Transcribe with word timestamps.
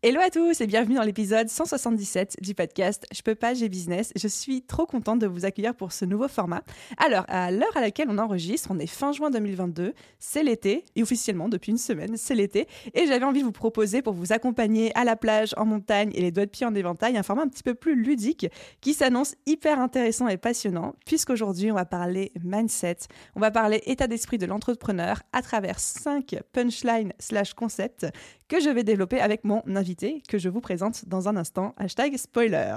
Hello 0.00 0.20
à 0.20 0.30
tous 0.30 0.60
et 0.60 0.68
bienvenue 0.68 0.94
dans 0.94 1.02
l'épisode 1.02 1.48
177 1.48 2.36
du 2.40 2.54
podcast 2.54 3.04
Je 3.12 3.20
peux 3.20 3.34
pas, 3.34 3.52
j'ai 3.52 3.68
business. 3.68 4.12
Je 4.14 4.28
suis 4.28 4.62
trop 4.62 4.86
contente 4.86 5.18
de 5.18 5.26
vous 5.26 5.44
accueillir 5.44 5.74
pour 5.74 5.90
ce 5.90 6.04
nouveau 6.04 6.28
format. 6.28 6.62
Alors, 6.98 7.24
à 7.26 7.50
l'heure 7.50 7.76
à 7.76 7.80
laquelle 7.80 8.06
on 8.08 8.18
enregistre, 8.18 8.68
on 8.70 8.78
est 8.78 8.86
fin 8.86 9.10
juin 9.10 9.30
2022, 9.30 9.94
c'est 10.20 10.44
l'été, 10.44 10.84
et 10.94 11.02
officiellement 11.02 11.48
depuis 11.48 11.72
une 11.72 11.78
semaine, 11.78 12.16
c'est 12.16 12.36
l'été, 12.36 12.68
et 12.94 13.08
j'avais 13.08 13.24
envie 13.24 13.40
de 13.40 13.44
vous 13.44 13.50
proposer 13.50 14.00
pour 14.00 14.12
vous 14.12 14.32
accompagner 14.32 14.96
à 14.96 15.02
la 15.02 15.16
plage, 15.16 15.52
en 15.56 15.64
montagne 15.64 16.12
et 16.14 16.20
les 16.20 16.30
doigts 16.30 16.46
de 16.46 16.50
pied 16.50 16.64
en 16.64 16.76
éventail, 16.76 17.18
un 17.18 17.24
format 17.24 17.42
un 17.42 17.48
petit 17.48 17.64
peu 17.64 17.74
plus 17.74 18.00
ludique 18.00 18.46
qui 18.80 18.94
s'annonce 18.94 19.34
hyper 19.46 19.80
intéressant 19.80 20.28
et 20.28 20.36
passionnant, 20.36 20.94
puisqu'aujourd'hui 21.06 21.72
on 21.72 21.74
va 21.74 21.86
parler 21.86 22.30
mindset, 22.44 22.98
on 23.34 23.40
va 23.40 23.50
parler 23.50 23.82
état 23.86 24.06
d'esprit 24.06 24.38
de 24.38 24.46
l'entrepreneur 24.46 25.22
à 25.32 25.42
travers 25.42 25.80
5 25.80 26.36
punchlines 26.52 27.12
slash 27.18 27.54
concepts 27.54 28.06
que 28.46 28.60
je 28.60 28.70
vais 28.70 28.84
développer 28.84 29.20
avec 29.20 29.44
mon 29.44 29.62
invité 29.66 29.87
que 29.96 30.38
je 30.38 30.48
vous 30.48 30.60
présente 30.60 31.08
dans 31.08 31.28
un 31.28 31.36
instant. 31.36 31.74
Hashtag 31.76 32.16
spoiler. 32.16 32.74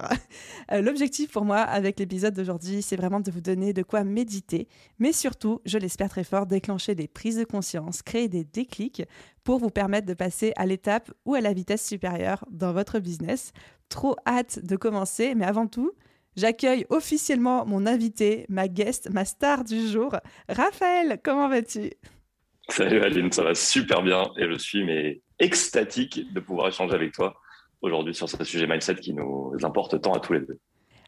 Euh, 0.71 0.81
l'objectif 0.81 1.31
pour 1.31 1.43
moi 1.43 1.57
avec 1.57 1.99
l'épisode 1.99 2.33
d'aujourd'hui, 2.33 2.81
c'est 2.81 2.95
vraiment 2.95 3.19
de 3.19 3.31
vous 3.31 3.41
donner 3.41 3.73
de 3.73 3.83
quoi 3.83 4.03
méditer, 4.03 4.67
mais 4.99 5.11
surtout, 5.11 5.59
je 5.65 5.77
l'espère 5.77 6.09
très 6.09 6.23
fort, 6.23 6.45
déclencher 6.45 6.95
des 6.95 7.07
prises 7.07 7.37
de 7.37 7.43
conscience, 7.43 8.01
créer 8.01 8.29
des 8.29 8.43
déclics 8.43 9.03
pour 9.43 9.57
vous 9.57 9.69
permettre 9.69 10.07
de 10.07 10.13
passer 10.13 10.53
à 10.55 10.65
l'étape 10.65 11.11
ou 11.25 11.35
à 11.35 11.41
la 11.41 11.51
vitesse 11.51 11.85
supérieure 11.85 12.45
dans 12.51 12.71
votre 12.71 12.99
business. 12.99 13.51
Trop 13.89 14.15
hâte 14.25 14.63
de 14.63 14.75
commencer, 14.75 15.35
mais 15.35 15.45
avant 15.45 15.67
tout, 15.67 15.91
J'accueille 16.37 16.85
officiellement 16.89 17.65
mon 17.65 17.85
invité, 17.85 18.45
ma 18.47 18.69
guest, 18.69 19.09
ma 19.11 19.25
star 19.25 19.65
du 19.65 19.85
jour. 19.85 20.15
Raphaël, 20.47 21.19
comment 21.21 21.49
vas-tu? 21.49 21.91
Salut 22.69 23.01
Aline, 23.01 23.33
ça 23.33 23.43
va 23.43 23.53
super 23.53 24.01
bien 24.01 24.23
et 24.37 24.49
je 24.49 24.57
suis 24.57 24.85
mais 24.85 25.19
extatique 25.41 26.31
de 26.33 26.39
pouvoir 26.39 26.67
échanger 26.67 26.93
avec 26.93 27.13
toi 27.13 27.35
aujourd'hui 27.81 28.13
sur 28.13 28.29
ce 28.29 28.43
sujet 28.43 28.67
mindset 28.67 28.95
qui 28.95 29.13
nous 29.13 29.57
importe 29.63 29.99
tant 30.01 30.13
à 30.13 30.19
tous 30.19 30.33
les 30.33 30.41
deux. 30.41 30.59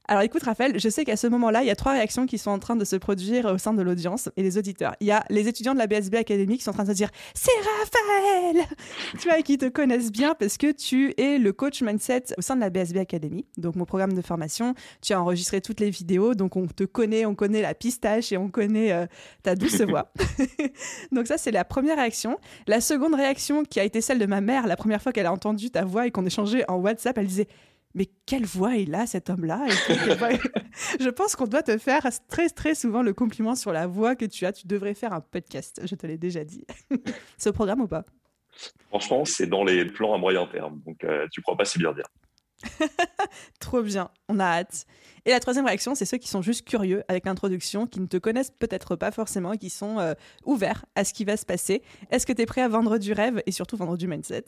Alors 0.10 0.22
écoute 0.22 0.44
Raphaël, 0.44 0.78
je 0.78 0.90
sais 0.90 1.06
qu'à 1.06 1.16
ce 1.16 1.28
moment-là, 1.28 1.64
il 1.64 1.68
y 1.68 1.72
a 1.72 1.78
trois 1.78 1.94
réactions 1.94 2.26
qui 2.26 2.38
sont 2.38 2.52
en 2.52 2.60
train 2.60 2.76
de 2.76 2.84
se 2.84 2.98
produire 2.98 3.46
au 3.46 3.58
sein 3.58 3.74
de 3.74 3.82
l'audience 3.82 4.30
et 4.36 4.44
des 4.44 4.58
auditeurs. 4.58 4.96
Il 5.00 5.08
y 5.08 5.12
a 5.12 5.24
les 5.30 5.48
étudiants 5.48 5.74
de 5.74 5.80
la 5.80 5.88
BSB 5.88 6.16
Academy 6.16 6.58
qui 6.58 6.64
sont 6.64 6.72
en 6.72 6.74
train 6.74 6.84
de 6.84 6.90
se 6.90 6.96
dire 6.96 7.10
«C'est 7.34 7.52
Raphaël!» 7.80 8.66
Tu 9.20 9.30
vois, 9.30 9.42
qui 9.42 9.58
te 9.58 9.70
connaissent 9.70 10.12
bien 10.12 10.36
parce 10.38 10.58
que 10.58 10.72
tu 10.74 11.14
es 11.18 11.38
le 11.38 11.54
coach 11.54 11.82
mindset 11.82 12.26
au 12.38 12.42
sein 12.42 12.58
de 12.58 12.62
la 12.62 12.70
BSB 12.70 12.98
Academy, 12.98 13.46
donc 13.58 13.78
mon 13.78 13.86
programme 13.86 14.12
de 14.12 14.22
formation. 14.22 14.76
Tu 15.02 15.14
as 15.14 15.22
enregistré 15.22 15.62
toutes 15.62 15.80
les 15.80 15.90
vidéos, 15.90 16.36
donc 16.36 16.58
on 16.58 16.68
te 16.68 16.84
connaît, 16.84 17.26
on 17.26 17.34
connaît 17.34 17.62
la 17.62 17.74
pistache 17.74 18.34
et 18.34 18.38
on 18.38 18.50
connaît 18.50 18.92
euh, 18.92 19.06
ta 19.42 19.56
douce 19.56 19.82
voix. 19.88 20.12
donc 21.14 21.28
ça, 21.28 21.38
c'est 21.38 21.52
la 21.52 21.64
première 21.64 21.96
réaction. 21.96 22.38
La 22.68 22.82
seconde 22.82 23.16
réaction 23.16 23.64
qui 23.64 23.80
a 23.80 23.86
été 23.86 24.02
celle 24.02 24.20
de 24.20 24.26
ma 24.26 24.42
mère 24.42 24.68
la 24.68 24.76
première 24.76 25.02
fois 25.02 25.14
qu'elle 25.14 25.28
a 25.28 25.32
entendu 25.32 25.72
ta 25.72 25.86
voix 25.86 26.08
et 26.08 26.12
qu'on 26.12 26.26
échangeait 26.26 26.70
en 26.70 26.76
WhatsApp, 26.76 27.18
elle 27.18 27.28
disait– 27.28 27.48
mais 27.94 28.10
quelle 28.26 28.46
voix 28.46 28.76
il 28.76 28.96
a 28.96 29.06
cet 29.06 29.30
homme-là? 29.30 29.66
Je 31.00 31.10
pense 31.10 31.36
qu'on 31.36 31.48
doit 31.48 31.64
te 31.64 31.78
faire 31.78 32.08
très 32.28 32.50
très 32.50 32.76
souvent 32.76 33.02
le 33.02 33.14
compliment 33.14 33.56
sur 33.56 33.72
la 33.72 33.88
voix 33.88 34.16
que 34.16 34.26
tu 34.26 34.46
as. 34.46 34.54
Tu 34.54 34.68
devrais 34.68 34.94
faire 34.94 35.14
un 35.14 35.22
podcast, 35.22 35.82
je 35.86 35.96
te 35.96 36.08
l'ai 36.08 36.18
déjà 36.18 36.44
dit. 36.44 36.66
Ce 37.38 37.50
programme 37.50 37.82
ou 37.82 37.88
pas? 37.88 38.06
Franchement, 38.90 39.26
c'est 39.26 39.48
dans 39.48 39.64
les 39.64 39.86
plans 39.86 40.14
à 40.14 40.18
moyen 40.18 40.46
terme, 40.48 40.80
donc 40.86 41.04
euh, 41.04 41.28
tu 41.32 41.42
crois 41.42 41.58
pas 41.58 41.66
si 41.66 41.80
bien 41.80 41.94
dire. 41.94 42.06
Trop 43.60 43.82
bien, 43.82 44.10
on 44.30 44.40
a 44.40 44.46
hâte. 44.46 44.86
Et 45.26 45.32
la 45.32 45.40
troisième 45.40 45.66
réaction, 45.66 45.96
c'est 45.96 46.06
ceux 46.06 46.18
qui 46.18 46.28
sont 46.28 46.42
juste 46.42 46.68
curieux 46.68 47.04
avec 47.08 47.26
l'introduction, 47.26 47.88
qui 47.88 48.00
ne 48.00 48.06
te 48.06 48.18
connaissent 48.18 48.52
peut-être 48.52 48.96
pas 48.96 49.12
forcément, 49.12 49.54
qui 49.54 49.70
sont 49.70 50.00
euh, 50.00 50.14
ouverts 50.46 50.86
à 50.96 51.04
ce 51.04 51.14
qui 51.14 51.26
va 51.26 51.38
se 51.38 51.46
passer. 51.46 51.82
Est-ce 52.12 52.26
que 52.26 52.34
tu 52.34 52.42
es 52.42 52.46
prêt 52.46 52.62
à 52.62 52.68
vendre 52.68 52.98
du 52.98 53.14
rêve 53.14 53.42
et 53.46 53.52
surtout 53.52 53.78
vendre 53.78 53.98
du 53.98 54.08
mindset? 54.08 54.46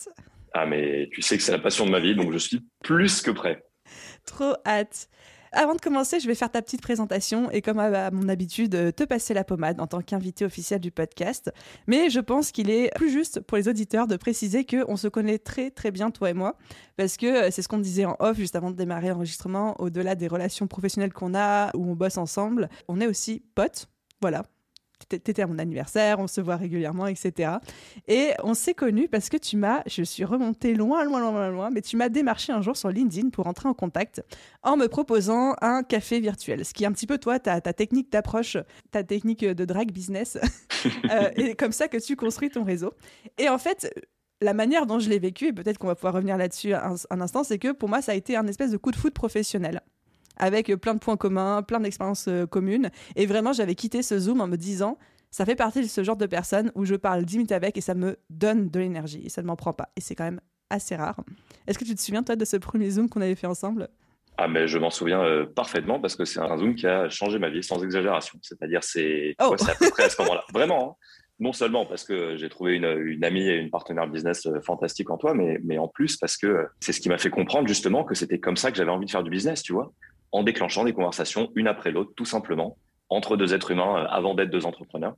Ah, 0.58 0.66
mais 0.66 1.10
tu 1.12 1.22
sais 1.22 1.36
que 1.36 1.44
c'est 1.44 1.52
la 1.52 1.60
passion 1.60 1.86
de 1.86 1.92
ma 1.92 2.00
vie, 2.00 2.16
donc 2.16 2.32
je 2.32 2.38
suis 2.38 2.66
plus 2.82 3.22
que 3.22 3.30
prêt. 3.30 3.62
Trop 4.26 4.54
hâte. 4.66 5.10
Avant 5.52 5.76
de 5.76 5.82
commencer, 5.82 6.22
je 6.22 6.28
vais 6.28 6.36
faire 6.36 6.50
ta 6.50 6.62
petite 6.62 6.82
présentation 6.82 7.52
et 7.52 7.62
comme 7.62 7.80
à 7.80 8.10
mon 8.12 8.30
habitude, 8.30 8.96
te 8.96 9.04
passer 9.04 9.34
la 9.34 9.44
pommade 9.44 9.82
en 9.82 9.88
tant 9.88 10.02
qu'invité 10.02 10.46
officiel 10.46 10.80
du 10.80 10.92
podcast. 10.92 11.52
Mais 11.88 12.10
je 12.10 12.22
pense 12.22 12.54
qu'il 12.54 12.70
est 12.70 12.90
plus 12.96 13.10
juste 13.10 13.42
pour 13.42 13.58
les 13.58 13.68
auditeurs 13.68 14.08
de 14.08 14.16
préciser 14.16 14.66
qu'on 14.66 14.96
se 14.96 15.10
connaît 15.10 15.40
très 15.40 15.72
très 15.72 15.92
bien, 15.92 16.10
toi 16.10 16.30
et 16.30 16.34
moi, 16.34 16.56
parce 16.96 17.18
que 17.18 17.48
euh, 17.48 17.52
c'est 17.52 17.62
ce 17.62 17.68
qu'on 17.68 17.78
disait 17.78 18.06
en 18.06 18.16
off 18.20 18.38
juste 18.38 18.56
avant 18.56 18.72
de 18.72 18.78
démarrer 18.78 19.10
l'enregistrement, 19.10 19.76
au-delà 19.80 20.16
des 20.16 20.30
relations 20.30 20.68
professionnelles 20.68 21.14
qu'on 21.14 21.36
a, 21.36 21.76
où 21.76 21.92
on 21.92 21.96
bosse 21.96 22.18
ensemble, 22.18 22.70
on 22.88 23.02
est 23.02 23.08
aussi 23.08 23.44
potes. 23.56 23.88
Voilà, 24.22 24.44
t'étais 25.10 25.42
à 25.42 25.48
mon 25.48 25.60
anniversaire, 25.60 26.20
on 26.20 26.28
se 26.28 26.42
voit 26.42 26.56
régulièrement, 26.56 27.08
etc. 27.08 27.54
Et 28.08 28.32
on 28.44 28.54
s'est 28.54 28.74
connus 28.74 29.08
parce 29.08 29.30
que 29.30 29.38
tu 29.38 29.58
m'as, 29.58 29.82
je 29.88 30.04
suis 30.04 30.24
remontée 30.24 30.74
loin, 30.74 31.04
loin, 31.04 31.20
loin, 31.20 31.50
loin, 31.50 31.70
mais 31.70 31.82
tu 31.82 31.98
m'as 31.98 32.10
démarché 32.10 32.54
un 32.54 32.62
jour 32.62 32.76
sur 32.78 32.90
LinkedIn 32.90 33.30
pour 33.30 33.48
entrer 33.48 33.70
en 33.70 33.74
contact 33.74 34.24
en 34.64 34.78
me 34.78 34.88
proposant 34.88 35.56
un 35.62 35.84
café 35.84 36.20
virtuel. 36.20 36.66
Ce 36.66 36.74
qui 36.74 36.84
est 36.84 36.88
un 36.88 36.92
petit 36.92 37.08
peu, 37.08 37.18
toi, 37.18 37.40
ta, 37.40 37.62
ta 37.62 37.74
technique 37.74 38.12
d'approche, 38.12 38.58
ta 38.92 39.04
technique 39.04 39.44
de 39.44 39.66
drag 39.66 39.92
business. 39.92 40.38
euh, 41.12 41.30
et 41.36 41.56
comme 41.56 41.72
ça 41.72 41.88
que 41.88 41.98
tu 41.98 42.16
construis 42.16 42.50
ton 42.50 42.64
réseau. 42.64 42.94
Et 43.38 43.50
en 43.50 43.58
fait, 43.58 43.94
la 44.42 44.54
manière 44.54 44.86
dont 44.86 45.00
je 45.00 45.10
l'ai 45.10 45.20
vécu, 45.20 45.48
et 45.48 45.54
peut-être 45.54 45.78
qu'on 45.78 45.88
va 45.88 45.96
pouvoir 45.96 46.14
revenir 46.14 46.38
là-dessus 46.38 46.74
un, 46.74 46.96
un 47.10 47.22
instant, 47.22 47.44
c'est 47.44 47.60
que 47.60 47.72
pour 47.72 47.90
moi, 47.90 48.02
ça 48.02 48.12
a 48.12 48.16
été 48.16 48.36
un 48.36 48.48
espèce 48.48 48.72
de 48.72 48.78
coup 48.78 48.92
de 48.92 48.96
foot 48.96 49.14
professionnel 49.14 49.82
avec 50.38 50.74
plein 50.76 50.94
de 50.94 51.00
points 51.00 51.18
communs, 51.18 51.64
plein 51.64 51.80
d'expériences 51.80 52.28
euh, 52.28 52.46
communes. 52.46 52.90
Et 53.16 53.26
vraiment, 53.26 53.54
j'avais 53.54 53.76
quitté 53.76 54.02
ce 54.02 54.20
Zoom 54.20 54.42
en 54.42 54.48
me 54.48 54.58
disant, 54.58 54.98
ça 55.32 55.46
fait 55.46 55.56
partie 55.56 55.82
de 55.82 55.88
ce 55.88 56.04
genre 56.04 56.16
de 56.16 56.26
personnes 56.26 56.72
où 56.76 56.86
je 56.86 56.96
parle 56.96 57.26
10 57.26 57.38
minutes 57.38 57.52
avec 57.52 57.78
et 57.78 57.82
ça 57.82 57.94
me 57.94 58.18
donne 58.30 58.70
de 58.70 58.80
l'énergie 58.80 59.22
et 59.26 59.30
ça 59.30 59.42
ne 59.42 59.48
m'en 59.48 59.56
prend 59.56 59.74
pas. 59.74 59.90
Et 59.98 60.02
c'est 60.02 60.16
quand 60.16 60.24
même 60.24 60.42
assez 60.70 60.96
rare. 60.96 61.20
Est-ce 61.68 61.78
que 61.78 61.84
tu 61.84 61.96
te 61.96 62.02
souviens, 62.02 62.24
toi, 62.24 62.36
de 62.36 62.46
ce 62.46 62.58
premier 62.58 62.90
Zoom 62.90 63.10
qu'on 63.10 63.22
avait 63.22 63.36
fait 63.36 63.48
ensemble? 63.48 63.90
Ah 64.38 64.48
mais 64.48 64.68
je 64.68 64.78
m'en 64.78 64.90
souviens 64.90 65.24
euh, 65.24 65.46
parfaitement 65.46 66.00
parce 66.00 66.16
que 66.16 66.26
c'est 66.26 66.40
un 66.40 66.58
Zoom 66.58 66.76
qui 66.76 66.88
a 66.88 67.10
changé 67.10 67.40
ma 67.40 67.50
vie 67.50 67.64
sans 67.64 67.84
exagération. 67.84 68.38
C'est-à-dire 68.42 68.84
c'est 68.84 69.36
oh. 69.42 69.54
à 69.54 69.76
peu 69.76 69.90
près 69.90 70.04
à 70.04 70.10
ce 70.10 70.22
moment-là. 70.22 70.44
Vraiment. 70.54 70.92
Hein. 70.92 71.06
non 71.40 71.54
seulement 71.54 71.86
parce 71.86 72.04
que 72.04 72.36
j'ai 72.36 72.50
trouvé 72.50 72.76
une, 72.76 72.86
une, 72.86 73.24
amie 73.24 73.48
et 73.48 73.56
une 73.56 73.70
partenaire 73.70 74.08
business 74.08 74.46
euh, 74.46 74.60
fantastique 74.62 75.10
en 75.10 75.18
toi, 75.18 75.34
mais, 75.34 75.58
mais 75.64 75.78
en 75.78 75.88
plus 75.88 76.18
parce 76.18 76.38
que 76.38 76.68
c'est 76.82 76.92
ce 76.92 77.00
qui 77.00 77.08
m'a 77.08 77.18
fait 77.18 77.30
comprendre 77.30 77.68
justement 77.68 78.04
que 78.04 78.16
c'était 78.16 78.40
comme 78.40 78.58
ça 78.58 78.72
que 78.72 78.78
j'avais 78.78 78.92
envie 78.92 79.06
de 79.06 79.12
faire 79.12 79.24
du 79.24 79.30
business, 79.30 79.64
tu 79.64 79.72
vois 79.72 79.94
en 80.36 80.44
déclenchant 80.44 80.84
des 80.84 80.92
conversations 80.92 81.50
une 81.56 81.68
après 81.68 81.92
l'autre, 81.92 82.12
tout 82.14 82.26
simplement, 82.26 82.78
entre 83.08 83.38
deux 83.38 83.54
êtres 83.54 83.72
humains 83.72 84.04
euh, 84.04 84.08
avant 84.10 84.36
d'être 84.36 84.50
deux 84.50 84.66
entrepreneurs. 84.66 85.16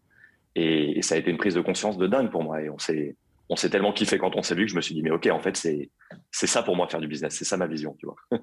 Et, 0.55 1.01
ça 1.01 1.15
a 1.15 1.17
été 1.17 1.31
une 1.31 1.37
prise 1.37 1.55
de 1.55 1.61
conscience 1.61 1.97
de 1.97 2.05
dingue 2.05 2.29
pour 2.29 2.43
moi. 2.43 2.61
Et 2.61 2.69
on 2.69 2.77
s'est, 2.77 3.15
on 3.49 3.55
s'est 3.55 3.71
tellement 3.71 3.93
kiffé 3.93 4.19
quand 4.19 4.35
on 4.35 4.43
s'est 4.43 4.53
vu 4.53 4.65
que 4.65 4.71
je 4.71 4.75
me 4.75 4.81
suis 4.81 4.93
dit, 4.93 5.01
mais 5.01 5.09
ok, 5.09 5.27
en 5.31 5.39
fait, 5.39 5.57
c'est, 5.57 5.89
c'est 6.31 6.45
ça 6.45 6.61
pour 6.61 6.75
moi 6.75 6.87
faire 6.87 6.99
du 6.99 7.07
business, 7.07 7.33
c'est 7.35 7.45
ça 7.45 7.57
ma 7.57 7.65
vision, 7.65 7.95
tu 7.99 8.05
vois. 8.05 8.15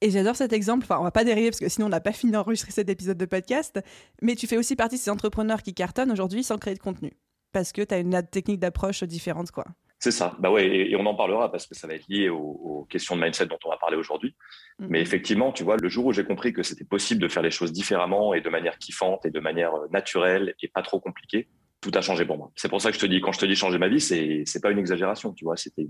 Et 0.00 0.10
j'adore 0.10 0.36
cet 0.36 0.52
exemple. 0.52 0.84
Enfin, 0.84 1.00
on 1.00 1.02
va 1.02 1.10
pas 1.10 1.24
dériver 1.24 1.50
parce 1.50 1.58
que 1.58 1.68
sinon 1.68 1.86
on 1.86 1.90
n'a 1.90 2.00
pas 2.00 2.12
fini 2.12 2.30
d'enregistrer 2.30 2.70
cet 2.70 2.88
épisode 2.88 3.18
de 3.18 3.26
podcast. 3.26 3.80
Mais 4.22 4.36
tu 4.36 4.46
fais 4.46 4.56
aussi 4.56 4.76
partie 4.76 4.94
de 4.94 5.00
ces 5.00 5.10
entrepreneurs 5.10 5.64
qui 5.64 5.74
cartonnent 5.74 6.12
aujourd'hui 6.12 6.44
sans 6.44 6.58
créer 6.58 6.74
de 6.74 6.78
contenu. 6.78 7.14
Parce 7.50 7.72
que 7.72 7.82
tu 7.82 7.92
as 7.92 7.98
une 7.98 8.22
technique 8.22 8.60
d'approche 8.60 9.02
différente, 9.02 9.50
quoi. 9.50 9.64
C'est 9.98 10.12
ça. 10.12 10.36
Bah 10.38 10.50
ouais, 10.50 10.66
et, 10.66 10.96
on 10.96 11.04
en 11.06 11.14
parlera 11.14 11.50
parce 11.50 11.66
que 11.66 11.74
ça 11.74 11.88
va 11.88 11.94
être 11.94 12.06
lié 12.08 12.28
aux, 12.28 12.86
questions 12.88 13.16
de 13.16 13.22
mindset 13.22 13.46
dont 13.46 13.58
on 13.64 13.70
va 13.70 13.76
parler 13.76 13.96
aujourd'hui. 13.96 14.34
Mm-hmm. 14.80 14.86
Mais 14.88 15.00
effectivement, 15.00 15.52
tu 15.52 15.64
vois, 15.64 15.76
le 15.76 15.88
jour 15.88 16.06
où 16.06 16.12
j'ai 16.12 16.24
compris 16.24 16.52
que 16.52 16.62
c'était 16.62 16.84
possible 16.84 17.20
de 17.20 17.28
faire 17.28 17.42
les 17.42 17.50
choses 17.50 17.72
différemment 17.72 18.32
et 18.32 18.40
de 18.40 18.48
manière 18.48 18.78
kiffante 18.78 19.26
et 19.26 19.30
de 19.30 19.40
manière 19.40 19.74
euh, 19.74 19.88
naturelle 19.90 20.54
et 20.62 20.68
pas 20.68 20.82
trop 20.82 21.00
compliquée, 21.00 21.48
tout 21.80 21.90
a 21.94 22.00
changé 22.00 22.24
pour 22.24 22.38
moi. 22.38 22.50
C'est 22.54 22.68
pour 22.68 22.80
ça 22.80 22.90
que 22.90 22.96
je 22.96 23.00
te 23.00 23.06
dis, 23.06 23.20
quand 23.20 23.32
je 23.32 23.40
te 23.40 23.46
dis 23.46 23.56
changer 23.56 23.78
ma 23.78 23.88
vie, 23.88 24.00
c'est 24.00 24.42
c'est 24.46 24.60
pas 24.60 24.70
une 24.70 24.78
exagération, 24.78 25.32
tu 25.32 25.44
vois. 25.44 25.56
C'était 25.56 25.88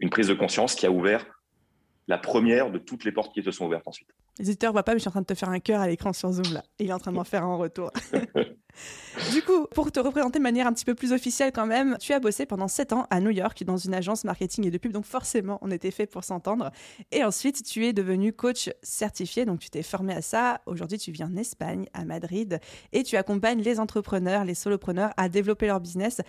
une 0.00 0.10
prise 0.10 0.28
de 0.28 0.34
conscience 0.34 0.74
qui 0.74 0.86
a 0.86 0.90
ouvert 0.90 1.26
la 2.06 2.18
première 2.18 2.70
de 2.70 2.78
toutes 2.78 3.04
les 3.04 3.12
portes 3.12 3.34
qui 3.34 3.42
te 3.42 3.50
sont 3.50 3.66
ouvertes 3.66 3.86
ensuite. 3.86 4.08
Les 4.38 4.48
auditeurs 4.48 4.70
ne 4.70 4.74
voient 4.74 4.82
pas, 4.82 4.92
mais 4.92 4.98
je 4.98 5.02
suis 5.02 5.08
en 5.08 5.12
train 5.12 5.20
de 5.20 5.26
te 5.26 5.34
faire 5.34 5.50
un 5.50 5.60
cœur 5.60 5.80
à 5.80 5.88
l'écran 5.88 6.12
sur 6.12 6.32
Zoom 6.32 6.54
là. 6.54 6.64
il 6.78 6.88
est 6.88 6.92
en 6.92 6.98
train 6.98 7.10
de 7.10 7.16
m'en 7.16 7.24
faire 7.24 7.44
un 7.44 7.56
retour. 7.56 7.90
du 9.32 9.42
coup, 9.42 9.66
pour 9.74 9.90
te 9.90 10.00
représenter 10.00 10.38
de 10.38 10.42
manière 10.42 10.66
un 10.66 10.72
petit 10.72 10.84
peu 10.84 10.94
plus 10.94 11.12
officielle 11.12 11.52
quand 11.52 11.66
même, 11.66 11.96
tu 12.00 12.12
as 12.12 12.20
bossé 12.20 12.46
pendant 12.46 12.68
7 12.68 12.92
ans 12.92 13.06
à 13.10 13.20
New 13.20 13.30
York 13.30 13.64
dans 13.64 13.76
une 13.76 13.94
agence 13.94 14.24
marketing 14.24 14.66
et 14.66 14.70
de 14.70 14.78
pub, 14.78 14.92
donc 14.92 15.04
forcément 15.04 15.58
on 15.62 15.70
était 15.70 15.90
fait 15.90 16.06
pour 16.06 16.24
s'entendre. 16.24 16.70
Et 17.12 17.24
ensuite, 17.24 17.62
tu 17.64 17.86
es 17.86 17.92
devenu 17.92 18.32
coach 18.32 18.70
certifié, 18.82 19.44
donc 19.44 19.60
tu 19.60 19.70
t'es 19.70 19.82
formé 19.82 20.14
à 20.14 20.22
ça. 20.22 20.60
Aujourd'hui, 20.66 20.98
tu 20.98 21.10
vis 21.10 21.24
en 21.24 21.36
Espagne, 21.36 21.86
à 21.92 22.04
Madrid, 22.04 22.60
et 22.92 23.02
tu 23.02 23.16
accompagnes 23.16 23.62
les 23.62 23.80
entrepreneurs, 23.80 24.44
les 24.44 24.54
solopreneurs 24.54 25.10
à 25.16 25.28
développer 25.28 25.66
leur 25.66 25.80
business 25.80 26.20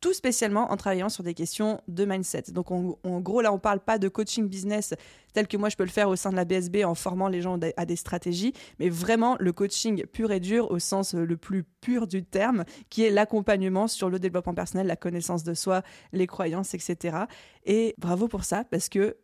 tout 0.00 0.12
spécialement 0.12 0.70
en 0.72 0.76
travaillant 0.76 1.08
sur 1.08 1.22
des 1.22 1.34
questions 1.34 1.80
de 1.88 2.04
mindset. 2.04 2.44
Donc 2.52 2.70
en, 2.70 3.20
gros, 3.20 3.40
là, 3.40 3.52
on 3.52 3.56
ne 3.56 3.60
parle 3.60 3.80
pas 3.80 3.98
de 3.98 4.08
coaching 4.08 4.48
business 4.48 4.94
tel 5.32 5.46
que 5.46 5.56
moi 5.56 5.68
je 5.68 5.76
peux 5.76 5.84
le 5.84 5.90
faire 5.90 6.08
au 6.08 6.16
sein 6.16 6.30
de 6.30 6.36
la 6.36 6.44
BSB 6.44 6.84
en 6.84 6.94
formant 6.94 7.28
les 7.28 7.40
gens 7.42 7.58
à 7.76 7.86
des 7.86 7.96
stratégies, 7.96 8.52
mais 8.78 8.88
vraiment 8.88 9.36
le 9.38 9.52
coaching 9.52 10.04
pur 10.06 10.32
et 10.32 10.40
dur 10.40 10.70
au 10.70 10.78
sens 10.78 11.14
le 11.14 11.36
plus 11.36 11.62
pur 11.62 12.06
du 12.06 12.24
terme, 12.24 12.64
qui 12.88 13.04
est 13.04 13.10
l'accompagnement 13.10 13.86
sur 13.86 14.10
le 14.10 14.18
développement 14.18 14.54
personnel, 14.54 14.86
la 14.86 14.96
connaissance 14.96 15.44
de 15.44 15.54
soi, 15.54 15.82
les 16.12 16.26
croyances, 16.26 16.74
etc. 16.74 17.18
Et 17.64 17.94
bravo 17.98 18.26
pour 18.26 18.44
ça, 18.44 18.64
parce 18.64 18.88
que 18.88 19.16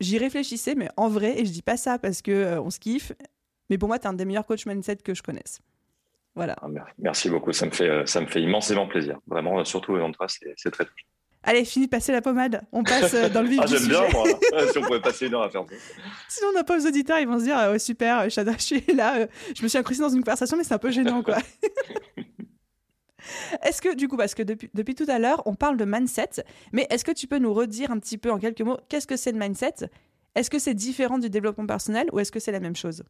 j'y 0.00 0.18
réfléchissais, 0.18 0.74
mais 0.74 0.88
en 0.96 1.08
vrai, 1.08 1.40
et 1.40 1.44
je 1.44 1.50
dis 1.52 1.62
pas 1.62 1.76
ça 1.76 1.98
parce 1.98 2.22
que 2.22 2.32
euh, 2.32 2.60
on 2.60 2.70
se 2.70 2.78
kiffe, 2.78 3.12
mais 3.70 3.78
pour 3.78 3.88
moi, 3.88 3.98
tu 3.98 4.04
es 4.04 4.08
un 4.08 4.14
des 4.14 4.24
meilleurs 4.24 4.46
coachs 4.46 4.66
mindset 4.66 4.96
que 4.96 5.14
je 5.14 5.22
connaisse. 5.22 5.60
Voilà. 6.34 6.56
Ah, 6.60 6.66
merci 6.98 7.30
beaucoup, 7.30 7.52
ça 7.52 7.66
me 7.66 7.70
fait, 7.70 7.88
euh, 7.88 8.06
ça 8.06 8.20
me 8.20 8.26
fait 8.26 8.42
immensément 8.42 8.86
plaisir. 8.86 9.18
Vraiment, 9.26 9.60
euh, 9.60 9.64
surtout 9.64 9.96
toi, 9.96 10.26
c'est 10.28 10.70
très 10.70 10.84
touchant. 10.84 11.06
Allez, 11.46 11.64
fini 11.64 11.86
de 11.86 11.90
passer 11.90 12.10
la 12.10 12.22
pommade. 12.22 12.62
On 12.72 12.82
passe 12.82 13.14
dans 13.30 13.42
le 13.42 13.48
vif 13.48 13.60
ah, 13.62 13.66
J'aime 13.66 13.86
bien, 13.86 14.08
moi. 14.12 14.24
si 14.72 14.78
on 14.78 14.82
pouvait 14.82 15.00
passer 15.00 15.26
une 15.26 15.34
heure 15.34 15.42
à 15.42 15.50
faire 15.50 15.64
ça. 15.68 15.74
Sinon, 16.28 16.48
on 16.50 16.52
n'a 16.54 16.64
pas 16.64 16.78
aux 16.78 16.86
auditeurs, 16.86 17.18
ils 17.18 17.28
vont 17.28 17.38
se 17.38 17.44
dire 17.44 17.70
oh, 17.72 17.78
super, 17.78 18.24
je 18.30 18.58
suis 18.58 18.82
là, 18.94 19.26
je 19.54 19.62
me 19.62 19.68
suis 19.68 19.78
incrusté 19.78 20.02
dans 20.02 20.08
une 20.08 20.24
conversation, 20.24 20.56
mais 20.56 20.64
c'est 20.64 20.74
un 20.74 20.78
peu 20.78 20.90
gênant, 20.90 21.22
quoi. 21.22 21.36
Est-ce 23.62 23.80
que, 23.80 23.94
du 23.94 24.08
coup, 24.08 24.16
parce 24.16 24.34
que 24.34 24.42
depuis, 24.42 24.70
depuis 24.74 24.94
tout 24.94 25.06
à 25.08 25.18
l'heure, 25.18 25.42
on 25.46 25.54
parle 25.54 25.76
de 25.76 25.84
mindset, 25.84 26.44
mais 26.72 26.86
est-ce 26.90 27.04
que 27.04 27.12
tu 27.12 27.26
peux 27.26 27.38
nous 27.38 27.54
redire 27.54 27.90
un 27.90 27.98
petit 27.98 28.18
peu 28.18 28.30
en 28.30 28.38
quelques 28.38 28.60
mots 28.60 28.78
qu'est-ce 28.88 29.06
que 29.06 29.16
c'est 29.16 29.32
le 29.32 29.38
mindset? 29.38 29.88
Est-ce 30.34 30.50
que 30.50 30.58
c'est 30.58 30.74
différent 30.74 31.18
du 31.18 31.30
développement 31.30 31.66
personnel 31.66 32.08
ou 32.12 32.18
est-ce 32.18 32.32
que 32.32 32.40
c'est 32.40 32.52
la 32.52 32.60
même 32.60 32.76
chose? 32.76 33.04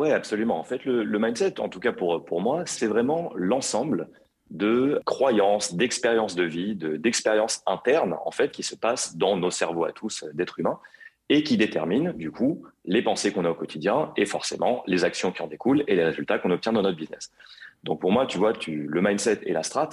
Oui, 0.00 0.12
absolument. 0.12 0.58
En 0.58 0.64
fait, 0.64 0.86
le, 0.86 1.18
mindset, 1.18 1.60
en 1.60 1.68
tout 1.68 1.78
cas 1.78 1.92
pour, 1.92 2.24
pour 2.24 2.40
moi, 2.40 2.62
c'est 2.64 2.86
vraiment 2.86 3.32
l'ensemble 3.34 4.08
de 4.48 4.98
croyances, 5.04 5.74
d'expériences 5.74 6.34
de 6.34 6.44
vie, 6.44 6.74
d'expériences 6.74 7.62
internes, 7.66 8.16
en 8.24 8.30
fait, 8.30 8.50
qui 8.50 8.62
se 8.62 8.74
passent 8.74 9.18
dans 9.18 9.36
nos 9.36 9.50
cerveaux 9.50 9.84
à 9.84 9.92
tous 9.92 10.24
d'êtres 10.32 10.58
humains 10.58 10.80
et 11.28 11.42
qui 11.42 11.58
déterminent, 11.58 12.14
du 12.14 12.30
coup, 12.30 12.64
les 12.86 13.02
pensées 13.02 13.30
qu'on 13.30 13.44
a 13.44 13.50
au 13.50 13.54
quotidien 13.54 14.10
et 14.16 14.24
forcément 14.24 14.82
les 14.86 15.04
actions 15.04 15.32
qui 15.32 15.42
en 15.42 15.48
découlent 15.48 15.84
et 15.86 15.96
les 15.96 16.04
résultats 16.06 16.38
qu'on 16.38 16.50
obtient 16.50 16.72
dans 16.72 16.80
notre 16.80 16.96
business. 16.96 17.30
Donc 17.84 18.00
pour 18.00 18.10
moi, 18.10 18.24
tu 18.24 18.38
vois, 18.38 18.54
le 18.66 19.02
mindset 19.02 19.40
et 19.42 19.52
la 19.52 19.62
strat, 19.62 19.90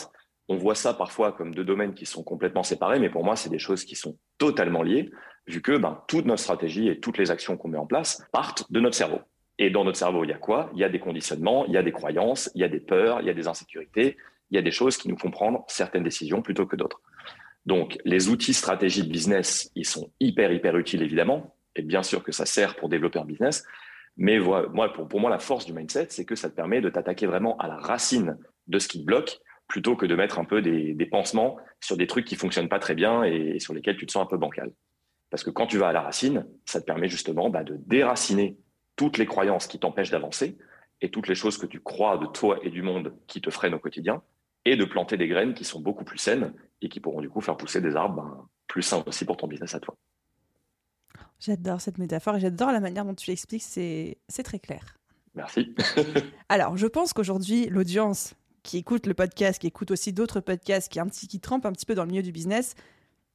on 0.48 0.56
voit 0.56 0.76
ça 0.76 0.94
parfois 0.94 1.34
comme 1.34 1.54
deux 1.54 1.66
domaines 1.66 1.94
qui 1.94 2.06
sont 2.06 2.24
complètement 2.24 2.64
séparés, 2.64 3.00
mais 3.00 3.10
pour 3.10 3.26
moi, 3.26 3.36
c'est 3.36 3.50
des 3.50 3.60
choses 3.60 3.84
qui 3.84 3.98
sont 3.98 4.18
totalement 4.38 4.84
liées, 4.84 5.12
vu 5.48 5.62
que 5.62 5.76
ben, 5.76 6.02
toute 6.08 6.26
notre 6.26 6.44
stratégie 6.44 6.88
et 6.88 7.02
toutes 7.02 7.18
les 7.18 7.30
actions 7.30 7.58
qu'on 7.58 7.68
met 7.68 7.78
en 7.78 7.86
place 7.86 8.26
partent 8.32 8.72
de 8.72 8.80
notre 8.80 8.96
cerveau. 8.96 9.20
Et 9.60 9.70
dans 9.70 9.84
notre 9.84 9.98
cerveau, 9.98 10.24
il 10.24 10.30
y 10.30 10.34
a 10.34 10.38
quoi? 10.38 10.70
Il 10.74 10.80
y 10.80 10.84
a 10.84 10.90
des 10.90 11.00
conditionnements, 11.00 11.66
il 11.66 11.74
y 11.74 11.78
a 11.78 11.84
des 11.84 11.92
croyances, 11.92 12.52
il 12.54 12.62
y 12.62 12.64
a 12.64 12.70
des 12.70 12.80
peurs, 12.80 13.22
il 13.22 13.28
y 13.28 13.30
a 13.30 13.34
des 13.34 13.48
insécurités, 13.48 14.18
il 14.52 14.56
y 14.56 14.58
a 14.58 14.62
des 14.62 14.72
choses 14.72 14.98
qui 14.98 15.10
nous 15.10 15.18
font 15.18 15.32
prendre 15.32 15.66
certaines 15.68 16.04
décisions 16.04 16.42
plutôt 16.42 16.66
que 16.66 16.76
d'autres. 16.76 17.02
Donc, 17.66 17.98
les 18.06 18.30
outils 18.30 18.54
stratégiques 18.54 19.06
de 19.06 19.12
business, 19.12 19.72
ils 19.76 19.86
sont 19.86 20.12
hyper, 20.20 20.52
hyper 20.52 20.78
utiles, 20.78 21.02
évidemment. 21.02 21.56
Et 21.76 21.82
bien 21.82 22.02
sûr 22.02 22.24
que 22.24 22.32
ça 22.32 22.46
sert 22.46 22.76
pour 22.76 22.88
développer 22.88 23.20
un 23.20 23.26
business. 23.26 23.66
Mais 24.16 24.40
moi, 24.40 24.94
pour, 24.94 25.20
moi, 25.20 25.30
la 25.30 25.40
force 25.40 25.66
du 25.66 25.74
mindset, 25.74 26.08
c'est 26.10 26.26
que 26.26 26.36
ça 26.36 26.50
te 26.50 26.56
permet 26.56 26.82
de 26.82 26.90
t'attaquer 26.90 27.28
vraiment 27.28 27.58
à 27.58 27.68
la 27.68 27.76
racine 27.76 28.38
de 28.68 28.80
ce 28.80 28.88
qui 28.88 29.00
te 29.00 29.06
bloque, 29.06 29.40
plutôt 29.68 29.96
que 29.96 30.06
de 30.06 30.16
mettre 30.16 30.40
un 30.40 30.46
peu 30.46 30.62
des, 30.62 31.06
pansements 31.06 31.58
sur 31.82 31.98
des 31.98 32.08
trucs 32.08 32.26
qui 32.26 32.36
fonctionnent 32.36 32.70
pas 32.70 32.80
très 32.80 32.96
bien 32.96 33.24
et, 33.24 33.60
sur 33.60 33.74
lesquels 33.74 33.98
tu 33.98 34.06
te 34.06 34.12
sens 34.12 34.24
un 34.24 34.28
peu 34.28 34.38
bancal. 34.38 34.72
Parce 35.30 35.44
que 35.44 35.50
quand 35.50 35.68
tu 35.68 35.78
vas 35.78 35.90
à 35.90 35.94
la 35.94 36.02
racine, 36.02 36.48
ça 36.66 36.80
te 36.80 36.86
permet 36.86 37.10
justement 37.10 37.50
bah, 37.50 37.64
de 37.64 37.76
déraciner 37.86 38.58
toutes 38.98 39.18
les 39.18 39.26
croyances 39.26 39.68
qui 39.68 39.80
t'empêchent 39.80 40.12
d'avancer 40.12 40.58
et 41.00 41.10
toutes 41.10 41.30
les 41.30 41.36
choses 41.36 41.58
que 41.58 41.66
tu 41.66 41.80
crois 41.80 42.18
de 42.18 42.26
toi 42.26 42.60
et 42.64 42.70
du 42.70 42.82
monde 42.82 43.14
qui 43.28 43.40
te 43.40 43.50
freinent 43.50 43.76
au 43.76 43.80
quotidien, 43.80 44.22
et 44.68 44.76
de 44.76 44.84
planter 44.84 45.16
des 45.16 45.30
graines 45.30 45.54
qui 45.54 45.64
sont 45.64 45.80
beaucoup 45.80 46.04
plus 46.04 46.18
saines 46.18 46.54
et 46.82 46.90
qui 46.90 47.00
pourront 47.00 47.22
du 47.22 47.30
coup 47.30 47.40
faire 47.40 47.56
pousser 47.56 47.80
des 47.80 47.96
arbres 47.96 48.22
ben, 48.22 48.48
plus 48.68 48.82
sains 48.82 49.02
aussi 49.08 49.24
pour 49.24 49.38
ton 49.38 49.48
business 49.48 49.74
à 49.74 49.80
toi. 49.80 49.96
J'adore 51.40 51.80
cette 51.80 51.98
métaphore 52.00 52.36
et 52.36 52.40
j'adore 52.42 52.74
la 52.74 52.82
manière 52.82 53.06
dont 53.06 53.14
tu 53.14 53.30
l'expliques, 53.30 53.64
c'est 53.64 54.18
très 54.44 54.60
clair. 54.60 54.98
Merci. 55.36 55.74
Alors, 56.50 56.76
je 56.76 56.88
pense 56.88 57.14
qu'aujourd'hui, 57.14 57.68
l'audience 57.68 58.34
qui 58.64 58.78
écoute 58.78 59.06
le 59.06 59.14
podcast, 59.14 59.62
qui 59.62 59.68
écoute 59.68 59.92
aussi 59.92 60.12
d'autres 60.12 60.42
podcasts, 60.42 60.92
qui, 60.92 61.00
un 61.00 61.06
petit, 61.06 61.28
qui 61.28 61.40
trempe 61.40 61.66
un 61.66 61.72
petit 61.72 61.86
peu 61.86 61.96
dans 61.96 62.04
le 62.04 62.10
milieu 62.10 62.24
du 62.24 62.34
business, 62.34 62.76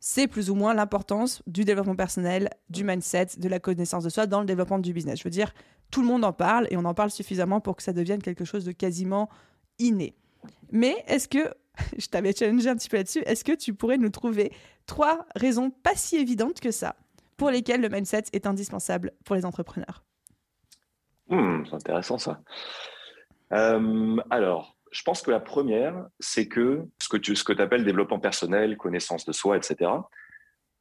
c'est 0.05 0.27
plus 0.27 0.51
ou 0.51 0.57
moins 0.57 0.75
l'importance 0.75 1.45
du 1.47 1.65
développement 1.65 1.95
personnel, 1.95 2.51
du 2.69 2.83
mindset, 2.83 3.39
de 3.39 3.49
la 3.49 3.61
connaissance 3.61 4.03
de 4.03 4.09
soi 4.11 4.27
dans 4.27 4.41
le 4.41 4.47
développement 4.47 4.81
du 4.81 4.93
business. 4.93 5.21
Je 5.21 5.25
veux 5.25 5.31
dire, 5.31 5.55
tout 5.93 6.01
le 6.01 6.09
monde 6.09 6.25
en 6.25 6.33
parle 6.33 6.67
et 6.71 6.77
on 6.77 6.85
en 6.85 6.93
parle 6.93 7.13
suffisamment 7.13 7.61
pour 7.61 7.77
que 7.77 7.85
ça 7.85 7.93
devienne 7.93 8.21
quelque 8.21 8.45
chose 8.45 8.65
de 8.65 8.73
quasiment 8.73 9.29
inné. 9.79 10.17
Mais 10.73 10.97
est-ce 11.07 11.29
que, 11.29 11.55
je 11.99 12.07
t'avais 12.09 12.33
challengé 12.35 12.69
un 12.69 12.75
petit 12.75 12.89
peu 12.89 12.97
là-dessus, 12.97 13.23
est-ce 13.27 13.45
que 13.45 13.53
tu 13.53 13.75
pourrais 13.75 13.97
nous 13.97 14.11
trouver 14.11 14.53
trois 14.87 15.25
raisons 15.37 15.71
pas 15.71 15.95
si 15.95 16.17
évidentes 16.17 16.59
que 16.59 16.73
ça 16.73 16.97
pour 17.37 17.51
lesquelles 17.51 17.81
le 17.81 17.89
mindset 17.89 18.25
est 18.33 18.49
indispensable 18.49 19.13
pour 19.25 19.37
les 19.37 19.45
entrepreneurs? 19.45 20.03
Hmm, 21.29 21.63
C'est 21.65 21.77
intéressant 21.77 22.19
ça. 22.19 22.41
Euh, 23.53 24.17
alors, 24.31 24.72
je 24.93 25.03
pense 25.03 25.23
que 25.23 25.31
la 25.31 25.41
première, 25.41 26.07
c'est 26.21 26.47
que 26.47 26.85
ce 27.01 27.09
que 27.09 27.17
tu 27.17 27.63
appelles 27.63 27.85
développement 27.85 28.21
personnel, 28.21 28.77
connaissance 28.77 29.25
de 29.25 29.33
soi, 29.33 29.57
etc., 29.57 29.91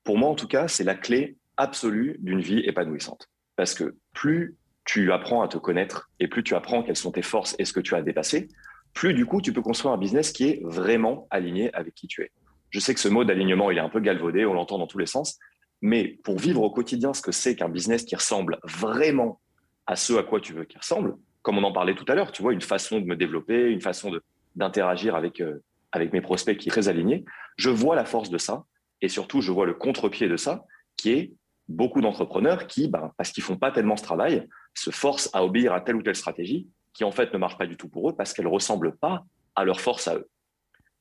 pour 0.03 0.17
moi 0.17 0.29
en 0.29 0.35
tout 0.35 0.47
cas, 0.47 0.67
c'est 0.67 0.83
la 0.83 0.95
clé 0.95 1.37
absolue 1.57 2.17
d'une 2.19 2.41
vie 2.41 2.59
épanouissante. 2.59 3.29
Parce 3.55 3.73
que 3.73 3.95
plus 4.13 4.57
tu 4.83 5.11
apprends 5.11 5.41
à 5.41 5.47
te 5.47 5.57
connaître 5.57 6.09
et 6.19 6.27
plus 6.27 6.43
tu 6.43 6.55
apprends 6.55 6.83
quelles 6.83 6.97
sont 6.97 7.11
tes 7.11 7.21
forces 7.21 7.55
et 7.59 7.65
ce 7.65 7.73
que 7.73 7.79
tu 7.79 7.95
as 7.95 8.01
dépassé, 8.01 8.49
plus 8.93 9.13
du 9.13 9.25
coup 9.25 9.41
tu 9.41 9.53
peux 9.53 9.61
construire 9.61 9.93
un 9.93 9.97
business 9.97 10.31
qui 10.31 10.49
est 10.49 10.61
vraiment 10.63 11.27
aligné 11.29 11.73
avec 11.73 11.93
qui 11.93 12.07
tu 12.07 12.23
es. 12.23 12.31
Je 12.71 12.79
sais 12.79 12.93
que 12.93 12.99
ce 12.99 13.07
mot 13.07 13.23
d'alignement, 13.23 13.71
il 13.71 13.77
est 13.77 13.81
un 13.81 13.89
peu 13.89 13.99
galvaudé, 13.99 14.45
on 14.45 14.53
l'entend 14.53 14.77
dans 14.77 14.87
tous 14.87 14.97
les 14.97 15.05
sens, 15.05 15.39
mais 15.81 16.19
pour 16.23 16.37
vivre 16.37 16.61
au 16.61 16.71
quotidien 16.71 17.13
ce 17.13 17.21
que 17.21 17.31
c'est 17.31 17.55
qu'un 17.55 17.69
business 17.69 18.03
qui 18.03 18.15
ressemble 18.15 18.59
vraiment 18.63 19.39
à 19.85 19.95
ce 19.95 20.13
à 20.13 20.23
quoi 20.23 20.41
tu 20.41 20.53
veux 20.53 20.65
qu'il 20.65 20.79
ressemble, 20.79 21.15
comme 21.41 21.57
on 21.57 21.63
en 21.63 21.71
parlait 21.71 21.95
tout 21.95 22.05
à 22.07 22.15
l'heure, 22.15 22.31
tu 22.31 22.41
vois, 22.41 22.53
une 22.53 22.61
façon 22.61 22.99
de 22.99 23.05
me 23.05 23.15
développer, 23.15 23.69
une 23.69 23.81
façon 23.81 24.11
d'interagir 24.55 25.15
avec, 25.15 25.41
euh, 25.41 25.63
avec 25.91 26.13
mes 26.13 26.21
prospects 26.21 26.57
qui 26.57 26.69
est 26.69 26.71
très 26.71 26.87
alignée, 26.87 27.25
je 27.57 27.69
vois 27.69 27.95
la 27.95 28.05
force 28.05 28.29
de 28.29 28.37
ça 28.37 28.63
et 29.01 29.09
surtout 29.09 29.41
je 29.41 29.51
vois 29.51 29.65
le 29.65 29.73
contre-pied 29.73 30.27
de 30.27 30.37
ça 30.37 30.63
qui 30.97 31.11
est 31.11 31.33
beaucoup 31.67 32.01
d'entrepreneurs 32.01 32.67
qui, 32.67 32.87
ben, 32.87 33.11
parce 33.17 33.31
qu'ils 33.31 33.43
font 33.43 33.57
pas 33.57 33.71
tellement 33.71 33.97
ce 33.97 34.03
travail, 34.03 34.47
se 34.73 34.91
forcent 34.91 35.29
à 35.33 35.43
obéir 35.43 35.73
à 35.73 35.81
telle 35.81 35.95
ou 35.95 36.03
telle 36.03 36.15
stratégie 36.15 36.67
qui 36.93 37.03
en 37.03 37.11
fait 37.11 37.33
ne 37.33 37.37
marche 37.37 37.57
pas 37.57 37.65
du 37.65 37.77
tout 37.77 37.89
pour 37.89 38.09
eux 38.09 38.15
parce 38.15 38.33
qu'elle 38.33 38.45
ne 38.45 38.51
ressemble 38.51 38.95
pas 38.97 39.23
à 39.55 39.63
leur 39.63 39.79
force 39.79 40.07
à 40.07 40.15
eux. 40.15 40.29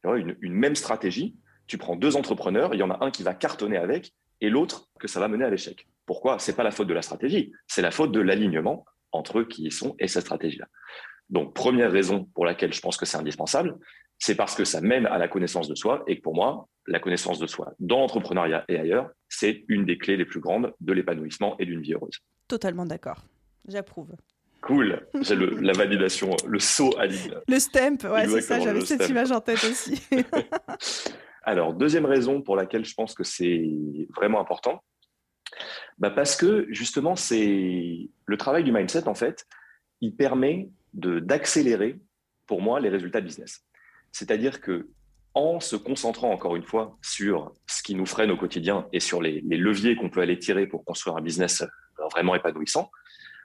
Une, 0.05 0.37
une, 0.41 0.55
même 0.55 0.77
stratégie, 0.77 1.37
tu 1.67 1.77
prends 1.77 1.97
deux 1.97 2.17
entrepreneurs, 2.17 2.75
il 2.75 2.79
y 2.79 2.83
en 2.83 2.91
a 2.91 3.05
un 3.05 3.11
qui 3.11 3.23
va 3.23 3.35
cartonner 3.35 3.77
avec 3.77 4.15
et 4.41 4.49
l'autre 4.49 4.89
que 4.99 5.09
ça 5.09 5.21
va 5.21 5.29
mener 5.29 5.45
à 5.45 5.51
l'échec. 5.51 5.87
Pourquoi? 6.07 6.39
C'est 6.39 6.57
pas 6.57 6.63
la 6.63 6.71
faute 6.71 6.89
de 6.89 6.95
la 6.95 7.03
stratégie, 7.03 7.53
c'est 7.67 7.83
la 7.83 7.91
faute 7.91 8.13
de 8.13 8.21
l'alignement 8.21 8.87
entre 9.13 9.41
eux 9.41 9.45
qui 9.45 9.65
y 9.65 9.71
sont 9.71 9.95
et 9.99 10.09
cette 10.09 10.23
stratégie-là. 10.23 10.67
Donc, 11.29 11.55
première 11.55 11.93
raison 11.93 12.25
pour 12.35 12.45
laquelle 12.45 12.73
je 12.73 12.81
pense 12.81 12.97
que 12.97 13.07
c'est 13.07 13.17
indispensable, 13.17 13.79
c'est 14.19 14.35
parce 14.35 14.55
que 14.55 14.65
ça 14.65 14.81
mène 14.81 15.07
à 15.07 15.19
la 15.19 15.29
connaissance 15.29 15.69
de 15.69 15.75
soi 15.75 16.03
et 16.07 16.17
que 16.17 16.23
pour 16.23 16.35
moi, 16.35 16.69
la 16.87 16.99
connaissance 16.99 17.39
de 17.39 17.47
soi 17.47 17.73
dans 17.79 18.01
l'entrepreneuriat 18.01 18.65
et 18.69 18.79
ailleurs, 18.79 19.11
c'est 19.29 19.65
une 19.69 19.87
des 19.87 19.97
clés 19.97 20.17
les 20.17 20.25
plus 20.25 20.41
grandes 20.41 20.73
de 20.81 20.93
l'épanouissement 20.93 21.57
et 21.59 21.67
d'une 21.67 21.81
vie 21.81 21.95
heureuse. 21.95 22.19
Totalement 22.49 22.85
d'accord. 22.85 23.25
J'approuve. 23.69 24.15
Cool, 24.63 25.07
j'ai 25.23 25.37
la 25.37 25.73
validation, 25.73 26.37
le 26.47 26.59
saut 26.59 26.95
à 26.99 27.07
l'île. 27.07 27.41
Le 27.49 27.59
stamp, 27.59 28.05
ouais, 28.05 28.29
c'est 28.29 28.41
ça, 28.43 28.61
j'avais 28.61 28.83
cette 28.83 29.09
image 29.09 29.33
en 29.33 29.41
tête 29.41 29.65
aussi. 29.65 30.03
Alors, 31.43 31.73
deuxième 31.73 32.05
raison 32.05 32.43
pour 32.43 32.57
laquelle 32.57 32.85
je 32.85 32.93
pense 32.95 33.15
que 33.15 33.25
c'est 33.25 33.71
vraiment 34.15 34.41
important, 34.41 34.83
bah 35.99 36.11
parce 36.11 36.37
que 36.37 36.67
justement, 36.71 37.17
c'est 37.17 38.09
le 38.27 38.37
travail 38.37 38.65
du 38.65 38.73
mindset, 38.73 39.09
en 39.09 39.15
fait, 39.15 39.47
il 40.01 40.15
permet 40.15 40.71
d'accélérer, 40.93 41.99
pour 42.47 42.63
moi, 42.63 42.81
les 42.81 42.89
résultats 42.89 43.21
business. 43.21 43.65
C'est-à-dire 44.13 44.61
que 44.61 44.89
en 45.35 45.61
se 45.61 45.77
concentrant 45.77 46.33
encore 46.33 46.57
une 46.57 46.65
fois 46.65 46.99
sur 47.03 47.55
ce 47.67 47.83
qui 47.83 47.95
nous 47.95 48.07
freine 48.07 48.31
au 48.31 48.37
quotidien 48.37 48.89
et 48.93 49.01
sur 49.01 49.23
les, 49.23 49.41
leviers 49.43 49.95
qu'on 49.95 50.11
peut 50.11 50.21
aller 50.21 50.39
tirer 50.39 50.67
pour 50.67 50.85
construire 50.85 51.17
un 51.17 51.21
business 51.21 51.63
euh, 51.63 51.67
vraiment 52.11 52.35
épanouissant, 52.35 52.91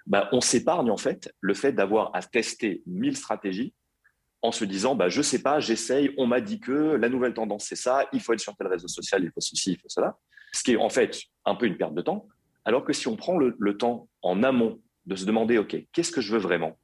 bah, 0.07 0.29
on 0.31 0.41
s'épargne 0.41 0.89
en 0.89 0.97
fait 0.97 1.33
le 1.41 1.53
fait 1.53 1.73
d'avoir 1.73 2.09
à 2.15 2.21
tester 2.21 2.81
mille 2.87 3.15
stratégies 3.15 3.73
en 4.41 4.51
se 4.51 4.65
disant 4.65 4.95
bah, 4.95 5.09
je 5.09 5.21
sais 5.21 5.41
pas, 5.41 5.59
j'essaye, 5.59 6.11
on 6.17 6.25
m'a 6.27 6.41
dit 6.41 6.59
que 6.59 6.71
la 6.71 7.09
nouvelle 7.09 7.33
tendance 7.33 7.65
c'est 7.65 7.75
ça, 7.75 8.07
il 8.13 8.21
faut 8.21 8.33
être 8.33 8.39
sur 8.39 8.55
tel 8.55 8.67
réseau 8.67 8.87
social, 8.87 9.23
il 9.23 9.31
faut 9.31 9.41
ceci, 9.41 9.73
il 9.73 9.77
faut 9.77 9.89
cela. 9.89 10.17
Ce 10.55 10.63
qui 10.63 10.71
est 10.71 10.77
en 10.77 10.89
fait 10.89 11.19
un 11.43 11.55
peu 11.55 11.65
une 11.65 11.75
perte 11.75 11.93
de 11.93 12.01
temps. 12.01 12.29
Alors 12.63 12.85
que 12.85 12.93
si 12.93 13.09
on 13.09 13.17
prend 13.17 13.37
le, 13.37 13.77
temps 13.77 14.07
en 14.21 14.41
amont 14.41 14.79
de 15.05 15.15
se 15.17 15.25
demander 15.25 15.57
ok, 15.57 15.75
qu'est-ce 15.91 16.13
que 16.13 16.21
je 16.21 16.31
veux 16.31 16.39
vraiment? 16.39 16.77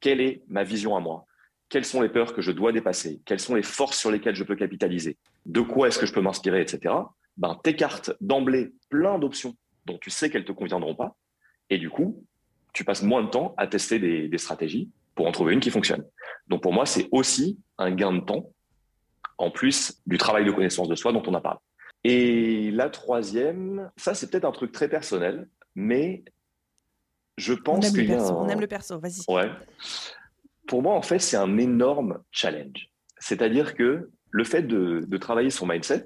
Quelle 0.00 0.20
est 0.20 0.42
ma 0.46 0.62
vision 0.62 0.94
à 0.94 1.00
moi? 1.00 1.24
Quelles 1.70 1.86
sont 1.86 2.02
les 2.02 2.10
peurs 2.10 2.34
que 2.34 2.42
je 2.42 2.52
dois 2.52 2.70
dépasser? 2.70 3.22
Quelles 3.24 3.40
sont 3.40 3.54
les 3.54 3.62
forces 3.62 3.98
sur 3.98 4.10
lesquelles 4.10 4.34
je 4.34 4.44
peux 4.44 4.56
capitaliser? 4.56 5.16
De 5.46 5.62
quoi 5.62 5.88
est-ce 5.88 5.98
que 5.98 6.04
je 6.04 6.12
peux 6.12 6.20
m'inspirer, 6.20 6.60
etc. 6.60 6.94
Ben, 7.38 7.58
t'écartes 7.64 8.12
d'emblée 8.20 8.74
plein 8.90 9.18
d'options 9.18 9.56
dont 9.86 9.96
tu 9.96 10.10
sais 10.10 10.28
qu'elles 10.28 10.44
te 10.44 10.52
conviendront 10.52 10.94
pas. 10.94 11.16
Et 11.70 11.78
du 11.78 11.88
coup, 11.88 12.22
tu 12.74 12.84
passes 12.84 13.02
moins 13.02 13.22
de 13.22 13.28
temps 13.28 13.54
à 13.56 13.66
tester 13.66 13.98
des 13.98 14.38
stratégies 14.38 14.90
pour 15.14 15.26
en 15.26 15.32
trouver 15.32 15.54
une 15.54 15.60
qui 15.60 15.70
fonctionne. 15.70 16.04
Donc 16.48 16.62
pour 16.62 16.74
moi, 16.74 16.84
c'est 16.84 17.08
aussi 17.10 17.58
un 17.78 17.90
gain 17.90 18.12
de 18.12 18.20
temps 18.20 18.50
en 19.38 19.50
plus 19.50 20.00
du 20.06 20.18
travail 20.18 20.44
de 20.44 20.50
connaissance 20.50 20.88
de 20.88 20.94
soi 20.94 21.12
dont 21.12 21.22
on 21.26 21.34
a 21.34 21.40
parlé. 21.40 21.58
Et 22.04 22.70
la 22.70 22.90
troisième, 22.90 23.90
ça 23.96 24.14
c'est 24.14 24.30
peut-être 24.30 24.44
un 24.44 24.52
truc 24.52 24.72
très 24.72 24.88
personnel, 24.88 25.48
mais 25.74 26.24
je 27.38 27.54
pense 27.54 27.90
qu'il 27.90 28.08
y 28.08 28.12
a 28.12 28.32
On 28.32 28.48
aime 28.48 28.60
le 28.60 28.66
perso, 28.66 28.98
vas-y. 28.98 29.24
Ouais. 29.28 29.50
Pour 30.66 30.82
moi, 30.82 30.94
en 30.94 31.02
fait, 31.02 31.18
c'est 31.18 31.36
un 31.36 31.58
énorme 31.58 32.22
challenge. 32.30 32.90
C'est-à-dire 33.18 33.74
que 33.74 34.10
le 34.30 34.44
fait 34.44 34.62
de, 34.62 35.04
de 35.06 35.16
travailler 35.16 35.50
son 35.50 35.66
mindset, 35.66 36.04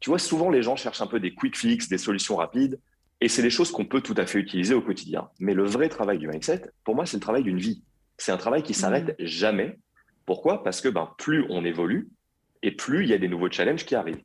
tu 0.00 0.10
vois, 0.10 0.18
souvent 0.18 0.50
les 0.50 0.62
gens 0.62 0.76
cherchent 0.76 1.00
un 1.00 1.06
peu 1.06 1.20
des 1.20 1.34
quick 1.34 1.56
fix, 1.56 1.88
des 1.88 1.98
solutions 1.98 2.36
rapides, 2.36 2.80
et 3.20 3.28
c'est 3.28 3.42
des 3.42 3.50
choses 3.50 3.70
qu'on 3.72 3.84
peut 3.84 4.00
tout 4.00 4.14
à 4.16 4.26
fait 4.26 4.38
utiliser 4.38 4.74
au 4.74 4.82
quotidien. 4.82 5.28
Mais 5.40 5.54
le 5.54 5.64
vrai 5.64 5.88
travail 5.88 6.18
du 6.18 6.28
mindset, 6.28 6.70
pour 6.84 6.94
moi, 6.94 7.06
c'est 7.06 7.16
le 7.16 7.20
travail 7.20 7.42
d'une 7.42 7.58
vie. 7.58 7.82
C'est 8.16 8.32
un 8.32 8.36
travail 8.36 8.62
qui 8.62 8.74
s'arrête 8.74 9.18
mmh. 9.18 9.24
jamais. 9.24 9.78
Pourquoi? 10.24 10.62
Parce 10.62 10.80
que 10.80 10.88
ben, 10.88 11.10
plus 11.18 11.46
on 11.48 11.64
évolue 11.64 12.10
et 12.62 12.72
plus 12.72 13.04
il 13.04 13.10
y 13.10 13.14
a 13.14 13.18
des 13.18 13.28
nouveaux 13.28 13.50
challenges 13.50 13.84
qui 13.84 13.94
arrivent. 13.94 14.22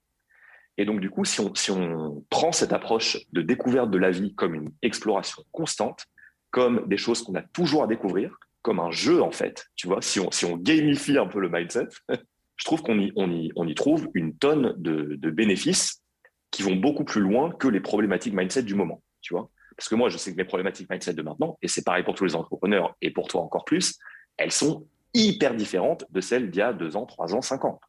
Et 0.77 0.85
donc, 0.85 0.99
du 0.99 1.09
coup, 1.09 1.25
si 1.25 1.39
on, 1.39 1.53
si 1.55 1.71
on 1.71 2.25
prend 2.29 2.51
cette 2.51 2.73
approche 2.73 3.19
de 3.31 3.41
découverte 3.41 3.91
de 3.91 3.97
la 3.97 4.11
vie 4.11 4.33
comme 4.33 4.55
une 4.55 4.71
exploration 4.81 5.43
constante, 5.51 6.05
comme 6.51 6.87
des 6.87 6.97
choses 6.97 7.21
qu'on 7.23 7.35
a 7.35 7.41
toujours 7.41 7.83
à 7.83 7.87
découvrir, 7.87 8.37
comme 8.61 8.79
un 8.79 8.91
jeu, 8.91 9.21
en 9.21 9.31
fait, 9.31 9.67
tu 9.75 9.87
vois, 9.87 10.01
si 10.01 10.19
on, 10.19 10.31
si 10.31 10.45
on 10.45 10.57
gamifie 10.57 11.17
un 11.17 11.27
peu 11.27 11.39
le 11.39 11.49
mindset, 11.49 11.89
je 12.09 12.65
trouve 12.65 12.81
qu'on 12.81 12.99
y, 12.99 13.11
on 13.15 13.29
y, 13.31 13.51
on 13.55 13.67
y 13.67 13.75
trouve 13.75 14.09
une 14.13 14.35
tonne 14.35 14.73
de, 14.77 15.15
de 15.15 15.29
bénéfices 15.29 16.01
qui 16.49 16.63
vont 16.63 16.75
beaucoup 16.75 17.03
plus 17.03 17.21
loin 17.21 17.51
que 17.51 17.67
les 17.67 17.81
problématiques 17.81 18.33
mindset 18.33 18.63
du 18.63 18.75
moment, 18.75 19.01
tu 19.21 19.33
vois. 19.33 19.49
Parce 19.75 19.89
que 19.89 19.95
moi, 19.95 20.09
je 20.09 20.17
sais 20.17 20.31
que 20.31 20.37
mes 20.37 20.43
problématiques 20.43 20.89
mindset 20.89 21.13
de 21.13 21.21
maintenant, 21.23 21.57
et 21.61 21.67
c'est 21.67 21.83
pareil 21.83 22.03
pour 22.03 22.13
tous 22.15 22.25
les 22.25 22.35
entrepreneurs 22.35 22.95
et 23.01 23.11
pour 23.11 23.27
toi 23.27 23.41
encore 23.41 23.65
plus, 23.65 23.97
elles 24.37 24.51
sont 24.51 24.87
hyper 25.13 25.55
différentes 25.55 26.05
de 26.11 26.21
celles 26.21 26.49
d'il 26.49 26.59
y 26.59 26.61
a 26.61 26.73
deux 26.73 26.95
ans, 26.95 27.05
trois 27.05 27.35
ans, 27.35 27.41
cinq 27.41 27.65
ans 27.65 27.79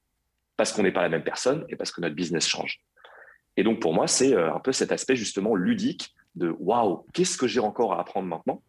parce 0.56 0.72
qu'on 0.72 0.82
n'est 0.82 0.92
pas 0.92 1.02
la 1.02 1.08
même 1.08 1.24
personne 1.24 1.64
et 1.68 1.76
parce 1.76 1.90
que 1.90 2.00
notre 2.00 2.14
business 2.14 2.46
change. 2.46 2.80
Et 3.56 3.62
donc 3.62 3.80
pour 3.80 3.94
moi, 3.94 4.06
c'est 4.06 4.34
euh, 4.34 4.52
un 4.52 4.60
peu 4.60 4.72
cet 4.72 4.92
aspect 4.92 5.16
justement 5.16 5.54
ludique 5.54 6.14
de 6.34 6.54
waouh, 6.58 7.06
qu'est-ce 7.12 7.36
que 7.36 7.46
j'ai 7.46 7.60
encore 7.60 7.92
à 7.92 8.00
apprendre 8.00 8.28
maintenant? 8.28 8.62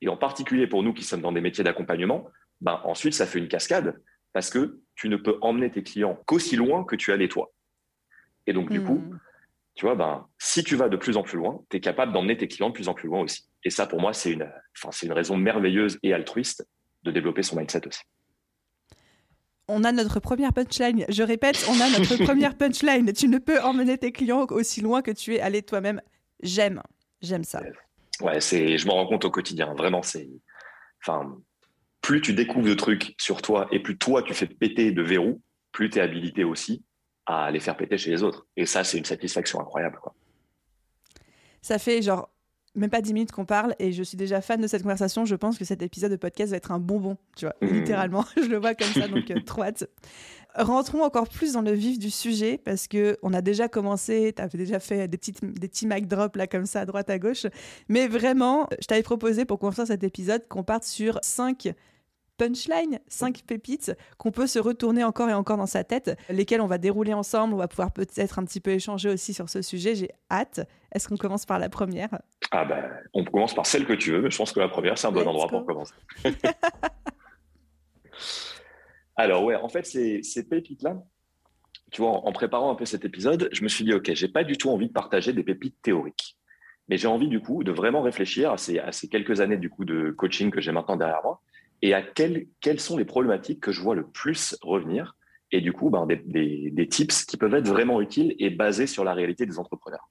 Et 0.00 0.08
en 0.08 0.16
particulier 0.16 0.66
pour 0.66 0.82
nous 0.82 0.92
qui 0.92 1.02
sommes 1.02 1.22
dans 1.22 1.32
des 1.32 1.40
métiers 1.40 1.64
d'accompagnement, 1.64 2.28
ben 2.60 2.80
ensuite 2.84 3.14
ça 3.14 3.26
fait 3.26 3.38
une 3.38 3.48
cascade 3.48 4.00
parce 4.32 4.50
que 4.50 4.80
tu 4.94 5.08
ne 5.08 5.16
peux 5.16 5.38
emmener 5.40 5.70
tes 5.70 5.82
clients 5.82 6.20
qu'aussi 6.26 6.56
loin 6.56 6.84
que 6.84 6.96
tu 6.96 7.12
allais 7.12 7.28
toi. 7.28 7.52
Et 8.46 8.52
donc 8.52 8.70
du 8.70 8.82
coup, 8.82 8.98
hmm. 8.98 9.18
tu 9.74 9.86
vois, 9.86 9.94
ben 9.94 10.26
si 10.38 10.62
tu 10.62 10.76
vas 10.76 10.88
de 10.88 10.96
plus 10.96 11.16
en 11.16 11.22
plus 11.22 11.38
loin, 11.38 11.62
tu 11.70 11.78
es 11.78 11.80
capable 11.80 12.12
d'emmener 12.12 12.36
tes 12.36 12.46
clients 12.46 12.68
de 12.68 12.74
plus 12.74 12.88
en 12.88 12.94
plus 12.94 13.08
loin 13.08 13.20
aussi. 13.20 13.48
Et 13.64 13.70
ça 13.70 13.86
pour 13.86 14.00
moi, 14.00 14.12
c'est 14.12 14.30
une, 14.30 14.48
enfin, 14.76 14.90
c'est 14.92 15.06
une 15.06 15.12
raison 15.12 15.36
merveilleuse 15.36 15.98
et 16.02 16.12
altruiste 16.12 16.68
de 17.02 17.10
développer 17.10 17.42
son 17.42 17.56
mindset 17.56 17.86
aussi 17.86 18.02
on 19.68 19.84
a 19.84 19.92
notre 19.92 20.20
première 20.20 20.52
punchline. 20.52 21.06
Je 21.08 21.22
répète, 21.22 21.66
on 21.68 21.80
a 21.80 21.88
notre 21.90 22.16
première 22.24 22.56
punchline. 22.56 23.12
Tu 23.12 23.28
ne 23.28 23.38
peux 23.38 23.60
emmener 23.60 23.98
tes 23.98 24.12
clients 24.12 24.46
aussi 24.50 24.80
loin 24.80 25.02
que 25.02 25.10
tu 25.10 25.34
es 25.34 25.40
allé 25.40 25.62
toi-même. 25.62 26.00
J'aime, 26.42 26.82
j'aime 27.22 27.44
ça. 27.44 27.62
Ouais, 28.20 28.40
c'est, 28.40 28.78
je 28.78 28.86
m'en 28.86 28.94
rends 28.94 29.06
compte 29.06 29.24
au 29.24 29.30
quotidien. 29.30 29.74
Vraiment, 29.74 30.02
c'est, 30.02 30.28
enfin, 31.02 31.36
plus 32.00 32.20
tu 32.20 32.34
découvres 32.34 32.68
de 32.68 32.74
trucs 32.74 33.14
sur 33.18 33.42
toi 33.42 33.66
et 33.70 33.80
plus 33.80 33.96
toi 33.96 34.22
tu 34.22 34.34
fais 34.34 34.46
péter 34.46 34.92
de 34.92 35.02
verrous, 35.02 35.40
plus 35.72 35.88
tu 35.88 35.98
es 35.98 36.02
habilité 36.02 36.44
aussi 36.44 36.84
à 37.26 37.50
les 37.50 37.60
faire 37.60 37.76
péter 37.76 37.96
chez 37.96 38.10
les 38.10 38.22
autres. 38.22 38.46
Et 38.56 38.66
ça, 38.66 38.84
c'est 38.84 38.98
une 38.98 39.04
satisfaction 39.06 39.60
incroyable. 39.60 39.98
Quoi. 40.02 40.14
Ça 41.62 41.78
fait 41.78 42.02
genre 42.02 42.28
même 42.74 42.90
pas 42.90 43.00
10 43.00 43.14
minutes 43.14 43.32
qu'on 43.32 43.44
parle 43.44 43.74
et 43.78 43.92
je 43.92 44.02
suis 44.02 44.16
déjà 44.16 44.40
fan 44.40 44.60
de 44.60 44.66
cette 44.66 44.82
conversation. 44.82 45.24
Je 45.24 45.34
pense 45.36 45.58
que 45.58 45.64
cet 45.64 45.82
épisode 45.82 46.10
de 46.10 46.16
podcast 46.16 46.50
va 46.50 46.56
être 46.56 46.72
un 46.72 46.78
bonbon, 46.78 47.16
tu 47.36 47.46
vois, 47.46 47.54
mmh. 47.60 47.66
littéralement. 47.66 48.24
je 48.36 48.48
le 48.48 48.58
vois 48.58 48.74
comme 48.74 48.88
ça, 48.88 49.08
donc 49.08 49.30
euh, 49.30 49.40
trop 49.40 49.62
hâte. 49.62 49.88
Rentrons 50.56 51.02
encore 51.02 51.28
plus 51.28 51.54
dans 51.54 51.62
le 51.62 51.72
vif 51.72 51.98
du 51.98 52.10
sujet 52.10 52.60
parce 52.64 52.86
que 52.86 53.18
on 53.22 53.32
a 53.32 53.42
déjà 53.42 53.68
commencé, 53.68 54.32
tu 54.36 54.42
avais 54.42 54.56
déjà 54.56 54.78
fait 54.78 55.08
des, 55.08 55.18
petites, 55.18 55.44
des 55.44 55.68
petits 55.68 55.86
mic 55.86 56.06
drops 56.06 56.36
là 56.36 56.46
comme 56.46 56.66
ça 56.66 56.80
à 56.80 56.86
droite 56.86 57.10
à 57.10 57.18
gauche. 57.18 57.46
Mais 57.88 58.06
vraiment, 58.06 58.68
je 58.80 58.86
t'avais 58.86 59.02
proposé 59.02 59.44
pour 59.44 59.58
qu'on 59.58 59.72
fasse 59.72 59.88
cet 59.88 60.04
épisode 60.04 60.46
qu'on 60.48 60.62
parte 60.62 60.84
sur 60.84 61.18
5 61.22 61.74
punchline, 62.36 63.00
cinq 63.06 63.42
pépites 63.46 63.92
qu'on 64.18 64.30
peut 64.30 64.46
se 64.46 64.58
retourner 64.58 65.04
encore 65.04 65.28
et 65.28 65.34
encore 65.34 65.56
dans 65.56 65.66
sa 65.66 65.84
tête, 65.84 66.18
lesquelles 66.28 66.60
on 66.60 66.66
va 66.66 66.78
dérouler 66.78 67.12
ensemble. 67.12 67.54
On 67.54 67.58
va 67.58 67.68
pouvoir 67.68 67.92
peut-être 67.92 68.38
un 68.38 68.44
petit 68.44 68.60
peu 68.60 68.72
échanger 68.72 69.08
aussi 69.10 69.34
sur 69.34 69.48
ce 69.48 69.62
sujet. 69.62 69.94
J'ai 69.94 70.10
hâte. 70.30 70.60
Est-ce 70.92 71.08
qu'on 71.08 71.16
commence 71.16 71.46
par 71.46 71.58
la 71.58 71.68
première? 71.68 72.18
Ah 72.50 72.64
ben, 72.64 72.88
on 73.12 73.24
commence 73.24 73.54
par 73.54 73.66
celle 73.66 73.86
que 73.86 73.92
tu 73.92 74.12
veux, 74.12 74.20
mais 74.20 74.30
je 74.30 74.36
pense 74.36 74.52
que 74.52 74.60
la 74.60 74.68
première, 74.68 74.96
c'est 74.98 75.06
un 75.06 75.12
bon 75.12 75.26
endroit 75.26 75.48
pour 75.48 75.64
commencer. 75.66 75.94
Alors 79.16 79.44
ouais, 79.44 79.56
en 79.56 79.68
fait, 79.68 79.86
ces, 79.86 80.22
ces 80.22 80.48
pépites-là, 80.48 81.02
tu 81.92 82.02
vois, 82.02 82.10
en, 82.10 82.32
préparant 82.32 82.70
un 82.72 82.74
peu 82.74 82.84
cet 82.84 83.04
épisode, 83.04 83.48
je 83.52 83.62
me 83.62 83.68
suis 83.68 83.84
dit, 83.84 83.92
OK, 83.92 84.12
j'ai 84.12 84.28
pas 84.28 84.42
du 84.42 84.56
tout 84.58 84.70
envie 84.70 84.88
de 84.88 84.92
partager 84.92 85.32
des 85.32 85.44
pépites 85.44 85.80
théoriques. 85.82 86.36
Mais 86.88 86.96
j'ai 86.96 87.06
envie, 87.06 87.28
du 87.28 87.40
coup, 87.40 87.62
de 87.62 87.70
vraiment 87.70 88.02
réfléchir 88.02 88.50
à 88.50 88.58
ces, 88.58 88.78
à 88.78 88.90
ces 88.92 89.08
quelques 89.08 89.40
années, 89.40 89.56
du 89.56 89.70
coup, 89.70 89.84
de 89.84 90.10
coaching 90.10 90.50
que 90.50 90.60
j'ai 90.60 90.72
maintenant 90.72 90.96
derrière 90.96 91.22
moi 91.22 91.40
et 91.84 91.92
à 91.92 92.00
quelles, 92.00 92.46
quelles 92.62 92.80
sont 92.80 92.96
les 92.96 93.04
problématiques 93.04 93.60
que 93.60 93.70
je 93.70 93.82
vois 93.82 93.94
le 93.94 94.06
plus 94.06 94.56
revenir 94.62 95.16
et 95.52 95.60
du 95.60 95.74
coup 95.74 95.90
ben, 95.90 96.06
des, 96.06 96.70
des, 96.70 96.88
tips 96.88 97.26
qui 97.26 97.36
peuvent 97.36 97.54
être 97.54 97.68
vraiment 97.68 98.00
utiles 98.00 98.34
et 98.38 98.48
basés 98.48 98.86
sur 98.86 99.04
la 99.04 99.12
réalité 99.12 99.44
des 99.44 99.58
entrepreneurs. 99.58 100.08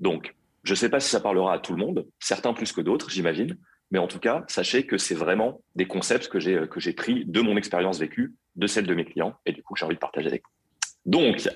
Donc, 0.00 0.34
je 0.64 0.72
ne 0.72 0.76
sais 0.76 0.90
pas 0.90 1.00
si 1.00 1.08
ça 1.08 1.20
parlera 1.20 1.54
à 1.54 1.58
tout 1.60 1.72
le 1.72 1.78
monde, 1.78 2.06
certains 2.18 2.52
plus 2.52 2.72
que 2.72 2.82
d'autres, 2.82 3.08
j'imagine, 3.08 3.56
mais 3.90 3.98
en 3.98 4.06
tout 4.06 4.18
cas, 4.18 4.44
sachez 4.48 4.84
que 4.84 4.98
c'est 4.98 5.14
vraiment 5.14 5.62
des 5.76 5.86
concepts 5.86 6.28
que 6.28 6.38
j'ai 6.38 6.68
que 6.68 6.78
j'ai 6.78 6.92
pris 6.92 7.24
de 7.24 7.40
mon 7.40 7.56
expérience 7.56 7.98
vécue, 7.98 8.34
de 8.56 8.66
celle 8.66 8.86
de 8.86 8.94
mes 8.94 9.06
clients, 9.06 9.34
et 9.46 9.52
du 9.52 9.62
coup, 9.62 9.74
j'ai 9.76 9.86
envie 9.86 9.94
de 9.94 10.00
partager 10.00 10.28
avec 10.28 10.42
vous. 10.42 11.10
Donc, 11.10 11.48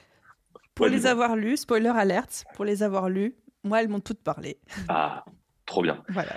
pour 0.75 0.87
les 0.87 1.04
avoir 1.04 1.37
lus, 1.37 1.59
spoiler 1.59 1.92
alerte, 1.94 2.47
pour 2.54 2.64
les 2.64 2.82
avoir 2.82 3.11
lus, 3.11 3.37
moi, 3.64 3.82
elles 3.82 3.88
m'ont 3.88 4.00
toutes 4.00 4.23
parlé. 4.23 4.59
Ah, 4.88 5.26
trop 5.66 5.82
bien. 5.82 6.02
Voilà. 6.09 6.32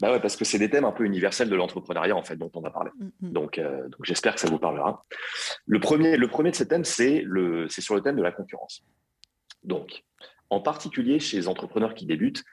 Bah 0.00 0.12
ouais, 0.12 0.20
parce 0.20 0.36
que 0.36 0.44
c'est 0.44 0.58
des 0.58 0.70
thèmes 0.70 0.84
un 0.84 0.92
peu 0.92 1.04
universels 1.04 1.50
de 1.50 1.56
l'entrepreneuriat 1.56 2.14
en 2.14 2.22
fait 2.22 2.36
dont 2.36 2.50
on 2.54 2.62
a 2.64 2.70
parlé. 2.70 2.90
Mm, 2.98 3.28
mm. 3.28 3.32
Donc, 3.32 3.58
euh, 3.58 3.82
donc 3.88 4.04
j'espère 4.04 4.34
que 4.34 4.40
ça 4.40 4.48
vous 4.48 4.58
parlera. 4.58 5.04
Le 5.66 5.80
premier, 5.80 6.16
le 6.16 6.28
premier 6.28 6.50
de 6.50 6.56
ces 6.56 6.68
thèmes, 6.68 6.84
c'est 6.84 7.22
le, 7.24 7.68
c'est 7.68 7.80
sur 7.80 7.94
le 7.94 8.00
thème 8.00 8.16
de 8.16 8.22
la 8.22 8.32
concurrence. 8.32 8.82
Donc, 9.64 10.04
en 10.50 10.60
particulier 10.60 11.18
chez 11.18 11.36
les 11.36 11.48
entrepreneurs 11.48 11.94
qui 11.94 12.06
débutent, 12.06 12.44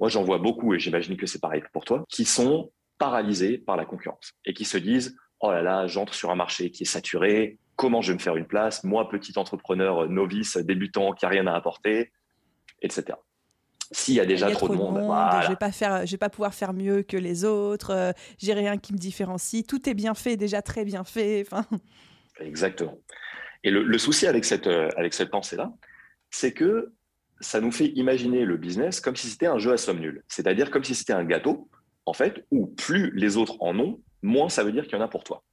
moi 0.00 0.08
j'en 0.08 0.24
vois 0.24 0.38
beaucoup 0.38 0.74
et 0.74 0.78
j'imagine 0.78 1.16
que 1.16 1.26
c'est 1.26 1.40
pareil 1.40 1.62
pour 1.72 1.84
toi, 1.84 2.04
qui 2.08 2.24
sont 2.24 2.72
paralysés 2.98 3.58
par 3.58 3.76
la 3.76 3.84
concurrence 3.84 4.32
et 4.46 4.54
qui 4.54 4.64
se 4.64 4.78
disent 4.78 5.16
oh 5.40 5.50
là 5.50 5.62
là, 5.62 5.86
j'entre 5.86 6.14
sur 6.14 6.30
un 6.30 6.34
marché 6.34 6.70
qui 6.70 6.84
est 6.84 6.86
saturé, 6.86 7.58
comment 7.76 8.00
je 8.00 8.12
vais 8.12 8.16
me 8.16 8.22
faire 8.22 8.36
une 8.36 8.46
place, 8.46 8.84
moi 8.84 9.08
petit 9.10 9.38
entrepreneur 9.38 10.08
novice 10.08 10.56
débutant 10.56 11.12
qui 11.12 11.26
a 11.26 11.28
rien 11.28 11.46
à 11.46 11.54
apporter, 11.54 12.10
etc. 12.80 13.18
S'il 13.92 14.14
y 14.14 14.20
a 14.20 14.26
déjà 14.26 14.50
trop, 14.50 14.68
de 14.68 14.74
monde, 14.74 14.96
je 15.42 15.48
vais 15.48 15.56
pas 15.56 15.70
faire, 15.70 16.04
je 16.06 16.10
vais 16.10 16.18
pas 16.18 16.28
pouvoir 16.28 16.54
faire 16.54 16.72
mieux 16.72 17.02
que 17.02 17.16
les 17.16 17.44
autres. 17.44 17.90
Euh, 17.90 18.12
j'ai 18.38 18.52
rien 18.52 18.78
qui 18.78 18.92
me 18.92 18.98
différencie. 18.98 19.64
Tout 19.64 19.88
est 19.88 19.94
bien 19.94 20.14
fait, 20.14 20.36
déjà 20.36 20.60
très 20.62 20.84
bien 20.84 21.04
fait. 21.04 21.46
Exactement. 22.40 22.98
Et 23.62 23.70
le, 23.70 23.98
souci 23.98 24.26
avec 24.26 24.44
cette 24.44 24.66
euh, 24.66 24.88
avec 24.96 25.14
cette 25.14 25.30
pensée-là, 25.30 25.72
c'est 26.30 26.52
que 26.52 26.92
ça 27.40 27.60
nous 27.60 27.70
fait 27.70 27.88
imaginer 27.88 28.44
le 28.44 28.56
business 28.56 29.00
comme 29.00 29.16
si 29.16 29.28
c'était 29.28 29.46
un 29.46 29.58
jeu 29.58 29.72
à 29.72 29.76
somme 29.76 30.00
nulle. 30.00 30.24
C'est-à-dire 30.28 30.70
comme 30.70 30.84
si 30.84 30.94
c'était 30.94 31.12
un 31.12 31.24
gâteau, 31.24 31.68
en 32.06 32.12
fait, 32.12 32.44
où 32.50 32.66
plus 32.66 33.12
les 33.14 33.36
autres 33.36 33.56
en 33.60 33.78
ont, 33.78 34.00
moins 34.22 34.48
ça 34.48 34.64
veut 34.64 34.72
dire 34.72 34.84
qu'il 34.84 34.94
y 34.94 35.00
en 35.00 35.04
a 35.04 35.08
pour 35.08 35.24
toi. 35.24 35.44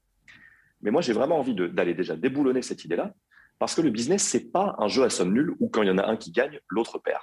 Mais 0.81 0.91
moi, 0.91 1.01
j'ai 1.01 1.13
vraiment 1.13 1.37
envie 1.37 1.55
d'aller 1.55 1.93
déjà 1.93 2.15
déboulonner 2.15 2.61
cette 2.61 2.83
idée-là, 2.83 3.13
parce 3.59 3.75
que 3.75 3.81
le 3.81 3.89
business, 3.89 4.23
c'est 4.23 4.51
pas 4.51 4.75
un 4.79 4.87
jeu 4.87 5.03
à 5.03 5.09
somme 5.09 5.33
nulle 5.33 5.55
où 5.59 5.69
quand 5.69 5.81
il 5.81 5.87
y 5.87 5.91
en 5.91 5.97
a 5.97 6.05
un 6.05 6.17
qui 6.17 6.31
gagne, 6.31 6.59
l'autre 6.69 6.99
perd 6.99 7.21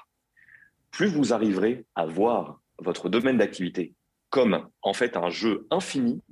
plus 0.91 1.09
vous 1.09 1.33
arriverez 1.33 1.85
à 1.95 2.07
voir 2.07 2.61
votre 2.79 3.09
domaine 3.09 3.39
d'activité 3.39 3.95
comme 4.31 4.69
en 4.83 4.93
fait 4.93 5.17
un 5.17 5.29
jeu 5.29 5.67
infini 5.71 6.23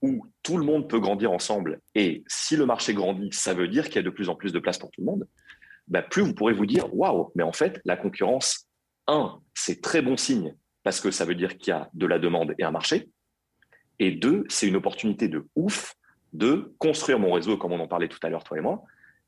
où 0.00 0.24
tout 0.44 0.56
le 0.56 0.64
monde 0.64 0.88
peut 0.88 1.00
grandir 1.00 1.32
ensemble. 1.32 1.80
Et 1.96 2.22
si 2.28 2.56
le 2.56 2.66
marché 2.66 2.94
grandit, 2.94 3.30
ça 3.32 3.52
veut 3.52 3.66
dire 3.66 3.86
qu'il 3.86 3.96
y 3.96 3.98
a 3.98 4.02
de 4.02 4.10
plus 4.10 4.28
en 4.28 4.36
plus 4.36 4.52
de 4.52 4.60
place 4.60 4.78
pour 4.78 4.90
tout 4.92 5.00
le 5.00 5.06
monde, 5.06 5.26
bah, 5.88 6.02
plus 6.02 6.22
vous 6.22 6.34
pourrez 6.34 6.52
vous 6.52 6.66
dire 6.66 6.94
waouh, 6.94 7.32
mais 7.34 7.42
en 7.42 7.52
fait 7.52 7.80
la 7.84 7.96
concurrence, 7.96 8.68
un, 9.08 9.40
c'est 9.54 9.82
très 9.82 10.02
bon 10.02 10.16
signe 10.16 10.54
parce 10.84 11.00
que 11.00 11.10
ça 11.10 11.24
veut 11.24 11.34
dire 11.34 11.58
qu'il 11.58 11.68
y 11.68 11.72
a 11.72 11.90
de 11.94 12.06
la 12.06 12.18
demande 12.18 12.54
et 12.58 12.64
un 12.64 12.70
marché, 12.70 13.08
et 13.98 14.12
deux, 14.12 14.44
c'est 14.48 14.68
une 14.68 14.76
opportunité 14.76 15.28
de 15.28 15.46
ouf 15.56 15.94
de 16.32 16.74
construire 16.78 17.18
mon 17.18 17.32
réseau 17.32 17.56
comme 17.56 17.72
on 17.72 17.80
en 17.80 17.88
parlait 17.88 18.08
tout 18.08 18.18
à 18.22 18.28
l'heure 18.28 18.44
toi 18.44 18.58
et 18.58 18.60
moi, 18.60 18.82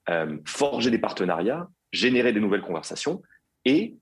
euh, 0.09 0.39
forger 0.47 0.91
des 0.91 0.99
partenariats, 0.99 1.69
générer 1.93 2.33
des 2.33 2.41
nouvelles 2.41 2.63
conversations 2.63 3.23
et 3.65 3.97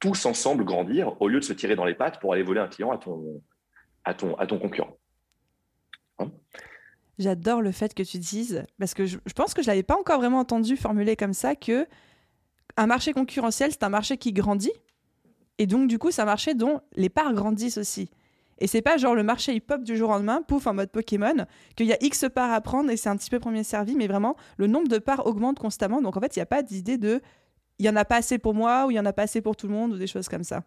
tous 0.00 0.26
ensemble 0.26 0.64
grandir 0.64 1.20
au 1.20 1.28
lieu 1.28 1.40
de 1.40 1.44
se 1.44 1.52
tirer 1.52 1.76
dans 1.76 1.84
les 1.84 1.94
pattes 1.94 2.20
pour 2.20 2.32
aller 2.32 2.42
voler 2.42 2.60
un 2.60 2.68
client 2.68 2.90
à 2.92 4.14
ton, 4.14 4.58
concurrent. 4.58 4.96
Hein? 6.18 6.30
J'adore 7.18 7.62
le 7.62 7.72
fait 7.72 7.94
que 7.94 8.02
tu 8.02 8.18
dises, 8.18 8.64
parce 8.78 8.94
que 8.94 9.06
je, 9.06 9.18
pense 9.34 9.54
que 9.54 9.62
je 9.62 9.68
ne 9.68 9.72
l'avais 9.72 9.82
pas 9.82 9.98
encore 9.98 10.18
vraiment 10.18 10.38
entendu 10.38 10.76
formuler 10.76 11.16
comme 11.16 11.32
ça, 11.32 11.56
que 11.56 11.86
un 12.76 12.86
marché 12.86 13.12
concurrentiel, 13.12 13.72
c'est 13.72 13.82
un 13.82 13.88
marché 13.88 14.18
qui 14.18 14.32
grandit. 14.32 14.72
Et 15.58 15.66
donc, 15.66 15.88
du 15.88 15.98
coup, 15.98 16.12
c'est 16.12 16.22
un 16.22 16.26
marché 16.26 16.54
dont 16.54 16.80
les 16.94 17.08
parts 17.08 17.32
grandissent 17.34 17.78
aussi. 17.78 18.10
Et 18.60 18.66
c'est 18.66 18.82
pas 18.82 18.96
genre 18.96 19.14
le 19.14 19.22
marché 19.22 19.52
il 19.52 19.60
pop 19.60 19.82
du 19.82 19.96
jour 19.96 20.10
au 20.10 20.12
lendemain, 20.12 20.42
pouf, 20.42 20.66
en 20.66 20.74
mode 20.74 20.90
Pokémon, 20.90 21.46
qu'il 21.76 21.86
y 21.86 21.92
a 21.92 21.96
X 22.00 22.26
parts 22.32 22.52
à 22.52 22.60
prendre 22.60 22.90
et 22.90 22.96
c'est 22.96 23.08
un 23.08 23.16
petit 23.16 23.30
peu 23.30 23.38
premier 23.38 23.64
servi, 23.64 23.94
mais 23.94 24.06
vraiment, 24.06 24.36
le 24.56 24.66
nombre 24.66 24.88
de 24.88 24.98
parts 24.98 25.26
augmente 25.26 25.58
constamment. 25.58 26.00
Donc 26.02 26.16
en 26.16 26.20
fait, 26.20 26.36
il 26.36 26.38
n'y 26.38 26.42
a 26.42 26.46
pas 26.46 26.62
d'idée 26.62 26.98
de 26.98 27.20
il 27.78 27.86
y 27.86 27.88
en 27.88 27.96
a 27.96 28.04
pas 28.04 28.16
assez 28.16 28.38
pour 28.38 28.54
moi 28.54 28.86
ou 28.86 28.90
il 28.90 28.94
y 28.94 29.00
en 29.00 29.06
a 29.06 29.12
pas 29.12 29.22
assez 29.22 29.40
pour 29.40 29.56
tout 29.56 29.66
le 29.66 29.72
monde 29.72 29.92
ou 29.92 29.98
des 29.98 30.06
choses 30.06 30.28
comme 30.28 30.44
ça. 30.44 30.64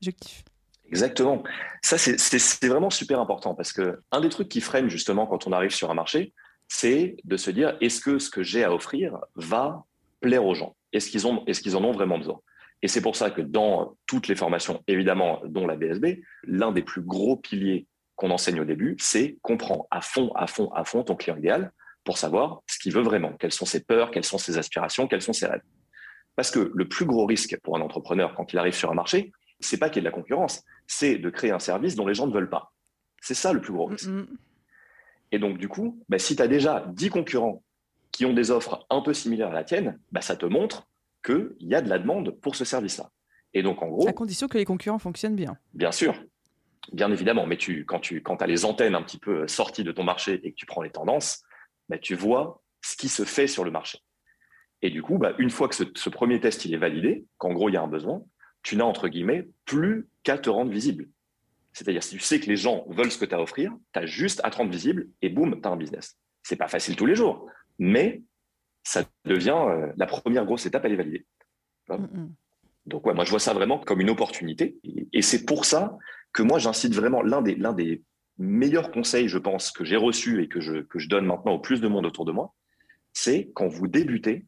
Je 0.00 0.10
kiffe. 0.10 0.42
Exactement. 0.86 1.42
Ça, 1.82 1.98
c'est 1.98 2.66
vraiment 2.66 2.90
super 2.90 3.20
important 3.20 3.54
parce 3.54 3.72
que 3.72 4.00
un 4.10 4.20
des 4.20 4.28
trucs 4.28 4.48
qui 4.48 4.60
freine 4.60 4.88
justement 4.88 5.26
quand 5.26 5.46
on 5.46 5.52
arrive 5.52 5.70
sur 5.70 5.90
un 5.90 5.94
marché, 5.94 6.32
c'est 6.68 7.16
de 7.24 7.36
se 7.36 7.50
dire 7.50 7.76
est-ce 7.80 8.00
que 8.00 8.18
ce 8.18 8.30
que 8.30 8.42
j'ai 8.42 8.64
à 8.64 8.72
offrir 8.74 9.18
va 9.36 9.84
plaire 10.20 10.44
aux 10.44 10.54
gens? 10.54 10.74
Est-ce 10.92 11.10
qu'ils 11.10 11.26
est 11.26 11.74
en 11.74 11.84
ont 11.84 11.92
vraiment 11.92 12.18
besoin? 12.18 12.40
Et 12.82 12.88
c'est 12.88 13.02
pour 13.02 13.14
ça 13.14 13.30
que 13.30 13.42
dans 13.42 13.96
toutes 14.06 14.26
les 14.26 14.34
formations, 14.34 14.82
évidemment, 14.88 15.42
dont 15.44 15.66
la 15.66 15.76
BSB, 15.76 16.22
l'un 16.44 16.72
des 16.72 16.82
plus 16.82 17.02
gros 17.02 17.36
piliers 17.36 17.86
qu'on 18.16 18.30
enseigne 18.30 18.60
au 18.60 18.64
début, 18.64 18.96
c'est 18.98 19.36
comprendre 19.42 19.86
à 19.90 20.00
fond, 20.00 20.32
à 20.34 20.46
fond, 20.46 20.72
à 20.72 20.84
fond 20.84 21.04
ton 21.04 21.14
client 21.14 21.36
idéal 21.36 21.72
pour 22.04 22.18
savoir 22.18 22.62
ce 22.66 22.78
qu'il 22.78 22.92
veut 22.92 23.02
vraiment, 23.02 23.32
quelles 23.34 23.52
sont 23.52 23.66
ses 23.66 23.84
peurs, 23.84 24.10
quelles 24.10 24.24
sont 24.24 24.38
ses 24.38 24.58
aspirations, 24.58 25.06
quels 25.06 25.22
sont 25.22 25.32
ses 25.32 25.46
rêves? 25.46 25.62
Parce 26.40 26.50
que 26.50 26.72
le 26.74 26.88
plus 26.88 27.04
gros 27.04 27.26
risque 27.26 27.54
pour 27.62 27.76
un 27.76 27.82
entrepreneur 27.82 28.34
quand 28.34 28.54
il 28.54 28.58
arrive 28.58 28.72
sur 28.72 28.90
un 28.90 28.94
marché, 28.94 29.30
c'est 29.58 29.76
pas 29.76 29.90
qu'il 29.90 29.96
y 29.96 29.98
ait 29.98 30.08
de 30.08 30.08
la 30.08 30.14
concurrence, 30.18 30.64
c'est 30.86 31.16
de 31.16 31.28
créer 31.28 31.50
un 31.50 31.58
service 31.58 31.96
dont 31.96 32.06
les 32.06 32.14
gens 32.14 32.26
ne 32.26 32.32
veulent 32.32 32.48
pas. 32.48 32.72
C'est 33.20 33.34
ça 33.34 33.52
le 33.52 33.60
plus 33.60 33.74
gros 33.74 33.84
risque. 33.84 34.08
Et 35.32 35.38
donc, 35.38 35.58
du 35.58 35.68
coup, 35.68 36.02
bah, 36.08 36.18
si 36.18 36.36
tu 36.36 36.40
as 36.40 36.48
déjà 36.48 36.86
10 36.94 37.10
concurrents 37.10 37.62
qui 38.10 38.24
ont 38.24 38.32
des 38.32 38.50
offres 38.50 38.86
un 38.88 39.02
peu 39.02 39.12
similaires 39.12 39.50
à 39.50 39.52
la 39.52 39.64
tienne, 39.64 40.00
bah, 40.12 40.22
ça 40.22 40.34
te 40.34 40.46
montre 40.46 40.88
qu'il 41.22 41.56
y 41.60 41.74
a 41.74 41.82
de 41.82 41.90
la 41.90 41.98
demande 41.98 42.30
pour 42.30 42.56
ce 42.56 42.64
service-là. 42.64 43.10
Et 43.52 43.62
donc, 43.62 43.82
en 43.82 43.88
gros. 43.88 44.08
À 44.08 44.14
condition 44.14 44.48
que 44.48 44.56
les 44.56 44.64
concurrents 44.64 44.98
fonctionnent 44.98 45.36
bien. 45.36 45.58
Bien 45.74 45.92
sûr. 45.92 46.24
Bien 46.94 47.12
évidemment. 47.12 47.44
Mais 47.44 47.58
tu, 47.58 47.84
quand 47.84 48.00
tu 48.00 48.22
quand 48.22 48.40
as 48.40 48.46
les 48.46 48.64
antennes 48.64 48.94
un 48.94 49.02
petit 49.02 49.18
peu 49.18 49.46
sorties 49.46 49.84
de 49.84 49.92
ton 49.92 50.04
marché 50.04 50.40
et 50.42 50.52
que 50.52 50.56
tu 50.56 50.64
prends 50.64 50.80
les 50.80 50.90
tendances, 50.90 51.42
bah, 51.90 51.98
tu 51.98 52.14
vois 52.14 52.62
ce 52.80 52.96
qui 52.96 53.10
se 53.10 53.24
fait 53.26 53.46
sur 53.46 53.62
le 53.62 53.70
marché. 53.70 53.98
Et 54.82 54.90
du 54.90 55.02
coup, 55.02 55.18
bah, 55.18 55.34
une 55.38 55.50
fois 55.50 55.68
que 55.68 55.74
ce, 55.74 56.08
premier 56.08 56.40
test 56.40 56.64
il 56.64 56.74
est 56.74 56.78
validé, 56.78 57.26
qu'en 57.38 57.52
gros 57.52 57.68
il 57.68 57.74
y 57.74 57.76
a 57.76 57.82
un 57.82 57.88
besoin, 57.88 58.22
tu 58.62 58.76
n'as 58.76 58.84
entre 58.84 59.08
guillemets 59.08 59.48
plus 59.64 60.08
qu'à 60.22 60.38
te 60.38 60.50
rendre 60.50 60.70
visible. 60.70 61.08
C'est-à-dire, 61.72 62.02
si 62.02 62.16
tu 62.16 62.20
sais 62.20 62.40
que 62.40 62.46
les 62.46 62.56
gens 62.56 62.84
veulent 62.88 63.12
ce 63.12 63.18
que 63.18 63.24
tu 63.24 63.34
as 63.34 63.38
à 63.38 63.40
offrir, 63.40 63.72
tu 63.92 64.00
as 64.00 64.06
juste 64.06 64.40
à 64.42 64.50
te 64.50 64.56
rendre 64.56 64.70
visible 64.70 65.08
et 65.22 65.28
boum, 65.28 65.60
tu 65.60 65.68
as 65.68 65.70
un 65.70 65.76
business. 65.76 66.18
C'est 66.42 66.56
pas 66.56 66.68
facile 66.68 66.96
tous 66.96 67.06
les 67.06 67.14
jours, 67.14 67.46
mais 67.78 68.22
ça 68.82 69.04
devient 69.24 69.56
euh, 69.68 69.92
la 69.96 70.06
première 70.06 70.44
grosse 70.46 70.66
étape, 70.66 70.84
elle 70.84 70.92
est 70.92 70.96
validée. 70.96 71.26
Mm, 71.88 71.94
mm. 71.94 72.34
Donc, 72.86 73.06
ouais, 73.06 73.14
moi, 73.14 73.24
je 73.24 73.30
vois 73.30 73.38
ça 73.38 73.52
vraiment 73.52 73.78
comme 73.78 74.00
une 74.00 74.10
opportunité. 74.10 74.78
Et, 75.12 75.22
c'est 75.22 75.44
pour 75.44 75.64
ça 75.64 75.96
que 76.32 76.42
moi, 76.42 76.58
j'incite 76.58 76.94
vraiment 76.94 77.22
l'un 77.22 77.42
des, 77.42 77.54
l'un 77.54 77.72
des 77.72 78.02
meilleurs 78.38 78.90
conseils, 78.90 79.28
je 79.28 79.38
pense, 79.38 79.70
que 79.70 79.84
j'ai 79.84 79.96
reçus 79.96 80.42
et 80.42 80.48
que 80.48 80.60
je, 80.60 80.80
que 80.82 80.98
je 80.98 81.08
donne 81.08 81.26
maintenant 81.26 81.52
au 81.52 81.58
plus 81.58 81.80
de 81.80 81.88
monde 81.88 82.06
autour 82.06 82.24
de 82.24 82.32
moi, 82.32 82.54
c'est 83.12 83.50
quand 83.54 83.68
vous 83.68 83.86
débutez, 83.86 84.46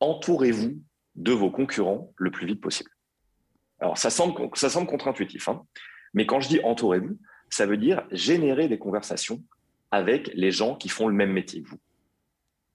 entourez-vous 0.00 0.80
de 1.14 1.32
vos 1.32 1.50
concurrents 1.50 2.12
le 2.16 2.30
plus 2.30 2.46
vite 2.46 2.60
possible. 2.60 2.90
Alors, 3.80 3.98
ça 3.98 4.10
semble, 4.10 4.48
ça 4.54 4.70
semble 4.70 4.86
contre-intuitif, 4.86 5.48
hein, 5.48 5.62
mais 6.14 6.26
quand 6.26 6.40
je 6.40 6.48
dis 6.48 6.60
entourez-vous, 6.62 7.18
ça 7.50 7.66
veut 7.66 7.76
dire 7.76 8.06
générer 8.10 8.68
des 8.68 8.78
conversations 8.78 9.42
avec 9.90 10.30
les 10.34 10.50
gens 10.50 10.74
qui 10.74 10.88
font 10.88 11.08
le 11.08 11.14
même 11.14 11.32
métier 11.32 11.62
que 11.62 11.68
vous. 11.68 11.80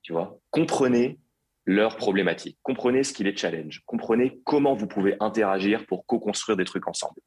Tu 0.01 0.13
vois, 0.13 0.39
comprenez 0.49 1.19
leurs 1.65 1.97
problématiques, 1.97 2.57
comprenez 2.63 3.03
ce 3.03 3.13
qui 3.13 3.23
les 3.23 3.35
challenge, 3.35 3.83
comprenez 3.85 4.41
comment 4.45 4.73
vous 4.73 4.87
pouvez 4.87 5.15
interagir 5.19 5.85
pour 5.85 6.05
co-construire 6.05 6.57
des 6.57 6.65
trucs 6.65 6.87
ensemble. 6.87 7.21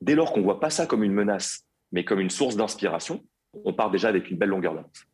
Dès 0.00 0.14
lors 0.14 0.32
qu'on 0.32 0.40
ne 0.40 0.44
voit 0.44 0.60
pas 0.60 0.70
ça 0.70 0.86
comme 0.86 1.02
une 1.02 1.12
menace, 1.12 1.66
mais 1.90 2.04
comme 2.04 2.20
une 2.20 2.30
source 2.30 2.56
d'inspiration, 2.56 3.24
on 3.64 3.72
part 3.72 3.90
déjà 3.90 4.08
avec 4.08 4.30
une 4.30 4.36
belle 4.36 4.50
longueur 4.50 4.74
d'avance. 4.74 5.06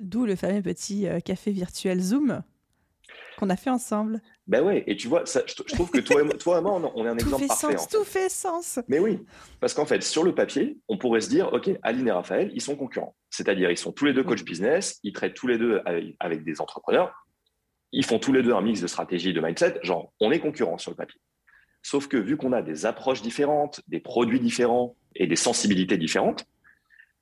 D'où 0.00 0.26
le 0.26 0.36
fameux 0.36 0.62
petit 0.62 1.06
euh, 1.06 1.20
café 1.20 1.52
virtuel 1.52 2.00
Zoom 2.00 2.42
qu'on 3.36 3.50
a 3.50 3.56
fait 3.56 3.70
ensemble. 3.70 4.20
Ben 4.46 4.62
ouais, 4.62 4.84
et 4.86 4.96
tu 4.96 5.08
vois, 5.08 5.24
ça, 5.26 5.42
je, 5.46 5.54
trouve 5.54 5.90
que 5.90 6.00
toi 6.00 6.22
et, 6.22 6.28
toi 6.38 6.60
moi, 6.60 6.92
on 6.94 7.04
est 7.04 7.08
un 7.08 7.14
exemple 7.18 7.46
parfait. 7.46 7.76
Tout 7.90 8.04
fait 8.04 8.28
sens. 8.28 8.78
Mais 8.88 8.98
oui, 8.98 9.20
parce 9.60 9.74
qu'en 9.74 9.86
fait, 9.86 10.02
sur 10.02 10.22
le 10.22 10.34
papier, 10.34 10.78
on 10.88 10.98
pourrait 10.98 11.20
se 11.20 11.28
dire, 11.28 11.52
OK, 11.52 11.70
Aline 11.82 12.08
et 12.08 12.12
Raphaël, 12.12 12.50
ils 12.54 12.60
sont 12.60 12.76
concurrents. 12.76 13.16
C'est-à-dire, 13.30 13.70
ils 13.70 13.78
sont 13.78 13.92
tous 13.92 14.04
les 14.04 14.12
deux 14.12 14.24
coach 14.24 14.44
business, 14.44 14.98
ils 15.02 15.12
traitent 15.12 15.34
tous 15.34 15.46
les 15.46 15.58
deux 15.58 15.80
avec, 16.20 16.44
des 16.44 16.60
entrepreneurs, 16.60 17.12
ils 17.92 18.04
font 18.04 18.18
tous 18.18 18.32
les 18.32 18.42
deux 18.42 18.52
un 18.52 18.60
mix 18.60 18.80
de 18.80 18.86
stratégie 18.86 19.32
de 19.32 19.40
mindset, 19.40 19.78
genre, 19.82 20.12
on 20.20 20.30
est 20.30 20.40
concurrents 20.40 20.78
sur 20.78 20.90
le 20.90 20.96
papier. 20.96 21.20
Sauf 21.82 22.08
que 22.08 22.16
vu 22.16 22.36
qu'on 22.36 22.52
a 22.52 22.62
des 22.62 22.86
approches 22.86 23.22
différentes, 23.22 23.80
des 23.88 24.00
produits 24.00 24.40
différents 24.40 24.96
et 25.14 25.26
des 25.26 25.36
sensibilités 25.36 25.98
différentes, 25.98 26.46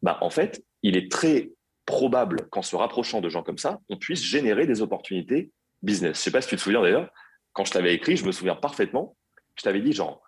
bah, 0.02 0.18
en 0.20 0.30
fait, 0.30 0.64
il 0.82 0.96
est 0.96 1.10
très 1.10 1.50
probable 1.86 2.48
qu'en 2.50 2.62
se 2.62 2.76
rapprochant 2.76 3.20
de 3.20 3.28
gens 3.28 3.42
comme 3.42 3.58
ça, 3.58 3.80
on 3.88 3.96
puisse 3.96 4.22
générer 4.22 4.66
des 4.66 4.82
opportunités 4.82 5.50
business. 5.82 6.18
Je 6.18 6.22
sais 6.22 6.30
pas 6.30 6.40
si 6.40 6.48
tu 6.48 6.56
te 6.56 6.60
souviens 6.60 6.82
d'ailleurs, 6.82 7.10
quand 7.52 7.64
je 7.64 7.72
t'avais 7.72 7.94
écrit, 7.94 8.16
je 8.16 8.24
me 8.24 8.32
souviens 8.32 8.56
parfaitement, 8.56 9.16
je 9.56 9.62
t'avais 9.62 9.80
dit 9.80 9.92
genre, 9.92 10.22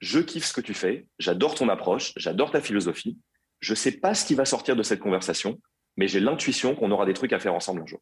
je 0.00 0.18
kiffe 0.18 0.44
ce 0.44 0.52
que 0.52 0.60
tu 0.60 0.74
fais, 0.74 1.06
j'adore 1.18 1.54
ton 1.54 1.68
approche, 1.68 2.12
j'adore 2.16 2.50
ta 2.50 2.60
philosophie, 2.60 3.18
je 3.60 3.74
sais 3.74 3.92
pas 3.92 4.14
ce 4.14 4.26
qui 4.26 4.34
va 4.34 4.44
sortir 4.44 4.76
de 4.76 4.82
cette 4.82 5.00
conversation, 5.00 5.60
mais 5.96 6.08
j'ai 6.08 6.20
l'intuition 6.20 6.74
qu'on 6.74 6.90
aura 6.90 7.06
des 7.06 7.14
trucs 7.14 7.32
à 7.32 7.38
faire 7.38 7.54
ensemble 7.54 7.82
un 7.82 7.86
jour. 7.86 8.00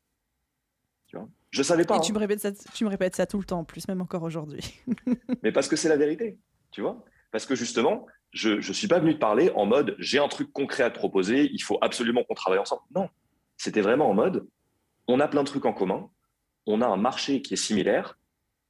Tu 1.06 1.16
vois? 1.16 1.28
Je 1.50 1.62
savais 1.62 1.84
pas. 1.84 1.96
Et 1.96 2.00
tu, 2.00 2.12
me 2.12 2.18
répètes 2.18 2.40
ça, 2.40 2.52
tu 2.52 2.84
me 2.84 2.88
répètes 2.88 3.16
ça 3.16 3.26
tout 3.26 3.38
le 3.38 3.44
temps, 3.44 3.60
en 3.60 3.64
plus, 3.64 3.86
même 3.88 4.00
encore 4.00 4.22
aujourd'hui. 4.22 4.62
mais 5.42 5.52
parce 5.52 5.68
que 5.68 5.76
c'est 5.76 5.88
la 5.88 5.96
vérité, 5.96 6.38
tu 6.70 6.80
vois? 6.80 7.04
Parce 7.32 7.46
que 7.46 7.54
justement, 7.54 8.06
je 8.32 8.56
ne 8.56 8.60
suis 8.60 8.88
pas 8.88 9.00
venu 9.00 9.14
te 9.14 9.18
parler 9.18 9.50
en 9.54 9.66
mode 9.66 9.96
j'ai 9.98 10.18
un 10.18 10.28
truc 10.28 10.52
concret 10.52 10.84
à 10.84 10.90
te 10.90 10.98
proposer, 10.98 11.50
il 11.52 11.62
faut 11.62 11.78
absolument 11.80 12.22
qu'on 12.24 12.34
travaille 12.34 12.60
ensemble. 12.60 12.82
Non, 12.94 13.08
c'était 13.56 13.80
vraiment 13.80 14.08
en 14.08 14.14
mode 14.14 14.46
on 15.08 15.18
a 15.20 15.28
plein 15.28 15.42
de 15.42 15.48
trucs 15.48 15.64
en 15.64 15.72
commun, 15.72 16.08
on 16.70 16.80
a 16.80 16.86
un 16.86 16.96
marché 16.96 17.42
qui 17.42 17.54
est 17.54 17.56
similaire, 17.56 18.18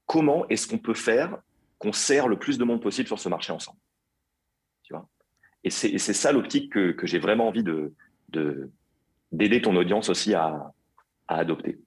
comment 0.07 0.47
est-ce 0.49 0.67
qu'on 0.67 0.79
peut 0.79 0.95
faire 0.95 1.39
qu'on 1.79 1.93
sert 1.93 2.29
le 2.29 2.39
plus 2.39 2.59
de 2.59 2.65
monde 2.65 2.83
possible 2.83 3.07
sur 3.07 3.19
ce 3.19 3.29
marché 3.29 3.53
ensemble? 3.53 3.79
Tu 4.83 4.93
vois? 4.93 5.09
Et 5.65 5.71
c'est 5.71 5.99
ça 5.99 6.33
l'optique 6.33 6.73
que, 6.73 7.07
j'ai 7.07 7.19
vraiment 7.19 7.49
envie 7.49 7.63
de 7.63 7.95
d'aider 9.33 9.63
ton 9.63 9.77
audience 9.77 10.09
aussi 10.09 10.35
à, 10.35 10.73
adopter. 11.29 11.79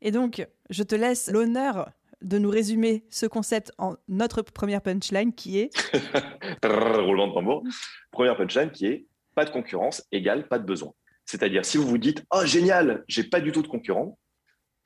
Et 0.00 0.10
donc, 0.10 0.46
je 0.70 0.82
te 0.82 0.94
laisse 0.94 1.30
l'honneur 1.30 1.90
de 2.22 2.38
nous 2.38 2.48
résumer 2.48 3.04
ce 3.10 3.26
concept 3.26 3.70
en 3.76 3.96
notre 4.08 4.40
première 4.40 4.80
punchline 4.80 5.34
qui 5.34 5.58
est 5.58 5.70
roulement 6.64 7.28
de 7.28 7.34
tambour. 7.34 7.62
Première 8.10 8.36
punchline 8.36 8.70
qui 8.70 8.86
est 8.86 9.06
pas 9.34 9.44
de 9.44 9.50
concurrence 9.50 10.02
égale 10.10 10.48
pas 10.48 10.58
de 10.58 10.64
besoin. 10.64 10.92
C'est-à-dire 11.26 11.66
si 11.66 11.76
vous 11.76 11.86
vous 11.86 11.98
dites 11.98 12.24
oh 12.30 12.46
génial, 12.46 13.04
j'ai 13.08 13.24
pas 13.24 13.40
du 13.40 13.52
tout 13.52 13.60
de 13.60 13.68
concurrent, 13.68 14.18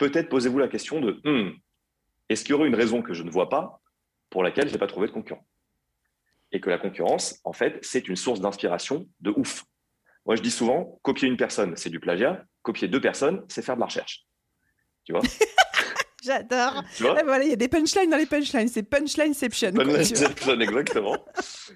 peut-être 0.00 0.30
posez-vous 0.30 0.58
la 0.58 0.68
question 0.68 1.00
de 1.00 1.20
hmm, 1.24 1.52
est-ce 2.30 2.42
qu'il 2.42 2.52
y 2.52 2.54
aurait 2.54 2.68
une 2.68 2.74
raison 2.74 3.02
que 3.02 3.12
je 3.12 3.22
ne 3.22 3.30
vois 3.30 3.50
pas 3.50 3.82
pour 4.30 4.42
laquelle 4.42 4.66
je 4.66 4.72
n'ai 4.72 4.78
pas 4.78 4.86
trouvé 4.86 5.06
de 5.06 5.12
concurrent? 5.12 5.46
Et 6.52 6.60
que 6.60 6.70
la 6.70 6.78
concurrence, 6.78 7.38
en 7.44 7.52
fait, 7.52 7.78
c'est 7.82 8.08
une 8.08 8.16
source 8.16 8.40
d'inspiration 8.40 9.06
de 9.20 9.30
ouf. 9.30 9.64
Moi, 10.24 10.36
je 10.36 10.42
dis 10.42 10.50
souvent, 10.50 10.98
copier 11.02 11.28
une 11.28 11.36
personne, 11.36 11.76
c'est 11.76 11.90
du 11.90 12.00
plagiat. 12.00 12.44
Copier 12.62 12.88
deux 12.88 13.00
personnes, 13.00 13.44
c'est 13.48 13.62
faire 13.62 13.76
de 13.76 13.80
la 13.80 13.86
recherche. 13.86 14.26
Tu 15.04 15.12
vois? 15.12 15.20
J'adore. 16.22 16.82
Ah, 16.82 17.22
voilà, 17.24 17.44
il 17.44 17.50
y 17.50 17.52
a 17.52 17.56
des 17.56 17.68
punchlines 17.68 18.10
dans 18.10 18.16
les 18.16 18.26
punchlines. 18.26 18.68
C'est 18.68 18.82
punchlineception. 18.82 19.72
Punchlineception, 19.72 20.60
exactement. 20.60 21.16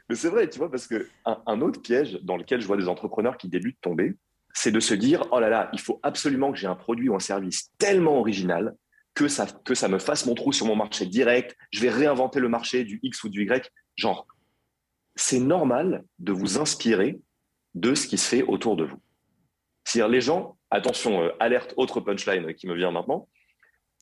Mais 0.09 0.17
c'est 0.17 0.29
vrai, 0.29 0.49
tu 0.49 0.59
vois, 0.59 0.71
parce 0.71 0.87
que 0.87 1.09
un, 1.25 1.61
autre 1.61 1.81
piège 1.81 2.19
dans 2.23 2.37
lequel 2.37 2.61
je 2.61 2.67
vois 2.67 2.77
des 2.77 2.89
entrepreneurs 2.89 3.37
qui 3.37 3.49
débutent 3.49 3.81
tomber, 3.81 4.15
c'est 4.55 4.71
de 4.71 4.81
se 4.81 4.95
dire 4.95 5.27
oh 5.33 5.41
là 5.41 5.51
là, 5.51 5.69
il 5.73 5.81
faut 5.81 6.01
absolument 6.03 6.53
que 6.53 6.59
j'ai 6.59 6.67
un 6.67 6.77
produit 6.77 7.09
ou 7.09 7.15
un 7.15 7.21
service 7.21 7.71
tellement 7.77 8.19
original 8.19 8.75
que 9.15 9.29
ça, 9.29 9.47
que 9.65 9.75
ça 9.75 9.89
me 9.89 9.99
fasse 9.99 10.27
mon 10.27 10.35
trou 10.35 10.53
sur 10.53 10.67
mon 10.67 10.77
marché 10.77 11.07
direct. 11.07 11.57
Je 11.71 11.81
vais 11.81 11.91
réinventer 11.91 12.41
le 12.41 12.49
marché 12.49 12.85
du 12.85 13.01
X 13.03 13.23
ou 13.25 13.29
du 13.29 13.43
Y. 13.43 13.71
Genre, 13.97 14.27
c'est 15.15 15.39
normal 15.39 16.05
de 16.19 16.33
vous 16.33 16.59
inspirer 16.59 17.21
de 17.75 17.95
ce 17.95 18.07
qui 18.07 18.19
se 18.19 18.29
fait 18.29 18.43
autour 18.43 18.77
de 18.77 18.85
vous. 18.85 19.01
C'est-à-dire, 19.85 20.09
les 20.09 20.21
gens, 20.21 20.57
attention, 20.71 21.23
euh, 21.23 21.31
alerte, 21.39 21.75
autre 21.77 22.01
punchline 22.01 22.55
qui 22.55 22.67
me 22.67 22.75
vient 22.75 22.91
maintenant, 22.91 23.29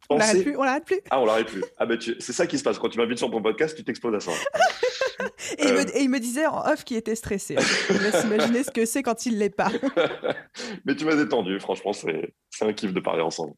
on 0.09 0.19
l'arrête 0.19 0.43
plus, 0.43 0.57
on 0.57 0.63
l'arrête 0.63 0.85
plus. 0.85 1.01
Ah, 1.11 1.21
on 1.21 1.25
l'arrête 1.25 1.47
plus. 1.47 1.65
Ah 1.79 1.87
ben, 1.87 1.99
c'est 2.01 2.33
ça 2.33 2.47
qui 2.47 2.59
se 2.59 2.65
passe 2.65 2.79
quand 2.79 2.89
tu 2.89 2.99
m'invites 2.99 3.19
sur 3.19 3.31
ton 3.31 3.41
podcast, 3.41 3.77
tu 3.77 3.85
t'exposes 3.85 4.15
à 4.15 4.21
ça. 4.21 4.33
Et, 5.59 6.03
il 6.03 6.11
me, 6.11 6.19
disait 6.19 6.47
en 6.47 6.65
off 6.67 6.85
qu'il 6.85 6.97
était 6.97 7.15
stressé. 7.15 7.57
Je 7.89 8.03
laisse 8.03 8.25
imaginer 8.25 8.63
ce 8.63 8.71
que 8.71 8.85
c'est 8.85 9.03
quand 9.03 9.27
il 9.27 9.39
l'est 9.39 9.55
pas. 9.55 9.71
Mais 10.85 10.95
tu 10.95 11.05
m'as 11.05 11.17
détendu, 11.17 11.59
franchement, 11.61 11.93
c'est 11.93 12.33
un 12.61 12.73
kiff 12.73 12.93
de 12.93 13.01
parler 13.01 13.23
ensemble. 13.23 13.55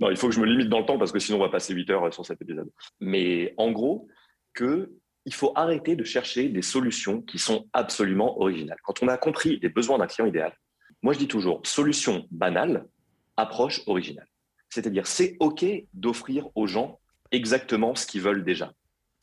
Non, 0.00 0.10
il 0.10 0.16
faut 0.16 0.28
que 0.28 0.34
je 0.34 0.40
me 0.40 0.46
limite 0.46 0.68
dans 0.68 0.80
le 0.80 0.86
temps 0.86 0.98
parce 0.98 1.12
que 1.12 1.18
sinon 1.18 1.38
on 1.38 1.42
va 1.42 1.48
passer 1.48 1.74
8 1.74 1.90
heures 1.90 2.14
sur 2.14 2.24
cet 2.24 2.40
épisode. 2.42 2.70
Mais 3.00 3.54
en 3.56 3.72
gros, 3.72 4.08
que 4.54 4.90
il 5.26 5.34
faut 5.34 5.52
arrêter 5.56 5.96
de 5.96 6.04
chercher 6.04 6.48
des 6.48 6.62
solutions 6.62 7.20
qui 7.20 7.38
sont 7.38 7.66
absolument 7.72 8.40
originales. 8.40 8.78
Quand 8.84 9.02
on 9.02 9.08
a 9.08 9.18
compris 9.18 9.58
les 9.60 9.68
besoins 9.68 9.98
d'un 9.98 10.06
client 10.06 10.26
idéal, 10.26 10.56
moi 11.02 11.12
je 11.12 11.18
dis 11.18 11.26
toujours 11.26 11.60
solution 11.64 12.26
banale, 12.30 12.86
approche 13.36 13.82
originale. 13.86 14.28
C'est-à-dire, 14.68 15.06
c'est 15.06 15.36
OK 15.40 15.64
d'offrir 15.94 16.48
aux 16.54 16.66
gens 16.66 17.00
exactement 17.32 17.94
ce 17.94 18.06
qu'ils 18.06 18.22
veulent 18.22 18.44
déjà. 18.44 18.72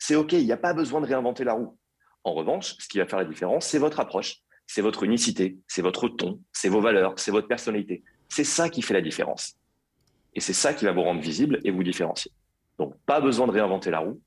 C'est 0.06 0.16
OK, 0.16 0.32
il 0.32 0.44
n'y 0.44 0.52
a 0.52 0.58
pas 0.58 0.74
besoin 0.74 1.00
de 1.00 1.06
réinventer 1.06 1.44
la 1.44 1.54
roue. 1.54 1.78
en 2.24 2.34
revanche, 2.34 2.76
ce 2.78 2.88
qui 2.88 2.98
va 2.98 3.06
faire 3.06 3.18
la 3.18 3.24
différence, 3.24 3.64
c'est 3.64 3.78
votre 3.78 4.00
approche, 4.00 4.36
c'est 4.66 4.82
votre 4.82 5.02
unicité, 5.02 5.56
c'est 5.66 5.80
votre 5.80 6.08
ton, 6.08 6.42
c'est 6.52 6.68
vos 6.68 6.82
valeurs, 6.82 7.18
c'est 7.18 7.30
votre 7.30 7.48
personnalité. 7.48 8.04
C'est 8.28 8.44
ça 8.44 8.68
qui 8.68 8.82
fait 8.82 8.92
la 8.92 9.00
différence. 9.00 9.56
Et 10.34 10.40
c'est 10.40 10.52
ça 10.52 10.74
qui 10.74 10.84
va 10.84 10.92
vous 10.92 11.00
rendre 11.00 11.22
visible 11.22 11.58
et 11.64 11.70
vous 11.70 11.82
différencier. 11.82 12.32
Donc, 12.78 12.94
pas 13.06 13.22
besoin 13.22 13.46
de 13.46 13.52
réinventer 13.52 13.90
la 13.90 14.00
roue. 14.00 14.20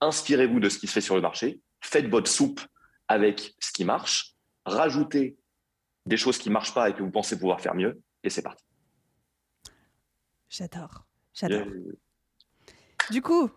Inspirez-vous 0.00 0.60
de 0.60 0.68
ce 0.68 0.78
qui 0.78 0.86
se 0.86 0.92
fait 0.92 1.00
sur 1.00 1.16
le 1.16 1.20
marché. 1.20 1.60
Faites 1.80 2.06
votre 2.06 2.30
soupe 2.30 2.60
avec 3.08 3.56
ce 3.58 3.72
qui 3.72 3.84
marche. 3.84 4.36
Rajoutez 4.66 5.36
des 6.06 6.16
choses 6.16 6.38
qui 6.38 6.48
ne 6.48 6.54
marchent 6.54 6.74
pas 6.74 6.90
et 6.90 6.94
que 6.94 7.02
vous 7.02 7.10
pensez 7.10 7.36
pouvoir 7.36 7.60
faire 7.60 7.74
mieux. 7.74 8.00
Et 8.22 8.30
c'est 8.30 8.42
parti. 8.42 8.64
J'adore. 10.48 11.06
J'adore. 11.34 11.66
Du 13.10 13.20
coup, 13.20 13.50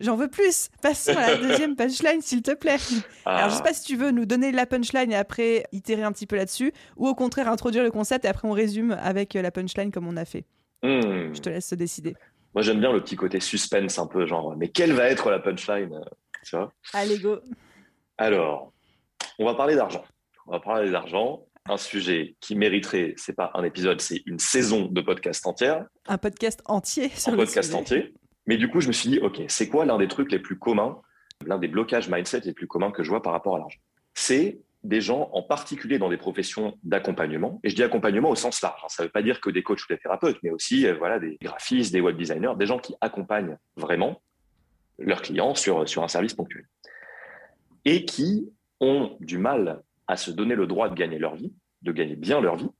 j'en 0.00 0.16
veux 0.16 0.28
plus. 0.28 0.68
Passons 0.82 1.16
à 1.16 1.32
la 1.32 1.36
deuxième 1.36 1.76
punchline, 1.76 2.20
s'il 2.20 2.42
te 2.42 2.54
plaît. 2.54 2.78
Alors, 3.24 3.50
je 3.50 3.54
ne 3.54 3.56
sais 3.56 3.60
ah. 3.60 3.62
pas 3.62 3.74
si 3.74 3.84
tu 3.84 3.96
veux 3.96 4.10
nous 4.10 4.26
donner 4.26 4.52
la 4.52 4.66
punchline 4.66 5.12
et 5.12 5.16
après 5.16 5.64
itérer 5.72 6.02
un 6.02 6.12
petit 6.12 6.26
peu 6.26 6.36
là-dessus, 6.36 6.72
ou 6.96 7.08
au 7.08 7.14
contraire 7.14 7.48
introduire 7.48 7.84
le 7.84 7.90
concept 7.90 8.24
et 8.24 8.28
après 8.28 8.48
on 8.48 8.52
résume 8.52 8.92
avec 9.00 9.34
la 9.34 9.50
punchline 9.50 9.90
comme 9.90 10.06
on 10.06 10.16
a 10.16 10.24
fait. 10.24 10.44
Hmm. 10.82 11.32
Je 11.32 11.40
te 11.40 11.48
laisse 11.48 11.72
décider. 11.74 12.14
Moi, 12.54 12.62
j'aime 12.62 12.80
bien 12.80 12.92
le 12.92 13.02
petit 13.02 13.16
côté 13.16 13.40
suspense 13.40 13.98
un 13.98 14.06
peu, 14.06 14.26
genre, 14.26 14.56
mais 14.56 14.68
quelle 14.68 14.92
va 14.92 15.04
être 15.04 15.30
la 15.30 15.38
punchline 15.38 16.00
tu 16.44 16.56
vois? 16.56 16.72
Allez, 16.92 17.18
go. 17.18 17.38
Alors, 18.18 18.72
on 19.38 19.44
va 19.44 19.54
parler 19.54 19.76
d'argent. 19.76 20.04
On 20.46 20.52
va 20.52 20.60
parler 20.60 20.90
d'argent 20.90 21.46
un 21.68 21.76
sujet 21.76 22.34
qui 22.40 22.56
mériterait, 22.56 23.14
c'est 23.16 23.34
pas 23.34 23.52
un 23.54 23.62
épisode, 23.62 24.00
c'est 24.00 24.22
une 24.26 24.40
saison 24.40 24.86
de 24.86 25.00
podcast 25.00 25.46
entière. 25.46 25.86
Un 26.08 26.18
podcast 26.18 26.60
entier 26.64 27.08
sur 27.10 27.32
Un 27.32 27.36
podcast 27.36 27.72
entier. 27.74 28.12
Mais 28.46 28.56
du 28.56 28.68
coup, 28.68 28.80
je 28.80 28.88
me 28.88 28.92
suis 28.92 29.08
dit, 29.08 29.18
OK, 29.20 29.40
c'est 29.48 29.68
quoi 29.68 29.84
l'un 29.84 29.98
des 29.98 30.08
trucs 30.08 30.32
les 30.32 30.38
plus 30.38 30.58
communs, 30.58 31.00
l'un 31.46 31.58
des 31.58 31.68
blocages 31.68 32.08
mindset 32.08 32.40
les 32.40 32.52
plus 32.52 32.66
communs 32.66 32.90
que 32.90 33.02
je 33.02 33.10
vois 33.10 33.22
par 33.22 33.32
rapport 33.32 33.56
à 33.56 33.58
l'argent? 33.58 33.78
C'est 34.14 34.60
des 34.84 35.00
gens, 35.00 35.30
en 35.32 35.42
particulier 35.42 35.98
dans 35.98 36.08
des 36.08 36.16
professions 36.16 36.76
d'accompagnement. 36.82 37.60
Et 37.62 37.70
je 37.70 37.76
dis 37.76 37.84
accompagnement 37.84 38.30
au 38.30 38.34
sens 38.34 38.62
large. 38.62 38.80
Hein. 38.82 38.88
Ça 38.88 39.02
ne 39.02 39.08
veut 39.08 39.12
pas 39.12 39.22
dire 39.22 39.40
que 39.40 39.50
des 39.50 39.62
coachs 39.62 39.84
ou 39.84 39.86
des 39.88 39.98
thérapeutes, 39.98 40.38
mais 40.42 40.50
aussi 40.50 40.86
euh, 40.86 40.94
voilà, 40.94 41.18
des 41.18 41.38
graphistes, 41.40 41.92
des 41.92 42.00
web 42.00 42.16
designers, 42.16 42.54
des 42.58 42.66
gens 42.66 42.78
qui 42.78 42.94
accompagnent 43.00 43.58
vraiment 43.76 44.20
leurs 44.98 45.22
clients 45.22 45.54
sur, 45.54 45.88
sur 45.88 46.02
un 46.02 46.08
service 46.08 46.34
ponctuel. 46.34 46.66
Et 47.84 48.04
qui 48.04 48.52
ont 48.80 49.16
du 49.20 49.38
mal 49.38 49.82
à 50.08 50.16
se 50.16 50.30
donner 50.30 50.56
le 50.56 50.66
droit 50.66 50.88
de 50.88 50.94
gagner 50.94 51.18
leur 51.18 51.36
vie, 51.36 51.52
de 51.82 51.92
gagner 51.92 52.16
bien 52.16 52.40
leur 52.40 52.56
vie, 52.56 52.70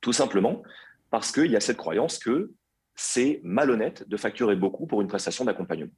tout 0.00 0.12
simplement 0.12 0.62
parce 1.10 1.32
qu'il 1.32 1.50
y 1.50 1.56
a 1.56 1.60
cette 1.60 1.76
croyance 1.76 2.18
que 2.18 2.50
c'est 3.02 3.40
malhonnête 3.44 4.06
de 4.06 4.16
facturer 4.18 4.56
beaucoup 4.56 4.86
pour 4.86 5.00
une 5.00 5.08
prestation 5.08 5.46
d'accompagnement. 5.46 5.90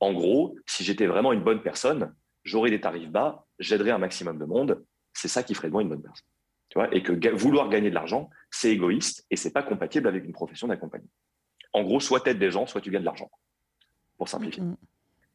En 0.00 0.12
gros, 0.12 0.56
si 0.66 0.82
j'étais 0.82 1.06
vraiment 1.06 1.32
une 1.32 1.44
bonne 1.44 1.62
personne, 1.62 2.12
j'aurais 2.42 2.70
des 2.70 2.80
tarifs 2.80 3.08
bas, 3.08 3.46
j'aiderais 3.60 3.92
un 3.92 3.98
maximum 3.98 4.36
de 4.36 4.44
monde. 4.44 4.84
C'est 5.12 5.28
ça 5.28 5.44
qui 5.44 5.54
ferait 5.54 5.68
de 5.68 5.74
moi 5.74 5.82
une 5.82 5.90
bonne 5.90 6.02
personne. 6.02 6.26
Tu 6.70 6.78
vois 6.78 6.92
et 6.92 7.04
que 7.04 7.12
vouloir 7.36 7.68
gagner 7.68 7.90
de 7.90 7.94
l'argent, 7.94 8.30
c'est 8.50 8.72
égoïste 8.72 9.26
et 9.30 9.36
c'est 9.36 9.52
pas 9.52 9.62
compatible 9.62 10.08
avec 10.08 10.24
une 10.24 10.32
profession 10.32 10.66
d'accompagnement. 10.66 11.08
En 11.72 11.84
gros, 11.84 12.00
soit 12.00 12.18
tu 12.18 12.30
aides 12.30 12.40
des 12.40 12.50
gens, 12.50 12.66
soit 12.66 12.80
tu 12.80 12.90
gagnes 12.90 13.02
de 13.02 13.06
l'argent, 13.06 13.30
pour 14.16 14.28
simplifier. 14.28 14.64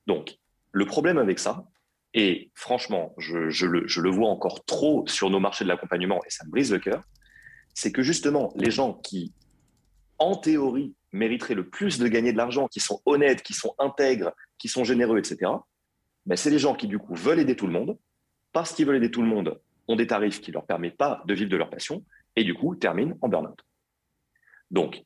Donc, 0.06 0.38
le 0.74 0.86
problème 0.86 1.18
avec 1.18 1.40
ça, 1.40 1.66
et 2.14 2.52
franchement, 2.56 3.16
je, 3.18 3.38
le, 3.38 3.88
je, 3.88 4.02
le, 4.02 4.10
vois 4.10 4.28
encore 4.28 4.66
trop 4.66 5.08
sur 5.08 5.30
nos 5.30 5.40
marchés 5.40 5.64
de 5.64 5.70
l'accompagnement 5.70 6.20
et 6.26 6.30
ça 6.30 6.44
me 6.44 6.52
brise 6.52 6.74
le 6.74 6.80
cœur, 6.80 7.04
c'est 7.74 7.94
que 7.94 8.04
justement, 8.04 8.52
les 8.58 8.70
gens 8.70 8.96
qui, 8.96 9.34
en 10.24 10.36
théorie, 10.36 10.96
mériteraient 11.12 11.54
le 11.54 11.68
plus 11.70 12.00
de 12.00 12.08
gagner 12.08 12.32
de 12.32 12.38
l'argent, 12.38 12.68
qui 12.68 12.80
sont 12.80 13.02
honnêtes, 13.06 13.44
qui 13.44 13.54
sont 13.54 13.76
intègres, 13.78 14.32
qui 14.58 14.70
sont 14.70 14.84
généreux, 14.84 15.20
etc., 15.20 15.52
ben, 16.26 16.38
c'est 16.38 16.50
les 16.50 16.60
gens 16.60 16.74
qui, 16.74 16.88
du 16.88 16.98
coup, 16.98 17.16
veulent 17.16 17.40
aider 17.40 17.58
tout 17.58 17.68
le 17.68 17.74
monde. 17.74 17.98
Parce 18.54 18.74
qu'ils 18.74 18.86
veulent 18.86 18.96
aider 18.96 19.12
tout 19.12 19.22
le 19.22 19.28
monde, 19.28 19.60
ont 19.90 19.98
des 19.98 20.08
tarifs 20.08 20.40
qui 20.40 20.52
ne 20.52 20.54
leur 20.54 20.66
permettent 20.66 20.96
pas 20.96 21.22
de 21.26 21.34
vivre 21.34 21.50
de 21.50 21.58
leur 21.58 21.70
passion 21.70 22.06
et, 22.38 22.46
du 22.46 22.54
coup, 22.54 22.76
terminent 22.76 23.18
en 23.22 23.28
burn-out. 23.28 23.60
Donc, 24.72 25.04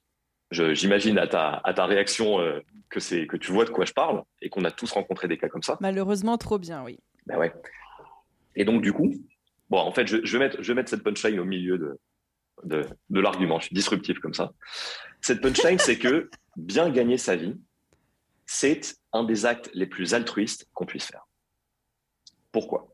j'imagine 0.51 1.17
à 1.17 1.27
ta, 1.27 1.61
à 1.63 1.73
ta 1.73 1.87
réaction 1.87 2.39
euh, 2.39 2.59
que, 2.89 2.99
c'est, 2.99 3.25
que 3.25 3.35
tu 3.35 3.51
vois 3.51 3.65
de 3.65 3.71
quoi 3.71 3.85
je 3.85 3.93
parle 3.93 4.23
et 4.41 4.49
qu'on 4.49 4.63
a 4.63 4.71
tous 4.71 4.91
rencontré 4.91 5.27
des 5.27 5.37
cas 5.37 5.49
comme 5.49 5.63
ça. 5.63 5.77
Malheureusement, 5.81 6.37
trop 6.37 6.59
bien, 6.59 6.83
oui. 6.83 6.99
Ben 7.25 7.37
ouais. 7.37 7.51
Et 8.55 8.63
donc, 8.63 8.83
du 8.83 8.93
coup, 8.93 9.11
bon, 9.69 9.79
en 9.79 9.91
fait, 9.91 10.05
je, 10.05 10.17
je, 10.23 10.37
vais, 10.37 10.45
mettre, 10.45 10.61
je 10.61 10.67
vais 10.67 10.75
mettre 10.75 10.89
cette 10.89 11.03
punchline 11.03 11.39
au 11.39 11.45
milieu 11.45 11.79
de, 11.79 11.97
de, 12.63 12.87
l'argument. 13.09 13.59
Je 13.59 13.67
suis 13.67 13.75
disruptif 13.75 14.19
comme 14.19 14.33
ça. 14.33 14.53
Cette 15.21 15.41
punchline, 15.41 15.79
c'est 15.79 15.97
que 15.97 16.29
bien 16.55 16.89
gagner 16.89 17.17
sa 17.17 17.35
vie, 17.35 17.55
c'est 18.45 18.95
un 19.13 19.23
des 19.23 19.45
actes 19.45 19.69
les 19.73 19.87
plus 19.87 20.13
altruistes 20.13 20.67
qu'on 20.73 20.85
puisse 20.85 21.05
faire. 21.05 21.27
Pourquoi? 22.51 22.93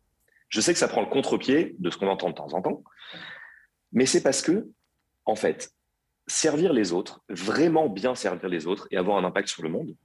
Je 0.50 0.62
sais 0.62 0.74
que 0.74 0.80
ça 0.80 0.88
prend 0.88 1.02
le 1.02 1.08
contre-pied 1.08 1.76
de 1.80 1.90
ce 1.90 1.98
qu'on 1.98 2.08
entend 2.08 2.30
de 2.30 2.36
temps 2.36 2.54
en 2.54 2.62
temps, 2.62 2.84
mais 3.92 4.06
c'est 4.06 4.22
parce 4.22 4.42
que, 4.42 4.68
en 5.26 5.36
fait, 5.36 5.72
servir 6.28 6.74
les 6.74 6.94
autres, 6.94 7.22
vraiment 7.30 7.90
bien 7.90 8.16
servir 8.16 8.50
les 8.50 8.68
autres 8.68 8.88
et 8.92 8.98
avoir 8.98 9.18
un 9.18 9.24
impact 9.24 9.48
sur 9.48 9.64
le 9.64 9.70
monde, 9.70 9.96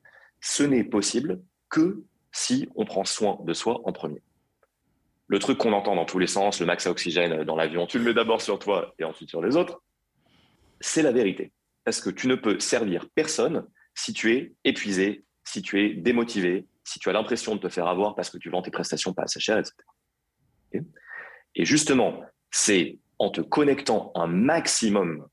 ce 0.40 0.62
n'est 0.62 0.84
possible 0.84 1.42
que 1.68 2.02
si 2.32 2.68
on 2.76 2.84
prend 2.84 3.04
soin 3.04 3.38
de 3.44 3.52
soi 3.52 3.80
en 3.84 3.92
premier. 3.92 4.22
Le 5.28 5.38
truc 5.38 5.58
qu'on 5.58 5.72
entend 5.72 5.94
dans 5.94 6.06
tous 6.06 6.18
les 6.18 6.26
sens, 6.26 6.58
le 6.58 6.66
max 6.66 6.86
à 6.86 6.90
oxygène 6.90 7.44
dans 7.44 7.54
l'avion, 7.54 7.86
tu 7.86 7.98
le 7.98 8.04
mets 8.04 8.14
d'abord 8.14 8.40
sur 8.40 8.58
toi 8.58 8.94
et 8.98 9.04
ensuite 9.04 9.28
sur 9.28 9.42
les 9.42 9.56
autres, 9.56 9.82
c'est 10.80 11.02
la 11.02 11.12
vérité. 11.12 11.52
Parce 11.84 12.00
que 12.00 12.10
tu 12.10 12.26
ne 12.28 12.34
peux 12.34 12.58
servir 12.60 13.06
personne 13.14 13.66
si 13.94 14.12
tu 14.12 14.32
es 14.32 14.52
épuisé, 14.64 15.24
si 15.44 15.60
tu 15.62 15.84
es 15.84 15.94
démotivé, 15.94 16.66
si 16.84 16.98
tu 16.98 17.10
as 17.10 17.12
l'impression 17.12 17.54
de 17.54 17.60
te 17.60 17.68
faire 17.68 17.86
avoir 17.86 18.14
parce 18.14 18.30
que 18.30 18.38
tu 18.38 18.48
vends 18.48 18.62
tes 18.62 18.70
prestations 18.70 19.12
pas 19.12 19.24
assez 19.24 19.40
chères, 19.40 19.58
etc. 19.58 19.74
Et 21.54 21.64
justement, 21.64 22.22
c'est 22.50 22.98
en 23.18 23.30
te 23.30 23.40
connectant 23.40 24.12
un 24.14 24.26
maximum 24.26 25.26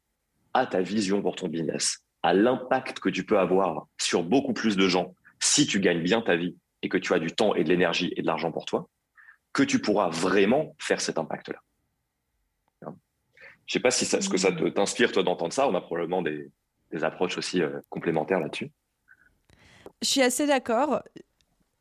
à 0.53 0.65
ta 0.65 0.81
vision 0.81 1.21
pour 1.21 1.36
ton 1.36 1.47
business, 1.47 1.99
à 2.23 2.34
l'impact 2.34 2.99
que 2.99 3.10
tu 3.10 3.25
peux 3.25 3.39
avoir 3.39 3.88
sur 3.97 4.23
beaucoup 4.23 4.53
plus 4.53 4.75
de 4.75 4.88
gens 4.88 5.13
si 5.39 5.67
tu 5.67 5.79
gagnes 5.79 6.01
bien 6.01 6.21
ta 6.21 6.36
vie 6.36 6.55
et 6.81 6.89
que 6.89 6.97
tu 6.97 7.13
as 7.13 7.19
du 7.19 7.27
temps 7.27 7.55
et 7.55 7.63
de 7.63 7.69
l'énergie 7.69 8.13
et 8.15 8.21
de 8.21 8.27
l'argent 8.27 8.51
pour 8.51 8.65
toi, 8.65 8.89
que 9.55 9.63
tu 9.63 9.79
pourras 9.79 10.09
vraiment 10.09 10.75
faire 10.77 10.99
cet 10.99 11.17
impact-là. 11.17 11.59
Je 12.81 12.89
ne 12.89 12.93
sais 13.67 13.79
pas 13.79 13.89
si 13.89 14.05
ça, 14.05 14.21
ce 14.21 14.29
que 14.29 14.37
ça 14.37 14.51
t'inspire, 14.51 15.11
toi, 15.11 15.23
d'entendre 15.23 15.53
ça. 15.53 15.67
On 15.67 15.73
a 15.73 15.81
probablement 15.81 16.21
des, 16.21 16.51
approches 17.01 17.37
aussi 17.37 17.61
euh, 17.61 17.79
complémentaires 17.89 18.39
là-dessus. 18.39 18.69
Je 20.01 20.07
suis 20.07 20.21
assez 20.21 20.45
d'accord. 20.45 21.01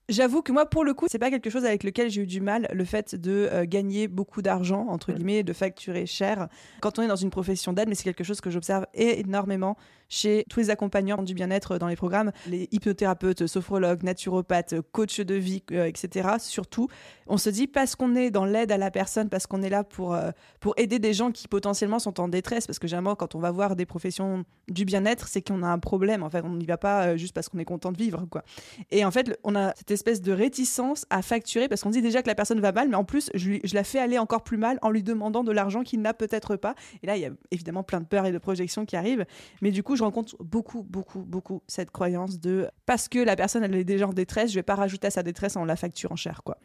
J'avoue 0.09 0.41
que 0.41 0.51
moi, 0.51 0.67
pour 0.67 0.85
le 0.85 0.95
coup, 0.95 1.07
c'est 1.11 1.19
pas 1.19 1.31
quelque 1.31 1.51
chose 1.51 1.65
avec 1.65 1.83
lequel 1.83 2.11
j'ai 2.11 2.23
eu 2.23 2.27
du 2.27 2.41
mal, 2.41 2.69
le 2.73 2.85
fait 2.85 3.15
de 3.15 3.49
euh, 3.51 3.65
gagner 3.67 4.07
beaucoup 4.09 4.41
d'argent, 4.41 4.87
entre 4.89 5.13
guillemets, 5.13 5.43
de 5.43 5.53
facturer 5.53 6.07
cher 6.07 6.49
quand 6.81 6.99
on 6.99 7.03
est 7.03 7.09
dans 7.09 7.17
une 7.17 7.31
profession 7.31 7.73
d'aide, 7.73 7.89
mais 7.89 7.95
c'est 7.95 8.05
quelque 8.05 8.25
chose 8.25 8.41
que 8.41 8.51
j'observe 8.51 8.87
énormément 8.95 9.77
chez 10.15 10.45
tous 10.49 10.61
les 10.61 10.71
accompagnants 10.71 11.23
du 11.23 11.35
bien-être 11.35 11.77
dans 11.79 11.89
les 11.89 11.97
programmes, 11.97 12.31
les 12.47 12.69
hypnothérapeutes, 12.71 13.47
sophrologues, 13.47 14.05
naturopathes, 14.05 14.77
coachs 14.93 15.21
de 15.21 15.35
vie, 15.35 15.63
euh, 15.73 15.87
etc. 15.87 16.29
Surtout, 16.39 16.89
on 17.27 17.37
se 17.37 17.51
dit 17.51 17.67
parce 17.67 17.97
qu'on 17.97 18.15
est 18.15 18.31
dans 18.31 18.45
l'aide 18.45 18.71
à 18.71 18.79
la 18.79 18.91
personne, 18.91 19.29
parce 19.29 19.47
qu'on 19.47 19.63
est 19.63 19.69
là 19.69 19.83
pour, 19.83 20.15
euh, 20.15 20.31
pour 20.61 20.75
aider 20.77 21.01
des 21.01 21.13
gens 21.13 21.33
qui 21.33 21.49
potentiellement 21.49 21.99
sont 21.99 22.21
en 22.21 22.29
détresse, 22.29 22.67
parce 22.67 22.79
que 22.79 22.87
généralement, 22.87 23.17
quand 23.17 23.35
on 23.35 23.41
va 23.41 23.51
voir 23.51 23.75
des 23.75 23.87
professions 23.87 24.45
du 24.69 24.85
bien-être, 24.85 25.27
c'est 25.27 25.43
qu'on 25.43 25.63
a 25.63 25.69
un 25.69 25.81
problème. 25.81 26.23
En 26.23 26.31
fait, 26.31 26.43
on 26.45 26.55
n'y 26.55 26.67
va 26.67 26.79
pas 26.79 27.07
euh, 27.07 27.17
juste 27.17 27.35
parce 27.35 27.49
qu'on 27.49 27.59
est 27.59 27.65
content 27.65 27.91
de 27.91 27.99
vivre, 27.99 28.25
quoi. 28.31 28.45
Et 28.93 29.05
en 29.05 29.11
fait, 29.11 29.37
on 29.43 29.57
a 29.57 29.75
cette 29.75 29.91
espèce 29.91 30.23
de 30.23 30.33
réticence 30.33 31.07
à 31.11 31.23
facturer 31.23 31.69
parce 31.69 31.83
qu'on 31.83 31.91
dit 31.91 32.03
déjà 32.03 32.23
que 32.23 32.29
la 32.29 32.37
personne 32.37 32.61
va 32.61 32.71
mal, 32.71 32.89
mais 32.89 32.97
en 32.97 33.05
plus, 33.05 33.31
je, 33.35 33.55
je 33.65 33.75
la 33.75 33.83
fais 33.83 33.99
aller 33.99 34.19
encore 34.19 34.45
plus 34.45 34.59
mal 34.59 34.79
en 34.83 34.91
lui 34.91 35.03
demandant 35.03 35.43
de 35.43 35.51
l'argent 35.51 35.83
qu'il 35.83 36.01
n'a 36.01 36.15
peut-être 36.15 36.55
pas. 36.55 36.77
Et 37.03 37.07
là, 37.09 37.17
il 37.17 37.23
y 37.23 37.27
a 37.27 37.31
évidemment 37.51 37.83
plein 37.83 38.01
de 38.01 38.07
peurs 38.07 38.27
et 38.27 38.33
de 38.33 38.39
projections 38.39 38.87
qui 38.87 38.97
arrivent. 38.97 39.27
Mais 39.61 39.73
du 39.73 39.83
coup, 39.83 39.97
je 39.97 40.04
rencontre 40.05 40.37
beaucoup, 40.41 40.83
beaucoup, 40.83 41.23
beaucoup 41.23 41.63
cette 41.67 41.91
croyance 41.91 42.39
de 42.39 42.69
parce 42.87 43.09
que 43.09 43.19
la 43.19 43.37
personne 43.37 43.65
elle 43.65 43.75
est 43.75 43.85
déjà 43.85 44.07
en 44.07 44.13
détresse, 44.13 44.51
je 44.51 44.57
vais 44.57 44.63
pas 44.63 44.75
rajouter 44.75 45.07
à 45.07 45.11
sa 45.11 45.23
détresse 45.23 45.57
en 45.57 45.65
la 45.65 45.77
facture 45.77 46.13
en 46.13 46.17
cher, 46.17 46.43
quoi. 46.45 46.59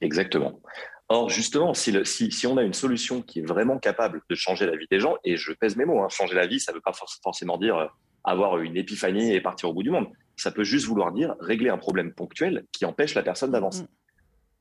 Exactement. 0.00 0.60
Or, 1.08 1.30
justement, 1.30 1.72
si, 1.72 1.92
si, 2.04 2.46
on 2.46 2.56
a 2.56 2.62
une 2.62 2.74
solution 2.74 3.22
qui 3.22 3.38
est 3.38 3.46
vraiment 3.46 3.78
capable 3.78 4.22
de 4.28 4.34
changer 4.34 4.66
la 4.66 4.76
vie 4.76 4.86
des 4.90 4.98
gens, 4.98 5.16
et 5.24 5.36
je 5.36 5.52
pèse 5.52 5.76
mes 5.76 5.84
mots, 5.84 6.02
hein, 6.02 6.08
changer 6.08 6.34
la 6.34 6.46
vie, 6.46 6.58
ça 6.58 6.72
ne 6.72 6.76
veut 6.76 6.82
pas 6.82 6.92
forcément 7.22 7.58
dire 7.58 7.76
euh, 7.76 7.86
avoir 8.24 8.58
une 8.58 8.76
épiphanie 8.76 9.32
et 9.32 9.40
partir 9.40 9.68
au 9.70 9.72
bout 9.72 9.84
du 9.84 9.90
monde. 9.90 10.08
Ça 10.36 10.50
peut 10.50 10.64
juste 10.64 10.86
vouloir 10.86 11.12
dire 11.12 11.36
régler 11.40 11.70
un 11.70 11.78
problème 11.78 12.12
ponctuel 12.12 12.66
qui 12.72 12.84
empêche 12.84 13.14
la 13.14 13.22
personne 13.22 13.52
d'avancer. 13.52 13.84
Mm. 13.84 13.88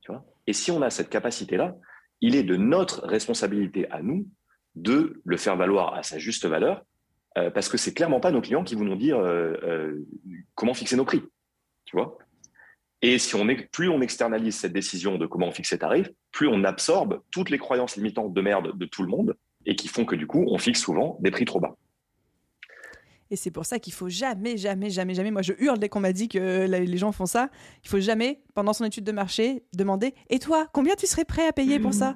Tu 0.02 0.12
vois? 0.12 0.24
Et 0.46 0.54
si 0.54 0.70
on 0.70 0.84
a 0.84 0.92
cette 0.92 1.10
capacité-là, 1.10 1.76
il 2.22 2.36
est 2.36 2.44
de 2.44 2.56
notre 2.56 3.06
responsabilité 3.08 3.90
à 3.92 4.04
nous 4.04 4.28
de 4.76 5.22
le 5.26 5.38
faire 5.38 5.58
valoir 5.58 5.96
à 5.96 6.04
sa 6.04 6.20
juste 6.20 6.46
valeur 6.46 6.84
euh, 7.38 7.50
parce 7.52 7.68
que 7.68 7.78
c'est 7.78 7.94
clairement 7.94 8.20
pas 8.20 8.32
nos 8.32 8.42
clients 8.42 8.64
qui 8.64 8.76
vont 8.76 8.86
nous 8.86 8.96
dire 8.96 9.18
euh, 9.18 9.54
euh, 9.64 10.06
comment 10.56 10.74
fixer 10.74 10.96
nos 10.96 11.06
prix, 11.06 11.22
tu 11.86 11.98
vois? 11.98 12.18
Et 13.02 13.20
si 13.20 13.36
on 13.36 13.50
est, 13.50 13.70
plus 13.72 13.90
on 13.90 14.02
externalise 14.02 14.56
cette 14.56 14.74
décision 14.74 15.18
de 15.18 15.26
comment 15.26 15.52
fixer 15.52 15.78
tarifs, 15.78 16.10
plus 16.32 16.48
on 16.48 16.64
absorbe 16.64 17.22
toutes 17.32 17.50
les 17.50 17.58
croyances 17.58 17.98
limitantes 17.98 18.34
de 18.34 18.42
merde 18.42 18.78
de 18.78 18.86
tout 18.86 19.04
le 19.04 19.10
monde 19.10 19.36
et 19.66 19.76
qui 19.76 19.90
font 19.90 20.06
que 20.06 20.16
du 20.16 20.28
coup, 20.28 20.46
on 20.48 20.58
fixe 20.58 20.82
souvent 20.82 21.18
des 21.20 21.30
prix 21.30 21.46
trop 21.46 21.60
bas. 21.60 21.76
Et 23.32 23.36
c'est 23.36 23.52
pour 23.52 23.66
ça 23.66 23.80
qu'il 23.80 23.92
faut 23.92 24.08
jamais, 24.08 24.56
jamais, 24.56 24.90
jamais, 24.90 25.14
jamais. 25.14 25.32
Moi, 25.32 25.42
je 25.42 25.54
hurle 25.58 25.80
dès 25.80 25.90
qu'on 25.90 26.00
m'a 26.00 26.14
dit 26.14 26.30
que 26.30 26.68
les 26.68 26.98
gens 26.98 27.12
font 27.12 27.26
ça. 27.26 27.50
Il 27.84 27.90
faut 27.90 28.00
jamais, 28.00 28.44
pendant 28.54 28.72
son 28.72 28.86
étude 28.86 29.04
de 29.04 29.12
marché, 29.12 29.64
demander 29.74 30.14
Et 30.30 30.40
toi, 30.40 30.68
combien 30.74 30.96
tu 30.96 31.08
serais 31.08 31.26
prêt 31.26 31.48
à 31.48 31.52
payer 31.52 31.80
pour 31.80 31.94
ça? 31.94 32.16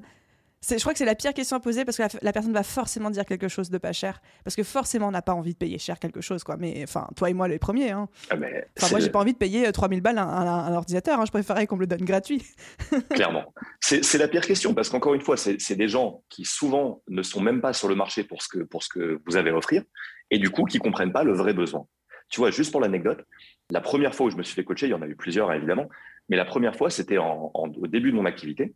Je 0.67 0.75
crois 0.75 0.93
que 0.93 0.99
c'est 0.99 1.05
la 1.05 1.15
pire 1.15 1.33
question 1.33 1.57
à 1.57 1.59
poser 1.59 1.85
parce 1.85 1.97
que 1.97 2.03
la, 2.21 2.33
personne 2.33 2.53
va 2.53 2.63
forcément 2.63 3.09
dire 3.09 3.25
quelque 3.25 3.47
chose 3.47 3.69
de 3.69 3.77
pas 3.77 3.93
cher. 3.93 4.21
Parce 4.43 4.55
que 4.55 4.63
forcément, 4.63 5.07
on 5.07 5.11
n'a 5.11 5.21
pas 5.21 5.33
envie 5.33 5.53
de 5.53 5.57
payer 5.57 5.77
cher 5.77 5.99
quelque 5.99 6.21
chose. 6.21 6.43
quoi. 6.43 6.57
Mais 6.57 6.83
enfin, 6.83 7.07
toi 7.15 7.29
et 7.29 7.33
moi, 7.33 7.47
les 7.47 7.59
premiers. 7.59 7.91
Hein. 7.91 8.09
Ah, 8.29 8.35
enfin, 8.77 8.89
moi, 8.91 8.99
j'ai 8.99 9.09
pas 9.09 9.19
envie 9.19 9.33
de 9.33 9.37
payer 9.37 9.71
3000 9.71 9.99
euh, 9.99 10.01
balles 10.01 10.17
un, 10.17 10.27
un, 10.27 10.73
ordinateur. 10.73 11.19
Hein. 11.19 11.25
Je 11.25 11.31
préférerais 11.31 11.67
qu'on 11.67 11.75
me 11.75 11.81
le 11.81 11.87
donne 11.87 12.03
gratuit. 12.03 12.43
Clairement. 13.11 13.53
C'est 13.79 14.17
la 14.17 14.27
pire 14.27 14.45
question 14.45 14.73
parce 14.73 14.89
qu'encore 14.89 15.13
une 15.13 15.21
fois, 15.21 15.37
c'est 15.37 15.75
des 15.75 15.87
gens 15.87 16.23
qui 16.29 16.45
souvent 16.45 17.01
ne 17.07 17.23
sont 17.23 17.41
même 17.41 17.61
pas 17.61 17.73
sur 17.73 17.87
le 17.87 17.95
marché 17.95 18.23
pour 18.23 18.41
ce 18.41 18.49
que, 18.49 18.59
pour 18.59 18.83
ce 18.83 18.89
que 18.89 19.21
vous 19.25 19.37
avez 19.37 19.49
à 19.51 19.55
offrir 19.55 19.83
et 20.31 20.37
du 20.37 20.49
coup, 20.49 20.65
qui 20.65 20.79
comprennent 20.79 21.13
pas 21.13 21.23
le 21.23 21.33
vrai 21.33 21.53
besoin. 21.53 21.87
Tu 22.29 22.39
vois, 22.39 22.51
juste 22.51 22.71
pour 22.71 22.81
l'anecdote, 22.81 23.25
la 23.71 23.81
première 23.81 24.13
fois 24.13 24.27
où 24.27 24.29
je 24.29 24.35
me 24.35 24.43
suis 24.43 24.53
fait 24.53 24.63
coacher, 24.63 24.87
il 24.87 24.91
y 24.91 24.93
en 24.93 25.01
a 25.01 25.07
eu 25.07 25.15
plusieurs 25.15 25.51
évidemment, 25.51 25.89
mais 26.29 26.37
la 26.37 26.45
première 26.45 26.75
fois, 26.75 26.89
c'était 26.89 27.17
au 27.17 27.87
début 27.87 28.11
de 28.11 28.15
mon 28.15 28.25
activité. 28.25 28.75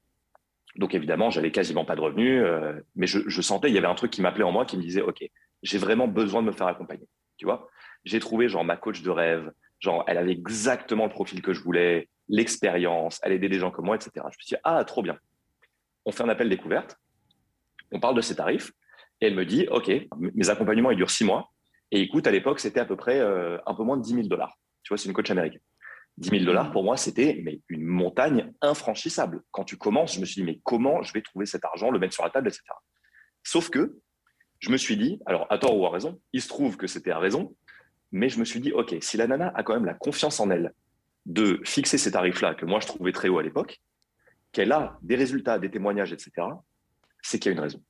Donc 0.76 0.96
évidemment, 0.96 1.30
j'avais 1.30 1.52
quasiment 1.52 1.86
pas 1.86 1.96
de 1.96 2.02
revenus, 2.02 2.42
euh, 2.44 2.74
mais 2.96 3.06
je, 3.06 3.42
sentais 3.42 3.70
il 3.70 3.76
y 3.76 3.78
avait 3.78 3.88
un 3.88 3.96
truc 3.96 4.12
qui 4.12 4.22
m'appelait 4.22 4.44
en 4.44 4.52
moi, 4.52 4.66
qui 4.66 4.78
me 4.78 4.82
disait 4.82 5.02
ok, 5.02 5.24
j'ai 5.62 5.78
vraiment 5.78 6.08
besoin 6.08 6.42
de 6.42 6.48
me 6.48 6.52
faire 6.52 6.68
accompagner. 6.68 7.08
Tu 7.38 7.46
vois, 7.46 7.70
j'ai 8.06 8.20
trouvé 8.20 8.48
genre 8.48 8.64
ma 8.64 8.76
coach 8.76 9.02
de 9.02 9.10
rêve, 9.10 9.52
genre 9.80 10.04
elle 10.08 10.18
avait 10.18 10.32
exactement 10.32 11.06
le 11.06 11.12
profil 11.12 11.42
que 11.42 11.54
je 11.54 11.62
voulais, 11.62 12.10
l'expérience, 12.28 13.20
elle 13.24 13.34
aidait 13.34 13.50
des 13.50 13.60
gens 13.60 13.70
comme 13.70 13.86
moi, 13.86 13.96
etc. 13.96 14.12
Je 14.16 14.22
me 14.22 14.32
suis 14.32 14.56
dit 14.56 14.62
ah 14.64 14.84
trop 14.84 15.04
bien. 15.04 15.18
On 16.06 16.12
fait 16.12 16.24
un 16.24 16.30
appel 16.30 16.50
découverte, 16.50 16.98
on 17.92 18.00
parle 18.00 18.16
de 18.16 18.22
ses 18.22 18.36
tarifs, 18.36 18.72
et 19.22 19.28
elle 19.28 19.36
me 19.36 19.46
dit 19.46 19.68
ok, 19.70 19.92
mes 20.18 20.50
accompagnements 20.50 20.90
ils 20.90 20.98
durent 20.98 21.12
six 21.12 21.24
mois, 21.24 21.52
et 21.92 22.02
écoute 22.02 22.26
à 22.26 22.32
l'époque 22.32 22.60
c'était 22.60 22.80
à 22.80 22.86
peu 22.86 22.96
près 22.96 23.20
euh, 23.20 23.60
un 23.68 23.76
peu 23.76 23.84
moins 23.84 23.98
de 23.98 24.02
10 24.02 24.16
000 24.16 24.28
dollars. 24.28 24.58
Tu 24.82 24.90
vois, 24.90 24.98
c'est 24.98 25.08
une 25.08 25.14
coach 25.14 25.30
américaine. 25.30 25.62
10 26.18 26.30
000 26.30 26.44
dollars, 26.46 26.72
pour 26.72 26.84
moi, 26.84 26.96
c'était 26.96 27.44
une 27.70 27.84
montagne 27.84 28.54
infranchissable. 28.62 29.42
Quand 29.52 29.64
tu 29.64 29.78
commences, 29.78 30.16
je 30.16 30.20
me 30.20 30.26
suis 30.26 30.42
dit, 30.42 30.46
mais 30.46 30.60
comment 30.64 31.02
je 31.02 31.12
vais 31.14 31.22
trouver 31.22 31.46
cet 31.46 31.66
argent, 31.66 31.90
le 31.90 32.00
mettre 32.00 32.14
sur 32.14 32.24
la 32.24 32.30
table, 32.30 32.48
etc. 32.48 32.64
Sauf 33.44 33.70
que 33.70 34.00
je 34.60 34.70
me 34.70 34.78
suis 34.78 34.96
dit, 34.96 35.20
alors 35.26 35.48
à 35.50 35.58
tort 35.58 35.78
ou 35.78 35.86
à 35.86 35.90
raison, 35.90 36.22
il 36.32 36.42
se 36.42 36.48
trouve 36.48 36.78
que 36.78 36.88
c'était 36.88 37.12
à 37.12 37.20
raison, 37.20 37.56
mais 38.12 38.30
je 38.30 38.40
me 38.40 38.46
suis 38.46 38.60
dit, 38.60 38.72
OK, 38.72 38.96
si 39.02 39.18
la 39.18 39.28
nana 39.28 39.52
a 39.56 39.64
quand 39.64 39.74
même 39.74 39.86
la 39.86 39.96
confiance 39.96 40.40
en 40.40 40.50
elle 40.52 40.74
de 41.26 41.60
fixer 41.66 41.98
ces 41.98 42.12
tarifs-là, 42.12 42.54
que 42.54 42.66
moi 42.66 42.80
je 42.80 42.88
trouvais 42.88 43.12
très 43.12 43.28
haut 43.28 43.40
à 43.40 43.44
l'époque, 43.44 43.82
qu'elle 44.52 44.72
a 44.72 45.00
des 45.02 45.16
résultats, 45.16 45.58
des 45.58 45.72
témoignages, 45.72 46.14
etc., 46.14 46.32
c'est 47.22 47.40
qu'il 47.40 47.52
y 47.52 47.54
a 47.54 47.58
une 47.58 47.64
raison. 47.64 47.84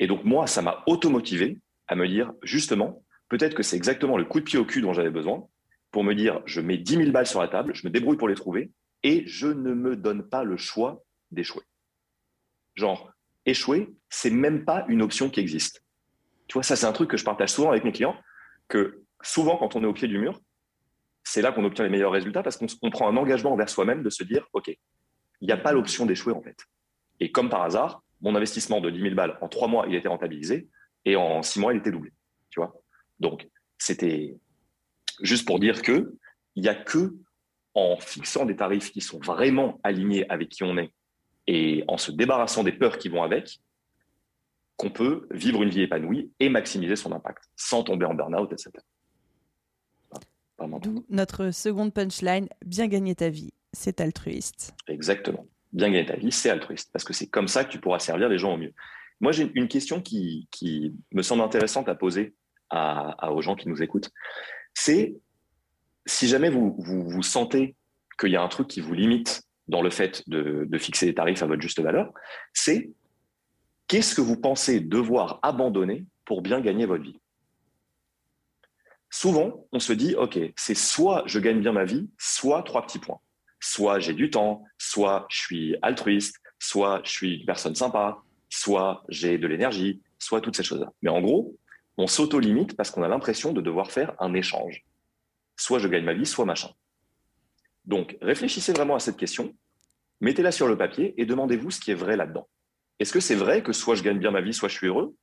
Et 0.00 0.06
donc, 0.08 0.24
moi, 0.24 0.46
ça 0.46 0.60
m'a 0.60 0.82
automotivé 0.86 1.60
à 1.86 1.94
me 1.94 2.08
dire, 2.08 2.32
justement, 2.42 3.04
peut-être 3.28 3.54
que 3.54 3.62
c'est 3.62 3.76
exactement 3.76 4.18
le 4.18 4.24
coup 4.24 4.40
de 4.40 4.44
pied 4.44 4.58
au 4.58 4.64
cul 4.64 4.80
dont 4.80 4.92
j'avais 4.92 5.10
besoin, 5.10 5.46
pour 5.94 6.02
me 6.02 6.16
dire, 6.16 6.42
je 6.44 6.60
mets 6.60 6.76
10 6.76 6.96
000 6.96 7.10
balles 7.12 7.28
sur 7.28 7.40
la 7.40 7.46
table, 7.46 7.72
je 7.72 7.86
me 7.86 7.92
débrouille 7.92 8.16
pour 8.16 8.26
les 8.26 8.34
trouver, 8.34 8.72
et 9.04 9.22
je 9.28 9.46
ne 9.46 9.74
me 9.74 9.94
donne 9.94 10.28
pas 10.28 10.42
le 10.42 10.56
choix 10.56 11.04
d'échouer. 11.30 11.62
Genre, 12.74 13.12
échouer, 13.46 13.94
c'est 14.08 14.30
même 14.30 14.64
pas 14.64 14.84
une 14.88 15.02
option 15.02 15.30
qui 15.30 15.38
existe. 15.38 15.84
Tu 16.48 16.54
vois, 16.54 16.64
ça, 16.64 16.74
c'est 16.74 16.86
un 16.86 16.92
truc 16.92 17.10
que 17.10 17.16
je 17.16 17.22
partage 17.22 17.50
souvent 17.50 17.70
avec 17.70 17.84
mes 17.84 17.92
clients, 17.92 18.16
que 18.66 19.04
souvent, 19.22 19.56
quand 19.56 19.76
on 19.76 19.84
est 19.84 19.86
au 19.86 19.92
pied 19.92 20.08
du 20.08 20.18
mur, 20.18 20.40
c'est 21.22 21.42
là 21.42 21.52
qu'on 21.52 21.64
obtient 21.64 21.84
les 21.84 21.92
meilleurs 21.92 22.10
résultats 22.10 22.42
parce 22.42 22.56
qu'on 22.56 22.90
prend 22.90 23.08
un 23.08 23.16
engagement 23.16 23.52
envers 23.52 23.68
soi-même 23.68 24.02
de 24.02 24.10
se 24.10 24.24
dire, 24.24 24.48
OK, 24.52 24.66
il 24.66 25.46
n'y 25.46 25.52
a 25.52 25.56
pas 25.56 25.70
l'option 25.70 26.06
d'échouer 26.06 26.32
en 26.32 26.42
fait. 26.42 26.56
Et 27.20 27.30
comme 27.30 27.48
par 27.48 27.62
hasard, 27.62 28.02
mon 28.20 28.34
investissement 28.34 28.80
de 28.80 28.90
10 28.90 29.00
000 29.00 29.14
balles, 29.14 29.38
en 29.40 29.48
trois 29.48 29.68
mois, 29.68 29.86
il 29.88 29.94
était 29.94 30.08
rentabilisé 30.08 30.68
et 31.04 31.14
en 31.14 31.42
six 31.42 31.60
mois, 31.60 31.72
il 31.72 31.78
était 31.78 31.92
doublé. 31.92 32.10
Tu 32.50 32.58
vois? 32.58 32.74
Donc, 33.20 33.48
c'était 33.78 34.36
Juste 35.20 35.46
pour 35.46 35.58
dire 35.58 35.82
que 35.82 36.14
il 36.56 36.62
n'y 36.62 36.68
a 36.68 36.74
que 36.74 37.14
en 37.74 37.96
fixant 37.98 38.46
des 38.46 38.56
tarifs 38.56 38.92
qui 38.92 39.00
sont 39.00 39.18
vraiment 39.18 39.80
alignés 39.82 40.28
avec 40.30 40.48
qui 40.48 40.62
on 40.62 40.76
est 40.78 40.92
et 41.46 41.84
en 41.88 41.98
se 41.98 42.12
débarrassant 42.12 42.62
des 42.62 42.72
peurs 42.72 42.98
qui 42.98 43.08
vont 43.08 43.22
avec, 43.22 43.60
qu'on 44.76 44.90
peut 44.90 45.26
vivre 45.30 45.62
une 45.62 45.68
vie 45.70 45.82
épanouie 45.82 46.32
et 46.40 46.48
maximiser 46.48 46.96
son 46.96 47.12
impact 47.12 47.44
sans 47.56 47.82
tomber 47.82 48.06
en 48.06 48.14
burn-out, 48.14 48.52
etc. 48.52 48.70
D'où 50.80 51.04
notre 51.08 51.50
seconde 51.50 51.92
punchline, 51.92 52.48
bien 52.64 52.86
gagner 52.86 53.14
ta 53.14 53.28
vie, 53.28 53.52
c'est 53.72 54.00
altruiste. 54.00 54.74
Exactement. 54.88 55.46
Bien 55.72 55.90
gagner 55.90 56.06
ta 56.06 56.16
vie, 56.16 56.32
c'est 56.32 56.50
altruiste, 56.50 56.90
parce 56.92 57.04
que 57.04 57.12
c'est 57.12 57.26
comme 57.26 57.48
ça 57.48 57.64
que 57.64 57.70
tu 57.70 57.80
pourras 57.80 57.98
servir 57.98 58.28
les 58.28 58.38
gens 58.38 58.54
au 58.54 58.56
mieux. 58.56 58.72
Moi, 59.20 59.32
j'ai 59.32 59.50
une 59.54 59.68
question 59.68 60.00
qui, 60.00 60.48
me 61.12 61.22
semble 61.22 61.42
intéressante 61.42 61.88
à 61.88 61.94
poser 61.94 62.34
aux 62.72 63.42
gens 63.42 63.56
qui 63.56 63.68
nous 63.68 63.82
écoutent 63.82 64.10
c'est 64.74 65.14
si 66.06 66.28
jamais 66.28 66.50
vous, 66.50 66.76
vous, 66.78 67.22
sentez 67.22 67.76
qu'il 68.18 68.30
y 68.30 68.36
a 68.36 68.42
un 68.42 68.48
truc 68.48 68.68
qui 68.68 68.80
vous 68.80 68.94
limite 68.94 69.42
dans 69.68 69.80
le 69.80 69.90
fait 69.90 70.22
de, 70.28 70.68
fixer 70.78 71.06
des 71.06 71.14
tarifs 71.14 71.42
à 71.42 71.46
votre 71.46 71.62
juste 71.62 71.80
valeur, 71.80 72.12
c'est 72.52 72.90
qu'est-ce 73.88 74.14
que 74.14 74.20
vous 74.20 74.36
pensez 74.36 74.80
devoir 74.80 75.38
abandonner 75.42 76.04
pour 76.24 76.42
bien 76.42 76.60
gagner 76.60 76.84
votre 76.84 77.02
vie? 77.02 77.20
Souvent, 79.10 79.66
on 79.72 79.78
se 79.78 79.92
dit, 79.92 80.16
OK, 80.16 80.38
c'est 80.56 80.74
soit 80.74 81.22
je 81.26 81.38
gagne 81.38 81.60
bien 81.60 81.72
ma 81.72 81.84
vie, 81.84 82.10
soit 82.18 82.62
trois 82.62 82.82
petits 82.82 82.98
points. 82.98 83.20
Soit 83.60 84.00
j'ai 84.00 84.12
du 84.12 84.28
temps, 84.28 84.64
soit 84.76 85.26
je 85.30 85.38
suis 85.38 85.76
altruiste, 85.80 86.36
soit 86.58 87.00
je 87.04 87.10
suis 87.10 87.36
une 87.40 87.46
personne 87.46 87.74
sympa, 87.74 88.18
soit 88.50 89.04
j'ai 89.08 89.38
de 89.38 89.46
l'énergie, 89.46 90.02
soit 90.18 90.40
toutes 90.40 90.56
ces 90.56 90.62
choses-là. 90.62 90.92
Mais 91.00 91.10
en 91.10 91.20
gros, 91.20 91.56
on 91.96 92.06
s'auto-limite 92.06 92.76
parce 92.76 92.90
qu'on 92.90 93.02
a 93.02 93.08
l'impression 93.08 93.52
de 93.52 93.60
devoir 93.60 93.90
faire 93.90 94.14
un 94.20 94.34
échange. 94.34 94.84
Soit 95.56 95.78
je 95.78 95.88
gagne 95.88 96.04
ma 96.04 96.14
vie, 96.14 96.26
soit 96.26 96.44
machin. 96.44 96.70
Donc, 97.84 98.16
réfléchissez 98.20 98.72
vraiment 98.72 98.96
à 98.96 99.00
cette 99.00 99.16
question, 99.16 99.54
mettez-la 100.20 100.52
sur 100.52 100.66
le 100.66 100.76
papier 100.76 101.14
et 101.20 101.26
demandez-vous 101.26 101.70
ce 101.70 101.80
qui 101.80 101.90
est 101.90 101.94
vrai 101.94 102.16
là-dedans. 102.16 102.48
Est-ce 102.98 103.12
que 103.12 103.20
c'est 103.20 103.34
vrai 103.34 103.62
que 103.62 103.72
soit 103.72 103.94
je 103.94 104.02
gagne 104.02 104.18
bien 104.18 104.30
ma 104.30 104.40
vie, 104.40 104.54
soit 104.54 104.68
je 104.68 104.74
suis 104.74 104.86
heureux 104.86 105.14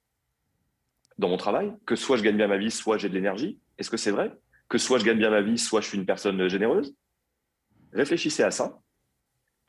dans 1.17 1.29
mon 1.29 1.37
travail? 1.37 1.73
Que 1.85 1.95
soit 1.95 2.17
je 2.17 2.23
gagne 2.23 2.37
bien 2.37 2.47
ma 2.47 2.57
vie, 2.57 2.71
soit 2.71 2.97
j'ai 2.97 3.09
de 3.09 3.13
l'énergie? 3.13 3.59
Est-ce 3.77 3.89
que 3.89 3.97
c'est 3.97 4.11
vrai? 4.11 4.31
Que 4.69 4.77
soit 4.77 4.99
je 4.99 5.05
gagne 5.05 5.17
bien 5.17 5.29
ma 5.29 5.41
vie, 5.41 5.57
soit 5.57 5.81
je 5.81 5.87
suis 5.87 5.97
une 5.97 6.05
personne 6.05 6.47
généreuse? 6.47 6.95
Réfléchissez 7.93 8.43
à 8.43 8.51
ça. 8.51 8.79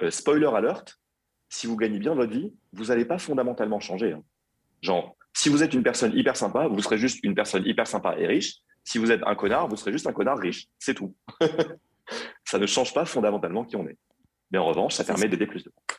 Euh, 0.03 0.11
spoiler 0.11 0.47
alert, 0.47 1.01
si 1.49 1.67
vous 1.67 1.77
gagnez 1.77 1.99
bien 1.99 2.15
votre 2.15 2.33
vie, 2.33 2.53
vous 2.73 2.87
n'allez 2.87 3.05
pas 3.05 3.19
fondamentalement 3.19 3.81
changer. 3.81 4.13
Hein. 4.13 4.23
Genre, 4.81 5.17
si 5.35 5.49
vous 5.49 5.63
êtes 5.63 5.75
une 5.75 5.83
personne 5.83 6.13
hyper 6.17 6.37
sympa, 6.37 6.67
vous 6.69 6.81
serez 6.83 6.99
juste 6.99 7.21
une 7.23 7.35
personne 7.35 7.65
hyper 7.67 7.87
sympa 7.87 8.17
et 8.19 8.27
riche. 8.27 8.57
Si 8.85 8.99
vous 8.99 9.11
êtes 9.11 9.23
un 9.27 9.35
connard, 9.35 9.69
vous 9.69 9.77
serez 9.77 9.93
juste 9.93 10.07
un 10.07 10.13
connard 10.13 10.39
riche. 10.39 10.67
C'est 10.79 10.95
tout. 10.95 11.15
ça 12.45 12.59
ne 12.59 12.67
change 12.67 12.93
pas 12.93 13.05
fondamentalement 13.05 13.65
qui 13.65 13.77
on 13.77 13.87
est. 13.87 13.97
Mais 14.51 14.59
en 14.59 14.67
revanche, 14.67 14.95
ça 14.95 15.05
permet 15.05 15.29
d'aider 15.29 15.47
plus 15.47 15.65
de 15.65 15.71
gens. 15.71 15.97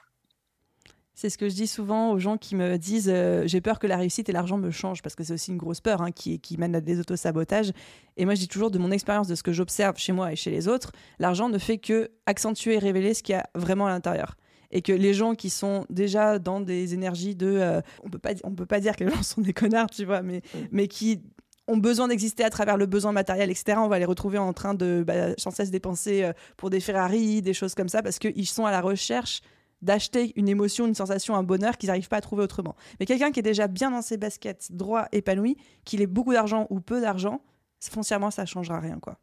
C'est 1.15 1.29
ce 1.29 1.37
que 1.37 1.47
je 1.47 1.53
dis 1.53 1.67
souvent 1.67 2.11
aux 2.11 2.19
gens 2.19 2.37
qui 2.37 2.55
me 2.55 2.77
disent 2.77 3.09
euh, 3.09 3.43
j'ai 3.45 3.61
peur 3.61 3.77
que 3.79 3.85
la 3.85 3.97
réussite 3.97 4.29
et 4.29 4.31
l'argent 4.31 4.57
me 4.57 4.71
changent 4.71 5.01
parce 5.01 5.15
que 5.15 5.23
c'est 5.23 5.33
aussi 5.33 5.51
une 5.51 5.57
grosse 5.57 5.79
peur 5.79 6.01
hein, 6.01 6.11
qui, 6.11 6.39
qui 6.39 6.57
mène 6.57 6.75
à 6.75 6.81
des 6.81 6.99
autosabotages. 6.99 7.71
Et 8.17 8.25
moi, 8.25 8.33
je 8.33 8.41
dis 8.41 8.47
toujours 8.47 8.71
de 8.71 8.79
mon 8.79 8.91
expérience, 8.91 9.27
de 9.27 9.35
ce 9.35 9.43
que 9.43 9.53
j'observe 9.53 9.97
chez 9.97 10.11
moi 10.11 10.31
et 10.31 10.35
chez 10.35 10.51
les 10.51 10.67
autres, 10.67 10.91
l'argent 11.19 11.49
ne 11.49 11.57
fait 11.59 11.77
que 11.77 12.11
accentuer 12.25 12.75
et 12.75 12.79
révéler 12.79 13.13
ce 13.13 13.23
qu'il 13.23 13.33
y 13.33 13.37
a 13.37 13.47
vraiment 13.55 13.85
à 13.85 13.89
l'intérieur 13.89 14.35
et 14.73 14.81
que 14.81 14.91
les 14.91 15.13
gens 15.13 15.35
qui 15.35 15.49
sont 15.49 15.85
déjà 15.89 16.39
dans 16.39 16.59
des 16.59 16.93
énergies 16.93 17.35
de 17.35 17.47
euh, 17.47 17.81
on 18.03 18.09
peut 18.09 18.19
pas 18.19 18.31
on 18.43 18.51
peut 18.51 18.65
pas 18.65 18.81
dire 18.81 18.97
que 18.97 19.05
les 19.05 19.11
gens 19.11 19.23
sont 19.23 19.41
des 19.41 19.53
connards 19.53 19.89
tu 19.89 20.03
vois 20.03 20.21
mais 20.21 20.41
mais 20.71 20.87
qui 20.87 21.21
ont 21.67 21.77
besoin 21.77 22.09
d'exister 22.09 22.43
à 22.43 22.49
travers 22.49 22.75
le 22.75 22.85
besoin 22.85 23.13
matériel, 23.13 23.49
etc. 23.49 23.77
On 23.77 23.87
va 23.87 23.97
les 23.97 24.05
retrouver 24.05 24.37
en 24.37 24.51
train 24.51 24.73
de 24.73 25.03
bah, 25.07 25.33
sans 25.37 25.51
cesse 25.51 25.71
dépenser 25.71 26.23
euh, 26.25 26.33
pour 26.57 26.69
des 26.69 26.81
Ferrari, 26.81 27.41
des 27.41 27.53
choses 27.53 27.73
comme 27.73 27.87
ça, 27.87 28.01
parce 28.01 28.19
qu'ils 28.19 28.47
sont 28.47 28.65
à 28.65 28.71
la 28.71 28.81
recherche 28.81 29.39
d'acheter 29.81 30.33
une 30.35 30.49
émotion, 30.49 30.87
une 30.87 30.95
sensation, 30.95 31.35
un 31.35 31.43
bonheur 31.43 31.77
qu'ils 31.77 31.87
n'arrivent 31.87 32.09
pas 32.09 32.17
à 32.17 32.21
trouver 32.21 32.43
autrement. 32.43 32.75
Mais 32.99 33.05
quelqu'un 33.05 33.31
qui 33.31 33.39
est 33.39 33.43
déjà 33.43 33.67
bien 33.67 33.91
dans 33.91 34.01
ses 34.01 34.17
baskets, 34.17 34.71
droit, 34.71 35.07
épanoui, 35.11 35.57
qu'il 35.85 36.01
ait 36.01 36.07
beaucoup 36.07 36.33
d'argent 36.33 36.67
ou 36.69 36.79
peu 36.79 37.01
d'argent, 37.01 37.41
foncièrement, 37.79 38.31
ça 38.31 38.43
ne 38.43 38.47
changera 38.47 38.79
rien. 38.79 38.99
quoi. 38.99 39.17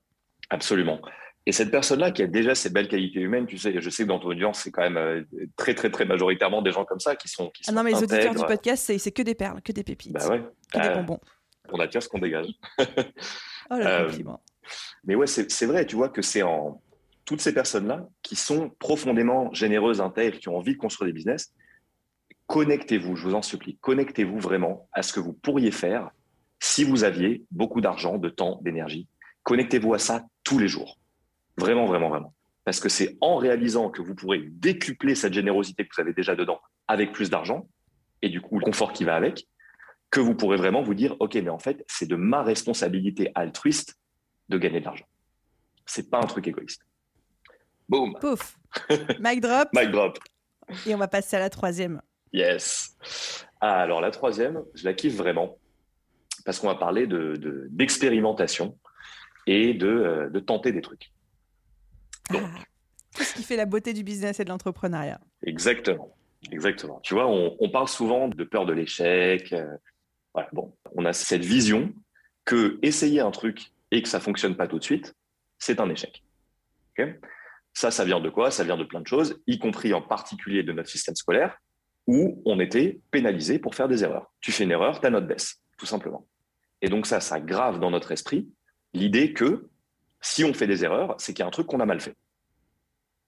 Absolument. 0.50 0.98
Et 1.46 1.52
cette 1.52 1.70
personne-là 1.70 2.10
qui 2.10 2.22
a 2.22 2.26
déjà 2.26 2.54
ces 2.54 2.68
belles 2.70 2.88
qualités 2.88 3.20
humaines, 3.20 3.46
tu 3.46 3.56
sais, 3.56 3.80
je 3.80 3.90
sais 3.90 4.02
que 4.02 4.08
dans 4.08 4.18
ton 4.18 4.28
audience, 4.28 4.60
c'est 4.60 4.70
quand 4.70 4.82
même 4.82 4.98
euh, 4.98 5.22
très, 5.56 5.74
très, 5.74 5.90
très 5.90 6.04
majoritairement 6.04 6.60
des 6.60 6.70
gens 6.70 6.84
comme 6.84 7.00
ça 7.00 7.16
qui 7.16 7.28
sont. 7.28 7.50
Qui 7.50 7.62
ah 7.66 7.72
non, 7.72 7.82
mais 7.82 7.92
les 7.92 8.02
auditeurs 8.02 8.34
du 8.34 8.44
podcast, 8.44 8.92
c'est 8.98 9.10
que 9.10 9.22
des 9.22 9.34
perles, 9.34 9.62
que 9.62 9.72
des 9.72 9.82
pépites. 9.82 10.12
Bah 10.12 10.28
ouais. 10.28 10.42
Que 10.70 10.78
des 10.78 10.88
euh, 10.88 10.94
bonbons. 10.96 11.20
On 11.72 11.80
attire 11.80 12.02
ce 12.02 12.08
qu'on 12.08 12.18
dégage. 12.18 12.48
oh, 12.78 12.84
le 13.70 13.86
euh, 13.86 14.10
mais 15.04 15.14
ouais, 15.14 15.26
c'est 15.26 15.66
vrai, 15.66 15.86
tu 15.86 15.96
vois 15.96 16.10
que 16.10 16.22
c'est 16.22 16.42
en. 16.42 16.82
Toutes 17.24 17.40
ces 17.40 17.54
personnes-là 17.54 18.08
qui 18.22 18.34
sont 18.34 18.70
profondément 18.80 19.52
généreuses, 19.54 20.00
intègres, 20.00 20.38
qui 20.38 20.48
ont 20.48 20.56
envie 20.56 20.72
de 20.72 20.78
construire 20.78 21.06
des 21.06 21.12
business, 21.12 21.54
connectez-vous, 22.48 23.14
je 23.14 23.22
vous 23.22 23.34
en 23.34 23.42
supplie, 23.42 23.76
connectez-vous 23.76 24.40
vraiment 24.40 24.88
à 24.92 25.02
ce 25.02 25.12
que 25.12 25.20
vous 25.20 25.32
pourriez 25.32 25.70
faire 25.70 26.10
si 26.58 26.82
vous 26.82 27.04
aviez 27.04 27.44
beaucoup 27.52 27.80
d'argent, 27.80 28.18
de 28.18 28.28
temps, 28.28 28.58
d'énergie. 28.62 29.06
Connectez-vous 29.44 29.94
à 29.94 30.00
ça 30.00 30.26
tous 30.42 30.58
les 30.58 30.66
jours 30.66 30.99
Vraiment, 31.60 31.86
vraiment, 31.86 32.08
vraiment. 32.08 32.34
Parce 32.64 32.80
que 32.80 32.88
c'est 32.88 33.16
en 33.20 33.36
réalisant 33.36 33.90
que 33.90 34.02
vous 34.02 34.14
pourrez 34.14 34.38
décupler 34.38 35.14
cette 35.14 35.32
générosité 35.32 35.84
que 35.84 35.94
vous 35.94 36.00
avez 36.00 36.12
déjà 36.12 36.34
dedans 36.34 36.60
avec 36.88 37.12
plus 37.12 37.30
d'argent 37.30 37.68
et 38.22 38.28
du 38.28 38.40
coup 38.40 38.58
le 38.58 38.64
confort 38.64 38.92
qui 38.92 39.04
va 39.04 39.16
avec, 39.16 39.46
que 40.10 40.20
vous 40.20 40.34
pourrez 40.34 40.56
vraiment 40.56 40.82
vous 40.82 40.94
dire, 40.94 41.16
OK, 41.20 41.34
mais 41.36 41.50
en 41.50 41.58
fait, 41.58 41.84
c'est 41.88 42.06
de 42.06 42.16
ma 42.16 42.42
responsabilité 42.42 43.30
altruiste 43.34 43.96
de 44.48 44.58
gagner 44.58 44.80
de 44.80 44.84
l'argent. 44.84 45.06
C'est 45.86 46.10
pas 46.10 46.18
un 46.18 46.26
truc 46.26 46.48
égoïste. 46.48 46.82
Boum. 47.88 48.14
Pouf. 48.20 48.58
Mic 49.20 49.40
drop. 49.40 49.68
Mic 49.72 49.90
drop. 49.90 50.18
Et 50.86 50.94
on 50.94 50.98
va 50.98 51.08
passer 51.08 51.36
à 51.36 51.40
la 51.40 51.50
troisième. 51.50 52.00
Yes. 52.32 52.96
alors 53.60 54.00
la 54.00 54.12
troisième, 54.12 54.62
je 54.74 54.84
la 54.84 54.94
kiffe 54.94 55.16
vraiment 55.16 55.58
parce 56.44 56.60
qu'on 56.60 56.68
va 56.68 56.76
parler 56.76 57.06
de, 57.06 57.68
d'expérimentation 57.70 58.78
et 59.46 59.74
de, 59.74 59.88
euh, 59.88 60.30
de, 60.30 60.38
tenter 60.38 60.72
des 60.72 60.80
trucs. 60.80 61.12
Donc, 62.32 62.42
ah, 63.18 63.24
ce 63.24 63.34
qui 63.34 63.42
fait 63.42 63.56
la 63.56 63.66
beauté 63.66 63.92
du 63.92 64.02
business 64.02 64.40
et 64.40 64.44
de 64.44 64.48
l'entrepreneuriat? 64.48 65.20
Exactement. 65.44 66.14
Exactement. 66.50 67.00
Tu 67.02 67.14
vois, 67.14 67.26
on, 67.26 67.68
parle 67.70 67.88
souvent 67.88 68.28
de 68.28 68.44
peur 68.44 68.64
de 68.64 68.72
l'échec. 68.72 69.52
Euh, 69.52 69.76
bon, 70.52 70.74
on 70.94 71.04
a 71.04 71.12
cette 71.12 71.44
vision 71.44 71.92
que 72.44 72.78
essayer 72.82 73.20
un 73.20 73.30
truc 73.30 73.72
et 73.90 74.02
que 74.02 74.08
ça 74.08 74.20
fonctionne 74.20 74.56
pas 74.56 74.66
tout 74.66 74.78
de 74.78 74.84
suite, 74.84 75.14
c'est 75.58 75.80
un 75.80 75.90
échec. 75.90 76.22
ça, 77.74 77.90
ça 77.90 78.04
vient 78.04 78.20
de 78.20 78.30
quoi? 78.30 78.50
Ça 78.50 78.64
vient 78.64 78.76
de 78.76 78.84
plein 78.84 79.00
de 79.00 79.06
choses, 79.06 79.40
y 79.46 79.58
compris 79.58 79.92
en 79.92 80.02
particulier 80.02 80.62
de 80.62 80.72
notre 80.72 80.88
système 80.88 81.14
scolaire, 81.14 81.58
où 82.06 82.42
on 82.46 82.58
était 82.58 83.00
pénalisé 83.10 83.58
pour 83.58 83.74
faire 83.74 83.88
des 83.88 84.02
erreurs. 84.02 84.32
Tu 84.40 84.52
fais 84.52 84.64
une 84.64 84.70
erreur, 84.70 85.00
ta 85.00 85.10
note 85.10 85.26
baisse, 85.26 85.60
tout 85.76 85.86
simplement. 85.86 86.26
Et 86.82 86.88
donc 86.88 87.06
ça, 87.06 87.20
ça 87.20 87.40
grave 87.40 87.78
dans 87.78 87.90
notre 87.90 88.12
esprit 88.12 88.48
l'idée 88.94 89.32
que 89.32 89.69
si 90.20 90.44
on 90.44 90.52
fait 90.52 90.66
des 90.66 90.84
erreurs, 90.84 91.14
c'est 91.18 91.32
qu'il 91.32 91.42
y 91.42 91.44
a 91.44 91.46
un 91.46 91.50
truc 91.50 91.66
qu'on 91.66 91.80
a 91.80 91.86
mal 91.86 92.00
fait. 92.00 92.16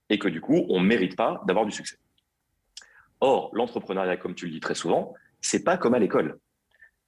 Et 0.09 0.19
que 0.19 0.29
du 0.29 0.41
coup, 0.41 0.67
on 0.69 0.81
ne 0.81 0.87
mérite 0.87 1.17
pas 1.17 1.43
d'avoir 1.47 1.65
du 1.65 1.73
succès. 1.73 1.97
Or, 3.21 3.51
l'entrepreneuriat, 3.55 4.17
comme 4.17 4.35
tu 4.35 4.47
le 4.47 4.53
dis 4.53 4.61
très 4.61 4.75
souvent, 4.75 5.15
c'est 5.41 5.63
pas 5.63 5.77
comme 5.77 5.95
à 5.95 5.99
l'école. 5.99 6.39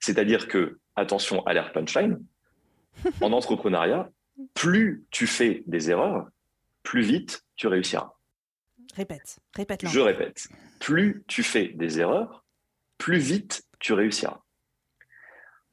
C'est-à-dire 0.01 0.49
que, 0.49 0.79
attention, 0.97 1.45
alerte 1.47 1.75
punchline, 1.75 2.25
en 3.21 3.33
entrepreneuriat, 3.33 4.11
plus 4.55 5.05
tu 5.11 5.27
fais 5.27 5.63
des 5.67 5.91
erreurs, 5.91 6.29
plus 6.83 7.03
vite 7.03 7.45
tu 7.57 7.67
réussiras. 7.67 8.13
Répète, 8.95 9.39
répète. 9.55 9.89
Je 9.89 10.01
répète. 10.01 10.49
Plus 10.79 11.25
tu 11.27 11.43
fais 11.43 11.69
des 11.69 12.01
erreurs, 12.01 12.45
plus 12.99 13.19
vite 13.19 13.65
tu 13.81 13.93
réussiras. 13.93 14.41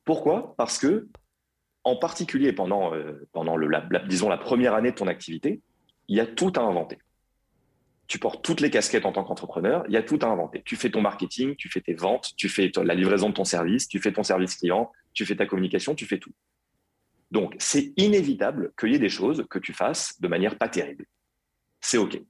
Pourquoi? 0.05 0.55
Parce 0.57 0.79
que, 0.79 1.07
en 1.83 1.95
particulier 1.95 2.53
pendant, 2.53 2.93
euh, 2.93 3.27
pendant 3.31 3.55
le, 3.55 3.69
disons, 4.07 4.29
la 4.29 4.37
première 4.37 4.73
année 4.73 4.91
de 4.91 4.95
ton 4.95 5.07
activité, 5.07 5.61
il 6.07 6.17
y 6.17 6.19
a 6.19 6.25
tout 6.25 6.53
à 6.55 6.61
inventer 6.61 6.97
tu 8.11 8.19
portes 8.19 8.43
toutes 8.43 8.59
les 8.59 8.69
casquettes 8.69 9.05
en 9.05 9.13
tant 9.13 9.23
qu'entrepreneur, 9.23 9.85
il 9.87 9.93
y 9.93 9.97
a 9.97 10.03
tout 10.03 10.19
à 10.21 10.25
inventer. 10.25 10.61
Tu 10.65 10.75
fais 10.75 10.89
ton 10.89 10.99
marketing, 10.99 11.55
tu 11.55 11.69
fais 11.69 11.79
tes 11.79 11.93
ventes, 11.93 12.33
tu 12.35 12.49
fais 12.49 12.69
la 12.83 12.93
livraison 12.93 13.29
de 13.29 13.33
ton 13.33 13.45
service, 13.45 13.87
tu 13.87 13.99
fais 13.99 14.11
ton 14.11 14.21
service 14.21 14.57
client, 14.57 14.91
tu 15.13 15.25
fais 15.25 15.37
ta 15.37 15.45
communication, 15.45 15.95
tu 15.95 16.05
fais 16.05 16.17
tout. 16.17 16.33
Donc, 17.31 17.55
c'est 17.57 17.93
inévitable 17.95 18.73
qu'il 18.77 18.91
y 18.91 18.95
ait 18.95 18.99
des 18.99 19.07
choses 19.07 19.45
que 19.49 19.59
tu 19.59 19.71
fasses 19.71 20.19
de 20.19 20.27
manière 20.27 20.57
pas 20.57 20.67
terrible. 20.67 21.05
C'est 21.79 21.97
OK. 21.97 22.21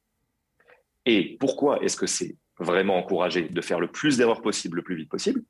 Et 1.08 1.36
pourquoi 1.40 1.82
est-ce 1.82 1.98
que 1.98 2.06
c'est 2.06 2.38
vraiment 2.60 2.98
encouragé 2.98 3.50
de 3.50 3.62
faire 3.62 3.80
le 3.80 3.88
plus 3.88 4.18
d'erreurs 4.18 4.44
possible 4.44 4.78
le 4.78 4.84
plus 4.84 4.96
vite 4.96 5.10
possible? 5.10 5.42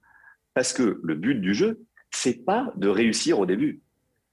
Parce 0.53 0.71
que 0.71 1.01
le 1.03 1.15
but 1.15 1.41
du 1.41 1.53
jeu, 1.53 1.81
c'est 2.09 2.45
pas 2.45 2.71
de 2.77 2.87
réussir 2.87 3.37
au 3.37 3.45
début. 3.45 3.81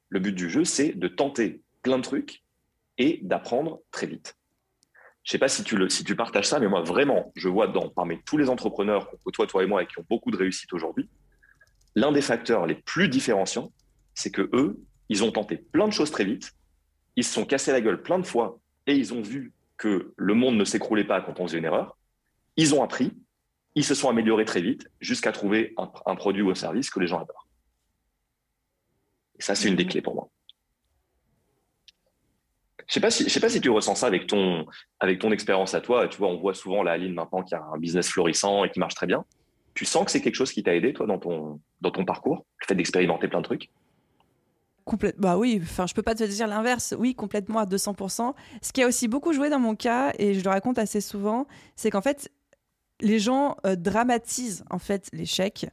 Le 0.08 0.20
but 0.20 0.32
du 0.32 0.48
jeu, 0.48 0.64
c'est 0.64 0.92
de 0.92 1.08
tenter 1.08 1.62
plein 1.82 1.98
de 1.98 2.02
trucs 2.02 2.42
et 2.96 3.20
d'apprendre 3.22 3.80
très 3.90 4.06
vite. 4.06 4.36
Je 5.22 5.32
sais 5.32 5.38
pas 5.38 5.48
si 5.48 5.62
tu, 5.62 5.76
le, 5.76 5.88
si 5.88 6.04
tu 6.04 6.16
partages 6.16 6.46
ça, 6.46 6.58
mais 6.58 6.68
moi, 6.68 6.82
vraiment, 6.82 7.32
je 7.36 7.48
vois 7.48 7.66
dans, 7.68 7.90
parmi 7.90 8.22
tous 8.22 8.38
les 8.38 8.48
entrepreneurs 8.48 9.10
qu'on 9.10 9.18
côtoie, 9.18 9.46
toi 9.46 9.62
et 9.62 9.66
moi, 9.66 9.82
et 9.82 9.86
qui 9.86 9.98
ont 9.98 10.06
beaucoup 10.08 10.30
de 10.30 10.36
réussite 10.36 10.72
aujourd'hui, 10.72 11.08
l'un 11.94 12.12
des 12.12 12.22
facteurs 12.22 12.66
les 12.66 12.74
plus 12.74 13.08
différenciants, 13.08 13.70
c'est 14.14 14.30
que 14.30 14.48
eux, 14.52 14.80
ils 15.08 15.24
ont 15.24 15.30
tenté 15.30 15.56
plein 15.56 15.86
de 15.86 15.92
choses 15.92 16.10
très 16.10 16.24
vite, 16.24 16.52
ils 17.16 17.24
se 17.24 17.32
sont 17.32 17.44
cassés 17.44 17.72
la 17.72 17.80
gueule 17.80 18.02
plein 18.02 18.18
de 18.18 18.26
fois 18.26 18.58
et 18.86 18.94
ils 18.94 19.12
ont 19.12 19.22
vu 19.22 19.52
que 19.76 20.12
le 20.16 20.34
monde 20.34 20.56
ne 20.56 20.64
s'écroulait 20.64 21.04
pas 21.04 21.20
quand 21.20 21.40
on 21.40 21.46
faisait 21.46 21.58
une 21.58 21.64
erreur. 21.64 21.98
Ils 22.56 22.74
ont 22.74 22.82
appris, 22.82 23.12
ils 23.74 23.84
se 23.84 23.94
sont 23.94 24.08
améliorés 24.08 24.44
très 24.44 24.60
vite 24.60 24.90
jusqu'à 25.00 25.32
trouver 25.32 25.74
un 25.76 26.16
produit 26.16 26.42
ou 26.42 26.50
un 26.50 26.54
service 26.54 26.90
que 26.90 27.00
les 27.00 27.06
gens 27.06 27.20
adorent. 27.20 27.47
Et 29.38 29.42
ça, 29.42 29.54
c'est 29.54 29.68
une 29.68 29.76
des 29.76 29.86
clés 29.86 30.02
pour 30.02 30.14
moi. 30.14 30.28
Je 32.86 32.94
sais 32.94 33.00
pas 33.00 33.10
si, 33.10 33.24
je 33.24 33.28
sais 33.28 33.40
pas 33.40 33.50
si 33.50 33.60
tu 33.60 33.68
ressens 33.68 33.96
ça 33.96 34.06
avec 34.06 34.26
ton, 34.26 34.66
avec 34.98 35.18
ton 35.18 35.30
expérience 35.30 35.74
à 35.74 35.80
toi. 35.80 36.08
Tu 36.08 36.16
vois, 36.16 36.28
on 36.28 36.38
voit 36.38 36.54
souvent 36.54 36.82
la 36.82 36.92
Aline 36.92 37.12
maintenant 37.12 37.42
qui 37.42 37.54
a 37.54 37.62
un 37.62 37.78
business 37.78 38.08
florissant 38.08 38.64
et 38.64 38.70
qui 38.70 38.80
marche 38.80 38.94
très 38.94 39.06
bien. 39.06 39.24
Tu 39.74 39.84
sens 39.84 40.06
que 40.06 40.10
c'est 40.10 40.22
quelque 40.22 40.34
chose 40.34 40.52
qui 40.52 40.62
t'a 40.62 40.74
aidé, 40.74 40.94
toi, 40.94 41.06
dans 41.06 41.18
ton, 41.18 41.60
dans 41.82 41.90
ton 41.90 42.04
parcours, 42.04 42.46
le 42.62 42.66
fait 42.66 42.74
d'expérimenter 42.74 43.28
plein 43.28 43.40
de 43.40 43.44
trucs? 43.44 43.70
Complètement. 44.84 45.20
Bah 45.20 45.36
oui, 45.36 45.60
enfin, 45.62 45.86
je 45.86 45.92
peux 45.92 46.02
pas 46.02 46.14
te 46.14 46.24
dire 46.24 46.46
l'inverse. 46.46 46.94
Oui, 46.98 47.14
complètement 47.14 47.58
à 47.58 47.66
200%. 47.66 48.32
Ce 48.62 48.72
qui 48.72 48.82
a 48.82 48.86
aussi 48.86 49.06
beaucoup 49.06 49.34
joué 49.34 49.50
dans 49.50 49.60
mon 49.60 49.76
cas, 49.76 50.14
et 50.18 50.32
je 50.32 50.42
le 50.42 50.48
raconte 50.48 50.78
assez 50.78 51.02
souvent, 51.02 51.46
c'est 51.76 51.90
qu'en 51.90 52.00
fait, 52.00 52.32
les 53.00 53.18
gens 53.18 53.56
euh, 53.66 53.76
dramatisent 53.76 54.64
en 54.70 54.78
fait 54.78 55.10
l'échec 55.12 55.66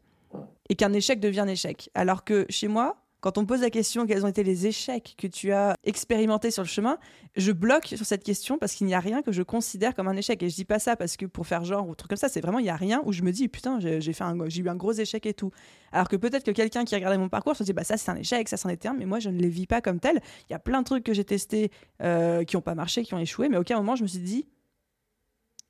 et 0.70 0.76
qu'un 0.76 0.92
échec 0.92 1.22
devient 1.22 1.40
un 1.40 1.48
échec. 1.48 1.90
Alors 1.96 2.26
que 2.26 2.46
chez 2.50 2.68
moi, 2.68 3.05
quand 3.26 3.40
on 3.40 3.46
pose 3.48 3.62
la 3.62 3.72
question 3.72 4.06
quels 4.06 4.24
ont 4.24 4.28
été 4.28 4.44
les 4.44 4.68
échecs 4.68 5.16
que 5.18 5.26
tu 5.26 5.52
as 5.52 5.76
expérimentés 5.84 6.52
sur 6.52 6.62
le 6.62 6.68
chemin, 6.68 7.00
je 7.36 7.52
bloque 7.52 7.88
sur 7.88 8.06
cette 8.06 8.24
question 8.24 8.60
parce 8.60 8.76
qu'il 8.76 8.86
n'y 8.86 8.94
a 8.94 9.00
rien 9.00 9.24
que 9.24 9.32
je 9.32 9.42
considère 9.42 9.96
comme 9.96 10.08
un 10.08 10.16
échec. 10.16 10.44
Et 10.44 10.50
je 10.52 10.54
dis 10.54 10.64
pas 10.64 10.78
ça 10.78 10.96
parce 10.96 11.18
que 11.18 11.26
pour 11.26 11.48
faire 11.48 11.66
genre 11.66 11.90
ou 11.90 11.96
truc 11.96 12.10
comme 12.10 12.20
ça, 12.20 12.30
c'est 12.30 12.40
vraiment 12.40 12.60
il 12.60 12.68
y 12.68 12.70
a 12.70 12.76
rien 12.76 13.02
où 13.04 13.12
je 13.12 13.24
me 13.24 13.32
dis 13.32 13.48
putain 13.48 13.80
j'ai 13.80 14.12
eu 14.12 14.70
un 14.70 14.76
gros 14.76 14.92
échec 14.92 15.26
et 15.26 15.34
tout. 15.34 15.50
Alors 15.92 16.08
que 16.08 16.16
peut-être 16.16 16.44
que 16.44 16.52
quelqu'un 16.52 16.86
qui 16.86 16.94
regardait 16.94 17.18
mon 17.18 17.28
parcours 17.28 17.56
se 17.56 17.64
dit 17.64 17.74
bah 17.74 17.84
ça 17.84 17.98
c'est 17.98 18.12
un 18.12 18.16
échec, 18.16 18.48
ça 18.48 18.58
c'en 18.58 18.70
était 18.70 18.90
un, 18.90 18.94
mais 18.94 19.06
moi 19.06 19.18
je 19.18 19.32
ne 19.32 19.40
les 19.40 19.50
vis 19.50 19.66
pas 19.66 19.82
comme 19.82 20.00
tel. 20.00 20.22
Il 20.48 20.54
y 20.54 20.56
a 20.56 20.60
plein 20.60 20.82
de 20.82 20.86
trucs 20.86 21.04
que 21.04 21.16
j'ai 21.16 21.26
testés 21.26 21.72
euh, 22.04 22.44
qui 22.44 22.56
n'ont 22.56 22.62
pas 22.62 22.76
marché, 22.76 23.02
qui 23.02 23.16
ont 23.16 23.20
échoué, 23.20 23.50
mais 23.50 23.58
à 23.58 23.60
aucun 23.60 23.78
moment 23.78 23.96
je 23.96 24.04
me 24.04 24.08
suis 24.08 24.20
dit 24.20 24.46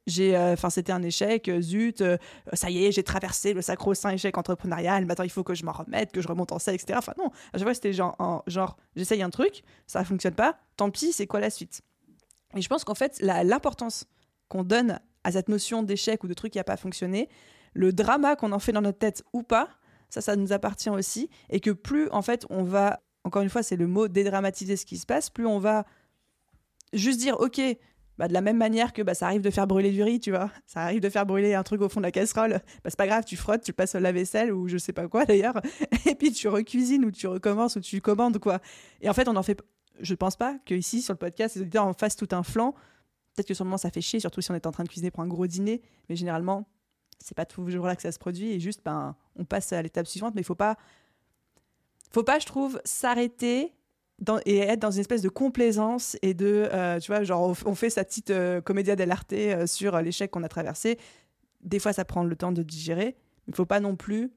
j'ai 0.08 0.36
euh, 0.36 0.54
enfin 0.54 0.70
c'était 0.70 0.92
un 0.92 1.02
échec 1.02 1.50
euh, 1.50 1.62
zut 1.62 2.02
euh, 2.02 2.18
ça 2.54 2.70
y 2.70 2.86
est 2.86 2.92
j'ai 2.92 3.04
traversé 3.04 3.54
le 3.54 3.62
sacro-saint 3.62 4.12
échec 4.12 4.38
entrepreneurial 4.38 5.06
maintenant 5.06 5.24
il 5.24 5.32
faut 5.32 5.44
que 5.44 5.56
je 5.56 5.66
m'en 5.66 5.72
remette 5.72 6.12
que 6.12 6.22
je 6.22 6.28
remonte 6.28 6.52
en 6.52 6.60
selle 6.60 6.76
etc 6.76 6.94
enfin 6.98 7.14
non 7.18 7.32
je 7.56 7.64
vois 7.64 7.74
c'était 7.74 7.94
genre 7.94 8.44
genre 8.46 8.78
j'essaye 8.96 9.24
un 9.24 9.30
truc 9.30 9.64
ça 9.88 10.02
ne 10.02 10.06
fonctionne 10.06 10.36
pas 10.36 10.58
tant 10.78 10.92
pis 10.92 11.12
c'est 11.12 11.28
quoi 11.28 11.40
la 11.40 11.50
suite? 11.50 11.82
Et 12.56 12.62
je 12.62 12.70
pense 12.70 12.84
qu'en 12.84 12.96
fait 12.96 13.20
l'importance 13.22 14.06
qu'on 14.48 14.64
donne 14.64 15.00
à 15.24 15.32
cette 15.32 15.50
notion 15.50 15.84
d'échec 15.84 16.24
ou 16.24 16.28
de 16.28 16.34
truc 16.34 16.54
qui 16.54 16.60
n'a 16.60 16.64
pas 16.64 16.78
fonctionné 16.78 17.30
le 17.74 17.92
drama 17.92 18.36
qu'on 18.36 18.52
en 18.52 18.60
fait 18.60 18.72
dans 18.72 18.82
notre 18.82 19.00
tête 19.00 19.24
ou 19.34 19.44
pas 19.44 19.70
ça 20.10 20.22
ça 20.22 20.36
nous 20.36 20.54
appartient 20.54 20.90
aussi. 20.90 21.30
Et 21.50 21.60
que 21.60 21.72
plus 21.72 22.10
en 22.12 22.22
fait 22.22 22.46
on 22.50 22.64
va 22.64 23.02
encore 23.24 23.42
une 23.42 23.50
fois 23.50 23.64
c'est 23.64 23.76
le 23.76 23.88
mot 23.88 24.08
dédramatiser 24.08 24.78
ce 24.78 24.86
qui 24.86 24.98
se 24.98 25.06
passe 25.06 25.30
plus 25.30 25.46
on 25.46 25.60
va 25.60 25.86
juste 26.94 27.20
dire 27.20 27.40
ok 27.40 27.60
bah, 28.18 28.28
de 28.28 28.34
la 28.34 28.42
même 28.42 28.58
manière 28.58 28.94
que 28.94 29.02
bah, 29.02 29.14
ça 29.14 29.26
arrive 29.26 29.42
de 29.42 29.50
faire 29.50 29.68
brûler 29.68 29.92
du 29.92 30.02
riz, 30.02 30.20
tu 30.20 30.32
vois. 30.32 30.50
Ça 30.66 30.82
arrive 30.82 31.02
de 31.02 31.10
faire 31.10 31.26
brûler 31.26 31.54
un 31.54 31.64
truc 31.64 31.82
au 31.82 31.90
fond 31.90 32.00
de 32.00 32.06
la 32.06 32.12
casserole. 32.12 32.62
Bah, 32.84 32.90
c'est 32.90 32.96
pas 32.96 33.08
grave, 33.08 33.26
tu 33.26 33.36
frottes, 33.36 33.64
tu 33.64 33.74
passes 33.74 33.96
au 33.96 34.00
lave-vaisselle 34.00 34.54
ou 34.54 34.68
je 34.68 34.78
sais 34.78 34.94
pas 34.94 35.08
quoi 35.08 35.26
d'ailleurs. 35.26 35.60
Et 36.06 36.16
puis 36.16 36.32
tu 36.32 36.48
recuisines 36.48 37.04
ou 37.06 37.12
tu 37.12 37.28
recommences 37.28 37.76
ou 37.76 37.82
tu 37.82 38.00
commandes 38.02 38.40
quoi. 38.40 38.60
Et 39.02 39.10
en 39.10 39.14
fait, 39.14 39.28
on 39.28 39.36
en 39.36 39.44
fait. 39.44 39.62
Je 40.02 40.14
pense 40.14 40.36
pas 40.36 40.58
qu'ici, 40.66 41.02
sur 41.02 41.14
le 41.14 41.18
podcast, 41.18 41.56
les 41.56 41.62
auditeurs 41.62 41.86
en 41.86 41.94
fassent 41.94 42.18
tout 42.18 42.28
un 42.32 42.44
flanc. 42.44 42.74
Peut-être 43.34 43.48
que 43.48 43.54
sur 43.54 43.64
le 43.64 43.70
moment, 43.70 43.78
ça 43.78 43.92
fait 43.92 44.02
chier, 44.02 44.20
surtout 44.20 44.42
si 44.42 44.52
on 44.52 44.56
est 44.56 44.66
en 44.66 44.72
train 44.72 44.84
de 44.84 44.90
cuisiner 44.90 45.10
pour 45.10 45.24
un 45.24 45.28
gros 45.28 45.48
dîner. 45.48 45.82
Mais 46.10 46.18
généralement, 46.18 46.68
c'est 47.20 47.36
pas 47.36 47.46
toujours 47.46 47.86
là 47.86 47.96
que 47.96 48.02
ça 48.02 48.12
se 48.12 48.20
produit. 48.20 48.52
Et 48.52 48.60
juste, 48.60 48.82
ben, 48.84 49.16
on 49.38 49.46
passe 49.46 49.72
à 49.72 49.82
l'étape 49.82 50.08
suivante. 50.08 50.36
Mais 50.36 50.42
il 50.42 50.46
faut 50.46 50.56
pas. 50.56 50.78
Faut 52.12 52.24
pas, 52.24 52.40
je 52.40 52.46
trouve, 52.46 52.80
s'arrêter 52.86 53.74
et 54.46 54.60
être 54.60 54.80
dans 54.80 54.92
une 54.92 55.02
espèce 55.02 55.22
de 55.22 55.30
complaisance 55.30 56.18
et 56.22 56.34
de, 56.34 56.68
euh, 56.72 57.00
tu 57.00 57.12
vois, 57.12 57.24
genre 57.24 57.56
on, 57.66 57.76
fait 57.76 57.90
sa 57.90 58.04
petite 58.04 58.32
euh, 58.32 58.62
comédia 58.62 58.96
dell'arte 58.96 59.34
euh, 59.34 59.68
sur 59.68 60.00
l'échec 60.02 60.32
qu'on 60.32 60.44
a 60.44 60.48
traversé. 60.48 60.98
Des 61.62 61.80
fois, 61.80 61.94
ça 61.94 62.06
prend 62.06 62.24
le 62.24 62.36
temps 62.36 62.52
de 62.52 62.64
digérer, 62.64 63.16
mais 63.48 63.52
il 63.52 63.56
faut 63.56 63.66
pas 63.66 63.80
non 63.80 63.96
plus 63.96 64.32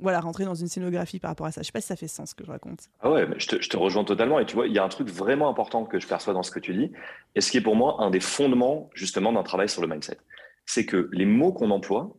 voilà, 0.00 0.20
rentrer 0.20 0.44
dans 0.44 0.54
une 0.54 0.66
scénographie 0.66 1.20
par 1.20 1.30
rapport 1.30 1.46
à 1.46 1.52
ça. 1.52 1.62
Je 1.62 1.66
sais 1.66 1.72
pas 1.72 1.80
si 1.80 1.86
ça 1.86 1.96
fait 1.96 2.08
sens 2.08 2.30
ce 2.30 2.34
que 2.34 2.44
je 2.44 2.50
raconte. 2.50 2.88
Ah 3.00 3.10
ouais, 3.10 3.28
je 3.38 3.46
te, 3.46 3.62
je 3.62 3.68
te, 3.68 3.76
rejoins 3.76 4.04
totalement. 4.04 4.40
Et 4.40 4.46
tu 4.46 4.54
vois, 4.54 4.66
il 4.66 4.72
y 4.72 4.78
a 4.78 4.84
un 4.84 4.88
truc 4.88 5.08
vraiment 5.08 5.48
important 5.48 5.84
que 5.84 6.00
je 6.00 6.06
perçois 6.06 6.34
dans 6.34 6.42
ce 6.42 6.50
que 6.50 6.58
tu 6.58 6.74
dis, 6.74 6.90
et 7.34 7.40
ce 7.40 7.50
qui 7.50 7.58
est 7.58 7.62
pour 7.62 7.76
moi 7.76 7.96
un 8.00 8.10
des 8.10 8.20
fondements 8.20 8.90
justement 8.94 9.32
d'un 9.32 9.42
travail 9.42 9.68
sur 9.68 9.82
le 9.82 9.88
mindset. 9.88 10.18
C'est 10.66 10.84
que 10.84 11.08
les 11.12 11.26
mots 11.26 11.52
qu'on 11.52 11.70
emploie 11.70 12.16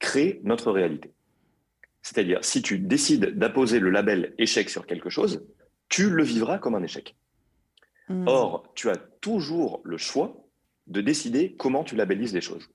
créent 0.00 0.40
notre 0.42 0.72
réalité. 0.72 1.12
C'est-à-dire, 2.02 2.44
si 2.44 2.60
tu 2.60 2.78
décides 2.78 3.38
d'apposer 3.38 3.78
le 3.78 3.90
label 3.90 4.34
échec 4.36 4.68
sur 4.68 4.86
quelque 4.86 5.08
chose, 5.08 5.46
tu 5.88 6.10
le 6.10 6.22
vivras 6.22 6.58
comme 6.58 6.74
un 6.74 6.82
échec. 6.82 7.16
Hmm. 8.08 8.26
Or, 8.26 8.72
tu 8.74 8.90
as 8.90 8.96
toujours 8.96 9.80
le 9.84 9.96
choix 9.96 10.44
de 10.86 11.00
décider 11.00 11.54
comment 11.56 11.84
tu 11.84 11.96
labellises 11.96 12.34
les 12.34 12.40
choses. 12.40 12.68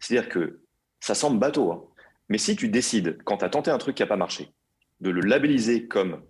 C'est-à-dire 0.00 0.28
que 0.28 0.60
ça 1.00 1.14
semble 1.14 1.38
bateau, 1.38 1.70
hein. 1.72 1.84
mais 2.28 2.38
si 2.38 2.56
tu 2.56 2.68
décides, 2.68 3.18
quand 3.24 3.38
tu 3.38 3.44
as 3.44 3.50
tenté 3.50 3.70
un 3.70 3.78
truc 3.78 3.96
qui 3.96 4.02
n'a 4.02 4.08
pas 4.08 4.16
marché, 4.16 4.52
de 5.00 5.10
le 5.10 5.20
labelliser 5.20 5.86
comme 5.86 6.22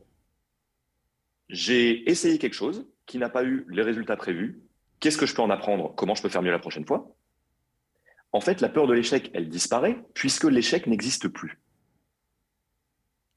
j'ai 1.48 2.08
essayé 2.10 2.38
quelque 2.38 2.54
chose 2.54 2.86
qui 3.06 3.18
n'a 3.18 3.28
pas 3.28 3.44
eu 3.44 3.64
les 3.70 3.82
résultats 3.82 4.16
prévus, 4.16 4.60
qu'est-ce 5.00 5.16
que 5.16 5.26
je 5.26 5.34
peux 5.34 5.42
en 5.42 5.50
apprendre, 5.50 5.94
comment 5.94 6.14
je 6.14 6.22
peux 6.22 6.28
faire 6.28 6.42
mieux 6.42 6.50
la 6.50 6.58
prochaine 6.58 6.84
fois? 6.84 7.14
En 8.32 8.40
fait, 8.40 8.60
la 8.60 8.68
peur 8.68 8.86
de 8.86 8.92
l'échec, 8.92 9.30
elle 9.34 9.48
disparaît 9.48 10.04
puisque 10.12 10.44
l'échec 10.44 10.86
n'existe 10.86 11.28
plus. 11.28 11.60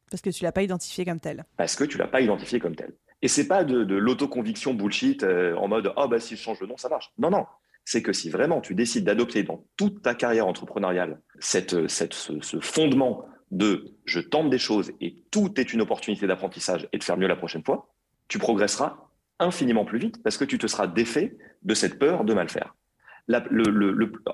Parce 0.10 0.22
que 0.22 0.30
tu 0.30 0.44
l'as 0.44 0.52
pas 0.52 0.64
identifié 0.64 1.06
comme 1.06 1.20
tel. 1.20 1.46
Parce 1.58 1.76
que 1.76 1.84
tu 1.84 1.98
l'as 1.98 2.08
pas 2.08 2.22
identifié 2.22 2.60
comme 2.60 2.76
tel. 2.76 2.94
Et 3.22 3.28
c'est 3.28 3.48
pas 3.48 3.64
de, 3.64 3.96
l'autoconviction 3.96 4.74
bullshit 4.74 5.24
euh, 5.24 5.56
en 5.56 5.68
mode 5.68 5.92
oh 5.98 6.08
bah 6.08 6.20
si 6.20 6.36
je 6.36 6.42
change 6.42 6.60
de 6.60 6.66
nom 6.66 6.78
ça 6.78 6.90
marche. 6.90 7.12
Non 7.18 7.30
non, 7.30 7.46
c'est 7.84 8.02
que 8.02 8.14
si 8.14 8.30
vraiment 8.30 8.62
tu 8.62 8.76
décides 8.76 9.04
d'adopter 9.04 9.44
dans 9.44 9.66
toute 9.76 10.02
ta 10.02 10.16
carrière 10.16 10.48
entrepreneuriale 10.48 11.20
cette, 11.40 11.88
cette, 11.88 12.14
ce, 12.14 12.60
fondement 12.60 13.26
de 13.52 13.96
je 14.06 14.20
tente 14.20 14.50
des 14.50 14.60
choses 14.60 14.92
et 15.02 15.16
tout 15.32 15.60
est 15.60 15.74
une 15.74 15.82
opportunité 15.82 16.28
d'apprentissage 16.28 16.88
et 16.94 16.98
de 16.98 17.04
faire 17.04 17.18
mieux 17.18 17.28
la 17.28 17.36
prochaine 17.36 17.64
fois, 17.64 17.90
tu 18.28 18.38
progresseras 18.38 19.10
infiniment 19.40 19.86
plus 19.86 19.98
vite 19.98 20.22
parce 20.22 20.38
que 20.38 20.46
tu 20.46 20.58
te 20.58 20.68
seras 20.68 20.88
défait 20.88 21.38
de 21.64 21.74
cette 21.74 21.98
peur 21.98 22.26
de 22.26 22.34
mal 22.34 22.50
faire. 22.50 22.76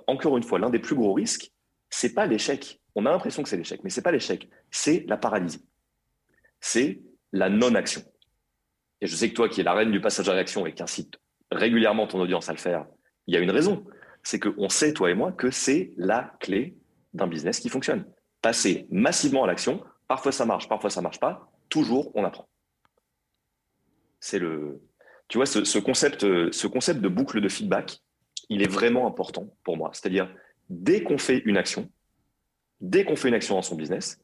encore 0.07 0.37
une 0.37 0.43
fois, 0.43 0.59
l'un 0.59 0.69
des 0.69 0.79
plus 0.79 0.95
gros 0.95 1.13
risques, 1.13 1.51
c'est 1.89 2.13
pas 2.13 2.25
l'échec. 2.25 2.81
On 2.95 3.05
a 3.05 3.11
l'impression 3.11 3.43
que 3.43 3.49
c'est 3.49 3.57
l'échec, 3.57 3.81
mais 3.83 3.89
c'est 3.89 4.01
pas 4.01 4.11
l'échec, 4.11 4.49
c'est 4.71 5.05
la 5.07 5.17
paralysie. 5.17 5.65
C'est 6.61 7.01
la 7.33 7.49
non-action. 7.49 8.01
Et 9.01 9.07
je 9.07 9.15
sais 9.15 9.29
que 9.29 9.35
toi, 9.35 9.49
qui 9.49 9.61
es 9.61 9.63
la 9.63 9.73
reine 9.73 9.91
du 9.91 9.99
passage 9.99 10.29
à 10.29 10.33
l'action 10.33 10.65
et 10.65 10.73
qui 10.73 10.81
incite 10.81 11.17
régulièrement 11.51 12.07
ton 12.07 12.21
audience 12.21 12.49
à 12.49 12.53
le 12.53 12.57
faire, 12.57 12.85
il 13.27 13.33
y 13.33 13.37
a 13.37 13.41
une 13.41 13.51
raison. 13.51 13.85
C'est 14.23 14.39
qu'on 14.39 14.69
sait, 14.69 14.93
toi 14.93 15.11
et 15.11 15.13
moi, 15.13 15.31
que 15.31 15.51
c'est 15.51 15.93
la 15.97 16.35
clé 16.39 16.75
d'un 17.13 17.27
business 17.27 17.59
qui 17.59 17.69
fonctionne. 17.69 18.05
Passer 18.41 18.87
massivement 18.89 19.43
à 19.43 19.47
l'action, 19.47 19.83
parfois 20.07 20.31
ça 20.31 20.45
marche, 20.45 20.69
parfois 20.69 20.89
ça 20.89 21.01
marche 21.01 21.19
pas, 21.19 21.51
toujours 21.69 22.11
on 22.15 22.23
apprend. 22.23 22.47
C'est 24.19 24.39
le, 24.39 24.81
tu 25.27 25.37
vois, 25.37 25.45
ce, 25.45 25.79
concept, 25.79 26.21
ce 26.51 26.67
concept 26.67 27.01
de 27.01 27.07
boucle 27.07 27.41
de 27.41 27.49
feedback, 27.49 27.99
il 28.49 28.61
est 28.61 28.71
vraiment 28.71 29.07
important 29.07 29.53
pour 29.63 29.77
moi. 29.77 29.91
C'est-à-dire, 29.93 30.33
dès 30.69 31.03
qu'on 31.03 31.17
fait 31.17 31.41
une 31.45 31.57
action, 31.57 31.91
dès 32.81 33.05
qu'on 33.05 33.15
fait 33.15 33.29
une 33.29 33.33
action 33.33 33.55
dans 33.55 33.61
son 33.61 33.75
business, 33.75 34.23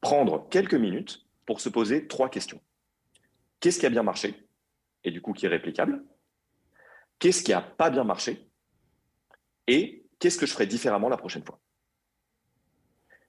prendre 0.00 0.48
quelques 0.50 0.74
minutes 0.74 1.26
pour 1.46 1.60
se 1.60 1.68
poser 1.68 2.06
trois 2.06 2.28
questions. 2.28 2.60
Qu'est-ce 3.60 3.78
qui 3.78 3.86
a 3.86 3.90
bien 3.90 4.02
marché 4.02 4.34
et 5.04 5.10
du 5.10 5.20
coup 5.20 5.32
qui 5.32 5.46
est 5.46 5.48
réplicable? 5.48 6.02
Qu'est-ce 7.18 7.42
qui 7.42 7.52
n'a 7.52 7.62
pas 7.62 7.90
bien 7.90 8.04
marché 8.04 8.48
Et 9.66 10.04
qu'est-ce 10.18 10.38
que 10.38 10.46
je 10.46 10.52
ferai 10.52 10.66
différemment 10.66 11.08
la 11.08 11.16
prochaine 11.16 11.44
fois? 11.44 11.60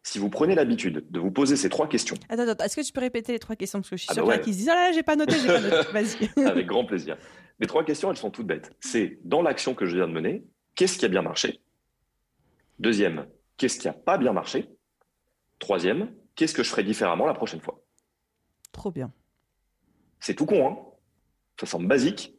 Si 0.04 0.20
vous 0.20 0.30
prenez 0.30 0.54
l'habitude 0.54 1.06
de 1.10 1.20
vous 1.20 1.32
poser 1.32 1.56
ces 1.56 1.68
trois 1.68 1.90
questions. 1.90 2.16
Attends, 2.30 2.48
attends, 2.48 2.64
est-ce 2.64 2.76
que 2.76 2.82
tu 2.82 2.94
peux 2.94 3.02
répéter 3.02 3.32
les 3.32 3.40
trois 3.40 3.56
questions? 3.56 3.80
Parce 3.80 3.90
que 3.90 3.98
je 3.98 4.04
suis 4.04 4.12
ah 4.12 4.14
sûr 4.14 4.28
bah 4.28 4.38
qu'il 4.38 4.54
se 4.54 4.60
disent 4.60 4.70
Ah 4.70 4.76
là, 4.76 4.92
j'ai 4.92 5.02
pas 5.02 5.16
noté, 5.16 5.36
j'ai 5.40 5.48
pas 5.48 5.62
noté. 5.62 5.92
Vas-y. 5.94 6.46
Avec 6.46 6.68
grand 6.68 6.86
plaisir. 6.86 7.18
Les 7.60 7.66
trois 7.66 7.84
questions, 7.84 8.12
elles 8.12 8.18
sont 8.18 8.30
toutes 8.30 8.46
bêtes. 8.46 8.72
C'est 8.80 9.18
dans 9.24 9.42
l'action 9.42 9.74
que 9.74 9.86
je 9.86 9.96
viens 9.96 10.08
de 10.08 10.14
mener, 10.14 10.46
qu'est-ce 10.76 11.00
qui 11.00 11.06
a 11.06 11.08
bien 11.08 11.24
marché? 11.24 11.60
Deuxième, 12.78 13.26
qu'est-ce 13.58 13.80
qui 13.80 13.88
n'a 13.88 13.94
pas 13.94 14.18
bien 14.18 14.34
marché? 14.34 14.70
Troisième, 15.60 16.14
qu'est-ce 16.36 16.54
que 16.54 16.64
je 16.64 16.70
ferai 16.70 16.84
différemment 16.84 17.26
la 17.26 17.34
prochaine 17.34 17.62
fois? 17.62 17.82
Trop 18.72 18.92
bien. 18.92 19.12
C'est 20.20 20.36
tout 20.36 20.46
con, 20.46 20.68
hein? 20.68 20.78
Ça 21.60 21.66
semble 21.66 21.88
basique, 21.88 22.36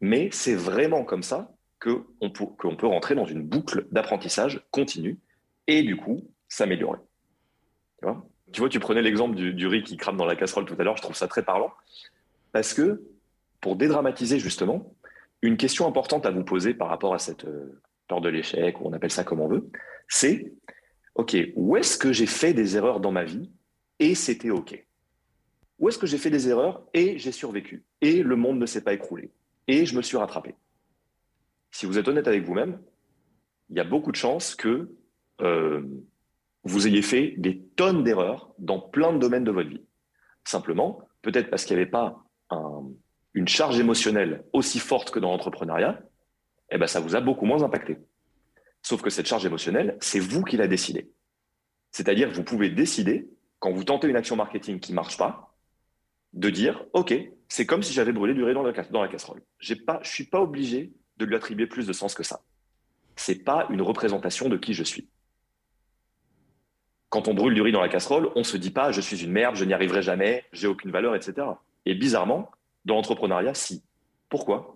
mais 0.00 0.30
c'est 0.30 0.54
vraiment 0.54 1.04
comme 1.04 1.22
ça 1.22 1.52
qu'on 1.80 2.30
peut, 2.30 2.76
peut 2.76 2.86
rentrer 2.86 3.14
dans 3.14 3.24
une 3.24 3.42
boucle 3.42 3.86
d'apprentissage 3.90 4.64
continu 4.70 5.18
et 5.66 5.82
du 5.82 5.96
coup 5.96 6.22
s'améliorer. 6.48 7.00
Tu 7.98 8.06
vois, 8.06 8.26
tu, 8.52 8.60
vois, 8.60 8.68
tu 8.68 8.78
prenais 8.78 9.02
l'exemple 9.02 9.34
du, 9.34 9.66
riz 9.66 9.82
qui 9.82 9.96
crame 9.96 10.16
dans 10.16 10.26
la 10.26 10.36
casserole 10.36 10.64
tout 10.64 10.76
à 10.78 10.84
l'heure, 10.84 10.96
je 10.96 11.02
trouve 11.02 11.16
ça 11.16 11.26
très 11.26 11.42
parlant, 11.42 11.72
parce 12.52 12.72
que 12.72 13.02
pour 13.60 13.76
dédramatiser 13.76 14.38
justement, 14.38 14.94
une 15.42 15.56
question 15.56 15.86
importante 15.86 16.26
à 16.26 16.30
vous 16.30 16.44
poser 16.44 16.74
par 16.74 16.88
rapport 16.88 17.14
à 17.14 17.18
cette 17.18 17.44
euh, 17.44 17.80
peur 18.06 18.20
de 18.20 18.28
l'échec, 18.28 18.80
ou 18.80 18.86
on 18.86 18.92
appelle 18.92 19.10
ça 19.10 19.24
comme 19.24 19.40
on 19.40 19.48
veut, 19.48 19.68
c'est, 20.08 20.52
OK, 21.14 21.36
où 21.54 21.76
est-ce 21.76 21.98
que 21.98 22.12
j'ai 22.12 22.26
fait 22.26 22.54
des 22.54 22.76
erreurs 22.76 23.00
dans 23.00 23.12
ma 23.12 23.24
vie 23.24 23.50
et 23.98 24.14
c'était 24.14 24.50
OK? 24.50 24.86
Où 25.78 25.88
est-ce 25.88 25.98
que 25.98 26.06
j'ai 26.06 26.18
fait 26.18 26.30
des 26.30 26.48
erreurs 26.48 26.86
et 26.94 27.18
j'ai 27.18 27.32
survécu 27.32 27.84
Et 28.00 28.22
le 28.22 28.36
monde 28.36 28.58
ne 28.58 28.66
s'est 28.66 28.82
pas 28.82 28.94
écroulé. 28.94 29.30
Et 29.68 29.84
je 29.84 29.96
me 29.96 30.02
suis 30.02 30.16
rattrapé? 30.16 30.54
Si 31.70 31.84
vous 31.86 31.98
êtes 31.98 32.08
honnête 32.08 32.28
avec 32.28 32.44
vous-même, 32.44 32.80
il 33.68 33.76
y 33.76 33.80
a 33.80 33.84
beaucoup 33.84 34.10
de 34.10 34.16
chances 34.16 34.54
que 34.54 34.90
euh, 35.42 35.82
vous 36.64 36.86
ayez 36.86 37.02
fait 37.02 37.34
des 37.36 37.60
tonnes 37.76 38.04
d'erreurs 38.04 38.54
dans 38.58 38.80
plein 38.80 39.12
de 39.12 39.18
domaines 39.18 39.44
de 39.44 39.50
votre 39.50 39.68
vie. 39.68 39.84
Simplement, 40.44 41.00
peut-être 41.22 41.50
parce 41.50 41.64
qu'il 41.64 41.76
n'y 41.76 41.82
avait 41.82 41.90
pas 41.90 42.22
une 43.34 43.48
charge 43.48 43.78
émotionnelle 43.78 44.44
aussi 44.52 44.78
forte 44.78 45.10
que 45.10 45.18
dans 45.18 45.30
l'entrepreneuriat, 45.30 46.00
eh 46.70 46.78
ben, 46.78 46.86
ça 46.86 47.00
vous 47.00 47.16
a 47.16 47.20
beaucoup 47.20 47.46
moins 47.46 47.62
impacté. 47.62 47.98
Sauf 48.82 49.02
que 49.02 49.10
cette 49.10 49.26
charge 49.26 49.46
émotionnelle, 49.46 49.96
c'est 50.00 50.20
vous 50.20 50.42
qui 50.42 50.56
la 50.56 50.68
décidez. 50.68 51.10
C'est-à-dire, 51.90 52.30
vous 52.30 52.44
pouvez 52.44 52.70
décider, 52.70 53.28
quand 53.58 53.72
vous 53.72 53.84
tentez 53.84 54.08
une 54.08 54.16
action 54.16 54.36
marketing 54.36 54.80
qui 54.80 54.92
ne 54.92 54.96
marche 54.96 55.16
pas, 55.16 55.54
de 56.32 56.50
dire, 56.50 56.84
OK, 56.92 57.14
c'est 57.48 57.66
comme 57.66 57.82
si 57.82 57.92
j'avais 57.92 58.12
brûlé 58.12 58.34
du 58.34 58.44
riz 58.44 58.54
dans 58.54 58.62
la, 58.62 58.72
casserole. 58.72 59.42
je 59.58 59.74
ne 59.74 60.04
suis 60.04 60.24
pas 60.24 60.40
obligé 60.40 60.92
de 61.16 61.24
lui 61.24 61.34
attribuer 61.34 61.66
plus 61.66 61.86
de 61.86 61.92
sens 61.92 62.14
que 62.14 62.22
ça. 62.22 62.42
Ce 63.16 63.32
n'est 63.32 63.38
pas 63.38 63.66
une 63.70 63.80
représentation 63.80 64.48
de 64.48 64.56
qui 64.56 64.74
je 64.74 64.82
suis. 64.82 65.08
Quand 67.08 67.28
on 67.28 67.34
brûle 67.34 67.54
du 67.54 67.62
riz 67.62 67.72
dans 67.72 67.80
la 67.80 67.88
casserole, 67.88 68.30
on 68.34 68.40
ne 68.40 68.44
se 68.44 68.56
dit 68.56 68.70
pas 68.70 68.92
je 68.92 69.00
suis 69.00 69.24
une 69.24 69.32
merde, 69.32 69.56
je 69.56 69.64
n'y 69.64 69.72
arriverai 69.72 70.02
jamais, 70.02 70.44
j'ai 70.52 70.66
aucune 70.66 70.90
valeur, 70.90 71.14
etc. 71.14 71.46
Et 71.86 71.94
bizarrement, 71.94 72.50
dans 72.84 72.96
l'entrepreneuriat, 72.96 73.54
si. 73.54 73.82
Pourquoi? 74.28 74.75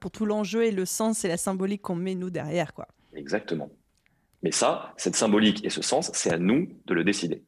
Pour 0.00 0.10
tout 0.10 0.26
l'enjeu 0.26 0.64
et 0.64 0.70
le 0.70 0.84
sens 0.84 1.24
et 1.24 1.28
la 1.28 1.36
symbolique 1.36 1.82
qu'on 1.82 1.94
met 1.94 2.14
nous 2.14 2.30
derrière, 2.30 2.74
quoi. 2.74 2.88
Exactement. 3.14 3.70
Mais 4.42 4.52
ça, 4.52 4.94
cette 4.96 5.16
symbolique 5.16 5.64
et 5.64 5.70
ce 5.70 5.82
sens, 5.82 6.10
c'est 6.14 6.32
à 6.32 6.38
nous 6.38 6.68
de 6.86 6.94
le 6.94 7.04
décider. 7.04 7.44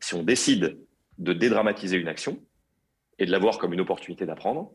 Si 0.00 0.14
on 0.14 0.22
décide 0.22 0.78
de 1.18 1.32
dédramatiser 1.32 1.96
une 1.96 2.08
action 2.08 2.38
et 3.18 3.26
de 3.26 3.30
la 3.30 3.38
voir 3.38 3.58
comme 3.58 3.72
une 3.72 3.80
opportunité 3.80 4.26
d'apprendre, 4.26 4.70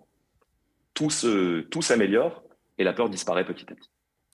tout 0.94 1.10
s'améliore 1.10 2.44
et 2.78 2.84
la 2.84 2.94
peur 2.94 3.10
disparaît 3.10 3.46
petit 3.46 3.66
à 3.72 3.76
petit. 3.76 3.90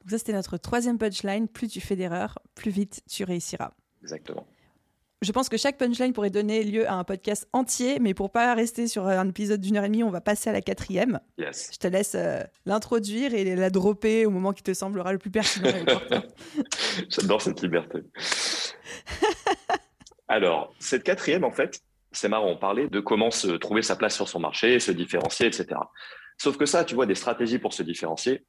ça, 0.08 0.18
c'était 0.18 0.34
notre 0.34 0.58
troisième 0.58 0.98
punchline. 0.98 1.48
Plus 1.48 1.68
tu 1.68 1.82
fais 1.82 1.96
d'erreurs, 1.96 2.40
plus 2.56 2.72
vite 2.72 3.02
tu 3.10 3.24
réussiras. 3.24 3.74
Exactement. 4.02 4.48
Je 5.24 5.32
pense 5.32 5.50
que 5.50 5.58
chaque 5.58 5.80
punchline 5.80 6.14
pourrait 6.14 6.30
donner 6.30 6.64
lieu 6.64 6.88
à 6.88 6.94
un 6.94 7.04
podcast 7.04 7.48
entier, 7.52 7.98
mais 8.00 8.14
pour 8.14 8.32
pas 8.32 8.54
rester 8.54 8.88
sur 8.88 9.08
un 9.08 9.28
épisode 9.28 9.60
d'une 9.60 9.78
heure 9.78 9.86
et 9.86 9.88
demie, 9.88 10.04
on 10.04 10.12
va 10.12 10.22
passer 10.22 10.52
à 10.52 10.54
la 10.54 10.62
quatrième. 10.62 11.20
Yes. 11.40 11.72
Je 11.74 11.78
te 11.80 11.88
laisse 11.88 12.14
euh, 12.14 12.44
l'introduire 12.68 13.34
et 13.34 13.56
la 13.56 13.72
dropper 13.72 14.28
au 14.28 14.30
moment 14.30 14.54
qui 14.54 14.62
te 14.62 14.74
semblera 14.76 15.12
le 15.12 15.18
plus 15.18 15.32
pertinent 15.32 15.72
J'adore 17.10 17.42
cette 17.42 17.62
liberté. 17.64 18.04
Alors, 20.28 20.76
cette 20.78 21.04
quatrième, 21.04 21.44
en 21.44 21.52
fait, 21.52 21.82
c'est 22.12 22.30
marrant, 22.30 22.52
on 22.52 22.58
parlait 22.58 22.88
de 22.88 23.00
comment 23.00 23.32
se 23.32 23.48
trouver 23.48 23.82
sa 23.82 23.96
place 23.96 24.14
sur 24.14 24.30
son 24.30 24.40
marché, 24.40 24.80
se 24.80 24.92
différencier, 24.92 25.48
etc. 25.48 25.68
Sauf 26.38 26.58
que 26.58 26.68
ça, 26.68 26.86
tu 26.86 26.94
vois, 26.94 27.08
des 27.08 27.16
stratégies 27.16 27.58
pour 27.58 27.74
se 27.74 27.82
différencier, 27.82 28.46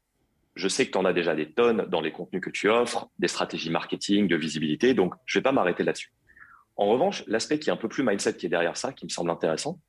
je 0.54 0.68
sais 0.68 0.84
que 0.84 0.90
tu 0.90 0.98
en 0.98 1.06
as 1.06 1.14
déjà 1.14 1.34
des 1.34 1.50
tonnes 1.50 1.86
dans 1.88 2.02
les 2.02 2.12
contenus 2.12 2.42
que 2.42 2.50
tu 2.50 2.68
offres, 2.68 3.08
des 3.18 3.28
stratégies 3.28 3.70
marketing, 3.70 4.28
de 4.28 4.36
visibilité, 4.36 4.92
donc 4.92 5.14
je 5.24 5.38
ne 5.38 5.40
vais 5.40 5.44
pas 5.44 5.52
m'arrêter 5.52 5.82
là-dessus. 5.82 6.12
En 6.78 6.86
revanche, 6.86 7.24
l'aspect 7.26 7.58
qui 7.58 7.70
est 7.70 7.72
un 7.72 7.76
peu 7.76 7.88
plus 7.88 8.04
mindset 8.04 8.36
qui 8.36 8.46
est 8.46 8.48
derrière 8.48 8.76
ça, 8.76 8.92
qui 8.92 9.04
me 9.04 9.10
semble 9.10 9.30
intéressant, 9.30 9.80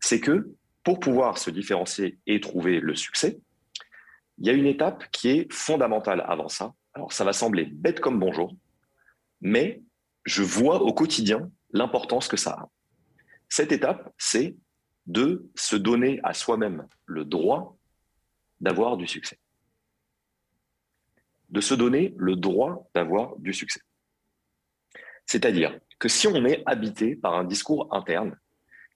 c'est 0.00 0.20
que 0.20 0.54
pour 0.84 1.00
pouvoir 1.00 1.38
se 1.38 1.50
différencier 1.50 2.18
et 2.26 2.40
trouver 2.40 2.78
le 2.78 2.94
succès, 2.94 3.40
il 4.38 4.46
y 4.46 4.50
a 4.50 4.52
une 4.52 4.66
étape 4.66 5.10
qui 5.10 5.30
est 5.30 5.52
fondamentale 5.52 6.22
avant 6.26 6.48
ça. 6.48 6.74
Alors 6.92 7.12
ça 7.12 7.24
va 7.24 7.32
sembler 7.32 7.64
bête 7.64 8.00
comme 8.00 8.18
bonjour, 8.18 8.54
mais 9.40 9.82
je 10.24 10.42
vois 10.42 10.82
au 10.82 10.92
quotidien 10.92 11.50
l'importance 11.72 12.28
que 12.28 12.36
ça 12.36 12.50
a. 12.50 12.68
Cette 13.48 13.72
étape, 13.72 14.12
c'est 14.18 14.56
de 15.06 15.48
se 15.54 15.76
donner 15.76 16.20
à 16.22 16.34
soi-même 16.34 16.86
le 17.06 17.24
droit 17.24 17.78
d'avoir 18.60 18.98
du 18.98 19.06
succès. 19.06 19.38
De 21.48 21.62
se 21.62 21.74
donner 21.74 22.14
le 22.18 22.36
droit 22.36 22.90
d'avoir 22.94 23.36
du 23.38 23.54
succès. 23.54 23.80
C'est-à-dire 25.24 25.78
que 26.00 26.08
si 26.08 26.26
on 26.26 26.44
est 26.44 26.64
habité 26.66 27.14
par 27.14 27.36
un 27.36 27.44
discours 27.44 27.86
interne 27.94 28.36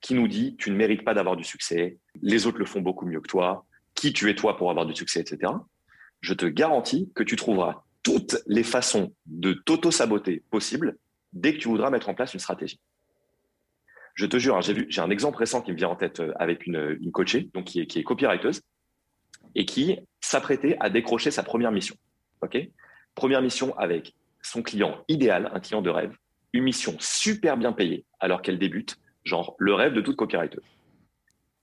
qui 0.00 0.14
nous 0.14 0.26
dit 0.26 0.56
tu 0.56 0.70
ne 0.70 0.76
mérites 0.76 1.04
pas 1.04 1.14
d'avoir 1.14 1.36
du 1.36 1.44
succès, 1.44 1.98
les 2.20 2.46
autres 2.46 2.58
le 2.58 2.64
font 2.64 2.80
beaucoup 2.80 3.06
mieux 3.06 3.20
que 3.20 3.28
toi, 3.28 3.66
qui 3.94 4.12
tu 4.12 4.28
es 4.28 4.34
toi 4.34 4.56
pour 4.56 4.70
avoir 4.70 4.86
du 4.86 4.96
succès, 4.96 5.20
etc., 5.20 5.52
je 6.20 6.34
te 6.34 6.46
garantis 6.46 7.12
que 7.14 7.22
tu 7.22 7.36
trouveras 7.36 7.84
toutes 8.02 8.36
les 8.46 8.62
façons 8.62 9.14
de 9.26 9.52
t'auto-saboter 9.52 10.42
possibles 10.50 10.96
dès 11.32 11.52
que 11.52 11.58
tu 11.58 11.68
voudras 11.68 11.90
mettre 11.90 12.08
en 12.08 12.14
place 12.14 12.32
une 12.34 12.40
stratégie. 12.40 12.80
Je 14.14 14.26
te 14.26 14.38
jure, 14.38 14.56
hein, 14.56 14.60
j'ai 14.62 14.72
vu, 14.72 14.86
j'ai 14.88 15.00
un 15.00 15.10
exemple 15.10 15.38
récent 15.38 15.60
qui 15.60 15.72
me 15.72 15.76
vient 15.76 15.88
en 15.88 15.96
tête 15.96 16.20
euh, 16.20 16.32
avec 16.36 16.66
une, 16.66 16.96
une 17.00 17.12
coachée, 17.12 17.50
donc 17.52 17.64
qui 17.64 17.80
est, 17.80 17.86
qui 17.86 17.98
est 17.98 18.04
copywriteuse, 18.04 18.62
et 19.54 19.66
qui 19.66 19.98
s'apprêtait 20.20 20.76
à 20.80 20.88
décrocher 20.88 21.30
sa 21.30 21.42
première 21.42 21.72
mission. 21.72 21.96
Ok? 22.40 22.56
Première 23.14 23.42
mission 23.42 23.76
avec 23.76 24.14
son 24.40 24.62
client 24.62 25.04
idéal, 25.08 25.50
un 25.52 25.60
client 25.60 25.82
de 25.82 25.90
rêve, 25.90 26.16
une 26.54 26.64
mission 26.64 26.96
super 27.00 27.56
bien 27.56 27.72
payée 27.72 28.06
alors 28.20 28.40
qu'elle 28.40 28.58
débute, 28.58 28.96
genre 29.24 29.56
le 29.58 29.74
rêve 29.74 29.92
de 29.92 30.00
toute 30.00 30.16
copywriteuse. 30.16 30.64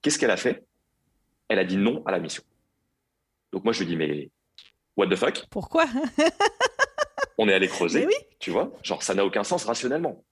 Qu'est-ce 0.01 0.19
qu'elle 0.19 0.31
a 0.31 0.37
fait? 0.37 0.65
Elle 1.47 1.59
a 1.59 1.63
dit 1.63 1.77
non 1.77 2.03
à 2.05 2.11
la 2.11 2.19
mission. 2.19 2.43
Donc 3.53 3.63
moi 3.63 3.73
je 3.73 3.79
lui 3.79 3.87
dis 3.87 3.95
mais 3.95 4.29
what 4.97 5.07
the 5.07 5.15
fuck? 5.15 5.45
Pourquoi? 5.49 5.85
On 7.37 7.47
est 7.47 7.53
allé 7.53 7.69
creuser, 7.69 8.05
tu 8.39 8.51
vois, 8.51 8.71
genre 8.83 9.01
ça 9.01 9.15
n'a 9.15 9.25
aucun 9.25 9.43
sens 9.43 9.63
rationnellement. 9.63 10.23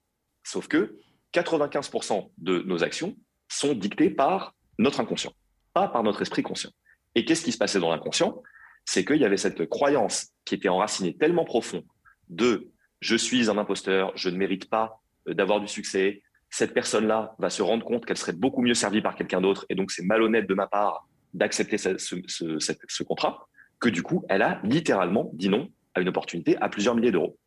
Sauf 0.43 0.67
que 0.67 0.99
95% 1.33 2.29
de 2.37 2.59
nos 2.59 2.83
actions 2.83 3.15
sont 3.47 3.73
dictées 3.73 4.09
par 4.09 4.55
notre 4.77 4.99
inconscient, 4.99 5.33
pas 5.73 5.87
par 5.87 6.03
notre 6.03 6.21
esprit 6.21 6.43
conscient. 6.43 6.71
Et 7.15 7.23
qu'est-ce 7.23 7.43
qui 7.43 7.53
se 7.53 7.57
passait 7.57 7.79
dans 7.79 7.89
l'inconscient? 7.89 8.43
C'est 8.85 9.05
qu'il 9.05 9.17
y 9.17 9.25
avait 9.25 9.37
cette 9.37 9.67
croyance 9.69 10.31
qui 10.43 10.55
était 10.55 10.69
enracinée 10.69 11.15
tellement 11.15 11.45
profond 11.45 11.83
de 12.27 12.71
je 12.99 13.15
suis 13.15 13.49
un 13.49 13.57
imposteur, 13.57 14.11
je 14.15 14.29
ne 14.29 14.37
mérite 14.37 14.69
pas 14.69 15.01
euh, 15.27 15.33
d'avoir 15.33 15.59
du 15.59 15.67
succès, 15.67 16.21
cette 16.49 16.73
personne-là 16.73 17.35
va 17.37 17.49
se 17.49 17.61
rendre 17.61 17.85
compte 17.85 18.05
qu'elle 18.05 18.17
serait 18.17 18.33
beaucoup 18.33 18.61
mieux 18.61 18.73
servie 18.73 19.01
par 19.01 19.15
quelqu'un 19.15 19.41
d'autre, 19.41 19.65
et 19.69 19.75
donc 19.75 19.91
c'est 19.91 20.03
malhonnête 20.03 20.47
de 20.47 20.53
ma 20.53 20.67
part 20.67 21.07
d'accepter 21.33 21.77
ce, 21.77 23.03
contrat, 23.03 23.47
que 23.79 23.89
du 23.89 24.01
coup, 24.01 24.25
elle 24.29 24.41
a 24.41 24.59
littéralement 24.63 25.29
dit 25.33 25.49
non 25.49 25.69
à 25.93 26.01
une 26.01 26.09
opportunité 26.09 26.57
à 26.57 26.69
plusieurs 26.69 26.95
milliers 26.95 27.11
d'euros. 27.11 27.37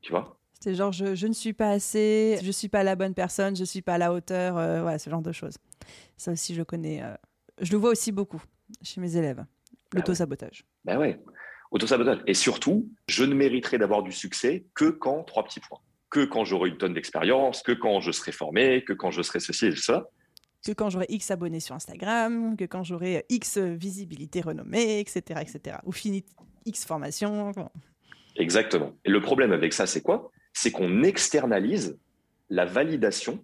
Tu 0.00 0.10
vois? 0.10 0.38
C'est 0.58 0.74
genre, 0.74 0.92
je, 0.92 1.26
ne 1.26 1.32
suis 1.32 1.52
pas 1.52 1.70
assez, 1.70 2.38
je 2.40 2.46
ne 2.46 2.52
suis 2.52 2.68
pas 2.68 2.82
la 2.82 2.96
bonne 2.96 3.14
personne, 3.14 3.56
je 3.56 3.60
ne 3.60 3.66
suis 3.66 3.82
pas 3.82 3.94
à 3.94 3.98
la 3.98 4.12
hauteur, 4.12 4.56
euh, 4.58 4.84
ouais, 4.84 4.98
ce 4.98 5.10
genre 5.10 5.22
de 5.22 5.32
choses. 5.32 5.56
Ça 6.16 6.32
aussi, 6.32 6.54
je 6.54 6.62
connais. 6.62 7.02
Euh, 7.02 7.14
je 7.60 7.72
le 7.72 7.78
vois 7.78 7.90
aussi 7.90 8.12
beaucoup 8.12 8.42
chez 8.82 9.00
mes 9.00 9.16
élèves. 9.16 9.38
Bah 9.38 9.46
L'auto-sabotage. 9.94 10.64
Ben 10.84 10.98
ouais. 10.98 11.18
Auto-sabotage. 11.70 12.20
Et 12.26 12.34
surtout, 12.34 12.88
je 13.08 13.24
ne 13.24 13.34
mériterai 13.34 13.78
d'avoir 13.78 14.02
du 14.02 14.12
succès 14.12 14.64
que 14.74 14.90
quand 14.90 15.22
trois 15.24 15.44
petits 15.44 15.60
points 15.60 15.80
que 16.10 16.24
quand 16.24 16.44
j'aurai 16.44 16.70
une 16.70 16.76
tonne 16.76 16.92
d'expérience, 16.92 17.62
que 17.62 17.72
quand 17.72 18.00
je 18.00 18.10
serai 18.10 18.32
formé, 18.32 18.84
que 18.84 18.92
quand 18.92 19.10
je 19.10 19.22
serai 19.22 19.40
ceci 19.40 19.66
et 19.66 19.76
ça. 19.76 20.08
Que 20.66 20.72
quand 20.72 20.90
j'aurai 20.90 21.06
X 21.08 21.30
abonnés 21.30 21.60
sur 21.60 21.74
Instagram, 21.74 22.56
que 22.56 22.64
quand 22.64 22.82
j'aurai 22.82 23.24
X 23.30 23.56
visibilité 23.58 24.40
renommée, 24.40 25.00
etc. 25.00 25.40
etc. 25.40 25.78
ou 25.84 25.92
fini 25.92 26.24
X 26.66 26.84
formation. 26.84 27.52
Exactement. 28.36 28.92
Et 29.04 29.10
le 29.10 29.22
problème 29.22 29.52
avec 29.52 29.72
ça, 29.72 29.86
c'est 29.86 30.02
quoi? 30.02 30.30
C'est 30.52 30.72
qu'on 30.72 31.04
externalise 31.04 31.98
la 32.50 32.64
validation 32.64 33.42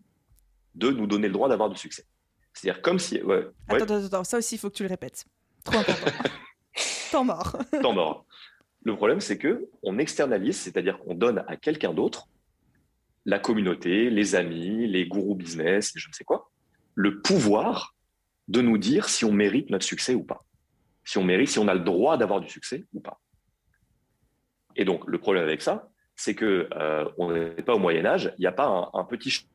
de 0.75 0.91
nous 0.91 1.07
donner 1.07 1.29
le 1.29 1.33
droit 1.33 1.49
d'avoir 1.49 1.71
du 1.71 1.79
succès. 1.79 2.05
C'est-à-dire 2.53 2.83
comme 2.83 2.99
si... 2.99 3.23
Ouais, 3.23 3.47
attends, 3.69 3.85
attends, 3.85 4.05
attends, 4.05 4.25
ça 4.25 4.39
aussi, 4.39 4.57
il 4.57 4.59
faut 4.59 4.69
que 4.69 4.75
tu 4.75 4.83
le 4.83 4.89
répètes. 4.89 5.25
Trop 5.65 5.79
important. 5.79 6.11
Mort. 7.83 8.27
Le 8.85 8.95
problème, 8.95 9.21
c'est 9.21 9.39
que 9.39 9.69
on 9.83 9.99
externalise, 9.99 10.57
c'est-à-dire 10.57 10.99
qu'on 10.99 11.15
donne 11.15 11.45
à 11.49 11.57
quelqu'un 11.57 11.93
d'autre 11.93 12.29
la 13.25 13.41
communauté, 13.41 14.09
les 14.09 14.37
amis, 14.37 14.87
les 14.87 15.07
gourous 15.07 15.35
business, 15.35 15.93
je 15.97 16.09
ne 16.09 16.13
sais 16.13 16.23
quoi, 16.23 16.51
le 16.95 17.21
pouvoir 17.21 17.95
de 18.49 18.61
nous 18.61 18.79
dire 18.79 19.09
si 19.09 19.25
on 19.25 19.33
mérite 19.33 19.71
notre 19.71 19.85
succès 19.85 20.15
ou 20.15 20.23
pas. 20.23 20.45
Si 21.05 21.19
on 21.19 21.25
mérite, 21.25 21.49
si 21.49 21.59
on 21.59 21.69
a 21.69 21.75
le 21.75 21.81
droit 21.81 22.17
d'avoir 22.17 22.41
du 22.41 22.49
succès 22.49 22.85
ou 22.93 23.01
pas. 23.01 23.21
Et 24.77 24.85
donc, 24.85 25.05
le 25.07 25.19
problème 25.19 25.43
avec 25.43 25.63
ça, 25.63 25.89
c'est 26.15 26.35
que 26.35 26.69
euh, 26.75 27.05
on 27.19 27.33
n'est 27.33 27.63
pas 27.63 27.75
au 27.75 27.79
Moyen 27.79 28.07
Âge. 28.07 28.33
Il 28.39 28.43
n'y 28.43 28.47
a 28.47 28.53
pas 28.53 28.91
un, 28.93 29.05
petit 29.05 29.47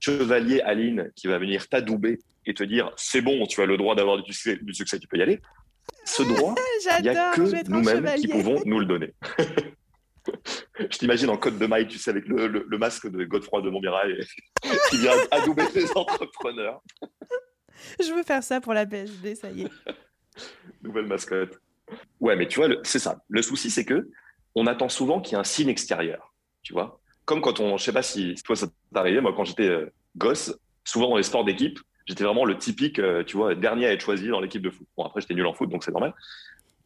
chevalier 0.00 0.60
Aline 0.60 1.10
qui 1.14 1.26
va 1.26 1.38
venir 1.38 1.68
t'adouber 1.68 2.18
et 2.46 2.54
te 2.54 2.62
dire 2.64 2.92
c'est 2.96 3.22
bon, 3.22 3.46
tu 3.46 3.62
as 3.62 3.66
le 3.66 3.76
droit 3.76 3.94
d'avoir 3.94 4.20
du 4.22 4.32
succès, 4.32 4.58
du 4.60 4.74
succès, 4.74 4.98
tu 4.98 5.06
peux 5.06 5.18
y 5.18 5.22
aller. 5.22 5.40
Ce 6.04 6.22
droit, 6.22 6.54
il 6.98 7.02
n'y 7.02 7.08
a 7.08 7.32
que 7.32 7.70
nous-mêmes 7.70 8.14
qui 8.16 8.28
pouvons 8.28 8.60
nous 8.64 8.80
le 8.80 8.86
donner. 8.86 9.14
Je 10.78 10.98
t'imagine 10.98 11.30
en 11.30 11.36
code 11.36 11.58
de 11.58 11.66
maille, 11.66 11.88
tu 11.88 11.98
sais, 11.98 12.10
avec 12.10 12.26
le, 12.26 12.78
masque 12.78 13.08
de 13.10 13.24
Godefroy 13.24 13.62
de 13.62 13.70
Montmirail 13.70 14.24
qui 14.90 14.98
vient 14.98 15.12
adouber 15.30 15.64
les 15.74 15.90
entrepreneurs. 15.96 16.80
Je 18.00 18.12
veux 18.12 18.22
faire 18.22 18.42
ça 18.42 18.60
pour 18.60 18.72
la 18.72 18.84
BSD, 18.84 19.34
ça 19.34 19.50
y 19.50 19.62
est. 19.62 19.70
Nouvelle 20.82 21.06
mascotte. 21.06 21.60
Ouais, 22.20 22.36
mais 22.36 22.46
tu 22.46 22.60
vois, 22.60 22.68
c'est 22.84 22.98
ça. 22.98 23.22
Le 23.28 23.42
souci, 23.42 23.70
c'est 23.70 23.84
que 23.84 24.08
on 24.54 24.66
attend 24.66 24.88
souvent 24.88 25.20
qu'il 25.20 25.32
y 25.32 25.36
ait 25.36 25.40
un 25.40 25.44
signe 25.44 25.68
extérieur, 25.68 26.34
tu 26.62 26.72
vois. 26.72 27.00
Comme 27.24 27.40
quand 27.40 27.60
on, 27.60 27.76
je 27.76 27.84
sais 27.84 27.92
pas 27.92 28.02
si 28.02 28.34
toi 28.44 28.56
ça 28.56 28.66
t'est 28.66 28.98
arrivé, 28.98 29.20
moi 29.20 29.32
quand 29.34 29.44
j'étais 29.44 29.68
euh, 29.68 29.92
gosse, 30.16 30.54
souvent 30.84 31.10
dans 31.10 31.16
les 31.16 31.22
sports 31.22 31.44
d'équipe, 31.44 31.78
j'étais 32.06 32.24
vraiment 32.24 32.44
le 32.44 32.56
typique, 32.58 32.98
euh, 32.98 33.24
tu 33.24 33.36
vois, 33.36 33.54
dernier 33.54 33.86
à 33.86 33.92
être 33.92 34.00
choisi 34.00 34.28
dans 34.28 34.40
l'équipe 34.40 34.62
de 34.62 34.70
foot. 34.70 34.86
Bon, 34.96 35.04
après 35.04 35.20
j'étais 35.20 35.34
nul 35.34 35.46
en 35.46 35.54
foot, 35.54 35.70
donc 35.70 35.84
c'est 35.84 35.92
normal. 35.92 36.14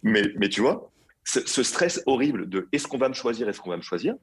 Mais, 0.02 0.22
mais 0.36 0.48
tu 0.48 0.60
vois, 0.60 0.90
ce, 1.24 1.62
stress 1.62 2.02
horrible 2.06 2.48
de 2.48 2.68
est-ce 2.72 2.86
qu'on 2.86 2.98
va 2.98 3.08
me 3.08 3.14
choisir, 3.14 3.48
est-ce 3.48 3.60
qu'on 3.60 3.70
va 3.70 3.76
me 3.76 3.82
choisir, 3.82 4.14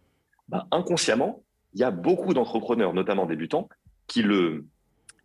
bah, 0.47 0.67
inconsciemment, 0.71 1.43
il 1.73 1.81
y 1.81 1.83
a 1.83 1.91
beaucoup 1.91 2.33
d'entrepreneurs, 2.33 2.93
notamment 2.93 3.25
débutants, 3.25 3.67
qui 4.07 4.21
le, 4.21 4.65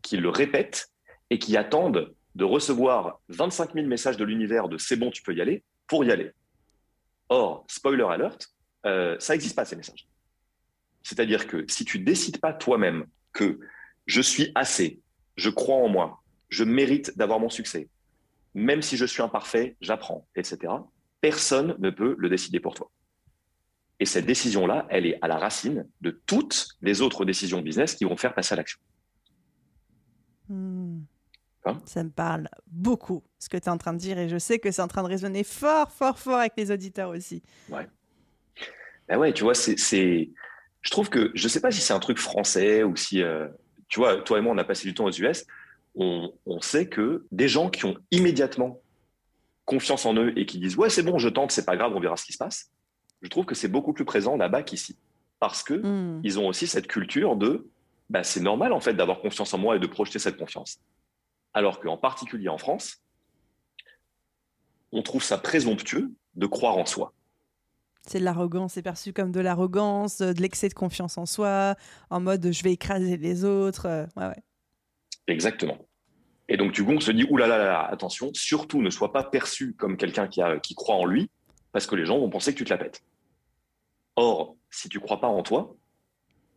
qui 0.03 0.17
le 0.17 0.29
répètent 0.29 0.91
et 1.31 1.39
qui 1.39 1.57
attendent 1.57 2.15
de 2.35 2.45
recevoir 2.45 3.21
25 3.29 3.75
000 3.75 3.87
messages 3.87 4.17
de 4.17 4.25
l'univers 4.25 4.69
de 4.69 4.79
c'est 4.79 4.97
bon, 4.97 5.11
tu 5.11 5.23
peux 5.23 5.35
y 5.35 5.41
aller, 5.41 5.63
pour 5.87 6.05
y 6.05 6.11
aller. 6.11 6.31
Or, 7.29 7.65
spoiler 7.69 8.07
alert, 8.09 8.55
euh, 8.87 9.17
ça 9.19 9.35
n'existe 9.35 9.57
pas 9.57 9.65
ces 9.65 9.77
messages. 9.77 10.07
C'est-à-dire 11.03 11.47
que 11.47 11.65
si 11.69 11.85
tu 11.85 11.99
décides 11.99 12.41
pas 12.41 12.53
toi-même 12.53 13.07
que 13.33 13.59
je 14.07 14.21
suis 14.21 14.51
assez, 14.55 15.01
je 15.39 15.49
crois 15.49 15.77
en 15.77 15.89
moi, 15.89 16.23
je 16.51 16.65
mérite 16.65 17.17
d'avoir 17.17 17.41
mon 17.41 17.49
succès, 17.49 17.89
même 18.55 18.83
si 18.83 18.99
je 18.99 19.07
suis 19.07 19.23
imparfait, 19.23 19.77
j'apprends, 19.81 20.29
etc 20.37 20.69
personne 21.21 21.77
ne 21.79 21.91
peut 21.91 22.15
le 22.19 22.29
décider 22.29 22.61
pour 22.61 22.75
toi. 22.75 22.91
Et 24.01 24.07
cette 24.07 24.27
décision-là, 24.27 24.87
elle 24.91 25.07
est 25.07 25.19
à 25.23 25.29
la 25.29 25.39
racine 25.39 25.89
de 26.01 26.11
toutes 26.27 26.69
les 26.83 27.01
autres 27.01 27.25
décisions 27.25 27.61
business 27.61 27.95
qui 27.95 28.05
vont 28.05 28.17
faire 28.17 28.35
passer 28.35 28.53
à 28.53 28.57
l'action. 28.57 28.79
Hmm. 30.49 31.01
Hein? 31.65 31.81
Ça 31.85 32.05
me 32.05 32.11
parle 32.11 32.49
beaucoup, 32.69 33.25
ce 33.39 33.49
que 33.49 33.57
tu 33.57 33.65
es 33.65 33.69
en 33.69 33.79
train 33.79 33.93
de 33.93 33.99
dire, 33.99 34.19
et 34.19 34.29
je 34.29 34.39
sais 34.39 34.61
que 34.61 34.71
c'est 34.71 34.83
en 34.83 34.89
train 34.89 35.03
de 35.03 35.09
résonner 35.09 35.43
fort, 35.43 35.91
fort, 35.91 36.19
fort 36.19 36.39
avec 36.39 36.53
les 36.57 36.71
auditeurs 36.71 37.11
aussi. 37.11 37.43
Ouais. 37.69 37.89
Ben 39.09 39.19
ouais, 39.19 39.33
tu 39.33 39.43
vois, 39.43 39.55
c'est. 39.55 40.31
Je 40.81 40.91
trouve 40.91 41.11
que, 41.11 41.33
je 41.35 41.45
ne 41.45 41.49
sais 41.49 41.61
pas 41.61 41.73
si 41.73 41.81
c'est 41.81 41.93
un 41.93 41.99
truc 41.99 42.19
français 42.19 42.85
ou 42.85 42.95
si, 42.95 43.21
euh, 43.21 43.49
tu 43.89 44.01
vois, 44.01 44.21
toi 44.23 44.39
et 44.39 44.41
moi, 44.41 44.53
on 44.55 44.59
a 44.59 44.65
passé 44.65 44.87
du 44.87 44.95
temps 44.95 45.07
aux 45.07 45.11
US, 45.11 45.45
on, 45.95 46.33
on 46.47 46.61
sait 46.61 46.89
que 46.89 47.27
des 47.33 47.49
gens 47.49 47.71
qui 47.71 47.85
ont 47.85 47.97
immédiatement 48.11 48.81
confiance 49.65 50.07
en 50.07 50.15
eux 50.15 50.33
et 50.39 50.47
qui 50.47 50.59
disent 50.59 50.77
ouais 50.77 50.89
c'est 50.89 51.03
bon 51.03 51.19
je 51.19 51.29
tente 51.29 51.51
c'est 51.51 51.67
pas 51.67 51.77
grave 51.77 51.93
on 51.95 52.01
verra 52.01 52.17
ce 52.17 52.25
qui 52.25 52.33
se 52.33 52.39
passe 52.39 52.71
je 53.23 53.29
trouve 53.29 53.45
que 53.45 53.55
c'est 53.55 53.69
beaucoup 53.69 53.93
plus 53.93 54.05
présent 54.05 54.37
là-bas 54.37 54.63
qu'ici. 54.63 54.97
Parce 55.41 55.63
que 55.63 55.75
hmm. 55.75 56.21
ils 56.25 56.39
ont 56.39 56.49
aussi 56.49 56.67
cette 56.67 56.87
culture 56.87 57.37
de 57.37 57.69
bah, 58.11 58.25
c'est 58.25 58.41
normal 58.41 58.73
en 58.73 58.81
fait 58.81 58.95
d'avoir 58.95 59.21
confiance 59.21 59.53
en 59.55 59.59
moi 59.59 59.77
et 59.77 59.79
de 59.79 59.87
projeter 59.87 60.19
cette 60.19 60.37
confiance. 60.37 60.81
Alors 61.53 61.81
qu'en 61.81 61.97
particulier 61.97 62.49
en 62.49 62.59
France 62.59 63.03
on 64.91 65.03
trouve 65.03 65.23
ça 65.23 65.37
présomptueux 65.37 66.11
de 66.35 66.47
croire 66.47 66.79
en 66.79 66.87
soi 66.87 67.13
c'est 68.11 68.21
de 68.21 68.25
l'arrogance, 68.25 68.75
c'est 68.75 68.83
perçu 68.83 69.13
comme 69.13 69.33
de 69.33 69.41
l'arrogance, 69.41 70.19
de 70.19 70.41
l'excès 70.41 70.69
de 70.69 70.75
confiance 70.75 71.19
en 71.19 71.27
soi, 71.27 71.75
en 72.11 72.21
mode 72.21 72.51
je 72.53 72.63
vais 72.63 72.73
écraser 72.73 73.17
les 73.17 73.45
autres. 73.45 73.87
Euh, 73.87 74.07
ouais, 74.17 74.27
ouais. 74.27 74.43
Exactement. 75.27 75.79
Et 76.49 76.57
donc, 76.57 76.73
du 76.73 76.85
coup, 76.85 76.93
on 76.93 77.01
se 77.01 77.11
dit, 77.13 77.25
oulala, 77.29 77.59
là 77.59 77.65
là, 77.65 77.85
attention, 77.85 78.31
surtout 78.33 78.81
ne 78.81 78.91
sois 78.91 79.13
pas 79.13 79.23
perçu 79.23 79.75
comme 79.75 79.97
quelqu'un 79.99 80.29
qui, 80.29 80.41
qui 80.63 80.75
croit 80.75 80.95
en 80.95 81.05
lui, 81.05 81.31
parce 81.73 81.87
que 81.87 81.95
les 81.95 82.07
gens 82.07 82.19
vont 82.19 82.31
penser 82.31 82.53
que 82.53 82.59
tu 82.59 82.65
te 82.65 82.71
la 82.71 82.79
pètes. 82.79 83.03
Or, 84.17 84.57
si 84.71 84.89
tu 84.89 84.99
crois 84.99 85.21
pas 85.21 85.29
en 85.29 85.43
toi, 85.43 85.77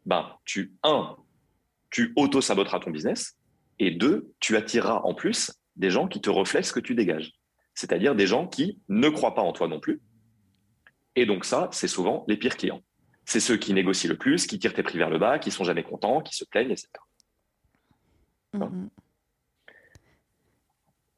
ben, 0.06 0.32
tu, 0.46 0.74
un, 0.84 1.18
tu 1.90 2.14
auto-saboteras 2.16 2.80
ton 2.80 2.92
business, 2.92 3.38
et 3.80 3.92
deux, 3.92 4.32
tu 4.40 4.56
attireras 4.56 5.02
en 5.04 5.14
plus 5.14 5.52
des 5.76 5.90
gens 5.90 6.08
qui 6.08 6.22
te 6.22 6.30
reflètent 6.30 6.66
ce 6.66 6.74
que 6.74 6.80
tu 6.80 6.96
dégages. 6.96 7.34
C'est-à-dire 7.74 8.16
des 8.16 8.28
gens 8.28 8.48
qui 8.48 8.80
ne 8.90 9.10
croient 9.10 9.36
pas 9.36 9.42
en 9.42 9.52
toi 9.52 9.68
non 9.68 9.80
plus. 9.80 10.02
Et 11.16 11.26
donc 11.26 11.46
ça, 11.46 11.70
c'est 11.72 11.88
souvent 11.88 12.24
les 12.28 12.38
pires 12.38 12.58
clients. 12.58 12.82
C'est 13.26 13.40
ceux 13.40 13.58
qui 13.58 13.74
négocient 13.74 14.10
le 14.10 14.18
plus, 14.18 14.48
qui 14.48 14.60
tirent 14.60 14.74
tes 14.74 14.84
prix 14.84 14.98
vers 14.98 15.10
le 15.10 15.20
bas, 15.20 15.40
qui 15.40 15.52
sont 15.52 15.64
jamais 15.64 15.84
contents, 15.84 16.22
qui 16.22 16.36
se 16.36 16.44
plaignent, 16.46 16.72
etc. 16.72 16.88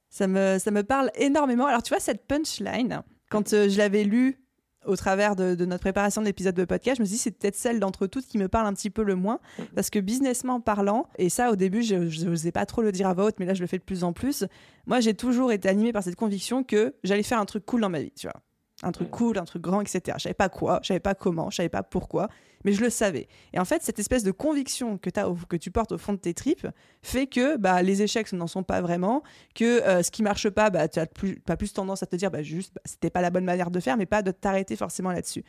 Ça 0.10 0.28
me, 0.28 0.60
ça 0.60 0.70
me 0.70 0.84
parle 0.84 1.10
énormément. 1.16 1.66
Alors, 1.66 1.82
tu 1.82 1.90
vois, 1.90 2.00
cette 2.00 2.28
punchline, 2.28 3.02
quand 3.30 3.54
euh, 3.54 3.68
je 3.68 3.78
l'avais 3.80 4.04
lue 4.04 4.40
au 4.86 4.96
travers 4.96 5.36
de, 5.36 5.56
notre 5.66 5.82
préparation 5.82 6.22
de 6.22 6.28
l'épisode 6.28 6.56
de 6.56 6.66
podcast, 6.66 6.98
je 6.98 7.02
me 7.02 7.06
suis 7.06 7.16
dit 7.16 7.20
c'est 7.20 7.32
peut-être 7.32 7.56
celle 7.56 7.80
d'entre 7.80 8.06
toutes 8.06 8.28
qui 8.28 8.38
me 8.38 8.48
parle 8.48 8.68
un 8.68 8.74
petit 8.74 8.90
peu 8.90 9.02
le 9.02 9.16
moins 9.16 9.40
parce 9.76 9.90
que 9.90 9.98
businessment 10.00 10.60
parlant, 10.60 11.08
et 11.18 11.30
ça 11.30 11.52
au 11.52 11.56
début 11.56 11.84
je 11.84 11.96
n'osais 12.26 12.52
pas 12.52 12.66
trop 12.66 12.82
le 12.82 12.92
dire 12.92 13.08
à 13.08 13.14
voix 13.14 13.26
haute, 13.26 13.40
mais 13.40 13.46
là 13.46 13.54
je 13.54 13.62
le 13.62 13.68
fais 13.68 13.78
de 13.78 13.84
plus 13.84 14.04
en 14.04 14.14
plus. 14.14 14.44
Moi 14.86 15.00
j'ai 15.00 15.14
toujours 15.14 15.52
été 15.52 15.70
animée 15.70 15.94
par 15.94 16.04
cette 16.04 16.18
conviction 16.18 16.64
que 16.64 16.96
j'allais 17.04 17.24
faire 17.24 17.40
un 17.40 17.46
truc 17.46 17.66
cool 17.66 17.82
dans 17.82 17.90
ma 17.90 18.02
vie, 18.02 18.12
tu 18.12 18.28
vois 18.28 18.42
un 18.84 18.92
truc 18.92 19.10
cool, 19.10 19.38
un 19.38 19.46
truc 19.46 19.62
grand, 19.62 19.82
etc. 19.82 20.18
Je 20.18 20.24
savais 20.24 20.34
pas 20.34 20.50
quoi, 20.50 20.80
je 20.82 20.88
savais 20.88 21.00
pas 21.00 21.16
comment, 21.16 21.50
je 21.50 21.58
savais 21.58 21.70
pas 21.70 21.84
pourquoi, 21.84 22.28
mais 22.64 22.74
je 22.74 22.82
le 22.82 22.90
savais. 22.90 23.28
Et 23.54 23.60
en 23.60 23.66
fait, 23.66 23.82
cette 23.82 24.00
espèce 24.00 24.24
de 24.24 24.32
conviction 24.32 24.98
que, 24.98 25.10
as 25.20 25.28
que 25.48 25.56
tu 25.56 25.72
portes 25.72 25.92
au 25.92 25.98
fond 25.98 26.14
de 26.14 26.18
tes 26.18 26.34
tripes 26.34 26.68
fait 27.02 27.28
que 27.28 27.58
bah, 27.58 27.82
les 27.82 28.02
échecs 28.02 28.32
n'en 28.34 28.48
sont 28.48 28.64
pas 28.64 28.82
vraiment, 28.82 29.24
que 29.56 29.82
euh, 29.84 30.04
ce 30.04 30.12
qui 30.12 30.24
marche 30.24 30.50
pas, 30.50 30.70
bah, 30.70 30.88
tu 30.88 31.00
as 31.00 31.06
plus, 31.06 31.40
pas 31.40 31.58
plus 31.58 31.74
tendance 31.74 32.04
à 32.04 32.06
te 32.06 32.16
dire 32.16 32.32
bah, 32.32 32.44
juste, 32.44 32.74
bah, 32.76 32.82
c'était 32.86 33.10
pas 33.10 33.22
la 33.22 33.30
bonne 33.30 33.46
manière 33.46 33.72
de 33.72 33.80
faire, 33.80 33.98
mais 33.98 34.06
pas 34.06 34.22
de 34.22 34.32
t'arrêter 34.32 34.76
forcément 34.76 35.12
là-dessus. 35.12 35.44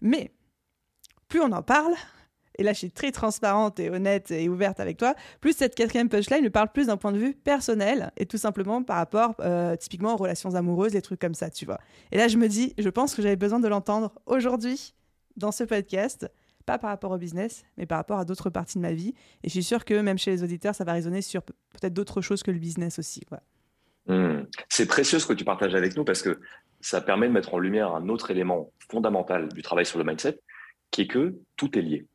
Mais 0.00 0.32
plus 1.28 1.40
on 1.40 1.52
en 1.52 1.62
parle, 1.62 1.94
et 2.60 2.62
là 2.62 2.72
je 2.72 2.78
suis 2.78 2.90
très 2.90 3.10
transparente 3.10 3.80
et 3.80 3.90
honnête 3.90 4.30
et 4.30 4.48
ouverte 4.48 4.78
avec 4.78 4.98
toi, 4.98 5.14
plus 5.40 5.56
cette 5.56 5.74
quatrième 5.74 6.08
punchline 6.08 6.44
me 6.44 6.50
parle 6.50 6.68
plus 6.68 6.86
d'un 6.86 6.96
point 6.96 7.10
de 7.10 7.18
vue 7.18 7.34
personnel 7.34 8.12
et 8.16 8.26
tout 8.26 8.38
simplement 8.38 8.82
par 8.82 8.96
rapport 8.96 9.34
euh, 9.40 9.74
typiquement 9.76 10.14
aux 10.14 10.18
relations 10.18 10.54
amoureuses, 10.54 10.94
les 10.94 11.02
trucs 11.02 11.20
comme 11.20 11.34
ça, 11.34 11.50
tu 11.50 11.64
vois. 11.64 11.78
Et 12.12 12.18
là 12.18 12.28
je 12.28 12.36
me 12.36 12.46
dis, 12.46 12.74
je 12.78 12.88
pense 12.88 13.14
que 13.14 13.22
j'avais 13.22 13.36
besoin 13.36 13.58
de 13.58 13.66
l'entendre 13.66 14.12
aujourd'hui 14.26 14.94
dans 15.36 15.50
ce 15.50 15.64
podcast 15.64 16.30
pas 16.66 16.78
par 16.78 16.90
rapport 16.90 17.10
au 17.10 17.18
business, 17.18 17.64
mais 17.78 17.86
par 17.86 17.98
rapport 17.98 18.18
à 18.18 18.24
d'autres 18.24 18.50
parties 18.50 18.76
de 18.76 18.82
ma 18.82 18.92
vie. 18.92 19.14
Et 19.42 19.48
je 19.48 19.50
suis 19.50 19.62
sûre 19.62 19.84
que 19.84 19.94
même 19.94 20.18
chez 20.18 20.30
les 20.30 20.44
auditeurs, 20.44 20.74
ça 20.74 20.84
va 20.84 20.92
résonner 20.92 21.22
sur 21.22 21.42
peut-être 21.42 21.94
d'autres 21.94 22.20
choses 22.20 22.42
que 22.42 22.50
le 22.50 22.58
business 22.58 22.98
aussi. 22.98 23.22
Hmm. 24.06 24.42
C'est 24.68 24.86
précieux 24.86 25.18
ce 25.18 25.26
que 25.26 25.32
tu 25.32 25.44
partages 25.44 25.74
avec 25.74 25.96
nous 25.96 26.04
parce 26.04 26.22
que 26.22 26.38
ça 26.80 27.00
permet 27.00 27.28
de 27.28 27.32
mettre 27.32 27.54
en 27.54 27.58
lumière 27.58 27.94
un 27.94 28.08
autre 28.08 28.30
élément 28.30 28.70
fondamental 28.90 29.48
du 29.48 29.62
travail 29.62 29.86
sur 29.86 29.98
le 29.98 30.04
mindset, 30.04 30.38
qui 30.90 31.02
est 31.02 31.06
que 31.06 31.34
tout 31.56 31.78
est 31.78 31.82
lié. 31.82 32.06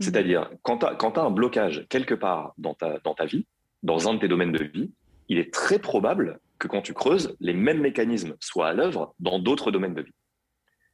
Hmm. 0.00 0.04
C'est-à-dire, 0.04 0.50
quand 0.62 0.78
tu 0.78 0.86
as, 0.86 1.22
un 1.22 1.30
blocage 1.30 1.86
quelque 1.88 2.14
part 2.14 2.54
dans 2.58 2.74
ta, 2.74 2.98
dans 3.00 3.14
ta 3.14 3.26
vie, 3.26 3.46
dans 3.82 4.08
un 4.08 4.14
de 4.14 4.20
tes 4.20 4.28
domaines 4.28 4.52
de 4.52 4.64
vie, 4.64 4.92
il 5.28 5.38
est 5.38 5.52
très 5.52 5.78
probable 5.78 6.40
que 6.58 6.68
quand 6.68 6.82
tu 6.82 6.92
creuses, 6.94 7.36
les 7.40 7.54
mêmes 7.54 7.80
mécanismes 7.80 8.34
soient 8.40 8.68
à 8.68 8.72
l'œuvre 8.72 9.14
dans 9.20 9.38
d'autres 9.38 9.70
domaines 9.70 9.94
de 9.94 10.02
vie. 10.02 10.14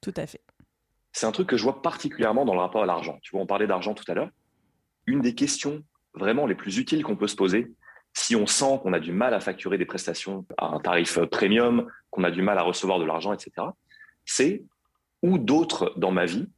Tout 0.00 0.14
à 0.16 0.26
fait. 0.26 0.42
C'est 1.12 1.26
un 1.26 1.32
truc 1.32 1.48
que 1.48 1.56
je 1.56 1.62
vois 1.62 1.80
particulièrement 1.80 2.44
dans 2.44 2.52
le 2.52 2.60
rapport 2.60 2.82
à 2.82 2.86
l'argent. 2.86 3.18
Tu 3.22 3.30
vois, 3.32 3.40
on 3.40 3.46
parlait 3.46 3.66
d'argent 3.66 3.94
tout 3.94 4.04
à 4.08 4.14
l'heure. 4.14 4.30
Une 5.06 5.20
des 5.20 5.34
questions 5.34 5.82
vraiment 6.14 6.46
les 6.46 6.54
plus 6.54 6.78
utiles 6.78 7.02
qu'on 7.02 7.16
peut 7.16 7.26
se 7.26 7.36
poser, 7.36 7.72
si 8.12 8.36
on 8.36 8.46
sent 8.46 8.80
qu'on 8.82 8.92
a 8.92 9.00
du 9.00 9.12
mal 9.12 9.34
à 9.34 9.40
facturer 9.40 9.78
des 9.78 9.84
prestations 9.84 10.46
à 10.58 10.66
un 10.66 10.80
tarif 10.80 11.18
premium, 11.30 11.86
qu'on 12.10 12.24
a 12.24 12.30
du 12.30 12.42
mal 12.42 12.58
à 12.58 12.62
recevoir 12.62 12.98
de 12.98 13.04
l'argent, 13.04 13.32
etc., 13.32 13.68
c'est 14.24 14.64
où 15.22 15.38
d'autres 15.38 15.92
dans 15.96 16.10
ma 16.10 16.24
vie 16.24 16.48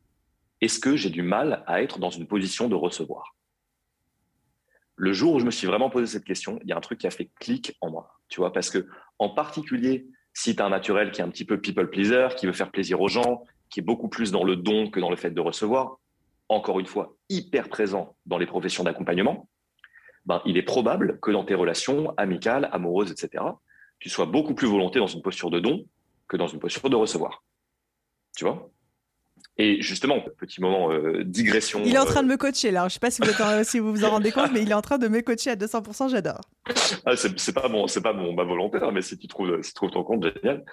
est-ce 0.61 0.79
que 0.79 0.97
j'ai 0.97 1.11
du 1.11 1.23
mal 1.23 1.65
à 1.67 1.83
être 1.83 1.99
dans 1.99 2.11
une 2.11 2.27
position 2.27 2.69
de 2.69 2.75
recevoir? 2.75 3.37
Le 4.97 5.13
jour 5.13 5.35
où 5.35 5.41
je 5.41 5.45
me 5.45 5.51
suis 5.51 5.67
vraiment 5.67 5.91
posé 5.91 6.07
cette 6.07 6.25
question, 6.25 6.59
il 6.63 6.69
y 6.69 6.73
a 6.73 6.77
un 6.77 6.81
truc 6.81 6.99
qui 6.99 7.07
a 7.07 7.11
fait 7.11 7.31
clic 7.39 7.77
en 7.81 7.91
moi, 7.91 8.19
tu 8.29 8.41
vois, 8.41 8.53
parce 8.53 8.71
que 8.71 8.87
en 9.19 9.29
particulier 9.29 10.09
si 10.39 10.55
tu 10.55 10.63
as 10.63 10.67
un 10.67 10.71
naturel 10.71 11.11
qui 11.11 11.21
est 11.21 11.25
un 11.25 11.31
petit 11.31 11.45
peu 11.45 11.61
people 11.61 11.91
pleaser, 11.91 12.29
qui 12.37 12.47
veut 12.47 12.53
faire 12.53 12.71
plaisir 12.71 13.01
aux 13.01 13.09
gens, 13.09 13.43
qui 13.71 13.81
est 13.81 13.83
beaucoup 13.83 14.09
plus 14.09 14.31
dans 14.31 14.45
le 14.45 14.55
don 14.55 14.89
que 14.89 15.01
dans 15.01 15.11
le 15.11 15.17
fait 15.17 15.33
de 15.33 15.41
recevoir, 15.41 15.99
encore 16.49 16.79
une 16.79 16.87
fois, 16.87 17.17
hyper 17.29 17.69
présent 17.69 18.17
dans 18.25 18.39
les 18.39 18.47
professions 18.47 18.85
d'accompagnement, 18.85 19.49
ben, 20.27 20.41
il 20.47 20.57
est 20.57 20.63
probable 20.63 21.19
que 21.21 21.33
dans 21.33 21.45
tes 21.45 21.55
relations 21.55 22.15
amicales, 22.17 22.69
amoureuses, 22.71 23.11
etc., 23.11 23.43
tu 23.99 24.09
sois 24.09 24.27
beaucoup 24.27 24.55
plus 24.55 24.69
volonté 24.69 25.01
dans 25.01 25.09
une 25.09 25.23
posture 25.23 25.51
de 25.51 25.59
don 25.59 25.85
que 26.29 26.37
dans 26.37 26.47
une 26.47 26.61
posture 26.61 26.89
de 26.89 26.95
recevoir. 26.95 27.43
Tu 28.37 28.45
vois? 28.45 28.71
Et 29.61 29.83
justement, 29.83 30.21
petit 30.39 30.61
moment 30.61 30.93
euh, 30.93 31.25
digression. 31.25 31.83
Il 31.85 31.95
est 31.95 31.99
en 31.99 32.05
train 32.05 32.23
de 32.23 32.29
me 32.29 32.37
coacher 32.37 32.71
là. 32.71 32.83
Je 32.83 32.85
ne 32.85 32.89
sais 32.91 33.01
pas 33.01 33.11
si 33.11 33.21
vous, 33.21 33.33
si 33.65 33.79
vous 33.81 33.93
vous 33.93 34.05
en 34.05 34.11
rendez 34.11 34.31
compte, 34.31 34.53
mais 34.53 34.63
il 34.63 34.71
est 34.71 34.75
en 34.75 34.83
train 34.83 34.99
de 34.99 35.09
me 35.09 35.21
coacher 35.21 35.51
à 35.51 35.57
200%. 35.57 36.11
J'adore. 36.11 36.41
Ah, 37.05 37.17
c'est 37.17 37.53
pas 37.53 37.69
bon, 37.69 37.89
c'est 37.89 38.01
pas 38.01 38.13
mon 38.13 38.33
ma 38.35 38.45
volonté, 38.45 38.79
hein, 38.81 38.91
mais 38.93 39.03
si 39.03 39.19
tu 39.19 39.27
trouves, 39.27 39.61
si 39.63 39.71
tu 39.71 39.75
trouves 39.75 39.91
ton 39.91 40.05
compte, 40.05 40.25
génial. 40.25 40.65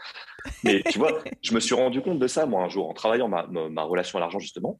Mais 0.63 0.83
tu 0.83 0.99
vois, 0.99 1.23
je 1.41 1.53
me 1.55 1.59
suis 1.59 1.73
rendu 1.73 2.01
compte 2.01 2.19
de 2.19 2.27
ça 2.27 2.45
moi 2.45 2.63
un 2.63 2.69
jour 2.69 2.87
en 2.87 2.93
travaillant 2.93 3.27
ma, 3.27 3.47
ma, 3.47 3.81
relation 3.81 4.19
à 4.19 4.21
l'argent 4.21 4.39
justement, 4.39 4.79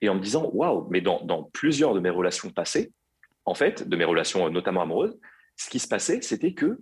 et 0.00 0.08
en 0.08 0.14
me 0.14 0.20
disant 0.20 0.48
waouh, 0.52 0.86
mais 0.90 1.00
dans, 1.00 1.20
dans 1.24 1.42
plusieurs 1.42 1.94
de 1.94 2.00
mes 2.00 2.10
relations 2.10 2.50
passées, 2.50 2.92
en 3.46 3.54
fait, 3.54 3.88
de 3.88 3.96
mes 3.96 4.04
relations 4.04 4.46
euh, 4.46 4.50
notamment 4.50 4.82
amoureuses, 4.82 5.18
ce 5.56 5.68
qui 5.68 5.80
se 5.80 5.88
passait, 5.88 6.22
c'était 6.22 6.54
que 6.54 6.78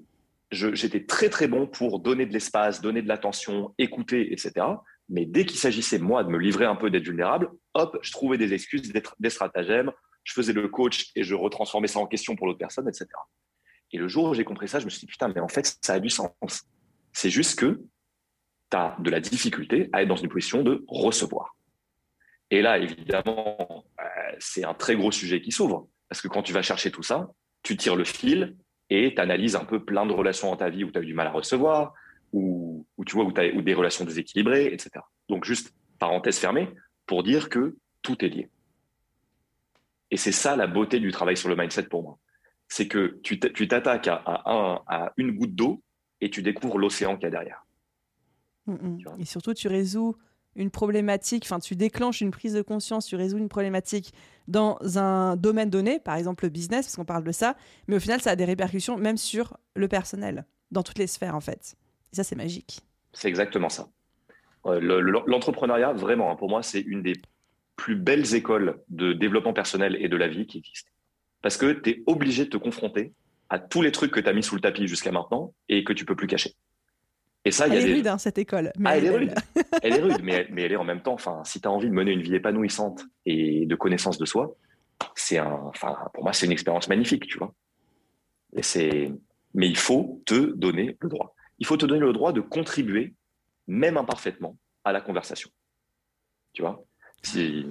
j'étais 0.50 1.04
très 1.04 1.28
très 1.30 1.48
bon 1.48 1.66
pour 1.66 2.00
donner 2.00 2.26
de 2.26 2.32
l'espace, 2.32 2.80
donner 2.80 3.02
de 3.02 3.08
l'attention, 3.08 3.74
écouter, 3.78 4.32
etc. 4.32 4.66
Mais 5.08 5.24
dès 5.24 5.44
qu'il 5.44 5.58
s'agissait, 5.58 5.98
moi, 5.98 6.22
de 6.24 6.28
me 6.28 6.38
livrer 6.38 6.66
un 6.66 6.76
peu, 6.76 6.90
d'être 6.90 7.04
vulnérable, 7.04 7.50
hop, 7.74 7.98
je 8.02 8.12
trouvais 8.12 8.36
des 8.36 8.52
excuses, 8.52 8.92
des 9.18 9.30
stratagèmes, 9.30 9.90
je 10.24 10.34
faisais 10.34 10.52
le 10.52 10.68
coach 10.68 11.10
et 11.16 11.22
je 11.22 11.34
retransformais 11.34 11.88
ça 11.88 11.98
en 11.98 12.06
question 12.06 12.36
pour 12.36 12.46
l'autre 12.46 12.58
personne, 12.58 12.86
etc. 12.86 13.06
Et 13.92 13.98
le 13.98 14.08
jour 14.08 14.28
où 14.28 14.34
j'ai 14.34 14.44
compris 14.44 14.68
ça, 14.68 14.78
je 14.78 14.84
me 14.84 14.90
suis 14.90 15.00
dit, 15.00 15.06
putain, 15.06 15.28
mais 15.28 15.40
en 15.40 15.48
fait, 15.48 15.78
ça 15.82 15.94
a 15.94 16.00
du 16.00 16.10
sens. 16.10 16.30
C'est 17.12 17.30
juste 17.30 17.58
que 17.58 17.80
tu 18.70 18.76
as 18.76 18.96
de 19.00 19.10
la 19.10 19.20
difficulté 19.20 19.88
à 19.92 20.02
être 20.02 20.08
dans 20.08 20.16
une 20.16 20.28
position 20.28 20.62
de 20.62 20.84
recevoir. 20.88 21.56
Et 22.50 22.60
là, 22.60 22.78
évidemment, 22.78 23.84
euh, 24.00 24.04
c'est 24.38 24.64
un 24.64 24.74
très 24.74 24.96
gros 24.96 25.12
sujet 25.12 25.40
qui 25.40 25.52
s'ouvre. 25.52 25.88
Parce 26.08 26.20
que 26.20 26.28
quand 26.28 26.42
tu 26.42 26.52
vas 26.52 26.62
chercher 26.62 26.90
tout 26.90 27.02
ça, 27.02 27.30
tu 27.62 27.76
tires 27.76 27.96
le 27.96 28.04
fil 28.04 28.56
et 28.90 29.14
tu 29.14 29.20
analyses 29.20 29.56
un 29.56 29.64
peu 29.64 29.84
plein 29.84 30.06
de 30.06 30.12
relations 30.12 30.50
dans 30.50 30.56
ta 30.56 30.70
vie 30.70 30.84
où 30.84 30.90
tu 30.90 30.98
as 30.98 31.02
eu 31.02 31.06
du 31.06 31.14
mal 31.14 31.26
à 31.26 31.30
recevoir, 31.30 31.94
ou, 32.32 32.86
tu 33.06 33.14
vois, 33.14 33.24
où 33.24 33.32
tu 33.32 33.40
as 33.40 33.50
des 33.50 33.74
relations 33.74 34.04
déséquilibrées, 34.04 34.66
etc. 34.66 34.90
Donc, 35.28 35.44
juste 35.44 35.74
parenthèse 35.98 36.38
fermée 36.38 36.68
pour 37.06 37.22
dire 37.22 37.48
que 37.48 37.76
tout 38.02 38.24
est 38.24 38.28
lié. 38.28 38.50
Et 40.10 40.16
c'est 40.16 40.32
ça 40.32 40.56
la 40.56 40.66
beauté 40.66 41.00
du 41.00 41.10
travail 41.10 41.36
sur 41.36 41.48
le 41.48 41.56
mindset 41.56 41.84
pour 41.84 42.02
moi. 42.02 42.18
C'est 42.68 42.88
que 42.88 43.18
tu 43.22 43.38
t'attaques 43.38 44.08
à, 44.08 45.12
une 45.16 45.32
goutte 45.32 45.54
d'eau 45.54 45.82
et 46.20 46.30
tu 46.30 46.42
découvres 46.42 46.78
l'océan 46.78 47.16
qu'il 47.16 47.24
y 47.24 47.26
a 47.26 47.30
derrière. 47.30 47.64
Mm, 48.66 48.72
mm. 48.74 49.00
Et 49.18 49.24
surtout, 49.24 49.54
tu 49.54 49.68
résous 49.68 50.16
une 50.56 50.70
problématique, 50.70 51.44
enfin, 51.46 51.60
tu 51.60 51.76
déclenches 51.76 52.20
une 52.20 52.30
prise 52.30 52.52
de 52.52 52.62
conscience, 52.62 53.06
tu 53.06 53.16
résous 53.16 53.38
une 53.38 53.48
problématique 53.48 54.12
dans 54.48 54.78
un 54.98 55.36
domaine 55.36 55.70
donné, 55.70 56.00
par 56.00 56.16
exemple 56.16 56.44
le 56.44 56.50
business, 56.50 56.86
parce 56.86 56.96
qu'on 56.96 57.04
parle 57.04 57.24
de 57.24 57.32
ça, 57.32 57.56
mais 57.86 57.96
au 57.96 58.00
final, 58.00 58.20
ça 58.20 58.30
a 58.30 58.36
des 58.36 58.44
répercussions 58.44 58.96
même 58.96 59.16
sur 59.16 59.56
le 59.74 59.88
personnel, 59.88 60.44
dans 60.70 60.82
toutes 60.82 60.98
les 60.98 61.06
sphères, 61.06 61.36
en 61.36 61.40
fait. 61.40 61.76
Et 62.12 62.16
ça, 62.16 62.24
c'est 62.24 62.36
magique. 62.36 62.80
C'est 63.12 63.28
exactement 63.28 63.68
ça. 63.68 63.88
L'entrepreneuriat, 64.64 65.92
vraiment, 65.92 66.30
hein, 66.30 66.36
pour 66.36 66.48
moi, 66.48 66.62
c'est 66.62 66.80
une 66.80 67.02
des 67.02 67.14
plus 67.76 67.96
belles 67.96 68.34
écoles 68.34 68.80
de 68.88 69.12
développement 69.12 69.52
personnel 69.52 69.96
et 70.00 70.08
de 70.08 70.16
la 70.16 70.28
vie 70.28 70.46
qui 70.46 70.58
existent. 70.58 70.90
Parce 71.42 71.56
que 71.56 71.72
tu 71.72 71.90
es 71.90 72.02
obligé 72.06 72.44
de 72.44 72.50
te 72.50 72.56
confronter 72.56 73.12
à 73.48 73.58
tous 73.58 73.82
les 73.82 73.92
trucs 73.92 74.10
que 74.10 74.20
tu 74.20 74.28
as 74.28 74.32
mis 74.32 74.42
sous 74.42 74.56
le 74.56 74.60
tapis 74.60 74.86
jusqu'à 74.86 75.12
maintenant 75.12 75.54
et 75.68 75.84
que 75.84 75.92
tu 75.92 76.04
peux 76.04 76.16
plus 76.16 76.26
cacher. 76.26 76.54
Et 77.44 77.50
ça, 77.50 77.66
elle 77.66 77.74
y 77.74 77.76
a 77.76 77.80
est 77.80 77.94
rude, 77.94 78.06
hein, 78.08 78.18
cette 78.18 78.36
école. 78.36 78.72
Mais 78.76 78.90
ah, 78.90 78.98
elle, 78.98 79.04
est 79.06 79.10
rude. 79.10 79.34
elle 79.82 79.94
est 79.94 80.00
rude, 80.00 80.18
mais, 80.22 80.48
mais 80.50 80.62
elle 80.62 80.72
est 80.72 80.76
en 80.76 80.84
même 80.84 81.00
temps, 81.00 81.14
enfin, 81.14 81.42
si 81.44 81.60
tu 81.60 81.68
as 81.68 81.70
envie 81.70 81.88
de 81.88 81.94
mener 81.94 82.12
une 82.12 82.20
vie 82.20 82.34
épanouissante 82.34 83.06
et 83.24 83.64
de 83.64 83.74
connaissance 83.76 84.18
de 84.18 84.26
soi, 84.26 84.56
c'est 85.14 85.38
un, 85.38 85.60
enfin, 85.66 85.96
pour 86.12 86.24
moi, 86.24 86.32
c'est 86.32 86.46
une 86.46 86.52
expérience 86.52 86.88
magnifique, 86.88 87.26
tu 87.26 87.38
vois. 87.38 87.54
Et 88.56 88.62
c'est, 88.62 89.12
mais 89.54 89.68
il 89.68 89.76
faut 89.76 90.20
te 90.26 90.34
donner 90.34 90.96
le 91.00 91.08
droit 91.08 91.34
il 91.58 91.66
faut 91.66 91.76
te 91.76 91.86
donner 91.86 92.00
le 92.00 92.12
droit 92.12 92.32
de 92.32 92.40
contribuer, 92.40 93.14
même 93.66 93.96
imparfaitement, 93.96 94.56
à 94.84 94.92
la 94.92 95.00
conversation. 95.00 95.50
Tu 96.52 96.62
vois? 96.62 96.82
C'est 97.22 97.64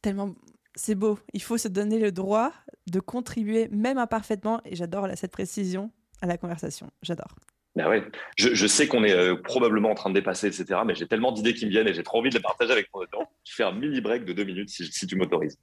tellement. 0.00 0.34
C'est 0.74 0.94
beau. 0.94 1.18
Il 1.34 1.42
faut 1.42 1.58
se 1.58 1.68
donner 1.68 1.98
le 1.98 2.12
droit 2.12 2.52
de 2.86 3.00
contribuer, 3.00 3.68
même 3.70 3.98
imparfaitement, 3.98 4.60
et 4.64 4.74
j'adore 4.74 5.06
cette 5.16 5.32
précision, 5.32 5.90
à 6.22 6.26
la 6.26 6.38
conversation. 6.38 6.90
J'adore. 7.02 7.34
Ben 7.74 7.88
ouais. 7.88 8.02
je, 8.36 8.66
sais 8.66 8.86
qu'on 8.86 9.02
est 9.02 9.14
euh, 9.14 9.34
probablement 9.34 9.90
en 9.90 9.94
train 9.94 10.10
de 10.10 10.14
dépasser, 10.14 10.46
etc. 10.46 10.80
Mais 10.84 10.94
j'ai 10.94 11.06
tellement 11.06 11.32
d'idées 11.32 11.54
qui 11.54 11.64
me 11.64 11.70
viennent 11.70 11.88
et 11.88 11.94
j'ai 11.94 12.02
trop 12.02 12.18
envie 12.18 12.28
de 12.28 12.34
les 12.34 12.42
partager 12.42 12.70
avec 12.70 12.90
toi. 12.90 13.06
Je 13.44 13.54
fais 13.54 13.62
un 13.62 13.72
mini 13.72 14.02
break 14.02 14.26
de 14.26 14.34
deux 14.34 14.44
minutes 14.44 14.68
si, 14.68 14.84
si 14.92 15.06
tu 15.06 15.16
m'autorises. 15.16 15.58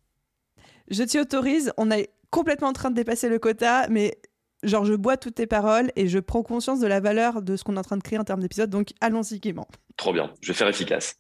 Je 0.89 1.04
t'y 1.04 1.20
autorise. 1.20 1.72
On 1.78 1.91
est 1.91 2.10
complètement 2.32 2.70
en 2.70 2.74
train 2.74 2.89
de 2.89 2.95
dépasser 2.95 3.30
le 3.30 3.38
quota, 3.38 3.88
mais 3.89 4.18
genre 4.64 4.86
je 4.86 4.93
bois 4.93 5.18
toutes 5.18 5.36
tes 5.36 5.47
paroles 5.47 5.91
et 5.95 6.07
je 6.07 6.20
prends 6.20 6.43
conscience 6.43 6.80
de 6.80 6.88
la 6.88 6.99
valeur 6.99 7.41
de 7.41 7.55
ce 7.55 7.64
qu'on 7.64 7.76
est 7.76 7.80
en 7.80 7.84
train 7.84 7.97
de 7.97 8.03
créer 8.03 8.20
en 8.20 8.24
termes 8.24 8.41
d'épisode. 8.41 8.70
Donc 8.70 8.89
allons-y 9.01 9.39
gaiement. 9.39 9.68
Trop 9.97 10.14
bien, 10.14 10.34
je 10.41 10.47
vais 10.49 10.53
faire 10.53 10.68
efficace. 10.68 11.18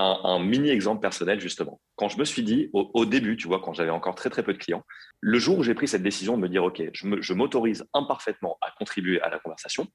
Un, 0.00 0.38
mini 0.38 0.68
exemple 0.70 1.00
personnel 1.00 1.40
justement. 1.40 1.80
Quand 1.96 2.08
je 2.08 2.18
me 2.18 2.24
suis 2.24 2.44
dit 2.44 2.70
au, 2.72 3.04
début, 3.04 3.36
tu 3.36 3.48
vois, 3.48 3.60
quand 3.60 3.72
j'avais 3.72 3.90
encore 3.90 4.14
très 4.14 4.30
très 4.30 4.44
peu 4.44 4.52
de 4.52 4.58
clients, 4.58 4.84
le 5.20 5.40
jour 5.40 5.58
où 5.58 5.64
j'ai 5.64 5.74
pris 5.74 5.88
cette 5.88 6.04
décision 6.04 6.36
de 6.36 6.42
me 6.42 6.48
dire 6.48 6.62
ok, 6.62 6.82
je 6.92 7.34
m'autorise 7.34 7.84
imparfaitement 7.94 8.58
à 8.60 8.70
contribuer 8.78 9.20
à 9.22 9.28
la 9.28 9.40
conversation. 9.40 9.88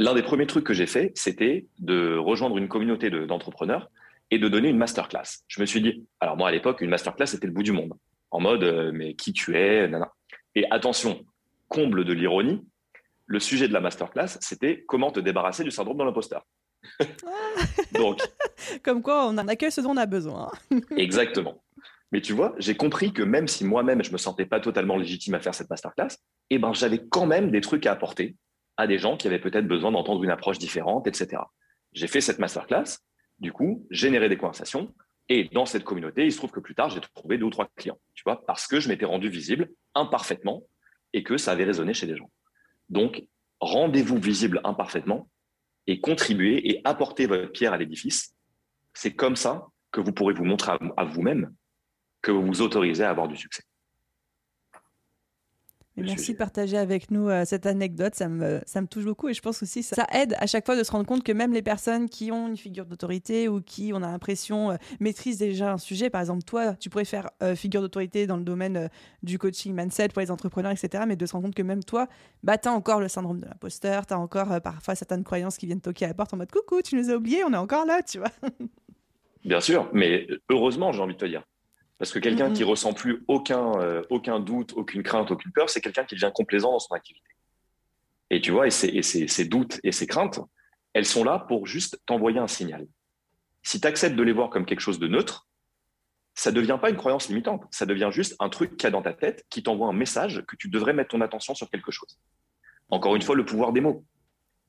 L'un 0.00 0.14
des 0.14 0.22
premiers 0.22 0.48
trucs 0.48 0.64
que 0.64 0.74
j'ai 0.74 0.86
fait, 0.86 1.12
c'était 1.14 1.68
de 1.78 2.16
rejoindre 2.16 2.58
une 2.58 2.66
communauté 2.66 3.10
d'entrepreneurs 3.10 3.90
et 4.32 4.38
de 4.38 4.48
donner 4.48 4.70
une 4.70 4.78
masterclass. 4.78 5.44
Je 5.46 5.60
me 5.60 5.66
suis 5.66 5.80
dit, 5.80 6.04
alors 6.18 6.36
moi 6.36 6.48
à 6.48 6.50
l'époque, 6.50 6.80
une 6.80 6.90
masterclass 6.90 7.26
c'était 7.26 7.46
le 7.46 7.52
bout 7.52 7.62
du 7.62 7.72
monde, 7.72 7.92
en 8.30 8.40
mode 8.40 8.64
euh, 8.64 8.90
mais 8.92 9.14
qui 9.14 9.32
tu 9.32 9.56
es, 9.56 9.88
Et 10.56 10.68
attention, 10.70 11.24
comble 11.72 12.04
de 12.04 12.12
l'ironie, 12.12 12.62
le 13.24 13.40
sujet 13.40 13.66
de 13.66 13.72
la 13.72 13.80
masterclass, 13.80 14.36
c'était 14.40 14.84
comment 14.86 15.10
te 15.10 15.20
débarrasser 15.20 15.64
du 15.64 15.70
syndrome 15.70 15.96
de 15.96 16.04
l'imposteur. 16.04 16.46
Donc, 17.94 18.20
comme 18.82 19.00
quoi 19.00 19.26
on 19.26 19.38
en 19.38 19.48
a 19.48 19.56
que 19.56 19.70
ce 19.70 19.80
dont 19.80 19.90
on 19.90 19.96
a 19.96 20.04
besoin. 20.04 20.50
exactement. 20.96 21.64
Mais 22.10 22.20
tu 22.20 22.34
vois, 22.34 22.54
j'ai 22.58 22.76
compris 22.76 23.14
que 23.14 23.22
même 23.22 23.48
si 23.48 23.64
moi-même 23.64 24.04
je 24.04 24.12
me 24.12 24.18
sentais 24.18 24.44
pas 24.44 24.60
totalement 24.60 24.96
légitime 24.98 25.32
à 25.34 25.40
faire 25.40 25.54
cette 25.54 25.70
masterclass, 25.70 26.18
eh 26.50 26.58
ben 26.58 26.74
j'avais 26.74 27.06
quand 27.08 27.24
même 27.24 27.50
des 27.50 27.62
trucs 27.62 27.86
à 27.86 27.92
apporter 27.92 28.36
à 28.76 28.86
des 28.86 28.98
gens 28.98 29.16
qui 29.16 29.26
avaient 29.26 29.40
peut-être 29.40 29.66
besoin 29.66 29.92
d'entendre 29.92 30.22
une 30.22 30.30
approche 30.30 30.58
différente, 30.58 31.06
etc. 31.06 31.42
J'ai 31.92 32.06
fait 32.06 32.20
cette 32.20 32.38
masterclass, 32.38 32.98
du 33.38 33.50
coup, 33.50 33.86
généré 33.90 34.28
des 34.28 34.36
conversations, 34.36 34.92
et 35.30 35.44
dans 35.44 35.64
cette 35.64 35.84
communauté, 35.84 36.26
il 36.26 36.32
se 36.32 36.36
trouve 36.36 36.50
que 36.50 36.60
plus 36.60 36.74
tard, 36.74 36.90
j'ai 36.90 37.00
trouvé 37.14 37.38
deux 37.38 37.46
ou 37.46 37.50
trois 37.50 37.68
clients, 37.76 37.98
tu 38.12 38.22
vois, 38.24 38.44
parce 38.44 38.66
que 38.66 38.80
je 38.80 38.88
m'étais 38.88 39.06
rendu 39.06 39.30
visible 39.30 39.70
imparfaitement 39.94 40.64
et 41.12 41.22
que 41.22 41.36
ça 41.36 41.52
avait 41.52 41.64
résonné 41.64 41.94
chez 41.94 42.06
les 42.06 42.16
gens. 42.16 42.30
Donc, 42.88 43.24
rendez-vous 43.60 44.18
visible 44.18 44.60
imparfaitement 44.64 45.28
et 45.86 46.00
contribuez 46.00 46.70
et 46.70 46.80
apportez 46.84 47.26
votre 47.26 47.50
pierre 47.52 47.72
à 47.72 47.78
l'édifice. 47.78 48.34
C'est 48.94 49.14
comme 49.14 49.36
ça 49.36 49.66
que 49.90 50.00
vous 50.00 50.12
pourrez 50.12 50.34
vous 50.34 50.44
montrer 50.44 50.72
à 50.96 51.04
vous-même 51.04 51.54
que 52.22 52.30
vous 52.30 52.42
vous 52.42 52.62
autorisez 52.62 53.04
à 53.04 53.10
avoir 53.10 53.28
du 53.28 53.36
succès. 53.36 53.62
Merci 55.96 56.32
de 56.32 56.38
partager 56.38 56.78
avec 56.78 57.10
nous 57.10 57.28
euh, 57.28 57.44
cette 57.44 57.66
anecdote, 57.66 58.14
ça 58.14 58.28
me, 58.28 58.60
ça 58.64 58.80
me 58.80 58.86
touche 58.86 59.04
beaucoup 59.04 59.28
et 59.28 59.34
je 59.34 59.42
pense 59.42 59.62
aussi 59.62 59.82
ça, 59.82 59.96
ça 59.96 60.06
aide 60.12 60.34
à 60.38 60.46
chaque 60.46 60.64
fois 60.64 60.74
de 60.74 60.82
se 60.82 60.90
rendre 60.90 61.04
compte 61.04 61.22
que 61.22 61.32
même 61.32 61.52
les 61.52 61.60
personnes 61.60 62.08
qui 62.08 62.32
ont 62.32 62.48
une 62.48 62.56
figure 62.56 62.86
d'autorité 62.86 63.48
ou 63.48 63.60
qui, 63.60 63.92
on 63.92 64.02
a 64.02 64.10
l'impression, 64.10 64.70
euh, 64.70 64.76
maîtrisent 65.00 65.38
déjà 65.38 65.72
un 65.72 65.78
sujet, 65.78 66.08
par 66.08 66.22
exemple 66.22 66.44
toi, 66.44 66.74
tu 66.74 66.88
pourrais 66.88 67.04
faire 67.04 67.28
euh, 67.42 67.54
figure 67.54 67.82
d'autorité 67.82 68.26
dans 68.26 68.38
le 68.38 68.44
domaine 68.44 68.88
du 69.22 69.38
coaching 69.38 69.74
mindset 69.74 70.08
pour 70.08 70.20
les 70.20 70.30
entrepreneurs, 70.30 70.72
etc., 70.72 71.04
mais 71.06 71.16
de 71.16 71.26
se 71.26 71.32
rendre 71.32 71.44
compte 71.44 71.54
que 71.54 71.62
même 71.62 71.84
toi, 71.84 72.08
bah, 72.42 72.56
tu 72.56 72.68
as 72.68 72.72
encore 72.72 73.00
le 73.00 73.08
syndrome 73.08 73.40
de 73.40 73.46
l'imposteur, 73.46 74.06
tu 74.06 74.14
as 74.14 74.18
encore 74.18 74.60
parfois 74.62 74.94
certaines 74.94 75.24
croyances 75.24 75.58
qui 75.58 75.66
viennent 75.66 75.80
toquer 75.80 76.06
à 76.06 76.08
la 76.08 76.14
porte 76.14 76.32
en 76.32 76.38
mode 76.38 76.50
coucou, 76.50 76.80
tu 76.82 76.96
nous 76.96 77.10
as 77.10 77.14
oubliés, 77.14 77.44
on 77.44 77.52
est 77.52 77.56
encore 77.56 77.84
là, 77.84 78.02
tu 78.02 78.18
vois. 78.18 78.30
Bien 79.44 79.60
sûr, 79.60 79.90
mais 79.92 80.28
heureusement, 80.50 80.92
j'ai 80.92 81.02
envie 81.02 81.14
de 81.14 81.18
te 81.18 81.26
dire. 81.26 81.42
Parce 82.02 82.10
que 82.10 82.18
quelqu'un 82.18 82.52
qui 82.52 82.64
ressent 82.64 82.94
plus 82.94 83.22
aucun, 83.28 83.78
euh, 83.78 84.02
aucun 84.10 84.40
doute, 84.40 84.72
aucune 84.72 85.04
crainte, 85.04 85.30
aucune 85.30 85.52
peur, 85.52 85.70
c'est 85.70 85.80
quelqu'un 85.80 86.02
qui 86.02 86.16
devient 86.16 86.32
complaisant 86.34 86.72
dans 86.72 86.80
son 86.80 86.94
activité. 86.94 87.28
Et 88.28 88.40
tu 88.40 88.50
vois, 88.50 88.66
et 88.66 88.70
ces, 88.72 89.44
doutes 89.44 89.78
et 89.84 89.92
ces 89.92 90.08
craintes, 90.08 90.40
elles 90.94 91.06
sont 91.06 91.22
là 91.22 91.38
pour 91.38 91.68
juste 91.68 92.02
t'envoyer 92.04 92.40
un 92.40 92.48
signal. 92.48 92.88
Si 93.62 93.80
tu 93.80 93.86
acceptes 93.86 94.16
de 94.16 94.22
les 94.24 94.32
voir 94.32 94.50
comme 94.50 94.66
quelque 94.66 94.80
chose 94.80 94.98
de 94.98 95.06
neutre, 95.06 95.46
ça 96.34 96.50
ne 96.50 96.56
devient 96.56 96.76
pas 96.82 96.90
une 96.90 96.96
croyance 96.96 97.28
limitante, 97.28 97.62
ça 97.70 97.86
devient 97.86 98.10
juste 98.10 98.34
un 98.40 98.48
truc 98.48 98.76
qu'il 98.76 98.82
y 98.82 98.88
a 98.88 98.90
dans 98.90 99.02
ta 99.02 99.12
tête 99.12 99.46
qui 99.48 99.62
t'envoie 99.62 99.86
un 99.86 99.92
message 99.92 100.42
que 100.48 100.56
tu 100.56 100.68
devrais 100.68 100.94
mettre 100.94 101.10
ton 101.10 101.20
attention 101.20 101.54
sur 101.54 101.70
quelque 101.70 101.92
chose. 101.92 102.18
Encore 102.90 103.14
une 103.14 103.22
fois, 103.22 103.36
le 103.36 103.44
pouvoir 103.44 103.72
des 103.72 103.80
mots. 103.80 104.04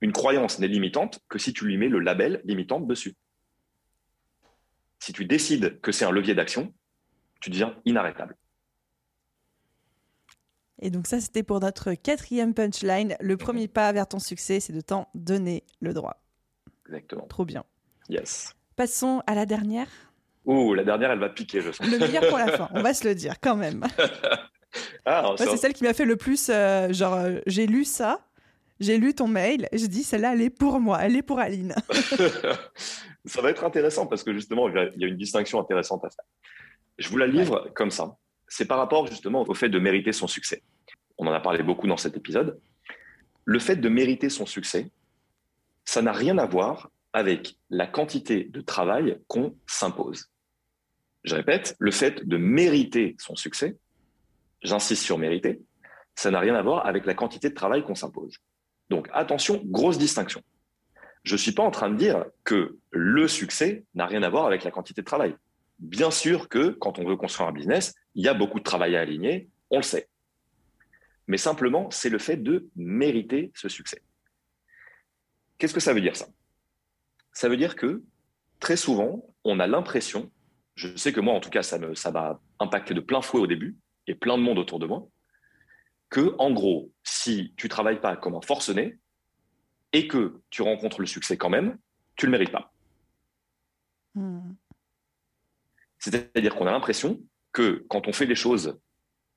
Une 0.02 0.12
croyance 0.12 0.60
n'est 0.60 0.68
limitante 0.68 1.20
que 1.30 1.40
si 1.40 1.52
tu 1.52 1.66
lui 1.66 1.78
mets 1.78 1.90
le 1.90 1.98
label 1.98 2.42
limitante 2.46 2.86
dessus. 2.86 3.16
Si 5.00 5.14
tu 5.14 5.26
décides 5.26 5.82
que 5.82 5.92
c'est 5.92 6.06
un 6.06 6.12
levier 6.12 6.36
d'action, 6.36 6.72
tu 7.44 7.50
deviens 7.50 7.76
inarrêtable. 7.84 8.38
Et 10.82 10.89
donc 10.89 11.08
ça, 11.08 11.20
c'était 11.20 11.44
pour 11.44 11.60
notre 11.60 11.94
quatrième 11.94 12.54
punchline. 12.54 13.18
Le 13.20 13.36
premier 13.36 13.68
pas 13.68 13.91
vers 13.91 14.08
ton 14.08 14.20
succès, 14.20 14.62
c'est 14.62 14.72
de 14.72 14.80
t'en 14.80 15.10
donner 15.14 15.64
le 15.82 15.94
droit. 15.94 16.24
Exactement. 16.88 17.28
Trop 17.28 17.44
bien. 17.44 17.66
Yes. 18.08 18.56
Passons 18.78 19.22
à 19.28 19.36
la 19.36 19.46
dernière. 19.46 19.88
Oh, 20.46 20.74
la 20.74 20.86
dernière, 20.86 21.12
elle 21.12 21.20
va 21.20 21.30
piquer, 21.30 21.60
je 21.60 21.72
sens. 21.72 21.86
Le 21.86 22.00
meilleur 22.00 22.28
pour 22.30 22.38
la 22.38 22.48
fin, 22.48 22.70
on 22.74 22.82
va 22.82 22.94
se 22.94 23.06
le 23.06 23.14
dire 23.14 23.39
quand 23.41 23.58
même. 23.58 23.86
ah, 25.06 25.36
c'est 25.38 25.58
celle 25.58 25.74
qui 25.74 25.84
m'a 25.84 25.94
fait 25.94 26.06
le 26.06 26.16
plus, 26.16 26.50
euh, 26.50 26.94
genre, 26.94 27.16
euh, 27.16 27.39
j'ai 27.46 27.68
lu 27.68 27.84
ça, 27.84 28.20
j'ai 28.80 28.98
lu 28.98 29.14
ton 29.14 29.28
mail, 29.28 29.68
je 29.74 29.86
dis, 29.86 30.04
celle-là, 30.04 30.34
elle 30.34 30.41
est 30.41 30.50
pour 30.50 30.80
moi, 30.80 31.00
elle 31.02 31.16
est 31.16 31.22
pour 31.22 31.39
Aline. 31.39 31.76
ça 33.26 33.41
va 33.41 33.50
être 33.50 33.64
intéressant 33.64 34.06
parce 34.06 34.24
que 34.24 34.34
justement, 34.34 34.68
il 34.70 35.02
y 35.02 35.06
a 35.06 35.08
une 35.08 35.18
distinction 35.18 35.60
intéressante 35.60 36.04
à 36.06 36.10
faire. 36.10 36.26
Je 36.98 37.10
vous 37.10 37.18
la 37.18 37.28
livre 37.28 37.72
comme 37.76 37.91
ça. 37.91 38.18
C'est 38.48 38.66
par 38.66 38.78
rapport 38.78 39.08
justement 39.08 39.41
au 39.48 39.54
fait 39.54 39.70
de 39.70 39.80
mériter 39.80 40.12
son 40.12 40.28
succès. 40.28 40.64
On 41.18 41.28
en 41.28 41.32
a 41.34 41.39
parlé 41.39 41.64
beaucoup 41.64 41.88
dans 41.88 41.98
cet 41.98 42.16
épisode. 42.18 42.60
Le 43.46 43.60
fait 43.60 43.76
de 43.76 43.89
mériter 43.89 44.30
son 44.30 44.46
succès, 44.46 44.91
ça 45.86 46.02
n'a 46.02 46.14
rien 46.14 46.38
à 46.38 46.46
voir 46.46 46.91
avec 47.14 47.56
la 47.70 47.88
quantité 47.88 48.46
de 48.46 48.62
travail 48.62 49.20
qu'on 49.28 49.56
s'impose. 49.68 50.30
Je 51.24 51.36
répète, 51.36 51.76
le 51.80 51.91
fait 51.91 52.28
de 52.28 52.38
mériter 52.38 53.16
son 53.20 53.36
succès, 53.36 53.78
j'insiste 54.62 55.04
sur 55.04 55.18
mériter, 55.18 55.62
ça 56.16 56.32
n'a 56.32 56.39
rien 56.39 56.56
à 56.56 56.62
voir 56.62 56.86
avec 56.86 57.06
la 57.06 57.14
quantité 57.14 57.50
de 57.50 57.56
travail 57.56 57.84
qu'on 57.84 57.96
s'impose. 57.96 58.38
Donc 58.89 59.08
attention, 59.14 59.62
grosse 59.66 59.98
distinction. 59.98 60.41
Je 61.24 61.36
ne 61.36 61.38
suis 61.38 61.54
pas 61.54 61.64
en 61.64 61.72
train 61.72 61.89
de 61.89 61.96
dire 61.96 62.26
que 62.44 62.78
le 62.91 63.28
succès 63.28 63.86
n'a 63.96 64.06
rien 64.06 64.24
à 64.24 64.30
voir 64.30 64.46
avec 64.46 64.64
la 64.64 64.72
quantité 64.72 65.02
de 65.02 65.06
travail. 65.06 65.36
Bien 65.80 66.12
sûr 66.12 66.50
que 66.50 66.70
quand 66.70 67.00
on 67.00 67.06
veut 67.06 67.16
construire 67.16 67.50
un 67.50 67.54
business, 67.54 67.94
il 68.16 68.24
y 68.24 68.28
a 68.28 68.34
beaucoup 68.34 68.60
de 68.60 68.64
travail 68.64 68.96
à 68.96 69.02
aligner, 69.02 69.50
on 69.70 69.78
le 69.78 69.84
sait. 69.84 70.08
Mais 71.28 71.38
simplement, 71.38 71.90
c'est 71.92 72.10
le 72.10 72.20
fait 72.20 72.38
de 72.38 72.70
mériter 72.76 73.52
ce 73.56 73.70
succès. 73.70 74.02
Qu'est-ce 75.58 75.74
que 75.74 75.80
ça 75.80 75.94
veut 75.94 76.02
dire 76.02 76.16
ça? 76.16 76.28
Ça 77.32 77.50
veut 77.50 77.58
dire 77.58 77.76
que 77.76 78.04
très 78.60 78.78
souvent, 78.78 79.26
on 79.44 79.60
a 79.60 79.68
l'impression, 79.68 80.32
je 80.76 80.96
sais 80.96 81.12
que 81.12 81.20
moi 81.20 81.34
en 81.34 81.40
tout 81.40 81.50
cas, 81.50 81.64
ça, 81.64 81.80
me, 81.80 81.96
ça 81.96 82.12
va 82.12 82.42
impacter 82.60 82.94
de 82.94 83.00
plein 83.00 83.22
fouet 83.22 83.42
au 83.42 83.48
début, 83.48 83.78
et 84.08 84.16
plein 84.16 84.38
de 84.38 84.44
monde 84.44 84.60
autour 84.60 84.80
de 84.80 84.86
moi, 84.86 85.08
que 86.10 86.36
en 86.38 86.52
gros, 86.52 86.92
si 87.04 87.54
tu 87.58 87.70
travailles 87.70 88.02
pas 88.02 88.16
comme 88.16 88.36
un 88.36 88.42
forcené 88.42 89.00
et 89.94 90.08
que 90.08 90.42
tu 90.50 90.62
rencontres 90.62 91.00
le 91.00 91.08
succès 91.08 91.38
quand 91.38 91.50
même, 91.50 91.78
tu 92.16 92.26
le 92.26 92.32
mérites 92.32 92.52
pas. 92.52 92.74
Hmm. 94.16 94.54
C'est-à-dire 96.04 96.54
qu'on 96.56 96.68
a 96.68 96.72
l'impression 96.72 97.22
que 97.54 97.86
quand 97.88 98.10
on 98.10 98.14
fait 98.14 98.26
des 98.26 98.36
choses 98.36 98.78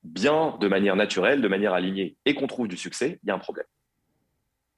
bien, 0.03 0.57
de 0.59 0.67
manière 0.67 0.97
naturelle, 0.97 1.41
de 1.41 1.47
manière 1.47 1.71
alignée, 1.71 2.17
et 2.25 2.35
qu'on 2.35 2.47
trouve 2.47 2.67
du 2.67 2.75
succès, 2.75 3.21
il 3.23 3.27
y 3.27 3.31
a 3.31 3.35
un 3.35 3.39
problème. 3.39 3.65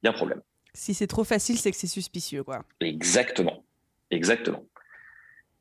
Il 0.03 0.05
y 0.05 0.09
a 0.09 0.11
un 0.11 0.15
problème. 0.15 0.39
Si 0.75 0.93
c'est 0.93 1.07
trop 1.07 1.23
facile, 1.23 1.57
c'est 1.57 1.71
que 1.71 1.77
c'est 1.77 1.87
suspicieux, 1.87 2.43
quoi. 2.43 2.63
Exactement. 2.79 3.65
Exactement. 4.11 4.63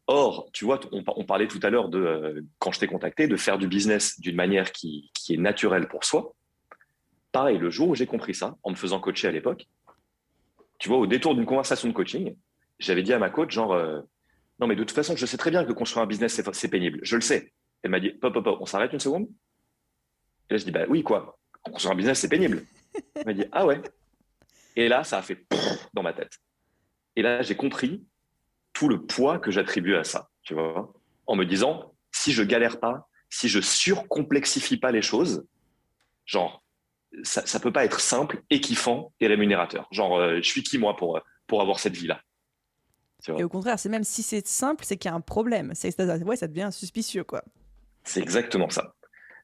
Or, 0.06 0.50
tu 0.52 0.66
vois, 0.66 0.80
on, 0.92 1.24
parlait 1.24 1.48
tout 1.48 1.60
à 1.62 1.70
l'heure 1.70 1.88
de, 1.88 1.98
euh, 1.98 2.42
quand 2.58 2.72
je 2.72 2.80
t'ai 2.80 2.86
contacté, 2.86 3.26
de 3.26 3.36
faire 3.36 3.56
du 3.56 3.66
business 3.66 4.20
d'une 4.20 4.36
manière 4.36 4.72
qui, 4.72 5.10
est 5.30 5.36
naturelle 5.38 5.88
pour 5.88 6.04
soi. 6.04 6.34
Pareil, 7.32 7.56
le 7.56 7.70
jour 7.70 7.88
où 7.88 7.94
j'ai 7.94 8.06
compris 8.06 8.34
ça, 8.34 8.56
en 8.62 8.70
me 8.70 8.76
faisant 8.76 9.00
coacher 9.00 9.28
à 9.28 9.32
l'époque, 9.32 9.66
tu 10.78 10.90
vois, 10.90 10.98
au 10.98 11.06
détour 11.06 11.34
d'une 11.34 11.46
conversation 11.46 11.88
de 11.88 11.94
coaching, 11.94 12.36
j'avais 12.78 13.02
dit 13.02 13.14
à 13.14 13.18
ma 13.18 13.30
coach, 13.30 13.52
genre, 13.52 13.72
euh, 13.72 14.02
non, 14.58 14.66
mais 14.66 14.74
de 14.74 14.82
toute 14.82 14.94
façon, 14.94 15.16
je 15.16 15.24
sais 15.24 15.36
très 15.36 15.50
bien 15.50 15.64
que 15.64 15.72
construire 15.72 16.02
un 16.04 16.06
business, 16.06 16.40
c'est 16.52 16.68
pénible. 16.68 16.98
Je 17.02 17.14
le 17.14 17.22
sais. 17.22 17.52
Elle 17.82 17.90
m'a 17.90 18.00
dit, 18.00 18.10
pop, 18.10 18.32
pop, 18.32 18.42
pop, 18.42 18.58
on 18.60 18.66
s'arrête 18.66 18.92
une 18.92 19.00
seconde 19.00 19.28
Et 20.50 20.54
là, 20.54 20.58
je 20.58 20.64
dis, 20.64 20.72
bah 20.72 20.84
oui, 20.88 21.02
quoi 21.02 21.38
Construire 21.62 21.92
un 21.92 21.96
business, 21.96 22.18
c'est 22.18 22.28
pénible. 22.28 22.64
Elle 23.14 23.26
m'a 23.26 23.32
dit, 23.34 23.44
ah 23.52 23.66
ouais. 23.66 23.80
Et 24.74 24.88
là, 24.88 25.04
ça 25.04 25.18
a 25.18 25.22
fait 25.22 25.46
dans 25.94 26.02
ma 26.02 26.12
tête. 26.12 26.38
Et 27.14 27.22
là, 27.22 27.42
j'ai 27.42 27.56
compris 27.56 28.04
tout 28.72 28.88
le 28.88 29.04
poids 29.04 29.38
que 29.38 29.50
j'attribue 29.50 29.96
à 29.96 30.04
ça, 30.04 30.28
tu 30.42 30.54
vois, 30.54 30.92
en 31.26 31.36
me 31.36 31.44
disant, 31.44 31.94
si 32.12 32.32
je 32.32 32.42
galère 32.42 32.78
pas, 32.78 33.08
si 33.28 33.48
je 33.48 33.60
surcomplexifie 33.60 34.76
pas 34.76 34.92
les 34.92 35.02
choses, 35.02 35.46
genre, 36.24 36.62
ça, 37.22 37.44
ça 37.46 37.60
peut 37.60 37.72
pas 37.72 37.84
être 37.84 38.00
simple 38.00 38.42
kiffant 38.60 39.12
et 39.20 39.26
rémunérateur. 39.26 39.88
Genre, 39.90 40.16
euh, 40.16 40.36
je 40.36 40.48
suis 40.48 40.62
qui 40.62 40.78
moi 40.78 40.96
pour, 40.96 41.20
pour 41.46 41.60
avoir 41.60 41.80
cette 41.80 41.96
vie-là? 41.96 42.22
Et 43.26 43.44
au 43.44 43.48
contraire, 43.48 43.78
c'est 43.78 43.88
même 43.88 44.04
si 44.04 44.22
c'est 44.22 44.46
simple, 44.46 44.84
c'est 44.84 44.96
qu'il 44.96 45.10
y 45.10 45.12
a 45.12 45.16
un 45.16 45.20
problème. 45.20 45.72
C'est 45.74 45.98
ouais, 46.24 46.36
ça 46.36 46.46
devient 46.46 46.68
suspicieux, 46.70 47.24
quoi. 47.24 47.42
C'est 48.04 48.20
exactement 48.20 48.70
ça. 48.70 48.94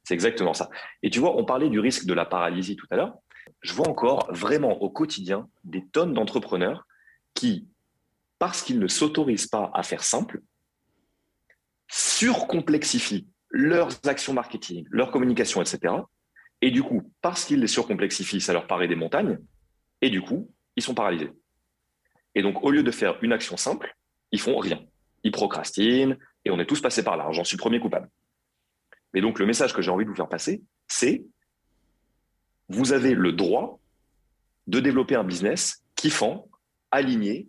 C'est 0.04 0.14
exactement 0.14 0.54
ça. 0.54 0.70
Et 1.02 1.10
tu 1.10 1.18
vois, 1.18 1.36
on 1.36 1.44
parlait 1.44 1.70
du 1.70 1.80
risque 1.80 2.06
de 2.06 2.14
la 2.14 2.24
paralysie 2.24 2.76
tout 2.76 2.86
à 2.90 2.96
l'heure. 2.96 3.16
Je 3.60 3.72
vois 3.72 3.88
encore 3.88 4.28
vraiment 4.32 4.80
au 4.82 4.90
quotidien 4.90 5.48
des 5.64 5.86
tonnes 5.86 6.12
d'entrepreneurs 6.12 6.86
qui, 7.34 7.68
parce 8.38 8.62
qu'ils 8.62 8.78
ne 8.78 8.86
s'autorisent 8.86 9.46
pas 9.46 9.70
à 9.74 9.82
faire 9.82 10.04
simple, 10.04 10.42
surcomplexifient 11.88 13.28
leurs 13.50 13.90
actions 14.06 14.32
marketing, 14.32 14.86
leur 14.90 15.10
communication, 15.10 15.62
etc. 15.62 15.94
Et 16.60 16.70
du 16.70 16.82
coup, 16.82 17.10
parce 17.20 17.44
qu'ils 17.44 17.60
les 17.60 17.66
surcomplexifient, 17.66 18.40
ça 18.40 18.52
leur 18.52 18.66
paraît 18.66 18.88
des 18.88 18.96
montagnes. 18.96 19.38
Et 20.00 20.10
du 20.10 20.22
coup, 20.22 20.50
ils 20.76 20.82
sont 20.82 20.94
paralysés. 20.94 21.32
Et 22.34 22.42
donc, 22.42 22.62
au 22.62 22.70
lieu 22.70 22.82
de 22.82 22.90
faire 22.90 23.16
une 23.22 23.32
action 23.32 23.56
simple, 23.56 23.96
ils 24.32 24.40
font 24.40 24.58
rien. 24.58 24.80
Ils 25.22 25.32
procrastinent 25.32 26.16
et 26.44 26.50
on 26.50 26.58
est 26.58 26.66
tous 26.66 26.80
passés 26.80 27.04
par 27.04 27.16
là. 27.16 27.28
J'en 27.30 27.44
suis 27.44 27.56
premier 27.56 27.80
coupable. 27.80 28.10
Mais 29.12 29.20
donc, 29.20 29.38
le 29.38 29.46
message 29.46 29.72
que 29.72 29.82
j'ai 29.82 29.90
envie 29.90 30.04
de 30.04 30.10
vous 30.10 30.16
faire 30.16 30.28
passer, 30.28 30.62
c'est 30.88 31.24
vous 32.68 32.92
avez 32.92 33.14
le 33.14 33.32
droit 33.32 33.80
de 34.66 34.80
développer 34.80 35.14
un 35.14 35.24
business 35.24 35.84
kiffant, 35.94 36.48
aligné, 36.90 37.48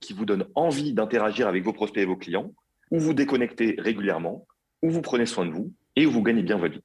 qui 0.00 0.12
vous 0.12 0.24
donne 0.24 0.46
envie 0.54 0.92
d'interagir 0.92 1.46
avec 1.46 1.62
vos 1.64 1.72
prospects 1.72 2.02
et 2.02 2.06
vos 2.06 2.16
clients, 2.16 2.52
où 2.90 2.98
vous 2.98 3.14
déconnectez 3.14 3.76
régulièrement, 3.78 4.46
où 4.82 4.90
vous 4.90 5.02
prenez 5.02 5.26
soin 5.26 5.46
de 5.46 5.52
vous 5.52 5.72
et 5.96 6.06
où 6.06 6.10
vous 6.10 6.22
gagnez 6.22 6.42
bien 6.42 6.58
votre 6.58 6.74
vie. 6.74 6.84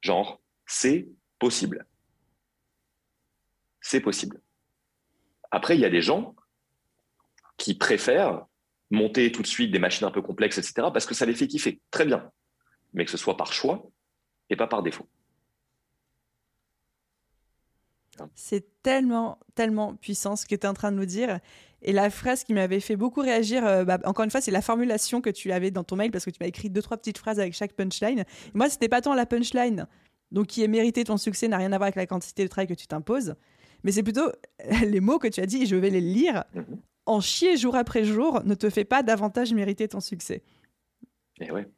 Genre, 0.00 0.40
c'est 0.66 1.08
possible. 1.38 1.86
C'est 3.80 4.00
possible. 4.00 4.40
Après, 5.50 5.76
il 5.76 5.80
y 5.80 5.84
a 5.84 5.90
des 5.90 6.02
gens 6.02 6.34
qui 7.58 7.74
préfèrent 7.74 8.46
monter 8.90 9.30
tout 9.30 9.42
de 9.42 9.46
suite 9.46 9.70
des 9.70 9.78
machines 9.78 10.06
un 10.06 10.10
peu 10.10 10.22
complexes, 10.22 10.56
etc., 10.56 10.88
parce 10.92 11.04
que 11.04 11.14
ça 11.14 11.26
les 11.26 11.34
fait 11.34 11.46
kiffer. 11.46 11.80
Très 11.90 12.06
bien. 12.06 12.30
Mais 12.94 13.04
que 13.04 13.10
ce 13.10 13.18
soit 13.18 13.36
par 13.36 13.52
choix 13.52 13.90
et 14.48 14.56
pas 14.56 14.66
par 14.66 14.82
défaut. 14.82 15.06
C'est 18.34 18.66
tellement, 18.82 19.38
tellement 19.54 19.94
puissant 19.94 20.34
ce 20.34 20.46
que 20.46 20.54
tu 20.54 20.62
es 20.62 20.66
en 20.66 20.74
train 20.74 20.90
de 20.90 20.96
nous 20.96 21.06
dire. 21.06 21.38
Et 21.82 21.92
la 21.92 22.10
phrase 22.10 22.42
qui 22.42 22.52
m'avait 22.52 22.80
fait 22.80 22.96
beaucoup 22.96 23.20
réagir, 23.20 23.64
euh, 23.64 23.84
bah, 23.84 23.98
encore 24.04 24.24
une 24.24 24.30
fois, 24.30 24.40
c'est 24.40 24.50
la 24.50 24.62
formulation 24.62 25.20
que 25.20 25.30
tu 25.30 25.52
avais 25.52 25.70
dans 25.70 25.84
ton 25.84 25.94
mail 25.94 26.10
parce 26.10 26.24
que 26.24 26.30
tu 26.30 26.38
m'as 26.40 26.48
écrit 26.48 26.70
deux, 26.70 26.82
trois 26.82 26.96
petites 26.96 27.18
phrases 27.18 27.38
avec 27.38 27.52
chaque 27.52 27.74
punchline. 27.74 28.20
Et 28.20 28.24
moi, 28.54 28.68
c'était 28.68 28.88
pas 28.88 29.02
tant 29.02 29.14
la 29.14 29.26
punchline, 29.26 29.86
donc 30.32 30.48
qui 30.48 30.64
est 30.64 30.68
mérité 30.68 31.04
ton 31.04 31.16
succès, 31.16 31.46
n'a 31.46 31.58
rien 31.58 31.72
à 31.72 31.76
voir 31.76 31.82
avec 31.82 31.96
la 31.96 32.06
quantité 32.06 32.42
de 32.42 32.48
travail 32.48 32.66
que 32.66 32.74
tu 32.74 32.88
t'imposes, 32.88 33.36
mais 33.84 33.92
c'est 33.92 34.02
plutôt 34.02 34.32
les 34.82 35.00
mots 35.00 35.20
que 35.20 35.28
tu 35.28 35.40
as 35.40 35.46
dit 35.46 35.62
et 35.62 35.66
je 35.66 35.76
vais 35.76 35.90
les 35.90 36.00
lire. 36.00 36.44
Mhm 36.54 36.78
en 37.08 37.20
chier 37.20 37.56
jour 37.56 37.74
après 37.74 38.04
jour 38.04 38.42
ne 38.44 38.54
te 38.54 38.68
fait 38.70 38.84
pas 38.84 39.02
davantage 39.02 39.52
mériter 39.54 39.88
ton 39.88 40.00
succès. 40.00 40.42
Et 41.40 41.46
eh 41.48 41.52
ouais. 41.52 41.68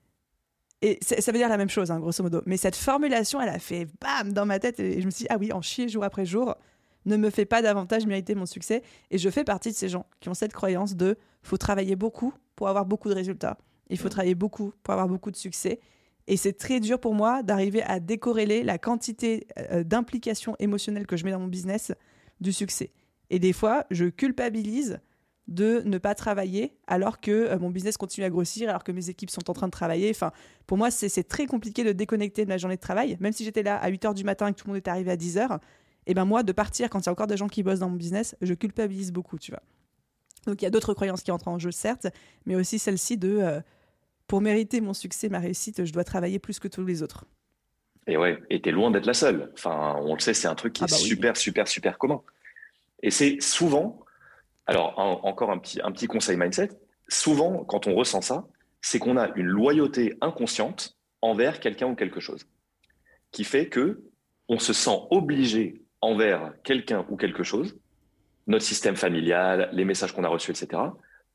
Et 0.82 0.98
ça 1.02 1.30
veut 1.30 1.38
dire 1.38 1.48
la 1.48 1.58
même 1.58 1.68
chose, 1.68 1.90
hein, 1.90 2.00
grosso 2.00 2.22
modo. 2.22 2.42
Mais 2.46 2.56
cette 2.56 2.76
formulation, 2.76 3.40
elle 3.40 3.50
a 3.50 3.58
fait 3.58 3.86
bam 4.00 4.32
dans 4.32 4.46
ma 4.46 4.58
tête 4.58 4.80
et 4.80 5.00
je 5.00 5.06
me 5.06 5.10
suis 5.10 5.24
dit, 5.24 5.26
ah 5.30 5.36
oui, 5.38 5.52
en 5.52 5.60
chier 5.60 5.88
jour 5.88 6.04
après 6.04 6.24
jour 6.24 6.56
ne 7.04 7.16
me 7.16 7.30
fait 7.30 7.44
pas 7.44 7.62
davantage 7.62 8.06
mériter 8.06 8.34
mon 8.34 8.46
succès. 8.46 8.82
Et 9.10 9.18
je 9.18 9.28
fais 9.30 9.44
partie 9.44 9.70
de 9.70 9.76
ces 9.76 9.88
gens 9.88 10.06
qui 10.20 10.28
ont 10.30 10.34
cette 10.34 10.52
croyance 10.52 10.96
de 10.96 11.16
faut 11.42 11.58
travailler 11.58 11.96
beaucoup 11.96 12.32
pour 12.56 12.68
avoir 12.68 12.86
beaucoup 12.86 13.08
de 13.08 13.14
résultats. 13.14 13.58
Il 13.88 13.98
faut 13.98 14.08
travailler 14.08 14.34
beaucoup 14.34 14.72
pour 14.82 14.92
avoir 14.92 15.08
beaucoup 15.08 15.30
de 15.30 15.36
succès. 15.36 15.80
Et 16.26 16.36
c'est 16.36 16.54
très 16.54 16.80
dur 16.80 16.98
pour 16.98 17.14
moi 17.14 17.42
d'arriver 17.42 17.82
à 17.82 18.00
décorréler 18.00 18.62
la 18.62 18.78
quantité 18.78 19.46
euh, 19.58 19.84
d'implication 19.84 20.56
émotionnelle 20.58 21.06
que 21.06 21.16
je 21.16 21.24
mets 21.24 21.32
dans 21.32 21.40
mon 21.40 21.48
business 21.48 21.92
du 22.40 22.52
succès. 22.52 22.90
Et 23.28 23.38
des 23.38 23.52
fois, 23.52 23.84
je 23.90 24.06
culpabilise 24.06 24.98
de 25.48 25.82
ne 25.84 25.98
pas 25.98 26.14
travailler 26.14 26.76
alors 26.86 27.20
que 27.20 27.30
euh, 27.30 27.58
mon 27.58 27.70
business 27.70 27.96
continue 27.96 28.24
à 28.24 28.30
grossir, 28.30 28.68
alors 28.68 28.84
que 28.84 28.92
mes 28.92 29.08
équipes 29.08 29.30
sont 29.30 29.50
en 29.50 29.52
train 29.52 29.66
de 29.66 29.72
travailler. 29.72 30.10
Enfin, 30.10 30.32
pour 30.66 30.78
moi, 30.78 30.90
c'est 30.90 31.24
très 31.24 31.46
compliqué 31.46 31.82
de 31.82 31.92
déconnecter 31.92 32.44
de 32.44 32.48
ma 32.48 32.56
journée 32.56 32.76
de 32.76 32.80
travail. 32.80 33.16
Même 33.20 33.32
si 33.32 33.44
j'étais 33.44 33.62
là 33.62 33.76
à 33.76 33.88
8 33.88 34.04
h 34.04 34.14
du 34.14 34.24
matin 34.24 34.46
et 34.48 34.52
que 34.52 34.58
tout 34.58 34.66
le 34.66 34.74
monde 34.74 34.76
est 34.76 34.88
arrivé 34.88 35.10
à 35.10 35.16
10 35.16 35.36
h, 35.38 35.58
et 36.06 36.14
ben 36.14 36.24
moi, 36.24 36.42
de 36.42 36.52
partir 36.52 36.88
quand 36.88 37.00
il 37.00 37.06
y 37.06 37.08
a 37.08 37.12
encore 37.12 37.26
des 37.26 37.36
gens 37.36 37.48
qui 37.48 37.62
bossent 37.62 37.80
dans 37.80 37.90
mon 37.90 37.96
business, 37.96 38.36
je 38.40 38.54
culpabilise 38.54 39.12
beaucoup, 39.12 39.38
tu 39.38 39.50
vois. 39.50 39.62
Donc 40.46 40.62
il 40.62 40.64
y 40.64 40.68
a 40.68 40.70
d'autres 40.70 40.94
croyances 40.94 41.22
qui 41.22 41.30
entrent 41.30 41.48
en 41.48 41.58
jeu, 41.58 41.70
certes, 41.70 42.06
mais 42.46 42.54
aussi 42.54 42.78
celle-ci 42.78 43.16
de 43.18 43.38
euh, 43.40 43.60
pour 44.26 44.40
mériter 44.40 44.80
mon 44.80 44.94
succès, 44.94 45.28
ma 45.28 45.38
réussite, 45.38 45.84
je 45.84 45.92
dois 45.92 46.04
travailler 46.04 46.38
plus 46.38 46.58
que 46.58 46.68
tous 46.68 46.84
les 46.84 47.02
autres. 47.02 47.26
Et 48.06 48.16
ouais, 48.16 48.40
et 48.48 48.62
t'es 48.62 48.70
loin 48.70 48.90
d'être 48.90 49.06
la 49.06 49.14
seule. 49.14 49.50
Enfin, 49.52 49.96
on 50.02 50.14
le 50.14 50.20
sait, 50.20 50.34
c'est 50.34 50.48
un 50.48 50.54
truc 50.54 50.72
qui 50.72 50.82
ah 50.84 50.86
est 50.86 50.90
bah 50.90 50.96
super, 50.96 51.36
super, 51.36 51.68
super 51.68 51.98
commun. 51.98 52.22
Et 53.02 53.10
c'est 53.10 53.40
souvent, 53.40 54.00
alors 54.70 54.96
encore 54.98 55.50
un 55.50 55.58
petit, 55.58 55.80
un 55.82 55.90
petit 55.90 56.06
conseil 56.06 56.36
mindset, 56.36 56.68
souvent 57.08 57.64
quand 57.64 57.88
on 57.88 57.94
ressent 57.94 58.20
ça, 58.20 58.46
c'est 58.80 59.00
qu'on 59.00 59.16
a 59.16 59.28
une 59.34 59.46
loyauté 59.46 60.16
inconsciente 60.20 60.96
envers 61.22 61.58
quelqu'un 61.58 61.88
ou 61.88 61.96
quelque 61.96 62.20
chose, 62.20 62.46
qui 63.32 63.42
fait 63.42 63.68
que 63.68 64.04
on 64.48 64.60
se 64.60 64.72
sent 64.72 64.96
obligé 65.10 65.82
envers 66.00 66.52
quelqu'un 66.62 67.04
ou 67.10 67.16
quelque 67.16 67.42
chose, 67.42 67.78
notre 68.46 68.64
système 68.64 68.94
familial, 68.94 69.70
les 69.72 69.84
messages 69.84 70.12
qu'on 70.12 70.22
a 70.22 70.28
reçus, 70.28 70.52
etc., 70.52 70.82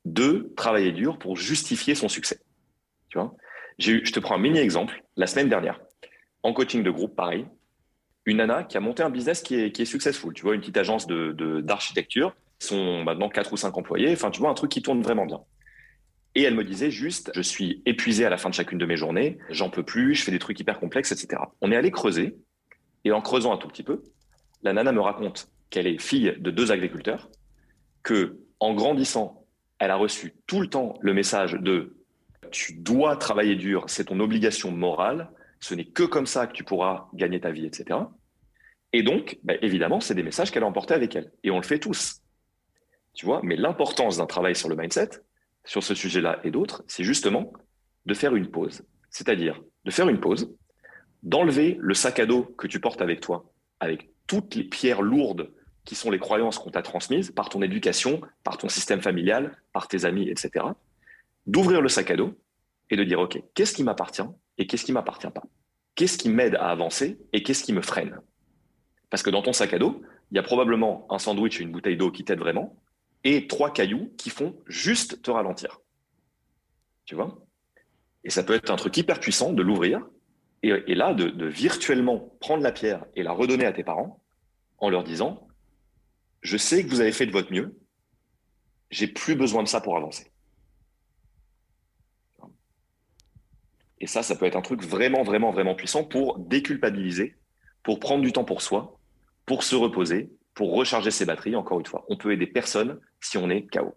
de 0.06 0.52
travailler 0.56 0.92
dur 0.92 1.18
pour 1.18 1.36
justifier 1.36 1.94
son 1.94 2.08
succès. 2.08 2.40
Tu 3.10 3.18
vois? 3.18 3.34
Eu, 3.78 4.00
je 4.04 4.12
te 4.12 4.20
prends 4.20 4.36
un 4.36 4.38
mini 4.38 4.58
exemple. 4.58 5.02
La 5.16 5.26
semaine 5.26 5.50
dernière, 5.50 5.78
en 6.42 6.54
coaching 6.54 6.82
de 6.82 6.90
groupe, 6.90 7.14
pareil, 7.14 7.46
une 8.24 8.38
nana 8.38 8.64
qui 8.64 8.78
a 8.78 8.80
monté 8.80 9.02
un 9.02 9.10
business 9.10 9.42
qui 9.42 9.60
est, 9.60 9.72
qui 9.72 9.82
est 9.82 9.86
successful. 9.86 10.32
Tu 10.32 10.42
vois, 10.42 10.54
une 10.54 10.60
petite 10.60 10.78
agence 10.78 11.06
d'architecture. 11.06 12.30
De, 12.30 12.45
sont 12.58 13.04
maintenant 13.04 13.28
quatre 13.28 13.52
ou 13.52 13.56
cinq 13.56 13.76
employés. 13.76 14.12
Enfin, 14.12 14.30
tu 14.30 14.40
vois, 14.40 14.50
un 14.50 14.54
truc 14.54 14.70
qui 14.70 14.82
tourne 14.82 15.02
vraiment 15.02 15.26
bien. 15.26 15.40
Et 16.34 16.42
elle 16.42 16.54
me 16.54 16.64
disait 16.64 16.90
juste, 16.90 17.30
je 17.34 17.40
suis 17.40 17.82
épuisé 17.86 18.24
à 18.24 18.30
la 18.30 18.36
fin 18.36 18.50
de 18.50 18.54
chacune 18.54 18.78
de 18.78 18.84
mes 18.84 18.96
journées, 18.96 19.38
j'en 19.48 19.70
peux 19.70 19.82
plus, 19.82 20.14
je 20.14 20.22
fais 20.22 20.30
des 20.30 20.38
trucs 20.38 20.60
hyper 20.60 20.78
complexes, 20.78 21.12
etc. 21.12 21.42
On 21.62 21.72
est 21.72 21.76
allé 21.76 21.90
creuser, 21.90 22.36
et 23.04 23.12
en 23.12 23.22
creusant 23.22 23.54
un 23.54 23.56
tout 23.56 23.68
petit 23.68 23.82
peu, 23.82 24.02
la 24.62 24.74
nana 24.74 24.92
me 24.92 25.00
raconte 25.00 25.48
qu'elle 25.70 25.86
est 25.86 25.98
fille 25.98 26.34
de 26.38 26.50
deux 26.50 26.72
agriculteurs, 26.72 27.30
que 28.02 28.38
en 28.60 28.74
grandissant, 28.74 29.46
elle 29.78 29.90
a 29.90 29.96
reçu 29.96 30.34
tout 30.46 30.60
le 30.60 30.68
temps 30.68 30.94
le 31.00 31.14
message 31.14 31.54
de 31.54 31.96
tu 32.50 32.74
dois 32.74 33.16
travailler 33.16 33.56
dur, 33.56 33.84
c'est 33.88 34.04
ton 34.04 34.20
obligation 34.20 34.70
morale, 34.70 35.30
ce 35.60 35.74
n'est 35.74 35.84
que 35.84 36.02
comme 36.02 36.26
ça 36.26 36.46
que 36.46 36.52
tu 36.52 36.64
pourras 36.64 37.08
gagner 37.14 37.40
ta 37.40 37.50
vie, 37.50 37.66
etc. 37.66 37.98
Et 38.92 39.02
donc, 39.02 39.38
bah, 39.42 39.54
évidemment, 39.62 40.00
c'est 40.00 40.14
des 40.14 40.22
messages 40.22 40.50
qu'elle 40.50 40.62
a 40.62 40.66
emportés 40.66 40.94
avec 40.94 41.16
elle. 41.16 41.32
Et 41.42 41.50
on 41.50 41.56
le 41.56 41.64
fait 41.64 41.78
tous. 41.78 42.20
Tu 43.16 43.24
vois, 43.24 43.40
mais 43.42 43.56
l'importance 43.56 44.18
d'un 44.18 44.26
travail 44.26 44.54
sur 44.54 44.68
le 44.68 44.76
mindset, 44.76 45.08
sur 45.64 45.82
ce 45.82 45.94
sujet-là 45.94 46.38
et 46.44 46.50
d'autres, 46.50 46.84
c'est 46.86 47.02
justement 47.02 47.50
de 48.04 48.12
faire 48.12 48.36
une 48.36 48.50
pause. 48.50 48.84
C'est-à-dire 49.08 49.60
de 49.86 49.90
faire 49.90 50.08
une 50.10 50.20
pause, 50.20 50.54
d'enlever 51.22 51.78
le 51.80 51.94
sac 51.94 52.20
à 52.20 52.26
dos 52.26 52.44
que 52.58 52.66
tu 52.66 52.78
portes 52.78 53.00
avec 53.00 53.20
toi, 53.20 53.50
avec 53.80 54.10
toutes 54.26 54.54
les 54.54 54.64
pierres 54.64 55.00
lourdes 55.00 55.50
qui 55.86 55.94
sont 55.94 56.10
les 56.10 56.18
croyances 56.18 56.58
qu'on 56.58 56.70
t'a 56.70 56.82
transmises 56.82 57.30
par 57.30 57.48
ton 57.48 57.62
éducation, 57.62 58.20
par 58.44 58.58
ton 58.58 58.68
système 58.68 59.00
familial, 59.00 59.56
par 59.72 59.88
tes 59.88 60.04
amis, 60.04 60.28
etc. 60.28 60.66
D'ouvrir 61.46 61.80
le 61.80 61.88
sac 61.88 62.10
à 62.10 62.16
dos 62.16 62.34
et 62.90 62.96
de 62.96 63.04
dire, 63.04 63.18
OK, 63.18 63.40
qu'est-ce 63.54 63.72
qui 63.72 63.82
m'appartient 63.82 64.28
et 64.58 64.66
qu'est-ce 64.66 64.84
qui 64.84 64.92
m'appartient 64.92 65.30
pas? 65.30 65.44
Qu'est-ce 65.94 66.18
qui 66.18 66.28
m'aide 66.28 66.56
à 66.56 66.68
avancer 66.68 67.18
et 67.32 67.42
qu'est-ce 67.42 67.64
qui 67.64 67.72
me 67.72 67.80
freine? 67.80 68.20
Parce 69.08 69.22
que 69.22 69.30
dans 69.30 69.40
ton 69.40 69.54
sac 69.54 69.72
à 69.72 69.78
dos, 69.78 70.02
il 70.32 70.36
y 70.36 70.38
a 70.38 70.42
probablement 70.42 71.06
un 71.08 71.18
sandwich 71.18 71.60
et 71.60 71.62
une 71.62 71.72
bouteille 71.72 71.96
d'eau 71.96 72.10
qui 72.10 72.22
t'aident 72.22 72.40
vraiment 72.40 72.76
et 73.26 73.48
trois 73.48 73.72
cailloux 73.72 74.12
qui 74.16 74.30
font 74.30 74.56
juste 74.66 75.20
te 75.20 75.32
ralentir. 75.32 75.80
Tu 77.06 77.16
vois? 77.16 77.44
Et 78.22 78.30
ça 78.30 78.44
peut 78.44 78.54
être 78.54 78.70
un 78.70 78.76
truc 78.76 78.96
hyper 78.96 79.18
puissant 79.18 79.52
de 79.52 79.62
l'ouvrir 79.62 80.06
et, 80.62 80.94
là, 80.94 81.12
de, 81.12 81.46
virtuellement 81.46 82.36
prendre 82.40 82.62
la 82.62 82.72
pierre 82.72 83.04
et 83.14 83.22
la 83.22 83.32
redonner 83.32 83.66
à 83.66 83.72
tes 83.72 83.84
parents 83.84 84.22
en 84.78 84.90
leur 84.90 85.04
disant, 85.04 85.48
je 86.42 86.56
sais 86.56 86.84
que 86.84 86.88
vous 86.88 87.00
avez 87.00 87.12
fait 87.12 87.26
de 87.26 87.32
votre 87.32 87.52
mieux, 87.52 87.76
j'ai 88.90 89.08
plus 89.08 89.34
besoin 89.34 89.62
de 89.62 89.68
ça 89.68 89.80
pour 89.80 89.96
avancer. 89.96 90.30
Et 93.98 94.06
ça, 94.06 94.22
ça 94.22 94.36
peut 94.36 94.46
être 94.46 94.56
un 94.56 94.62
truc 94.62 94.82
vraiment, 94.82 95.22
vraiment, 95.22 95.50
vraiment 95.50 95.74
puissant 95.74 96.04
pour 96.04 96.38
déculpabiliser, 96.38 97.36
pour 97.82 97.98
prendre 97.98 98.22
du 98.22 98.32
temps 98.32 98.44
pour 98.44 98.62
soi, 98.62 98.98
pour 99.46 99.62
se 99.62 99.74
reposer, 99.74 100.30
pour 100.56 100.74
recharger 100.74 101.12
ses 101.12 101.24
batteries. 101.24 101.54
Encore 101.54 101.78
une 101.78 101.86
fois, 101.86 102.04
on 102.08 102.16
peut 102.16 102.32
aider 102.32 102.46
personne 102.46 102.98
si 103.20 103.38
on 103.38 103.48
est 103.48 103.66
KO. 103.66 103.94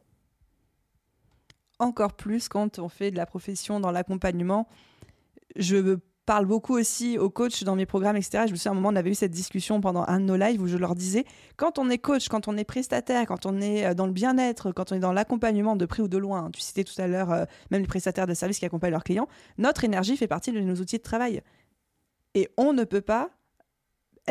Encore 1.80 2.14
plus 2.14 2.49
quand 2.49 2.78
on 2.78 2.89
fait 2.89 3.10
de 3.10 3.18
la 3.18 3.26
profession 3.26 3.80
dans 3.80 3.91
l'accompagnement. 3.91 4.68
Je 5.55 5.97
parle 6.26 6.45
beaucoup 6.45 6.78
aussi 6.78 7.18
aux 7.18 7.30
coachs 7.30 7.64
dans 7.64 7.78
mes 7.78 7.86
programmes, 7.86 8.18
etc. 8.18 8.43
Je 8.45 8.51
me 8.51 8.57
souviens, 8.57 8.74
à 8.74 8.74
un 8.74 8.76
moment, 8.76 8.89
on 8.89 8.95
avait 8.97 9.10
eu 9.10 9.16
cette 9.16 9.32
discussion 9.32 9.80
pendant 9.80 10.03
un 10.07 10.20
de 10.20 10.26
nos 10.26 10.36
lives 10.36 10.62
où 10.62 10.68
je 10.68 10.78
leur 10.78 10.93
disais, 10.95 11.24
quand 11.55 11.80
on 11.80 11.89
est 11.89 11.97
coach, 11.97 12.28
quand 12.28 12.49
on 12.49 12.57
est 12.57 12.66
prestataire, 12.66 13.26
quand 13.26 13.45
on 13.45 13.62
est 13.62 13.86
euh, 13.86 13.93
dans 13.93 14.05
le 14.05 14.12
bien-être, 14.12 14.74
quand 14.74 14.91
on 14.91 14.95
est 14.95 14.99
dans 14.99 15.14
l'accompagnement 15.14 15.78
de 15.78 15.86
près 15.86 16.03
ou 16.03 16.10
de 16.10 16.18
loin, 16.18 16.51
tu 16.51 16.62
citais 16.62 16.84
tout 16.84 17.01
à 17.01 17.07
l'heure 17.07 17.32
euh, 17.32 17.45
même 17.72 17.82
les 17.82 17.88
prestataires 17.88 18.28
de 18.28 18.34
services 18.34 18.60
qui 18.60 18.66
accompagnent 18.66 18.91
leurs 18.91 19.05
clients, 19.05 19.30
notre 19.57 19.86
énergie 19.86 20.18
fait 20.18 20.28
partie 20.28 20.51
de 20.51 20.60
nos 20.60 20.76
outils 20.76 20.97
de 20.97 21.03
travail. 21.03 21.41
Et 22.36 22.49
on 22.57 22.74
ne 22.74 22.84
peut 22.84 23.01
pas 23.01 23.32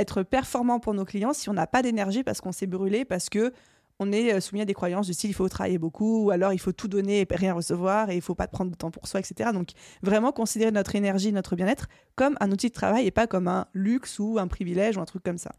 être 0.00 0.22
performant 0.22 0.80
pour 0.80 0.94
nos 0.94 1.04
clients 1.04 1.32
si 1.32 1.48
on 1.48 1.52
n'a 1.52 1.66
pas 1.66 1.82
d'énergie 1.82 2.22
parce 2.22 2.40
qu'on 2.40 2.52
s'est 2.52 2.66
brûlé, 2.66 3.04
parce 3.04 3.28
que 3.28 3.52
on 4.00 4.12
est 4.12 4.32
euh, 4.32 4.40
soumis 4.40 4.60
à 4.60 4.64
des 4.64 4.74
croyances 4.74 5.06
du 5.06 5.12
style 5.12 5.30
il 5.30 5.34
faut 5.34 5.48
travailler 5.48 5.78
beaucoup, 5.78 6.24
ou 6.24 6.30
alors 6.30 6.52
il 6.52 6.58
faut 6.58 6.72
tout 6.72 6.88
donner 6.88 7.20
et 7.20 7.26
rien 7.30 7.52
recevoir, 7.52 8.10
et 8.10 8.16
il 8.16 8.22
faut 8.22 8.34
pas 8.34 8.46
prendre 8.46 8.70
de 8.70 8.76
temps 8.76 8.90
pour 8.90 9.08
soi, 9.08 9.20
etc. 9.20 9.50
Donc 9.52 9.70
vraiment 10.02 10.32
considérer 10.32 10.70
notre 10.70 10.94
énergie, 10.94 11.32
notre 11.32 11.56
bien-être 11.56 11.88
comme 12.14 12.36
un 12.40 12.50
outil 12.52 12.68
de 12.68 12.74
travail 12.74 13.06
et 13.06 13.10
pas 13.10 13.26
comme 13.26 13.48
un 13.48 13.66
luxe 13.72 14.18
ou 14.18 14.38
un 14.38 14.46
privilège 14.46 14.96
ou 14.96 15.00
un 15.00 15.04
truc 15.04 15.22
comme 15.24 15.38
ça. 15.38 15.52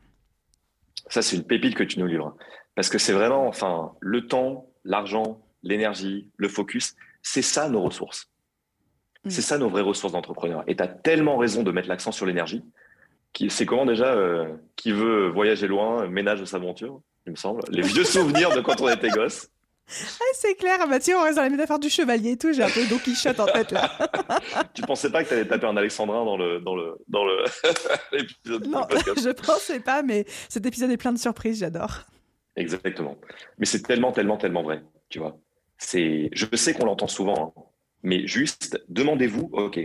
Ça, 1.09 1.21
c'est 1.21 1.35
une 1.35 1.43
pépite 1.43 1.75
que 1.75 1.83
tu 1.83 1.99
nous 1.99 2.05
livres. 2.05 2.35
Parce 2.75 2.89
que 2.89 2.97
c'est 2.97 3.13
vraiment, 3.13 3.47
enfin, 3.47 3.93
le 3.99 4.27
temps, 4.27 4.69
l'argent, 4.85 5.41
l'énergie, 5.63 6.29
le 6.37 6.47
focus, 6.47 6.95
c'est 7.21 7.41
ça 7.41 7.67
nos 7.67 7.81
ressources. 7.81 8.29
Mm. 9.25 9.29
C'est 9.29 9.41
ça 9.41 9.57
nos 9.57 9.69
vraies 9.69 9.81
ressources 9.81 10.13
d'entrepreneur. 10.13 10.63
Et 10.67 10.75
tu 10.75 10.83
as 10.83 10.87
tellement 10.87 11.37
raison 11.37 11.63
de 11.63 11.71
mettre 11.71 11.89
l'accent 11.89 12.11
sur 12.11 12.25
l'énergie. 12.25 12.63
C'est 13.49 13.65
comment 13.65 13.85
déjà, 13.85 14.13
euh, 14.13 14.53
qui 14.75 14.91
veut 14.91 15.29
voyager 15.29 15.67
loin, 15.67 16.07
ménage 16.07 16.39
de 16.41 16.45
sa 16.45 16.59
monture 16.59 17.01
il 17.29 17.31
me 17.31 17.35
semble. 17.37 17.61
Les 17.69 17.81
vieux 17.81 18.03
souvenirs 18.15 18.53
de 18.55 18.61
quand 18.61 18.81
on 18.81 18.89
était 18.89 19.09
gosse. 19.09 19.49
Ah, 19.91 20.33
c'est 20.33 20.53
clair, 20.53 20.85
Mathieu, 20.87 21.15
on 21.17 21.23
reste 21.23 21.37
dans 21.37 21.41
la 21.41 21.49
métaphore 21.49 21.79
du 21.79 21.89
chevalier 21.89 22.31
et 22.31 22.37
tout. 22.37 22.53
J'ai 22.53 22.61
un 22.61 22.69
peu 22.69 22.85
Don 22.87 22.99
Quichotte 22.99 23.39
en 23.39 23.47
tête 23.47 23.71
là. 23.71 23.89
tu 24.73 24.83
pensais 24.83 25.09
pas 25.11 25.23
que 25.23 25.29
tu 25.29 25.33
allais 25.33 25.47
taper 25.47 25.65
un 25.65 25.77
alexandrin 25.77 26.25
dans 26.25 26.37
le 26.37 26.59
dans 26.59 26.75
le 26.75 26.95
dans 27.07 27.25
le 27.25 27.43
l'épisode 28.11 28.67
Non, 28.67 28.85
je 28.91 29.31
pensais 29.31 29.79
pas, 29.79 30.03
mais 30.03 30.25
cet 30.47 30.65
épisode 30.67 30.91
est 30.91 30.97
plein 30.97 31.11
de 31.11 31.17
surprises. 31.17 31.59
J'adore. 31.59 32.03
Exactement. 32.55 33.17
Mais 33.57 33.65
c'est 33.65 33.81
tellement, 33.81 34.11
tellement, 34.11 34.37
tellement 34.37 34.61
vrai. 34.61 34.83
Tu 35.09 35.17
vois. 35.17 35.39
C'est. 35.79 36.29
Je 36.33 36.45
sais 36.55 36.73
qu'on 36.73 36.85
l'entend 36.85 37.07
souvent, 37.07 37.53
hein, 37.57 37.61
mais 38.03 38.27
juste 38.27 38.79
demandez-vous, 38.89 39.49
ok, 39.53 39.79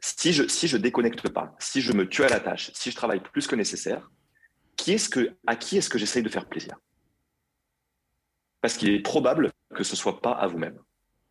si 0.00 0.32
je 0.32 0.46
si 0.46 0.78
déconnecte 0.78 1.28
pas, 1.28 1.54
si 1.58 1.80
je 1.80 1.92
me 1.92 2.08
tue 2.08 2.24
à 2.24 2.28
la 2.28 2.40
tâche, 2.40 2.70
si 2.74 2.90
je 2.90 2.96
travaille 2.96 3.20
plus 3.20 3.46
que 3.46 3.56
nécessaire, 3.56 4.10
à 5.46 5.56
qui 5.56 5.76
est-ce 5.78 5.88
que 5.88 5.98
j'essaye 5.98 6.22
de 6.22 6.28
faire 6.28 6.46
plaisir? 6.46 6.76
Parce 8.60 8.76
qu'il 8.76 8.90
est 8.90 9.00
probable 9.00 9.52
que 9.74 9.84
ce 9.84 9.96
soit 9.96 10.20
pas 10.20 10.32
à 10.32 10.46
vous-même. 10.46 10.78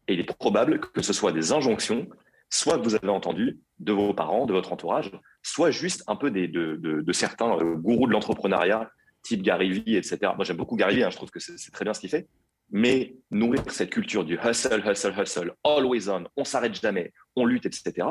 Et 0.07 0.13
il 0.13 0.19
est 0.19 0.37
probable 0.37 0.79
que 0.79 1.01
ce 1.01 1.13
soit 1.13 1.31
des 1.31 1.51
injonctions, 1.51 2.07
soit 2.49 2.77
que 2.77 2.83
vous 2.83 2.95
avez 2.95 3.09
entendu 3.09 3.59
de 3.79 3.91
vos 3.91 4.13
parents, 4.13 4.45
de 4.45 4.53
votre 4.53 4.71
entourage, 4.71 5.11
soit 5.41 5.71
juste 5.71 6.03
un 6.07 6.15
peu 6.15 6.31
des, 6.31 6.47
de, 6.47 7.11
certains 7.11 7.57
euh, 7.57 7.75
gourous 7.75 8.07
de 8.07 8.11
l'entrepreneuriat, 8.11 8.89
type 9.23 9.41
Gary 9.41 9.71
Vee, 9.71 9.95
etc. 9.95 10.19
Moi, 10.35 10.45
j'aime 10.45 10.57
beaucoup 10.57 10.75
Gary 10.75 10.97
Vee, 10.97 11.03
hein, 11.03 11.09
je 11.09 11.15
trouve 11.15 11.31
que 11.31 11.39
c'est 11.39 11.71
très 11.71 11.83
bien 11.83 11.93
ce 11.93 11.99
qu'il 11.99 12.09
fait. 12.09 12.27
Mais 12.71 13.15
nourrir 13.31 13.63
cette 13.69 13.89
culture 13.89 14.25
du 14.25 14.37
hustle, 14.37 14.83
hustle, 14.85 15.13
hustle, 15.19 15.53
always 15.63 16.09
on, 16.09 16.25
on 16.35 16.43
s'arrête 16.43 16.79
jamais, 16.79 17.13
on 17.35 17.45
lutte, 17.45 17.65
etc., 17.65 18.07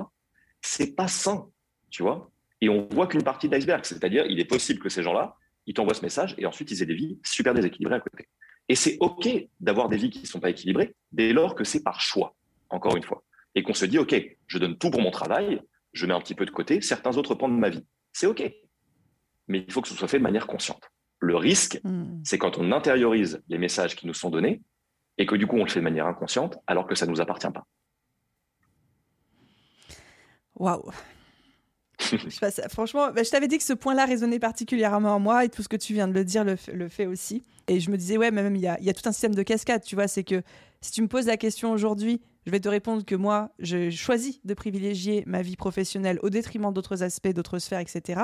c'est 0.67 0.95
pas 0.95 1.09
sain, 1.09 1.49
tu 1.91 2.03
vois 2.03 2.31
et 2.65 2.69
on 2.71 2.89
voit 2.91 3.07
qu'une 3.07 3.23
partie 3.23 3.49
de 3.49 3.55
l'iceberg. 3.55 3.85
C'est-à-dire, 3.85 4.25
il 4.27 4.41
est 4.41 4.47
possible 4.47 4.81
que 4.81 4.89
ces 4.89 5.03
gens-là, 5.03 5.37
ils 5.67 5.75
t'envoient 5.75 5.95
ce 5.95 6.03
message 6.03 6.35
et 6.39 6.47
ensuite 6.47 6.71
ils 6.71 6.83
aient 6.83 6.87
des 6.87 6.95
vies 6.95 7.19
super 7.23 7.53
déséquilibrées 7.53 7.97
à 7.97 8.01
côté. 8.01 8.29
Et 8.69 8.75
c'est 8.75 8.97
OK 9.01 9.29
d'avoir 9.61 9.91
des 9.91 9.99
vies 9.99 10.09
qui 10.09 10.21
ne 10.21 10.27
sont 10.27 10.41
pas 10.41 10.49
équilibrées 10.49 10.95
dès 11.13 11.35
lors 11.35 11.55
que 11.55 11.65
c'est 11.65 11.83
par 11.83 12.01
choix, 12.01 12.35
encore 12.71 12.97
une 12.97 13.03
fois. 13.03 13.23
et 13.55 13.63
qu'on 13.63 13.75
se 13.75 13.85
dit, 13.85 13.99
OK, 13.99 14.15
je 14.47 14.59
donne 14.59 14.79
tout 14.79 14.91
pour 14.91 15.01
mon 15.01 15.11
travail, 15.11 15.61
je 15.93 16.07
mets 16.07 16.15
un 16.15 16.21
petit 16.21 16.35
peu 16.35 16.45
de 16.45 16.51
côté 16.51 16.81
certains 16.81 17.17
autres 17.17 17.35
pans 17.35 17.49
de 17.49 17.55
ma 17.55 17.69
vie. 17.69 17.85
C'est 18.13 18.27
OK. 18.27 18.43
Mais 19.47 19.65
il 19.67 19.71
faut 19.71 19.83
que 19.83 19.89
ce 19.89 19.95
soit 19.95 20.09
fait 20.09 20.19
de 20.19 20.25
manière 20.25 20.47
consciente. 20.47 20.91
Le 21.21 21.37
risque, 21.37 21.79
hmm. 21.85 22.23
c'est 22.25 22.39
quand 22.39 22.59
on 22.59 22.73
intériorise 22.73 23.43
les 23.49 23.59
messages 23.59 23.95
qui 23.95 24.07
nous 24.07 24.15
sont 24.15 24.31
donnés 24.31 24.63
et 25.19 25.27
que 25.27 25.37
du 25.37 25.47
coup 25.47 25.57
on 25.57 25.65
le 25.65 25.71
fait 25.71 25.81
de 25.81 25.85
manière 25.85 26.07
inconsciente 26.07 26.59
alors 26.67 26.87
que 26.87 26.95
ça 26.95 27.07
ne 27.07 27.11
nous 27.11 27.21
appartient 27.21 27.51
pas. 27.53 27.67
Waouh 30.57 30.91
franchement, 32.71 33.13
bah, 33.13 33.23
je 33.23 33.31
t'avais 33.31 33.49
dit 33.49 33.59
que 33.59 33.65
ce 33.65 33.73
point-là 33.73 34.05
résonnait 34.05 34.39
particulièrement 34.39 35.15
en 35.15 35.21
moi 35.21 35.45
et 35.45 35.49
tout 35.49 35.63
ce 35.63 35.69
que 35.69 35.77
tu 35.77 35.95
viens 35.95 36.09
de 36.09 36.13
le 36.13 36.25
dire 36.25 36.45
le, 36.45 36.89
fait 36.89 37.07
aussi. 37.07 37.43
Et 37.69 37.81
je 37.81 37.91
me 37.91 37.97
disais, 37.97 38.17
ouais, 38.17 38.31
mais 38.31 38.43
même 38.43 38.57
il 38.57 38.63
y 38.63 38.67
a, 38.67 38.79
y 38.81 38.91
a, 38.91 38.93
tout 38.93 39.09
un 39.09 39.13
système 39.13 39.35
de 39.35 39.43
cascade, 39.43 39.83
tu 39.83 39.95
vois. 39.95 40.09
C'est 40.09 40.25
que 40.25 40.43
si 40.81 40.93
tu 40.93 41.03
me 41.03 41.09
poses 41.09 41.27
la 41.27 41.37
question 41.37 41.73
aujourd'hui, 41.73 42.21
je 42.47 42.51
vais 42.51 42.61
te 42.61 42.69
répondre 42.69 43.05
que 43.05 43.15
moi, 43.15 43.53
je 43.59 43.91
choisis 43.91 44.41
de 44.45 44.55
privilégier 44.55 45.23
ma 45.27 45.41
vie 45.41 45.57
professionnelle 45.57 46.19
au 46.23 46.31
détriment 46.31 46.73
d'autres 46.73 47.03
aspects, 47.03 47.33
d'autres 47.33 47.59
sphères, 47.59 47.81
etc. 47.81 48.21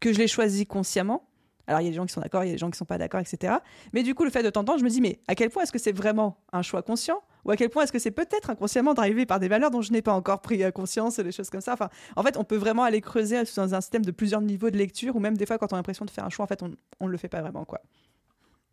Que 0.00 0.12
je 0.12 0.18
l'ai 0.18 0.28
choisi 0.28 0.66
consciemment. 0.66 1.28
Alors, 1.66 1.80
il 1.80 1.84
y 1.84 1.86
a 1.88 1.90
des 1.90 1.96
gens 1.96 2.06
qui 2.06 2.12
sont 2.12 2.20
d'accord, 2.20 2.44
il 2.44 2.48
y 2.48 2.50
a 2.50 2.54
des 2.54 2.58
gens 2.58 2.68
qui 2.68 2.74
ne 2.74 2.78
sont 2.78 2.84
pas 2.84 2.98
d'accord, 2.98 3.20
etc. 3.20 3.54
Mais 3.92 4.02
du 4.02 4.14
coup, 4.14 4.24
le 4.24 4.30
fait 4.30 4.42
de 4.42 4.50
t'entendre, 4.50 4.78
je 4.78 4.84
me 4.84 4.90
dis, 4.90 5.00
mais 5.00 5.18
à 5.26 5.34
quel 5.34 5.50
point 5.50 5.64
est-ce 5.64 5.72
que 5.72 5.78
c'est 5.78 5.92
vraiment 5.92 6.38
un 6.52 6.62
choix 6.62 6.82
conscient 6.82 7.20
Ou 7.44 7.50
à 7.50 7.56
quel 7.56 7.70
point 7.70 7.84
est-ce 7.84 7.92
que 7.92 7.98
c'est 7.98 8.10
peut-être 8.10 8.50
inconsciemment 8.50 8.94
d'arriver 8.94 9.26
par 9.26 9.40
des 9.40 9.48
valeurs 9.48 9.70
dont 9.70 9.82
je 9.82 9.92
n'ai 9.92 10.02
pas 10.02 10.12
encore 10.12 10.40
pris 10.40 10.62
euh, 10.62 10.70
conscience 10.70 11.18
et 11.18 11.24
des 11.24 11.32
choses 11.32 11.50
comme 11.50 11.60
ça 11.60 11.72
enfin, 11.72 11.88
En 12.16 12.22
fait, 12.22 12.36
on 12.36 12.44
peut 12.44 12.56
vraiment 12.56 12.84
aller 12.84 13.00
creuser 13.00 13.42
dans 13.56 13.74
un 13.74 13.80
système 13.80 14.04
de 14.04 14.10
plusieurs 14.10 14.40
niveaux 14.40 14.70
de 14.70 14.76
lecture, 14.76 15.16
ou 15.16 15.20
même 15.20 15.36
des 15.36 15.46
fois, 15.46 15.58
quand 15.58 15.72
on 15.72 15.76
a 15.76 15.78
l'impression 15.78 16.04
de 16.04 16.10
faire 16.10 16.24
un 16.24 16.30
choix, 16.30 16.44
en 16.44 16.48
fait, 16.48 16.62
on 16.62 17.06
ne 17.06 17.10
le 17.10 17.18
fait 17.18 17.28
pas 17.28 17.40
vraiment. 17.40 17.64
quoi. 17.64 17.80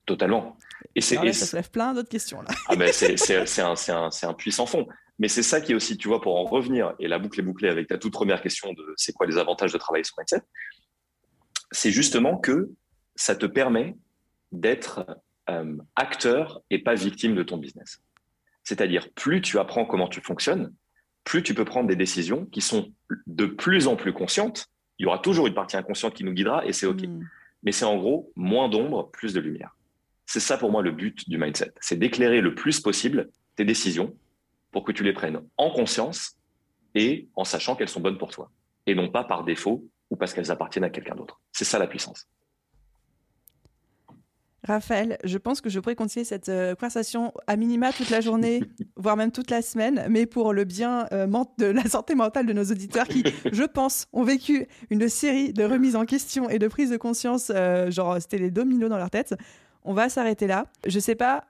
Totalement. 0.05 0.55
Et 0.93 1.01
c'est 1.01 1.16
ça 1.34 1.45
se 1.45 1.55
lève 1.55 1.70
plein 1.72 1.93
d'autres 1.93 2.09
questions 2.09 2.41
là. 2.41 2.49
ah 2.68 2.76
ben 2.76 2.91
c'est 2.93 3.59
un, 3.59 3.74
un, 3.89 4.09
un, 4.22 4.34
puissant 4.34 4.68
fond. 4.68 4.88
Mais 5.18 5.28
c'est 5.28 5.43
ça 5.43 5.61
qui 5.61 5.72
est 5.72 5.76
aussi, 5.76 5.97
tu 5.97 6.07
vois, 6.07 6.22
pour 6.22 6.36
en 6.36 6.43
revenir, 6.43 6.93
et 6.99 7.07
la 7.07 7.18
boucle 7.18 7.39
est 7.39 7.43
bouclée 7.43 7.70
avec 7.70 7.88
ta 7.88 7.97
toute 7.97 8.13
première 8.13 8.41
question 8.41 8.74
de 8.74 8.93
c'est 8.97 9.13
quoi 9.13 9.26
les 9.26 9.38
avantages 9.38 9.74
de 9.74 9.78
travailler 9.78 10.03
sur 10.03 10.16
mindset, 10.20 10.41
c'est 11.72 11.91
justement 11.91 12.38
que 12.38 12.70
ça 13.16 13.36
te 13.36 13.45
permet 13.45 13.95
d'être 14.51 15.05
euh, 15.49 15.78
acteur 15.95 16.61
et 16.70 16.84
pas 16.84 16.95
victime 16.95 17.34
de 17.34 17.43
ton 17.43 17.57
business. 17.57 18.01
C'est-à-dire, 18.66 19.09
plus 19.13 19.41
tu 19.41 19.59
apprends 19.59 19.86
comment 19.86 20.09
tu 20.09 20.20
fonctionnes, 20.20 20.74
plus 21.24 21.43
tu 21.43 21.53
peux 21.53 21.66
prendre 21.66 21.88
des 21.88 21.95
décisions 21.95 22.45
qui 22.47 22.61
sont 22.61 22.91
de 23.28 23.45
plus 23.45 23.88
en 23.88 23.95
plus 23.95 24.11
conscientes. 24.11 24.68
Il 24.99 25.03
y 25.03 25.05
aura 25.05 25.20
toujours 25.20 25.47
une 25.47 25.53
partie 25.53 25.78
inconsciente 25.78 26.13
qui 26.13 26.24
nous 26.24 26.34
guidera 26.34 26.66
et 26.66 26.74
c'est 26.74 26.88
OK. 26.88 27.03
Hmm. 27.03 27.24
Mais 27.63 27.72
c'est 27.72 27.86
en 27.86 27.97
gros 27.97 28.32
moins 28.36 28.68
d'ombre, 28.68 29.09
plus 29.11 29.34
de 29.34 29.39
lumière. 29.39 29.76
C'est 30.26 30.39
ça 30.39 30.57
pour 30.57 30.72
moi 30.72 30.82
le 30.82 30.91
but 30.91 31.30
du 31.30 31.38
mindset. 31.38 31.74
C'est 31.80 31.97
d'éclairer 31.97 32.41
le 32.41 32.53
plus 32.53 32.80
possible 32.80 33.30
tes 33.55 33.66
décisions 33.66 34.16
pour 34.72 34.84
que 34.84 34.91
tu 34.91 35.03
les 35.03 35.13
prennes 35.13 35.41
en 35.57 35.72
conscience 35.72 36.38
et 36.95 37.28
en 37.36 37.43
sachant 37.43 37.76
qu'elles 37.76 37.89
sont 37.89 38.01
bonnes 38.01 38.18
pour 38.18 38.32
toi. 38.32 38.51
Et 38.88 38.95
non 38.95 39.09
pas 39.09 39.24
par 39.24 39.43
défaut 39.43 39.88
ou 40.09 40.16
parce 40.16 40.34
qu'elles 40.34 40.51
appartiennent 40.51 40.84
à 40.84 40.89
quelqu'un 40.89 41.16
d'autre. 41.16 41.39
C'est 41.51 41.66
ça 41.66 41.80
la 41.80 41.88
puissance. 41.88 42.28
Raphaël, 44.66 45.18
je 45.24 45.38
pense 45.38 45.61
que 45.61 45.70
je 45.70 45.80
pourrais 45.80 45.95
continuer 45.95 46.26
cette 46.26 46.49
euh, 46.49 46.74
conversation 46.74 47.34
à 47.45 47.55
minima 47.55 47.93
toute 47.93 48.09
la 48.09 48.20
journée, 48.20 48.63
voire 48.95 49.16
même 49.16 49.32
toute 49.32 49.51
la 49.51 49.61
semaine, 49.61 50.07
mais 50.09 50.26
pour 50.26 50.53
le 50.53 50.63
bien 50.63 51.07
euh, 51.11 51.28
de 51.59 51.66
la 51.68 51.84
santé 51.84 52.16
mentale 52.16 52.47
de 52.47 52.53
nos 52.53 52.63
auditeurs 52.63 53.07
qui, 53.07 53.24
je 53.51 53.63
pense, 53.63 54.07
ont 54.11 54.24
vécu 54.24 54.68
une 54.89 55.07
série 55.07 55.53
de 55.53 55.63
remises 55.63 55.95
en 55.95 56.05
question 56.05 56.49
et 56.49 56.57
de 56.57 56.68
prises 56.68 56.89
de 56.89 56.97
conscience, 56.97 57.51
euh, 57.53 57.91
genre 57.91 58.18
c'était 58.20 58.39
les 58.39 58.49
dominos 58.49 58.89
dans 58.89 58.97
leur 58.97 59.11
tête. 59.11 59.36
On 59.84 59.93
va 59.93 60.09
s'arrêter 60.09 60.47
là. 60.47 60.66
Je 60.88 60.99
sais 60.99 61.16
pas 61.16 61.43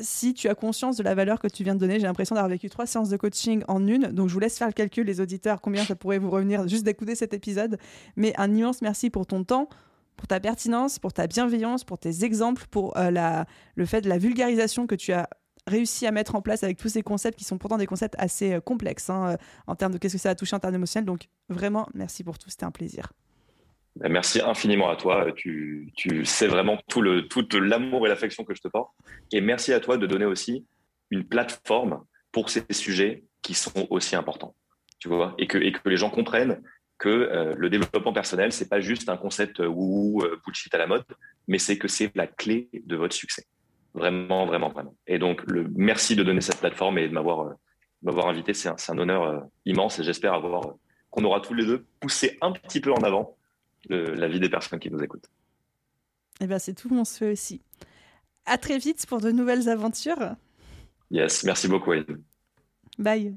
si 0.00 0.34
tu 0.34 0.48
as 0.48 0.54
conscience 0.56 0.96
de 0.96 1.04
la 1.04 1.14
valeur 1.14 1.38
que 1.38 1.46
tu 1.46 1.62
viens 1.62 1.74
de 1.74 1.80
donner. 1.80 2.00
J'ai 2.00 2.06
l'impression 2.06 2.34
d'avoir 2.34 2.50
vécu 2.50 2.68
trois 2.68 2.86
séances 2.86 3.10
de 3.10 3.16
coaching 3.16 3.62
en 3.68 3.86
une, 3.86 4.08
donc 4.08 4.28
je 4.28 4.34
vous 4.34 4.40
laisse 4.40 4.58
faire 4.58 4.66
le 4.66 4.72
calcul, 4.72 5.06
les 5.06 5.20
auditeurs, 5.20 5.60
combien 5.60 5.84
ça 5.84 5.94
pourrait 5.94 6.18
vous 6.18 6.30
revenir 6.30 6.66
juste 6.66 6.84
d'écouter 6.84 7.14
cet 7.14 7.32
épisode. 7.32 7.78
Mais 8.16 8.32
un 8.38 8.52
immense 8.52 8.82
merci 8.82 9.08
pour 9.08 9.26
ton 9.26 9.44
temps 9.44 9.68
pour 10.20 10.26
ta 10.26 10.38
pertinence, 10.38 10.98
pour 10.98 11.14
ta 11.14 11.26
bienveillance, 11.26 11.82
pour 11.82 11.98
tes 11.98 12.24
exemples, 12.24 12.64
pour 12.70 12.94
euh, 12.98 13.10
le 13.74 13.86
fait 13.86 14.02
de 14.02 14.08
la 14.10 14.18
vulgarisation 14.18 14.86
que 14.86 14.94
tu 14.94 15.12
as 15.12 15.30
réussi 15.66 16.06
à 16.06 16.10
mettre 16.10 16.34
en 16.34 16.42
place 16.42 16.62
avec 16.62 16.76
tous 16.76 16.90
ces 16.90 17.02
concepts 17.02 17.38
qui 17.38 17.44
sont 17.44 17.56
pourtant 17.56 17.78
des 17.78 17.86
concepts 17.86 18.16
assez 18.18 18.52
euh, 18.52 18.60
complexes 18.60 19.08
hein, 19.08 19.30
euh, 19.30 19.36
en 19.66 19.76
termes 19.76 19.94
de 19.94 19.98
qu'est-ce 19.98 20.16
que 20.16 20.20
ça 20.20 20.28
a 20.28 20.34
touché 20.34 20.54
en 20.54 20.58
termes 20.58 20.74
émotionnels. 20.74 21.06
Donc 21.06 21.28
vraiment, 21.48 21.88
merci 21.94 22.22
pour 22.22 22.38
tout, 22.38 22.50
c'était 22.50 22.66
un 22.66 22.70
plaisir. 22.70 23.14
Ben, 23.96 24.12
merci 24.12 24.42
infiniment 24.42 24.90
à 24.90 24.96
toi. 24.96 25.24
Tu, 25.34 25.90
sais 26.24 26.46
vraiment 26.46 26.76
tout 26.86 27.00
le 27.00 27.26
tout 27.26 27.48
l'amour 27.58 28.06
et 28.06 28.10
l'affection 28.10 28.44
que 28.44 28.54
je 28.54 28.60
te 28.60 28.68
porte. 28.68 28.92
Et 29.32 29.40
merci 29.40 29.72
à 29.72 29.80
toi 29.80 29.96
de 29.96 30.06
donner 30.06 30.26
aussi 30.26 30.66
une 31.08 31.24
plateforme 31.24 32.04
pour 32.30 32.50
ces 32.50 32.62
sujets 32.72 33.24
qui 33.40 33.54
sont 33.54 33.86
aussi 33.88 34.16
importants. 34.16 34.54
Tu 34.98 35.08
vois, 35.08 35.34
et 35.38 35.46
que 35.46 35.56
les 35.56 35.96
gens 35.96 36.10
comprennent 36.10 36.60
que 37.00 37.08
euh, 37.08 37.54
le 37.56 37.70
développement 37.70 38.12
personnel, 38.12 38.52
c'est 38.52 38.68
pas 38.68 38.80
juste 38.80 39.08
un 39.08 39.16
concept 39.16 39.58
euh, 39.58 39.66
wou 39.66 40.22
euh, 40.22 40.38
bullshit 40.44 40.72
à 40.74 40.78
la 40.78 40.86
mode, 40.86 41.02
mais 41.48 41.58
c'est 41.58 41.78
que 41.78 41.88
c'est 41.88 42.14
la 42.14 42.26
clé 42.26 42.68
de 42.72 42.94
votre 42.94 43.14
succès. 43.14 43.46
Vraiment, 43.94 44.46
vraiment, 44.46 44.68
vraiment. 44.68 44.94
Et 45.06 45.18
donc, 45.18 45.42
le, 45.46 45.66
merci 45.74 46.14
de 46.14 46.22
donner 46.22 46.42
cette 46.42 46.58
plateforme 46.58 46.98
et 46.98 47.08
de 47.08 47.14
m'avoir 47.14 47.54
m'avoir 48.02 48.28
invité. 48.28 48.54
C'est 48.54 48.68
un, 48.68 48.76
un, 48.88 48.98
honneur 48.98 49.46
immense 49.64 49.98
et 49.98 50.04
j'espère 50.04 50.34
avoir 50.34 50.74
qu'on 51.10 51.24
aura 51.24 51.40
tous 51.40 51.54
les 51.54 51.66
deux 51.66 51.84
poussé 51.98 52.38
un 52.40 52.52
petit 52.52 52.80
peu 52.80 52.92
en 52.92 53.02
avant 53.02 53.36
la 53.88 54.28
vie 54.28 54.40
des 54.40 54.48
personnes 54.48 54.78
qui 54.78 54.90
nous 54.90 55.02
écoutent. 55.02 55.28
Eh 56.40 56.46
bien, 56.46 56.58
c'est 56.58 56.74
tout 56.74 56.88
mon 56.88 57.04
souhait 57.04 57.32
aussi. 57.32 57.62
À 58.46 58.58
très 58.58 58.78
vite 58.78 59.06
pour 59.06 59.20
de 59.20 59.30
nouvelles 59.30 59.68
aventures. 59.68 60.36
Yes, 61.10 61.44
merci 61.44 61.66
beaucoup. 61.66 61.92
Bye. 62.98 63.36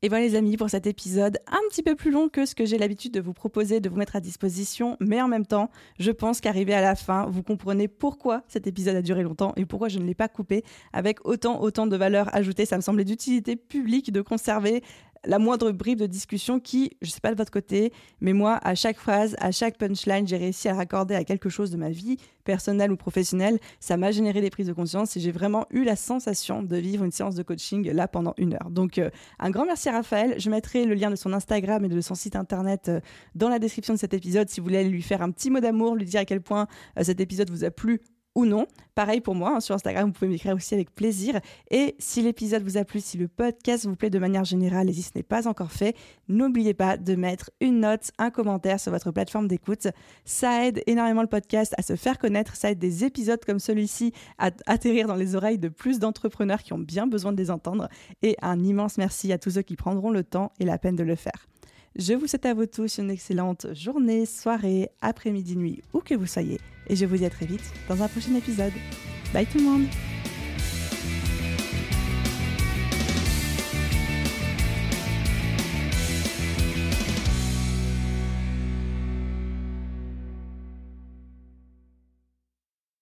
Et 0.00 0.08
voilà 0.08 0.24
les 0.24 0.36
amis 0.36 0.56
pour 0.56 0.70
cet 0.70 0.86
épisode 0.86 1.38
un 1.48 1.58
petit 1.70 1.82
peu 1.82 1.96
plus 1.96 2.12
long 2.12 2.28
que 2.28 2.46
ce 2.46 2.54
que 2.54 2.64
j'ai 2.64 2.78
l'habitude 2.78 3.12
de 3.12 3.20
vous 3.20 3.32
proposer, 3.32 3.80
de 3.80 3.88
vous 3.88 3.96
mettre 3.96 4.14
à 4.14 4.20
disposition, 4.20 4.96
mais 5.00 5.20
en 5.20 5.26
même 5.26 5.44
temps, 5.44 5.72
je 5.98 6.12
pense 6.12 6.40
qu'arrivé 6.40 6.72
à 6.72 6.80
la 6.80 6.94
fin, 6.94 7.26
vous 7.28 7.42
comprenez 7.42 7.88
pourquoi 7.88 8.44
cet 8.46 8.68
épisode 8.68 8.94
a 8.94 9.02
duré 9.02 9.24
longtemps 9.24 9.52
et 9.56 9.66
pourquoi 9.66 9.88
je 9.88 9.98
ne 9.98 10.04
l'ai 10.04 10.14
pas 10.14 10.28
coupé 10.28 10.62
avec 10.92 11.26
autant 11.26 11.60
autant 11.60 11.88
de 11.88 11.96
valeur 11.96 12.32
ajoutée. 12.32 12.64
Ça 12.64 12.76
me 12.76 12.80
semblait 12.80 13.04
d'utilité 13.04 13.56
publique 13.56 14.12
de 14.12 14.20
conserver 14.20 14.84
la 15.24 15.38
moindre 15.38 15.72
bribe 15.72 15.98
de 15.98 16.06
discussion 16.06 16.60
qui, 16.60 16.90
je 17.02 17.10
sais 17.10 17.20
pas 17.20 17.32
de 17.32 17.36
votre 17.36 17.50
côté, 17.50 17.92
mais 18.20 18.32
moi, 18.32 18.58
à 18.62 18.74
chaque 18.74 18.98
phrase, 18.98 19.36
à 19.38 19.50
chaque 19.50 19.78
punchline, 19.78 20.26
j'ai 20.26 20.36
réussi 20.36 20.68
à 20.68 20.74
raccorder 20.74 21.14
à 21.14 21.24
quelque 21.24 21.48
chose 21.48 21.70
de 21.70 21.76
ma 21.76 21.90
vie, 21.90 22.16
personnelle 22.44 22.90
ou 22.90 22.96
professionnelle. 22.96 23.58
Ça 23.80 23.96
m'a 23.96 24.10
généré 24.10 24.40
des 24.40 24.50
prises 24.50 24.66
de 24.66 24.72
conscience 24.72 25.16
et 25.16 25.20
j'ai 25.20 25.32
vraiment 25.32 25.66
eu 25.70 25.84
la 25.84 25.96
sensation 25.96 26.62
de 26.62 26.76
vivre 26.76 27.04
une 27.04 27.12
séance 27.12 27.34
de 27.34 27.42
coaching 27.42 27.90
là 27.90 28.08
pendant 28.08 28.34
une 28.38 28.54
heure. 28.54 28.70
Donc, 28.70 28.98
euh, 28.98 29.10
un 29.38 29.50
grand 29.50 29.66
merci 29.66 29.88
à 29.88 29.92
Raphaël. 29.92 30.34
Je 30.38 30.50
mettrai 30.50 30.84
le 30.84 30.94
lien 30.94 31.10
de 31.10 31.16
son 31.16 31.32
Instagram 31.32 31.84
et 31.84 31.88
de 31.88 32.00
son 32.00 32.14
site 32.14 32.36
internet 32.36 32.88
euh, 32.88 33.00
dans 33.34 33.48
la 33.48 33.58
description 33.58 33.94
de 33.94 33.98
cet 33.98 34.14
épisode 34.14 34.48
si 34.48 34.60
vous 34.60 34.64
voulez 34.64 34.84
lui 34.84 35.02
faire 35.02 35.22
un 35.22 35.30
petit 35.30 35.50
mot 35.50 35.60
d'amour, 35.60 35.94
lui 35.94 36.06
dire 36.06 36.20
à 36.20 36.24
quel 36.24 36.40
point 36.40 36.66
euh, 36.98 37.04
cet 37.04 37.20
épisode 37.20 37.50
vous 37.50 37.64
a 37.64 37.70
plu 37.70 38.00
ou 38.34 38.46
non. 38.46 38.66
Pareil 38.94 39.20
pour 39.20 39.34
moi, 39.34 39.54
hein, 39.54 39.60
sur 39.60 39.74
Instagram, 39.74 40.06
vous 40.06 40.12
pouvez 40.12 40.28
m'écrire 40.28 40.54
aussi 40.54 40.74
avec 40.74 40.94
plaisir. 40.94 41.40
Et 41.70 41.94
si 41.98 42.22
l'épisode 42.22 42.62
vous 42.62 42.76
a 42.76 42.84
plu, 42.84 43.00
si 43.00 43.16
le 43.16 43.28
podcast 43.28 43.86
vous 43.86 43.96
plaît 43.96 44.10
de 44.10 44.18
manière 44.18 44.44
générale 44.44 44.88
et 44.90 44.92
si 44.92 45.02
ce 45.02 45.10
n'est 45.14 45.22
pas 45.22 45.46
encore 45.46 45.70
fait, 45.70 45.96
n'oubliez 46.28 46.74
pas 46.74 46.96
de 46.96 47.14
mettre 47.14 47.50
une 47.60 47.80
note, 47.80 48.10
un 48.18 48.30
commentaire 48.30 48.80
sur 48.80 48.92
votre 48.92 49.10
plateforme 49.12 49.48
d'écoute. 49.48 49.88
Ça 50.24 50.66
aide 50.66 50.82
énormément 50.86 51.22
le 51.22 51.28
podcast 51.28 51.74
à 51.78 51.82
se 51.82 51.96
faire 51.96 52.18
connaître, 52.18 52.56
ça 52.56 52.70
aide 52.70 52.78
des 52.78 53.04
épisodes 53.04 53.44
comme 53.44 53.60
celui-ci 53.60 54.12
à 54.38 54.50
atterrir 54.66 55.06
dans 55.06 55.16
les 55.16 55.36
oreilles 55.36 55.58
de 55.58 55.68
plus 55.68 55.98
d'entrepreneurs 55.98 56.62
qui 56.62 56.72
ont 56.72 56.78
bien 56.78 57.06
besoin 57.06 57.32
de 57.32 57.36
les 57.36 57.50
entendre. 57.50 57.88
Et 58.22 58.36
un 58.42 58.62
immense 58.64 58.98
merci 58.98 59.32
à 59.32 59.38
tous 59.38 59.50
ceux 59.50 59.62
qui 59.62 59.76
prendront 59.76 60.10
le 60.10 60.24
temps 60.24 60.52
et 60.58 60.64
la 60.64 60.78
peine 60.78 60.96
de 60.96 61.04
le 61.04 61.14
faire. 61.14 61.46
Je 61.96 62.14
vous 62.14 62.26
souhaite 62.26 62.46
à 62.46 62.54
vous 62.54 62.66
tous 62.66 62.98
une 62.98 63.10
excellente 63.10 63.66
journée, 63.74 64.26
soirée, 64.26 64.90
après-midi, 65.00 65.56
nuit, 65.56 65.82
où 65.92 66.00
que 66.00 66.14
vous 66.14 66.26
soyez. 66.26 66.60
Et 66.88 66.96
je 66.96 67.06
vous 67.06 67.16
dis 67.16 67.26
à 67.26 67.30
très 67.30 67.46
vite 67.46 67.72
dans 67.88 68.02
un 68.02 68.08
prochain 68.08 68.34
épisode. 68.34 68.72
Bye 69.32 69.46
tout 69.46 69.58
le 69.58 69.64
monde 69.64 69.86